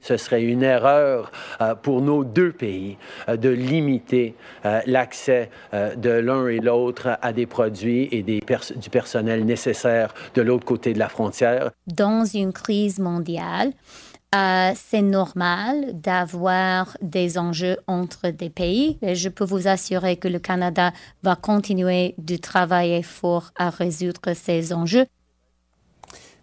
Ce 0.00 0.16
serait 0.16 0.42
une 0.42 0.62
erreur 0.62 1.32
euh, 1.60 1.74
pour 1.74 2.00
nos 2.00 2.24
deux 2.24 2.52
pays 2.52 2.96
euh, 3.28 3.36
de 3.36 3.48
limiter 3.48 4.34
euh, 4.64 4.80
l'accès 4.86 5.50
de 5.72 6.10
l'un 6.10 6.46
et 6.48 6.60
l'autre 6.60 7.18
à 7.20 7.32
des 7.32 7.46
produits 7.46 8.08
et 8.10 8.22
du 8.22 8.40
personnel 8.90 9.44
nécessaire 9.44 10.14
de 10.34 10.42
l'autre 10.42 10.64
côté 10.64 10.92
de 10.92 10.98
la 10.98 11.08
frontière. 11.08 11.70
Dans 11.86 12.24
une 12.24 12.52
crise 12.52 12.98
mondiale, 12.98 13.72
c'est 14.32 15.02
normal 15.02 15.92
d'avoir 15.94 16.96
des 17.00 17.38
enjeux 17.38 17.78
entre 17.86 18.28
des 18.30 18.50
pays. 18.50 18.98
Et 19.02 19.14
je 19.14 19.28
peux 19.28 19.44
vous 19.44 19.68
assurer 19.68 20.16
que 20.16 20.28
le 20.28 20.38
Canada 20.38 20.92
va 21.22 21.36
continuer 21.36 22.14
de 22.18 22.36
travailler 22.36 23.02
fort 23.02 23.50
à 23.56 23.70
résoudre 23.70 24.34
ces 24.34 24.72
enjeux. 24.72 25.06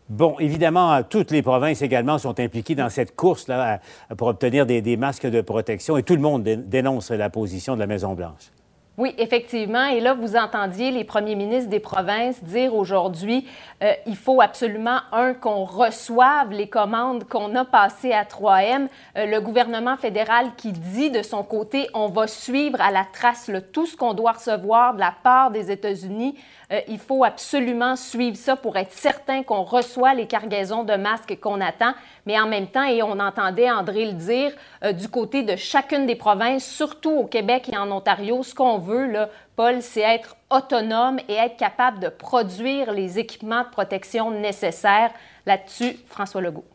Bon, 0.08 0.36
évidemment, 0.40 1.02
toutes 1.02 1.32
les 1.32 1.42
provinces 1.42 1.82
également 1.82 2.20
sont 2.20 2.40
impliquées 2.40 2.76
dans 2.76 2.90
cette 2.90 3.16
course-là 3.16 3.80
pour 4.18 4.28
obtenir 4.28 4.68
des, 4.68 4.98
masques 4.98 5.26
de 5.26 5.42
protection 5.42 5.98
et 5.98 6.04
tout 6.04 6.16
le 6.16 6.22
monde 6.22 6.44
dénonce 6.44 7.10
la 7.10 7.32
position 7.32 7.74
de 7.74 7.80
la 7.80 7.88
Maison-Blanche. 7.88 8.52
Oui, 8.98 9.14
effectivement. 9.18 9.88
Et 9.88 10.00
là, 10.00 10.14
vous 10.14 10.38
entendiez 10.38 10.90
les 10.90 11.04
premiers 11.04 11.36
ministres 11.36 11.70
des 11.70 11.82
provinces 11.82 12.42
dire 12.44 12.74
aujourd'hui, 12.74 13.46
euh, 13.84 13.92
il 14.06 14.16
faut 14.16 14.40
absolument, 14.40 15.00
un, 15.12 15.34
qu'on 15.34 15.66
reçoive 15.66 16.52
les 16.52 16.70
commandes 16.70 17.26
qu'on 17.26 17.54
a 17.56 17.66
passées 17.66 18.14
à 18.14 18.24
3M. 18.24 18.88
Euh, 19.18 19.26
le 19.26 19.42
gouvernement 19.42 19.98
fédéral 19.98 20.52
qui 20.56 20.72
dit 20.72 21.12
de 21.12 21.24
son 21.24 21.44
côté, 21.44 21.90
on 21.94 22.08
va 22.08 22.28
suivre 22.28 22.80
à 22.80 22.90
la 22.90 23.04
trace 23.12 23.52
tout 23.74 23.86
ce 23.86 23.98
qu'on 23.98 24.14
doit 24.14 24.34
recevoir 24.34 24.94
de 24.94 25.02
la 25.02 25.14
part 25.24 25.52
des 25.52 25.72
États-Unis. 25.72 26.36
Euh, 26.76 26.82
il 26.88 27.00
faut 27.00 27.24
absolument 27.24 27.96
suivre 27.96 28.38
ça 28.38 28.56
pour 28.56 28.78
être 28.78 28.92
certain 28.92 29.44
qu'on 29.44 29.64
reçoit 29.64 30.14
les 30.14 30.28
cargaisons 30.28 30.84
de 30.84 30.94
masques 30.94 31.38
qu'on 31.40 31.62
attend. 31.62 31.94
Mais 32.26 32.40
en 32.40 32.48
même 32.48 32.68
temps, 32.68 32.84
et 32.84 33.02
on 33.02 33.20
entendait 33.20 33.70
André 33.70 34.06
le 34.06 34.14
dire, 34.14 34.52
euh, 34.84 34.92
du 34.92 35.08
côté 35.08 35.44
de 35.44 35.56
chacune 35.56 36.06
des 36.06 36.16
provinces, 36.16 36.66
surtout 36.66 37.12
au 37.12 37.26
Québec 37.26 37.70
et 37.72 37.78
en 37.78 37.92
Ontario, 37.92 38.44
ce 38.44 38.54
qu'on 38.54 38.80
veut, 38.80 39.14
Paul, 39.56 39.82
c'est 39.82 40.02
être 40.02 40.36
autonome 40.50 41.20
et 41.30 41.34
être 41.34 41.58
capable 41.58 42.00
de 42.00 42.10
produire 42.10 42.92
les 42.92 43.20
équipements 43.20 43.64
de 43.64 43.70
protection 43.70 44.32
nécessaires. 44.32 45.12
Là-dessus, 45.46 45.98
François 46.08 46.42
Legault. 46.42 46.66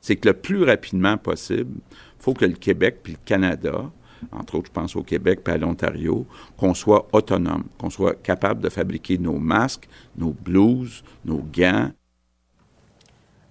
C'est 0.00 0.16
que 0.16 0.28
le 0.28 0.34
plus 0.34 0.62
rapidement 0.62 1.16
possible, 1.16 1.80
il 1.90 2.22
faut 2.22 2.34
que 2.34 2.44
le 2.44 2.54
Québec 2.54 2.98
puis 3.02 3.14
le 3.14 3.18
Canada 3.24 3.72
entre 4.32 4.56
autres, 4.56 4.68
je 4.68 4.72
pense 4.72 4.96
au 4.96 5.02
Québec 5.02 5.40
et 5.46 5.50
à 5.50 5.58
l'Ontario, 5.58 6.26
qu'on 6.56 6.74
soit 6.74 7.06
autonome, 7.12 7.64
qu'on 7.78 7.90
soit 7.90 8.14
capable 8.22 8.60
de 8.60 8.68
fabriquer 8.68 9.18
nos 9.18 9.38
masques, 9.38 9.88
nos 10.16 10.32
blouses, 10.32 11.02
nos 11.24 11.38
gants. 11.38 11.90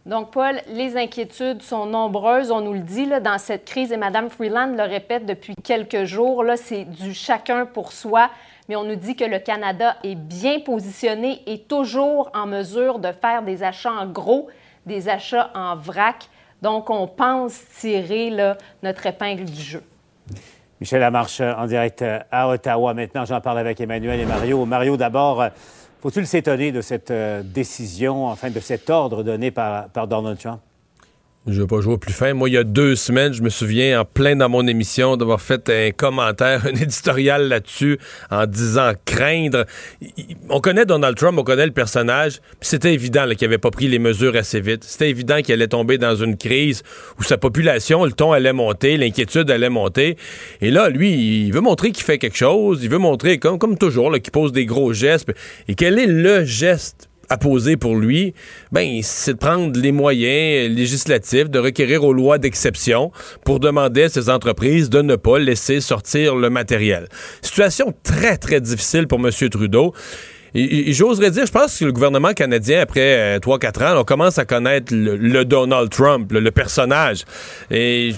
Donc, 0.07 0.31
Paul, 0.31 0.61
les 0.69 0.95
inquiétudes 0.95 1.61
sont 1.61 1.85
nombreuses, 1.85 2.49
on 2.49 2.61
nous 2.61 2.71
le 2.71 2.79
dit, 2.79 3.05
là, 3.05 3.19
dans 3.19 3.37
cette 3.37 3.65
crise, 3.65 3.91
et 3.91 3.97
Mme 3.97 4.29
Freeland 4.29 4.73
le 4.77 4.83
répète 4.83 5.25
depuis 5.25 5.53
quelques 5.61 6.05
jours, 6.05 6.45
là, 6.45 6.55
c'est 6.55 6.85
du 6.85 7.13
chacun 7.13 7.65
pour 7.65 7.91
soi, 7.91 8.29
mais 8.69 8.77
on 8.77 8.85
nous 8.85 8.95
dit 8.95 9.17
que 9.17 9.25
le 9.25 9.39
Canada 9.39 9.97
est 10.05 10.15
bien 10.15 10.61
positionné 10.61 11.41
et 11.45 11.59
toujours 11.59 12.31
en 12.33 12.47
mesure 12.47 12.99
de 12.99 13.11
faire 13.11 13.43
des 13.43 13.63
achats 13.63 13.91
en 13.91 14.07
gros, 14.07 14.47
des 14.85 15.09
achats 15.09 15.51
en 15.53 15.75
vrac. 15.75 16.29
Donc, 16.61 16.89
on 16.89 17.05
pense 17.05 17.59
tirer 17.77 18.29
là, 18.29 18.57
notre 18.83 19.05
épingle 19.07 19.43
du 19.43 19.61
jeu. 19.61 19.83
Michel 20.79 20.99
Lamarche 20.99 21.41
en 21.41 21.65
direct 21.65 22.03
à 22.31 22.49
Ottawa. 22.49 22.93
Maintenant, 22.93 23.25
j'en 23.25 23.41
parle 23.41 23.59
avec 23.59 23.81
Emmanuel 23.81 24.19
et 24.19 24.25
Mario. 24.25 24.65
Mario, 24.65 24.95
d'abord, 24.95 25.43
faut-il 26.01 26.27
s'étonner 26.27 26.71
de 26.71 26.81
cette 26.81 27.09
euh, 27.09 27.41
décision, 27.43 28.27
enfin 28.27 28.51
de 28.51 28.59
cet 28.59 28.89
ordre 28.89 29.23
donné 29.23 29.49
par 29.49 30.07
Donald 30.07 30.37
Trump? 30.37 30.61
Je 31.49 31.61
vais 31.61 31.67
pas 31.67 31.79
jouer 31.79 31.97
plus 31.97 32.11
fin. 32.11 32.33
Moi, 32.33 32.49
il 32.49 32.55
y 32.55 32.57
a 32.57 32.65
deux 32.65 32.97
semaines, 32.97 33.31
je 33.31 33.41
me 33.41 33.47
souviens, 33.47 34.01
en 34.01 34.05
plein 34.05 34.35
dans 34.35 34.49
mon 34.49 34.67
émission, 34.67 35.15
d'avoir 35.15 35.39
fait 35.39 35.69
un 35.69 35.91
commentaire, 35.91 36.65
un 36.67 36.75
éditorial 36.75 37.47
là-dessus, 37.47 37.99
en 38.29 38.45
disant 38.45 38.91
craindre. 39.05 39.65
On 40.49 40.59
connaît 40.59 40.85
Donald 40.85 41.15
Trump, 41.15 41.39
on 41.39 41.45
connaît 41.45 41.65
le 41.65 41.71
personnage, 41.71 42.41
c'était 42.59 42.93
évident 42.93 43.25
qu'il 43.29 43.47
n'avait 43.47 43.59
pas 43.59 43.71
pris 43.71 43.87
les 43.87 43.97
mesures 43.97 44.35
assez 44.35 44.59
vite. 44.59 44.83
C'était 44.83 45.09
évident 45.09 45.41
qu'il 45.41 45.53
allait 45.53 45.69
tomber 45.69 45.97
dans 45.97 46.15
une 46.15 46.35
crise 46.35 46.83
où 47.17 47.23
sa 47.23 47.37
population, 47.37 48.03
le 48.03 48.11
ton 48.11 48.33
allait 48.33 48.51
monter, 48.51 48.97
l'inquiétude 48.97 49.49
allait 49.49 49.69
monter. 49.69 50.17
Et 50.59 50.69
là, 50.69 50.89
lui, 50.89 51.45
il 51.45 51.53
veut 51.53 51.61
montrer 51.61 51.93
qu'il 51.93 52.03
fait 52.03 52.17
quelque 52.17 52.37
chose, 52.37 52.83
il 52.83 52.89
veut 52.89 52.97
montrer, 52.97 53.37
comme, 53.37 53.57
comme 53.57 53.77
toujours, 53.77 54.11
qu'il 54.19 54.31
pose 54.31 54.51
des 54.51 54.65
gros 54.65 54.91
gestes. 54.91 55.31
Et 55.69 55.75
quel 55.75 55.97
est 55.97 56.07
le 56.07 56.43
geste 56.43 57.06
à 57.29 57.37
poser 57.37 57.77
pour 57.77 57.95
lui, 57.95 58.33
ben, 58.71 58.99
c'est 59.03 59.33
de 59.33 59.37
prendre 59.37 59.79
les 59.79 59.91
moyens 59.91 60.73
législatifs, 60.73 61.49
de 61.49 61.59
requérir 61.59 62.03
aux 62.03 62.13
lois 62.13 62.37
d'exception 62.37 63.11
pour 63.43 63.59
demander 63.59 64.03
à 64.03 64.09
ces 64.09 64.29
entreprises 64.29 64.89
de 64.89 65.01
ne 65.01 65.15
pas 65.15 65.39
laisser 65.39 65.81
sortir 65.81 66.35
le 66.35 66.49
matériel. 66.49 67.07
Situation 67.41 67.93
très, 68.03 68.37
très 68.37 68.61
difficile 68.61 69.07
pour 69.07 69.19
M. 69.19 69.31
Trudeau. 69.49 69.93
J'oserais 70.55 71.31
dire, 71.31 71.45
je 71.45 71.51
pense 71.51 71.77
que 71.77 71.85
le 71.85 71.91
gouvernement 71.91 72.33
canadien, 72.33 72.81
après 72.81 73.37
3-4 73.39 73.83
ans, 73.83 74.01
on 74.01 74.03
commence 74.03 74.39
à 74.39 74.45
connaître 74.45 74.93
le, 74.93 75.43
Donald 75.43 75.89
Trump, 75.89 76.31
le, 76.31 76.39
le 76.39 76.51
personnage. 76.51 77.25
Et 77.69 78.13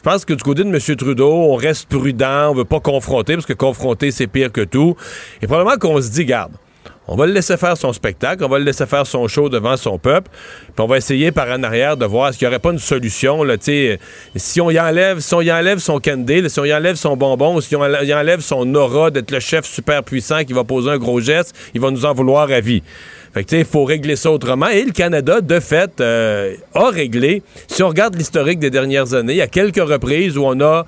pense 0.02 0.24
que 0.24 0.32
du 0.32 0.42
côté 0.42 0.64
de 0.64 0.68
M. 0.68 0.96
Trudeau, 0.96 1.30
on 1.30 1.56
reste 1.56 1.88
prudent, 1.88 2.50
on 2.50 2.54
veut 2.54 2.64
pas 2.64 2.80
confronter, 2.80 3.34
parce 3.34 3.44
que 3.44 3.52
confronter, 3.52 4.10
c'est 4.10 4.28
pire 4.28 4.50
que 4.50 4.62
tout. 4.62 4.96
Et 5.42 5.46
probablement 5.46 5.76
qu'on 5.76 6.00
se 6.00 6.10
dit, 6.10 6.24
garde, 6.24 6.52
on 7.10 7.16
va 7.16 7.26
le 7.26 7.32
laisser 7.32 7.56
faire 7.56 7.76
son 7.76 7.92
spectacle, 7.92 8.44
on 8.44 8.48
va 8.48 8.60
le 8.60 8.64
laisser 8.64 8.86
faire 8.86 9.04
son 9.04 9.26
show 9.26 9.48
devant 9.48 9.76
son 9.76 9.98
peuple, 9.98 10.30
puis 10.30 10.74
on 10.78 10.86
va 10.86 10.96
essayer 10.96 11.32
par 11.32 11.48
en 11.48 11.64
arrière 11.64 11.96
de 11.96 12.06
voir 12.06 12.32
s'il 12.32 12.46
n'y 12.46 12.48
aurait 12.48 12.60
pas 12.60 12.70
une 12.70 12.78
solution. 12.78 13.42
Là, 13.42 13.56
si 13.60 14.60
on 14.60 14.70
y 14.70 14.78
enlève, 14.78 15.18
si 15.18 15.34
on 15.34 15.40
y 15.40 15.50
enlève 15.50 15.80
son 15.80 15.98
candy, 15.98 16.48
si 16.48 16.60
on 16.60 16.64
y 16.64 16.72
enlève 16.72 16.94
son 16.94 17.16
bonbon, 17.16 17.60
si 17.60 17.74
on 17.74 17.84
y 17.84 18.14
enlève 18.14 18.40
son 18.40 18.72
aura 18.76 19.10
d'être 19.10 19.32
le 19.32 19.40
chef 19.40 19.66
super 19.66 20.04
puissant 20.04 20.44
qui 20.44 20.52
va 20.52 20.62
poser 20.62 20.90
un 20.90 20.98
gros 20.98 21.20
geste, 21.20 21.52
il 21.74 21.80
va 21.80 21.90
nous 21.90 22.04
en 22.04 22.14
vouloir 22.14 22.48
à 22.48 22.60
vie. 22.60 22.84
Fait 23.34 23.42
que, 23.42 23.56
il 23.56 23.64
faut 23.64 23.84
régler 23.84 24.14
ça 24.14 24.30
autrement. 24.30 24.68
Et 24.68 24.84
le 24.84 24.92
Canada, 24.92 25.40
de 25.40 25.58
fait, 25.58 26.00
euh, 26.00 26.54
a 26.74 26.90
réglé. 26.90 27.42
Si 27.66 27.82
on 27.82 27.88
regarde 27.88 28.14
l'historique 28.14 28.60
des 28.60 28.70
dernières 28.70 29.14
années, 29.14 29.32
il 29.32 29.38
y 29.38 29.42
a 29.42 29.48
quelques 29.48 29.82
reprises 29.82 30.38
où 30.38 30.44
on 30.44 30.60
a 30.60 30.86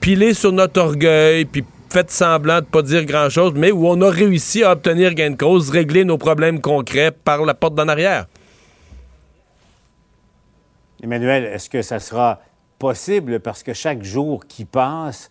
pilé 0.00 0.32
sur 0.32 0.52
notre 0.52 0.80
orgueil, 0.80 1.44
puis 1.44 1.64
fait 1.92 2.10
semblant 2.10 2.60
de 2.60 2.66
pas 2.66 2.82
dire 2.82 3.04
grand-chose, 3.04 3.52
mais 3.54 3.70
où 3.70 3.86
on 3.86 4.00
a 4.00 4.10
réussi 4.10 4.62
à 4.62 4.72
obtenir 4.72 5.14
gain 5.14 5.30
de 5.30 5.36
cause, 5.36 5.70
régler 5.70 6.04
nos 6.04 6.18
problèmes 6.18 6.60
concrets 6.60 7.10
par 7.10 7.44
la 7.44 7.54
porte 7.54 7.74
d'en 7.74 7.88
arrière. 7.88 8.26
Emmanuel, 11.02 11.44
est-ce 11.44 11.70
que 11.70 11.82
ça 11.82 11.98
sera 11.98 12.40
possible? 12.78 13.40
Parce 13.40 13.62
que 13.62 13.72
chaque 13.72 14.02
jour 14.02 14.46
qui 14.46 14.64
passe 14.64 15.30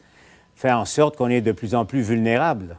fait 0.56 0.72
en 0.72 0.86
sorte 0.86 1.16
qu'on 1.16 1.30
est 1.30 1.42
de 1.42 1.52
plus 1.52 1.76
en 1.76 1.86
plus 1.86 2.02
vulnérable? 2.02 2.78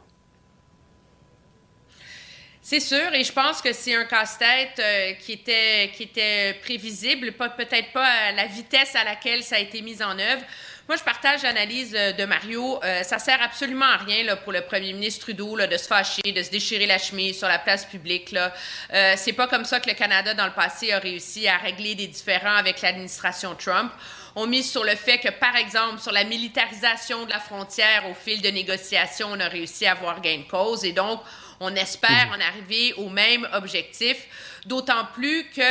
C'est 2.61 2.79
sûr, 2.79 3.13
et 3.13 3.23
je 3.23 3.33
pense 3.33 3.61
que 3.61 3.73
c'est 3.73 3.95
un 3.95 4.05
casse-tête 4.05 4.79
euh, 4.79 5.13
qui, 5.19 5.33
était, 5.33 5.91
qui 5.93 6.03
était 6.03 6.53
prévisible, 6.61 7.33
peut-être 7.33 7.91
pas 7.91 8.05
à 8.05 8.31
la 8.31 8.45
vitesse 8.45 8.95
à 8.95 9.03
laquelle 9.03 9.43
ça 9.43 9.55
a 9.55 9.59
été 9.59 9.81
mis 9.81 10.01
en 10.01 10.17
œuvre. 10.17 10.43
Moi, 10.87 10.97
je 10.97 11.03
partage 11.03 11.43
l'analyse 11.43 11.93
euh, 11.95 12.11
de 12.11 12.25
Mario. 12.25 12.83
Euh, 12.83 13.03
ça 13.03 13.19
sert 13.19 13.41
absolument 13.41 13.85
à 13.85 13.97
rien 13.97 14.23
là, 14.23 14.35
pour 14.35 14.51
le 14.51 14.61
premier 14.61 14.93
ministre 14.93 15.21
Trudeau 15.21 15.55
là, 15.55 15.67
de 15.67 15.77
se 15.77 15.87
fâcher, 15.87 16.23
de 16.23 16.41
se 16.41 16.49
déchirer 16.49 16.87
la 16.87 16.97
chemise 16.97 17.37
sur 17.37 17.47
la 17.47 17.59
place 17.59 17.85
publique. 17.85 18.31
Là. 18.31 18.51
Euh, 18.91 19.13
c'est 19.15 19.33
pas 19.33 19.47
comme 19.47 19.63
ça 19.63 19.79
que 19.79 19.89
le 19.89 19.95
Canada, 19.95 20.33
dans 20.33 20.47
le 20.47 20.53
passé, 20.53 20.91
a 20.91 20.97
réussi 20.97 21.47
à 21.47 21.57
régler 21.57 21.93
des 21.93 22.07
différends 22.07 22.55
avec 22.55 22.81
l'administration 22.81 23.53
Trump. 23.55 23.91
On 24.35 24.47
mise 24.47 24.69
sur 24.69 24.83
le 24.83 24.95
fait 24.95 25.19
que, 25.19 25.29
par 25.29 25.55
exemple, 25.55 25.99
sur 25.99 26.11
la 26.13 26.23
militarisation 26.23 27.25
de 27.25 27.29
la 27.29 27.39
frontière 27.39 28.09
au 28.09 28.15
fil 28.15 28.41
de 28.41 28.49
négociations, 28.49 29.27
on 29.31 29.39
a 29.39 29.49
réussi 29.49 29.85
à 29.85 29.91
avoir 29.91 30.19
gain 30.19 30.39
de 30.39 30.49
cause. 30.49 30.83
Et 30.83 30.93
donc, 30.93 31.21
on 31.59 31.75
espère 31.75 32.29
en 32.35 32.41
arriver 32.41 32.93
au 32.93 33.09
même 33.09 33.47
objectif, 33.53 34.17
d'autant 34.65 35.05
plus 35.13 35.47
qu'il 35.49 35.63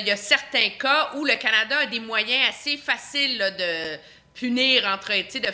il 0.00 0.06
y 0.06 0.10
a 0.10 0.16
certains 0.16 0.68
cas 0.78 1.12
où 1.14 1.24
le 1.24 1.36
Canada 1.36 1.78
a 1.78 1.86
des 1.86 2.00
moyens 2.00 2.50
assez 2.50 2.76
faciles 2.76 3.38
de 3.38 3.98
punir, 4.34 4.86
entre, 4.86 5.12
de, 5.12 5.50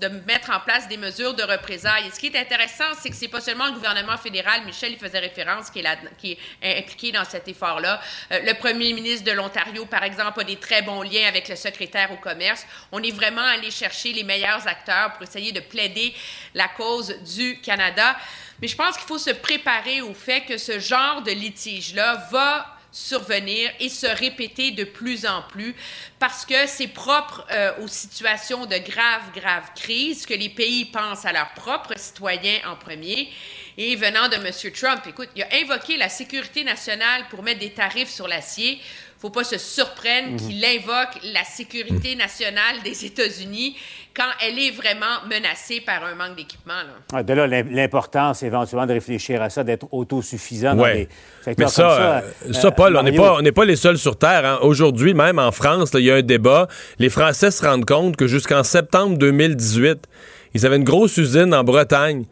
de 0.00 0.08
mettre 0.26 0.50
en 0.50 0.60
place 0.60 0.88
des 0.88 0.96
mesures 0.96 1.34
de 1.34 1.42
représailles. 1.42 2.06
Et 2.06 2.10
ce 2.10 2.18
qui 2.18 2.26
est 2.26 2.36
intéressant, 2.36 2.84
c'est 3.00 3.10
que 3.10 3.16
c'est 3.16 3.28
pas 3.28 3.40
seulement 3.40 3.66
le 3.66 3.72
gouvernement 3.72 4.16
fédéral, 4.16 4.64
Michel 4.64 4.92
y 4.92 4.96
faisait 4.96 5.18
référence, 5.18 5.70
qui 5.70 5.80
est, 5.80 5.82
là, 5.82 5.96
qui 6.18 6.36
est 6.62 6.78
impliqué 6.78 7.12
dans 7.12 7.24
cet 7.24 7.46
effort-là. 7.48 8.00
Euh, 8.32 8.40
le 8.44 8.54
premier 8.54 8.92
ministre 8.92 9.24
de 9.24 9.32
l'Ontario, 9.32 9.86
par 9.86 10.02
exemple, 10.02 10.40
a 10.40 10.44
des 10.44 10.56
très 10.56 10.82
bons 10.82 11.02
liens 11.02 11.28
avec 11.28 11.48
le 11.48 11.56
secrétaire 11.56 12.10
au 12.12 12.16
commerce. 12.16 12.66
On 12.92 13.02
est 13.02 13.12
vraiment 13.12 13.44
allé 13.44 13.70
chercher 13.70 14.12
les 14.12 14.24
meilleurs 14.24 14.66
acteurs 14.66 15.12
pour 15.12 15.22
essayer 15.22 15.52
de 15.52 15.60
plaider 15.60 16.14
la 16.54 16.68
cause 16.68 17.14
du 17.34 17.60
Canada. 17.60 18.16
Mais 18.60 18.68
je 18.68 18.76
pense 18.76 18.96
qu'il 18.96 19.06
faut 19.06 19.18
se 19.18 19.30
préparer 19.30 20.00
au 20.00 20.14
fait 20.14 20.42
que 20.42 20.58
ce 20.58 20.78
genre 20.78 21.22
de 21.22 21.30
litige-là 21.30 22.28
va 22.30 22.73
survenir 22.94 23.70
et 23.80 23.88
se 23.88 24.06
répéter 24.06 24.70
de 24.70 24.84
plus 24.84 25.26
en 25.26 25.42
plus 25.42 25.74
parce 26.20 26.46
que 26.46 26.66
c'est 26.66 26.86
propre 26.88 27.44
euh, 27.50 27.72
aux 27.82 27.88
situations 27.88 28.66
de 28.66 28.76
graves, 28.76 29.32
graves 29.34 29.70
crises 29.74 30.24
que 30.24 30.34
les 30.34 30.48
pays 30.48 30.84
pensent 30.84 31.24
à 31.24 31.32
leurs 31.32 31.52
propres 31.54 31.98
citoyens 31.98 32.60
en 32.66 32.76
premier. 32.76 33.28
Et 33.76 33.96
venant 33.96 34.28
de 34.28 34.36
M. 34.36 34.72
Trump, 34.72 35.02
écoute, 35.08 35.28
il 35.34 35.42
a 35.42 35.48
invoqué 35.60 35.96
la 35.96 36.08
sécurité 36.08 36.62
nationale 36.62 37.24
pour 37.30 37.42
mettre 37.42 37.58
des 37.58 37.72
tarifs 37.72 38.10
sur 38.10 38.28
l'acier 38.28 38.80
faut 39.24 39.30
pas 39.30 39.44
se 39.44 39.56
surprendre 39.56 40.32
mhm. 40.32 40.36
qu'il 40.36 40.62
invoque 40.62 41.18
la 41.22 41.44
sécurité 41.44 42.14
nationale 42.14 42.82
des 42.82 43.06
États-Unis 43.06 43.74
quand 44.14 44.30
elle 44.46 44.58
est 44.58 44.70
vraiment 44.70 45.26
menacée 45.28 45.80
par 45.80 46.04
un 46.04 46.14
manque 46.14 46.36
d'équipement. 46.36 46.74
de 47.22 47.32
là, 47.32 47.46
l'importance 47.46 48.42
éventuellement 48.42 48.86
de 48.86 48.92
réfléchir 48.92 49.42
à 49.42 49.50
ça, 49.50 49.64
d'être 49.64 49.92
autosuffisant 49.92 50.74
dans 50.74 50.86
les 50.86 51.08
secteurs 51.42 51.66
Mais 51.66 51.66
ça, 51.66 51.82
comme 51.82 51.96
ça. 51.96 52.48
Euh, 52.48 52.52
ça, 52.52 52.70
Paul, 52.70 52.96
on 52.96 53.02
n'est 53.02 53.12
pas, 53.12 53.40
pas 53.54 53.64
les 53.64 53.76
seuls 53.76 53.98
sur 53.98 54.16
Terre. 54.16 54.44
Hein. 54.44 54.58
Aujourd'hui, 54.62 55.14
même 55.14 55.38
en 55.38 55.50
France, 55.50 55.90
il 55.94 56.04
y 56.04 56.10
a 56.10 56.16
un 56.16 56.22
débat. 56.22 56.68
Les 56.98 57.10
Français 57.10 57.50
se 57.50 57.66
rendent 57.66 57.84
compte 57.84 58.16
que 58.16 58.28
jusqu'en 58.28 58.62
septembre 58.62 59.18
2018, 59.18 60.06
ils 60.54 60.64
avaient 60.64 60.76
une 60.76 60.84
grosse 60.84 61.16
usine 61.16 61.52
en 61.52 61.64
Bretagne 61.64 62.24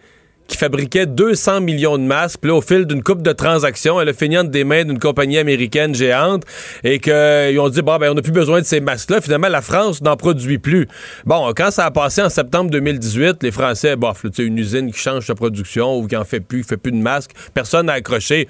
qui 0.52 0.58
fabriquait 0.58 1.06
200 1.06 1.62
millions 1.62 1.98
de 1.98 2.04
masques. 2.04 2.38
Puis 2.40 2.50
au 2.50 2.60
fil 2.60 2.84
d'une 2.84 3.02
coupe 3.02 3.22
de 3.22 3.32
transactions, 3.32 4.00
elle 4.00 4.10
a 4.10 4.12
fini 4.12 4.38
entre 4.38 4.50
des 4.50 4.64
mains 4.64 4.84
d'une 4.84 4.98
compagnie 4.98 5.38
américaine 5.38 5.94
géante 5.94 6.44
et 6.84 7.00
qu'ils 7.00 7.58
ont 7.58 7.68
dit, 7.68 7.82
bon, 7.82 7.96
ben, 7.96 8.10
on 8.10 8.14
n'a 8.14 8.22
plus 8.22 8.32
besoin 8.32 8.60
de 8.60 8.66
ces 8.66 8.80
masques-là. 8.80 9.20
Finalement, 9.20 9.48
la 9.48 9.62
France 9.62 10.02
n'en 10.02 10.16
produit 10.16 10.58
plus. 10.58 10.86
Bon, 11.24 11.52
quand 11.56 11.70
ça 11.70 11.86
a 11.86 11.90
passé 11.90 12.22
en 12.22 12.28
septembre 12.28 12.70
2018, 12.70 13.42
les 13.42 13.50
Français, 13.50 13.96
bof, 13.96 14.24
une 14.38 14.58
usine 14.58 14.92
qui 14.92 14.98
change 14.98 15.26
sa 15.26 15.34
production 15.34 15.98
ou 15.98 16.06
qui 16.06 16.16
en 16.16 16.24
fait 16.24 16.40
plus, 16.40 16.62
qui 16.62 16.68
fait 16.68 16.76
plus 16.76 16.92
de 16.92 16.96
masques, 16.96 17.30
personne 17.54 17.86
n'a 17.86 17.94
accroché. 17.94 18.48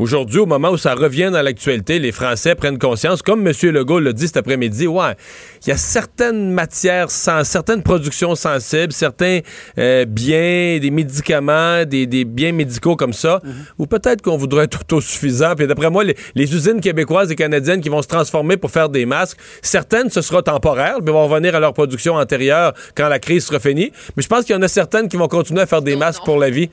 Aujourd'hui, 0.00 0.38
au 0.38 0.46
moment 0.46 0.70
où 0.70 0.78
ça 0.78 0.94
revient 0.94 1.28
dans 1.30 1.42
l'actualité, 1.42 1.98
les 1.98 2.10
Français 2.10 2.54
prennent 2.54 2.78
conscience, 2.78 3.20
comme 3.20 3.46
M. 3.46 3.52
Legault 3.64 4.00
l'a 4.00 4.14
dit 4.14 4.28
cet 4.28 4.38
après-midi, 4.38 4.86
ouais, 4.86 5.14
il 5.62 5.68
y 5.68 5.72
a 5.72 5.76
certaines 5.76 6.50
matières, 6.52 7.10
certaines 7.10 7.82
productions 7.82 8.34
sensibles, 8.34 8.94
certains 8.94 9.40
euh, 9.76 10.06
biens, 10.06 10.78
des 10.80 10.90
médicaments, 10.90 11.84
des, 11.84 12.24
biens 12.24 12.52
médicaux 12.52 12.96
comme 12.96 13.12
ça, 13.12 13.42
mhm. 13.44 13.52
ou 13.76 13.86
peut-être 13.86 14.22
qu'on 14.22 14.38
voudrait 14.38 14.64
être 14.64 14.80
autosuffisant. 14.80 15.54
Puis 15.54 15.66
d'après 15.66 15.90
moi, 15.90 16.02
les, 16.02 16.54
usines 16.54 16.80
québécoises 16.80 17.30
et 17.30 17.36
canadiennes 17.36 17.82
qui 17.82 17.90
vont 17.90 18.00
se 18.00 18.08
transformer 18.08 18.56
pour 18.56 18.70
faire 18.70 18.88
des 18.88 19.04
masques, 19.04 19.38
certaines, 19.60 20.08
ce 20.08 20.22
sera 20.22 20.42
temporaire, 20.42 20.96
puis 21.04 21.12
vont 21.12 21.28
revenir 21.28 21.54
à 21.54 21.60
leur 21.60 21.74
production 21.74 22.14
antérieure 22.14 22.72
quand 22.94 23.08
la 23.10 23.18
crise 23.18 23.44
sera 23.44 23.60
finie. 23.60 23.92
Mais 24.16 24.22
je 24.22 24.28
pense 24.28 24.46
qu'il 24.46 24.54
y 24.56 24.58
en 24.58 24.62
a 24.62 24.68
certaines 24.68 25.10
qui 25.10 25.18
vont 25.18 25.28
continuer 25.28 25.60
à 25.60 25.66
faire 25.66 25.82
des 25.82 25.94
masques 25.94 26.24
pour 26.24 26.38
la 26.38 26.48
vie. 26.48 26.70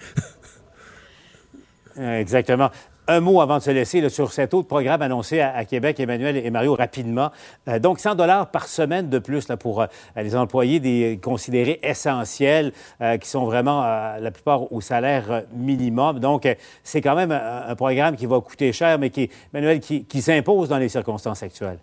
Exactement. 2.00 2.72
Un 3.10 3.22
mot 3.22 3.40
avant 3.40 3.60
de 3.60 3.64
se 3.64 3.72
laisser 3.72 4.02
là, 4.02 4.10
sur 4.10 4.34
cet 4.34 4.54
autre 4.54 4.68
programme 4.68 5.02
annoncé 5.02 5.40
à, 5.40 5.64
Québec, 5.64 5.98
Emmanuel 6.00 6.36
et 6.36 6.52
Mario, 6.52 6.76
rapidement. 6.76 7.32
Euh, 7.70 7.80
donc, 7.80 8.00
100 8.00 8.16
dollars 8.16 8.52
par 8.52 8.68
semaine 8.68 9.10
de 9.10 9.18
plus 9.18 9.48
là, 9.48 9.56
pour 9.56 9.82
euh, 9.82 9.88
les 10.18 10.36
employés 10.36 11.18
considérés 11.20 11.80
essentiels, 11.84 12.74
euh, 13.02 13.18
qui 13.18 13.30
sont 13.30 13.46
vraiment 13.46 13.82
la 14.20 14.32
plupart 14.32 14.74
au 14.74 14.82
salaire 14.82 15.44
minimum. 15.54 16.20
Donc, 16.20 16.48
c'est 16.84 17.02
quand 17.02 17.16
même 17.16 17.32
un, 17.32 17.76
programme 17.76 18.18
qui 18.18 18.26
va 18.26 18.42
coûter 18.42 18.74
cher, 18.74 19.00
mais 19.00 19.10
qui, 19.10 19.30
Emmanuel, 19.54 19.80
qui 19.80 20.22
s'impose 20.22 20.68
dans 20.68 20.78
les 20.78 20.90
circonstances 20.90 21.44
actuelles. 21.44 21.80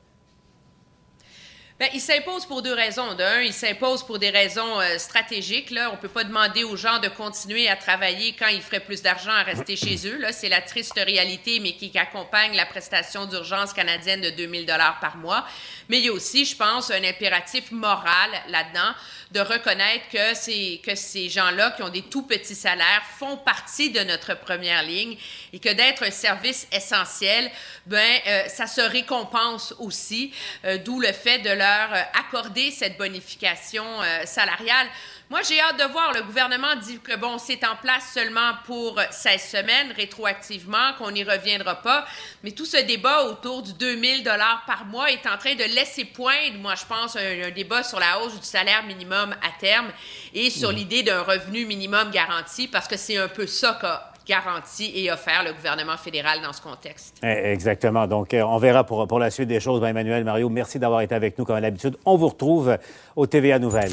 Bien, 1.84 1.92
il 1.92 2.00
s'impose 2.00 2.46
pour 2.46 2.62
deux 2.62 2.72
raisons. 2.72 3.12
D'un, 3.12 3.42
il 3.42 3.52
s'impose 3.52 4.02
pour 4.04 4.18
des 4.18 4.30
raisons 4.30 4.80
euh, 4.80 4.96
stratégiques. 4.96 5.70
Là. 5.70 5.90
On 5.90 5.96
ne 5.96 5.98
peut 5.98 6.08
pas 6.08 6.24
demander 6.24 6.64
aux 6.64 6.76
gens 6.76 6.98
de 6.98 7.08
continuer 7.08 7.68
à 7.68 7.76
travailler 7.76 8.34
quand 8.38 8.46
ils 8.46 8.62
feraient 8.62 8.80
plus 8.80 9.02
d'argent 9.02 9.32
à 9.32 9.42
rester 9.42 9.76
chez 9.76 9.96
eux. 10.06 10.18
C'est 10.30 10.48
la 10.48 10.62
triste 10.62 10.94
réalité, 10.94 11.60
mais 11.60 11.72
qui 11.72 11.92
accompagne 11.98 12.56
la 12.56 12.64
prestation 12.64 13.26
d'urgence 13.26 13.74
canadienne 13.74 14.22
de 14.22 14.30
2000 14.30 14.64
dollars 14.64 14.98
par 14.98 15.18
mois. 15.18 15.44
Mais 15.88 15.98
il 15.98 16.06
y 16.06 16.08
a 16.08 16.12
aussi, 16.12 16.44
je 16.44 16.56
pense, 16.56 16.90
un 16.90 17.04
impératif 17.04 17.70
moral 17.70 18.30
là-dedans 18.48 18.94
de 19.34 19.40
reconnaître 19.40 20.08
que 20.12 20.34
ces, 20.34 20.80
que 20.84 20.94
ces 20.94 21.28
gens-là 21.28 21.72
qui 21.72 21.82
ont 21.82 21.88
des 21.88 22.02
tout 22.02 22.22
petits 22.22 22.54
salaires 22.54 23.02
font 23.18 23.36
partie 23.36 23.90
de 23.90 24.00
notre 24.00 24.38
première 24.38 24.84
ligne 24.84 25.16
et 25.52 25.58
que 25.58 25.70
d'être 25.70 26.04
un 26.04 26.10
service 26.12 26.68
essentiel, 26.70 27.50
ben, 27.86 28.20
euh, 28.26 28.48
ça 28.48 28.68
se 28.68 28.80
récompense 28.80 29.74
aussi, 29.80 30.32
euh, 30.64 30.78
d'où 30.78 31.00
le 31.00 31.12
fait 31.12 31.38
de 31.38 31.50
leur 31.50 31.92
euh, 31.92 32.02
accorder 32.14 32.70
cette 32.70 32.96
bonification 32.96 33.84
salariale. 34.24 34.86
Moi, 35.30 35.40
j'ai 35.48 35.58
hâte 35.58 35.78
de 35.78 35.90
voir. 35.90 36.12
Le 36.14 36.22
gouvernement 36.22 36.76
dit 36.80 36.98
que, 37.00 37.16
bon, 37.16 37.38
c'est 37.38 37.64
en 37.64 37.76
place 37.80 38.10
seulement 38.14 38.52
pour 38.66 39.00
16 39.10 39.40
semaines, 39.40 39.92
rétroactivement, 39.96 40.92
qu'on 40.98 41.10
n'y 41.10 41.24
reviendra 41.24 41.76
pas. 41.76 42.04
Mais 42.44 42.50
tout 42.52 42.66
ce 42.66 42.76
débat 42.84 43.24
autour 43.24 43.62
du 43.62 43.72
2000 43.72 44.22
dollars 44.22 44.62
par 44.66 44.84
mois 44.84 45.10
est 45.10 45.26
en 45.26 45.38
train 45.38 45.54
de 45.54 45.64
laisser 45.74 46.04
poindre, 46.04 46.58
moi, 46.60 46.74
je 46.76 46.84
pense, 46.84 47.16
un, 47.16 47.48
un 47.48 47.50
débat 47.50 47.82
sur 47.82 47.98
la 47.98 48.20
hausse 48.20 48.38
du 48.38 48.46
salaire 48.46 48.84
minimum 48.86 49.34
à 49.42 49.58
terme 49.58 49.88
et 50.34 50.50
sur 50.50 50.68
Mhm. 50.70 50.76
l'idée 50.76 51.02
d'un 51.02 51.22
revenu 51.22 51.64
minimum 51.64 52.10
garanti, 52.10 52.68
parce 52.68 52.86
que 52.86 52.96
c'est 52.98 53.16
un 53.16 53.28
peu 53.28 53.46
ça 53.46 53.78
qu'a 53.80 54.10
garanti 54.26 54.92
et 54.94 55.10
offert 55.10 55.42
le 55.42 55.52
gouvernement 55.52 55.96
fédéral 55.96 56.40
dans 56.42 56.52
ce 56.52 56.60
contexte. 56.60 57.16
Eh, 57.22 57.26
Exactement. 57.52 58.06
Donc, 58.06 58.32
euh, 58.34 58.42
on 58.42 58.58
verra 58.58 58.84
pour, 58.84 59.06
pour 59.08 59.18
la 59.18 59.30
suite 59.30 59.48
des 59.48 59.60
choses. 59.60 59.80
Ben, 59.80 59.88
Emmanuel, 59.88 60.22
Mario, 60.24 60.48
merci 60.48 60.78
d'avoir 60.78 61.00
été 61.00 61.14
avec 61.14 61.38
nous 61.38 61.44
comme 61.44 61.56
à 61.56 61.60
l'habitude. 61.60 61.96
On 62.04 62.16
vous 62.16 62.28
retrouve 62.28 62.76
au 63.16 63.26
TVA 63.26 63.58
Nouvelles. 63.58 63.92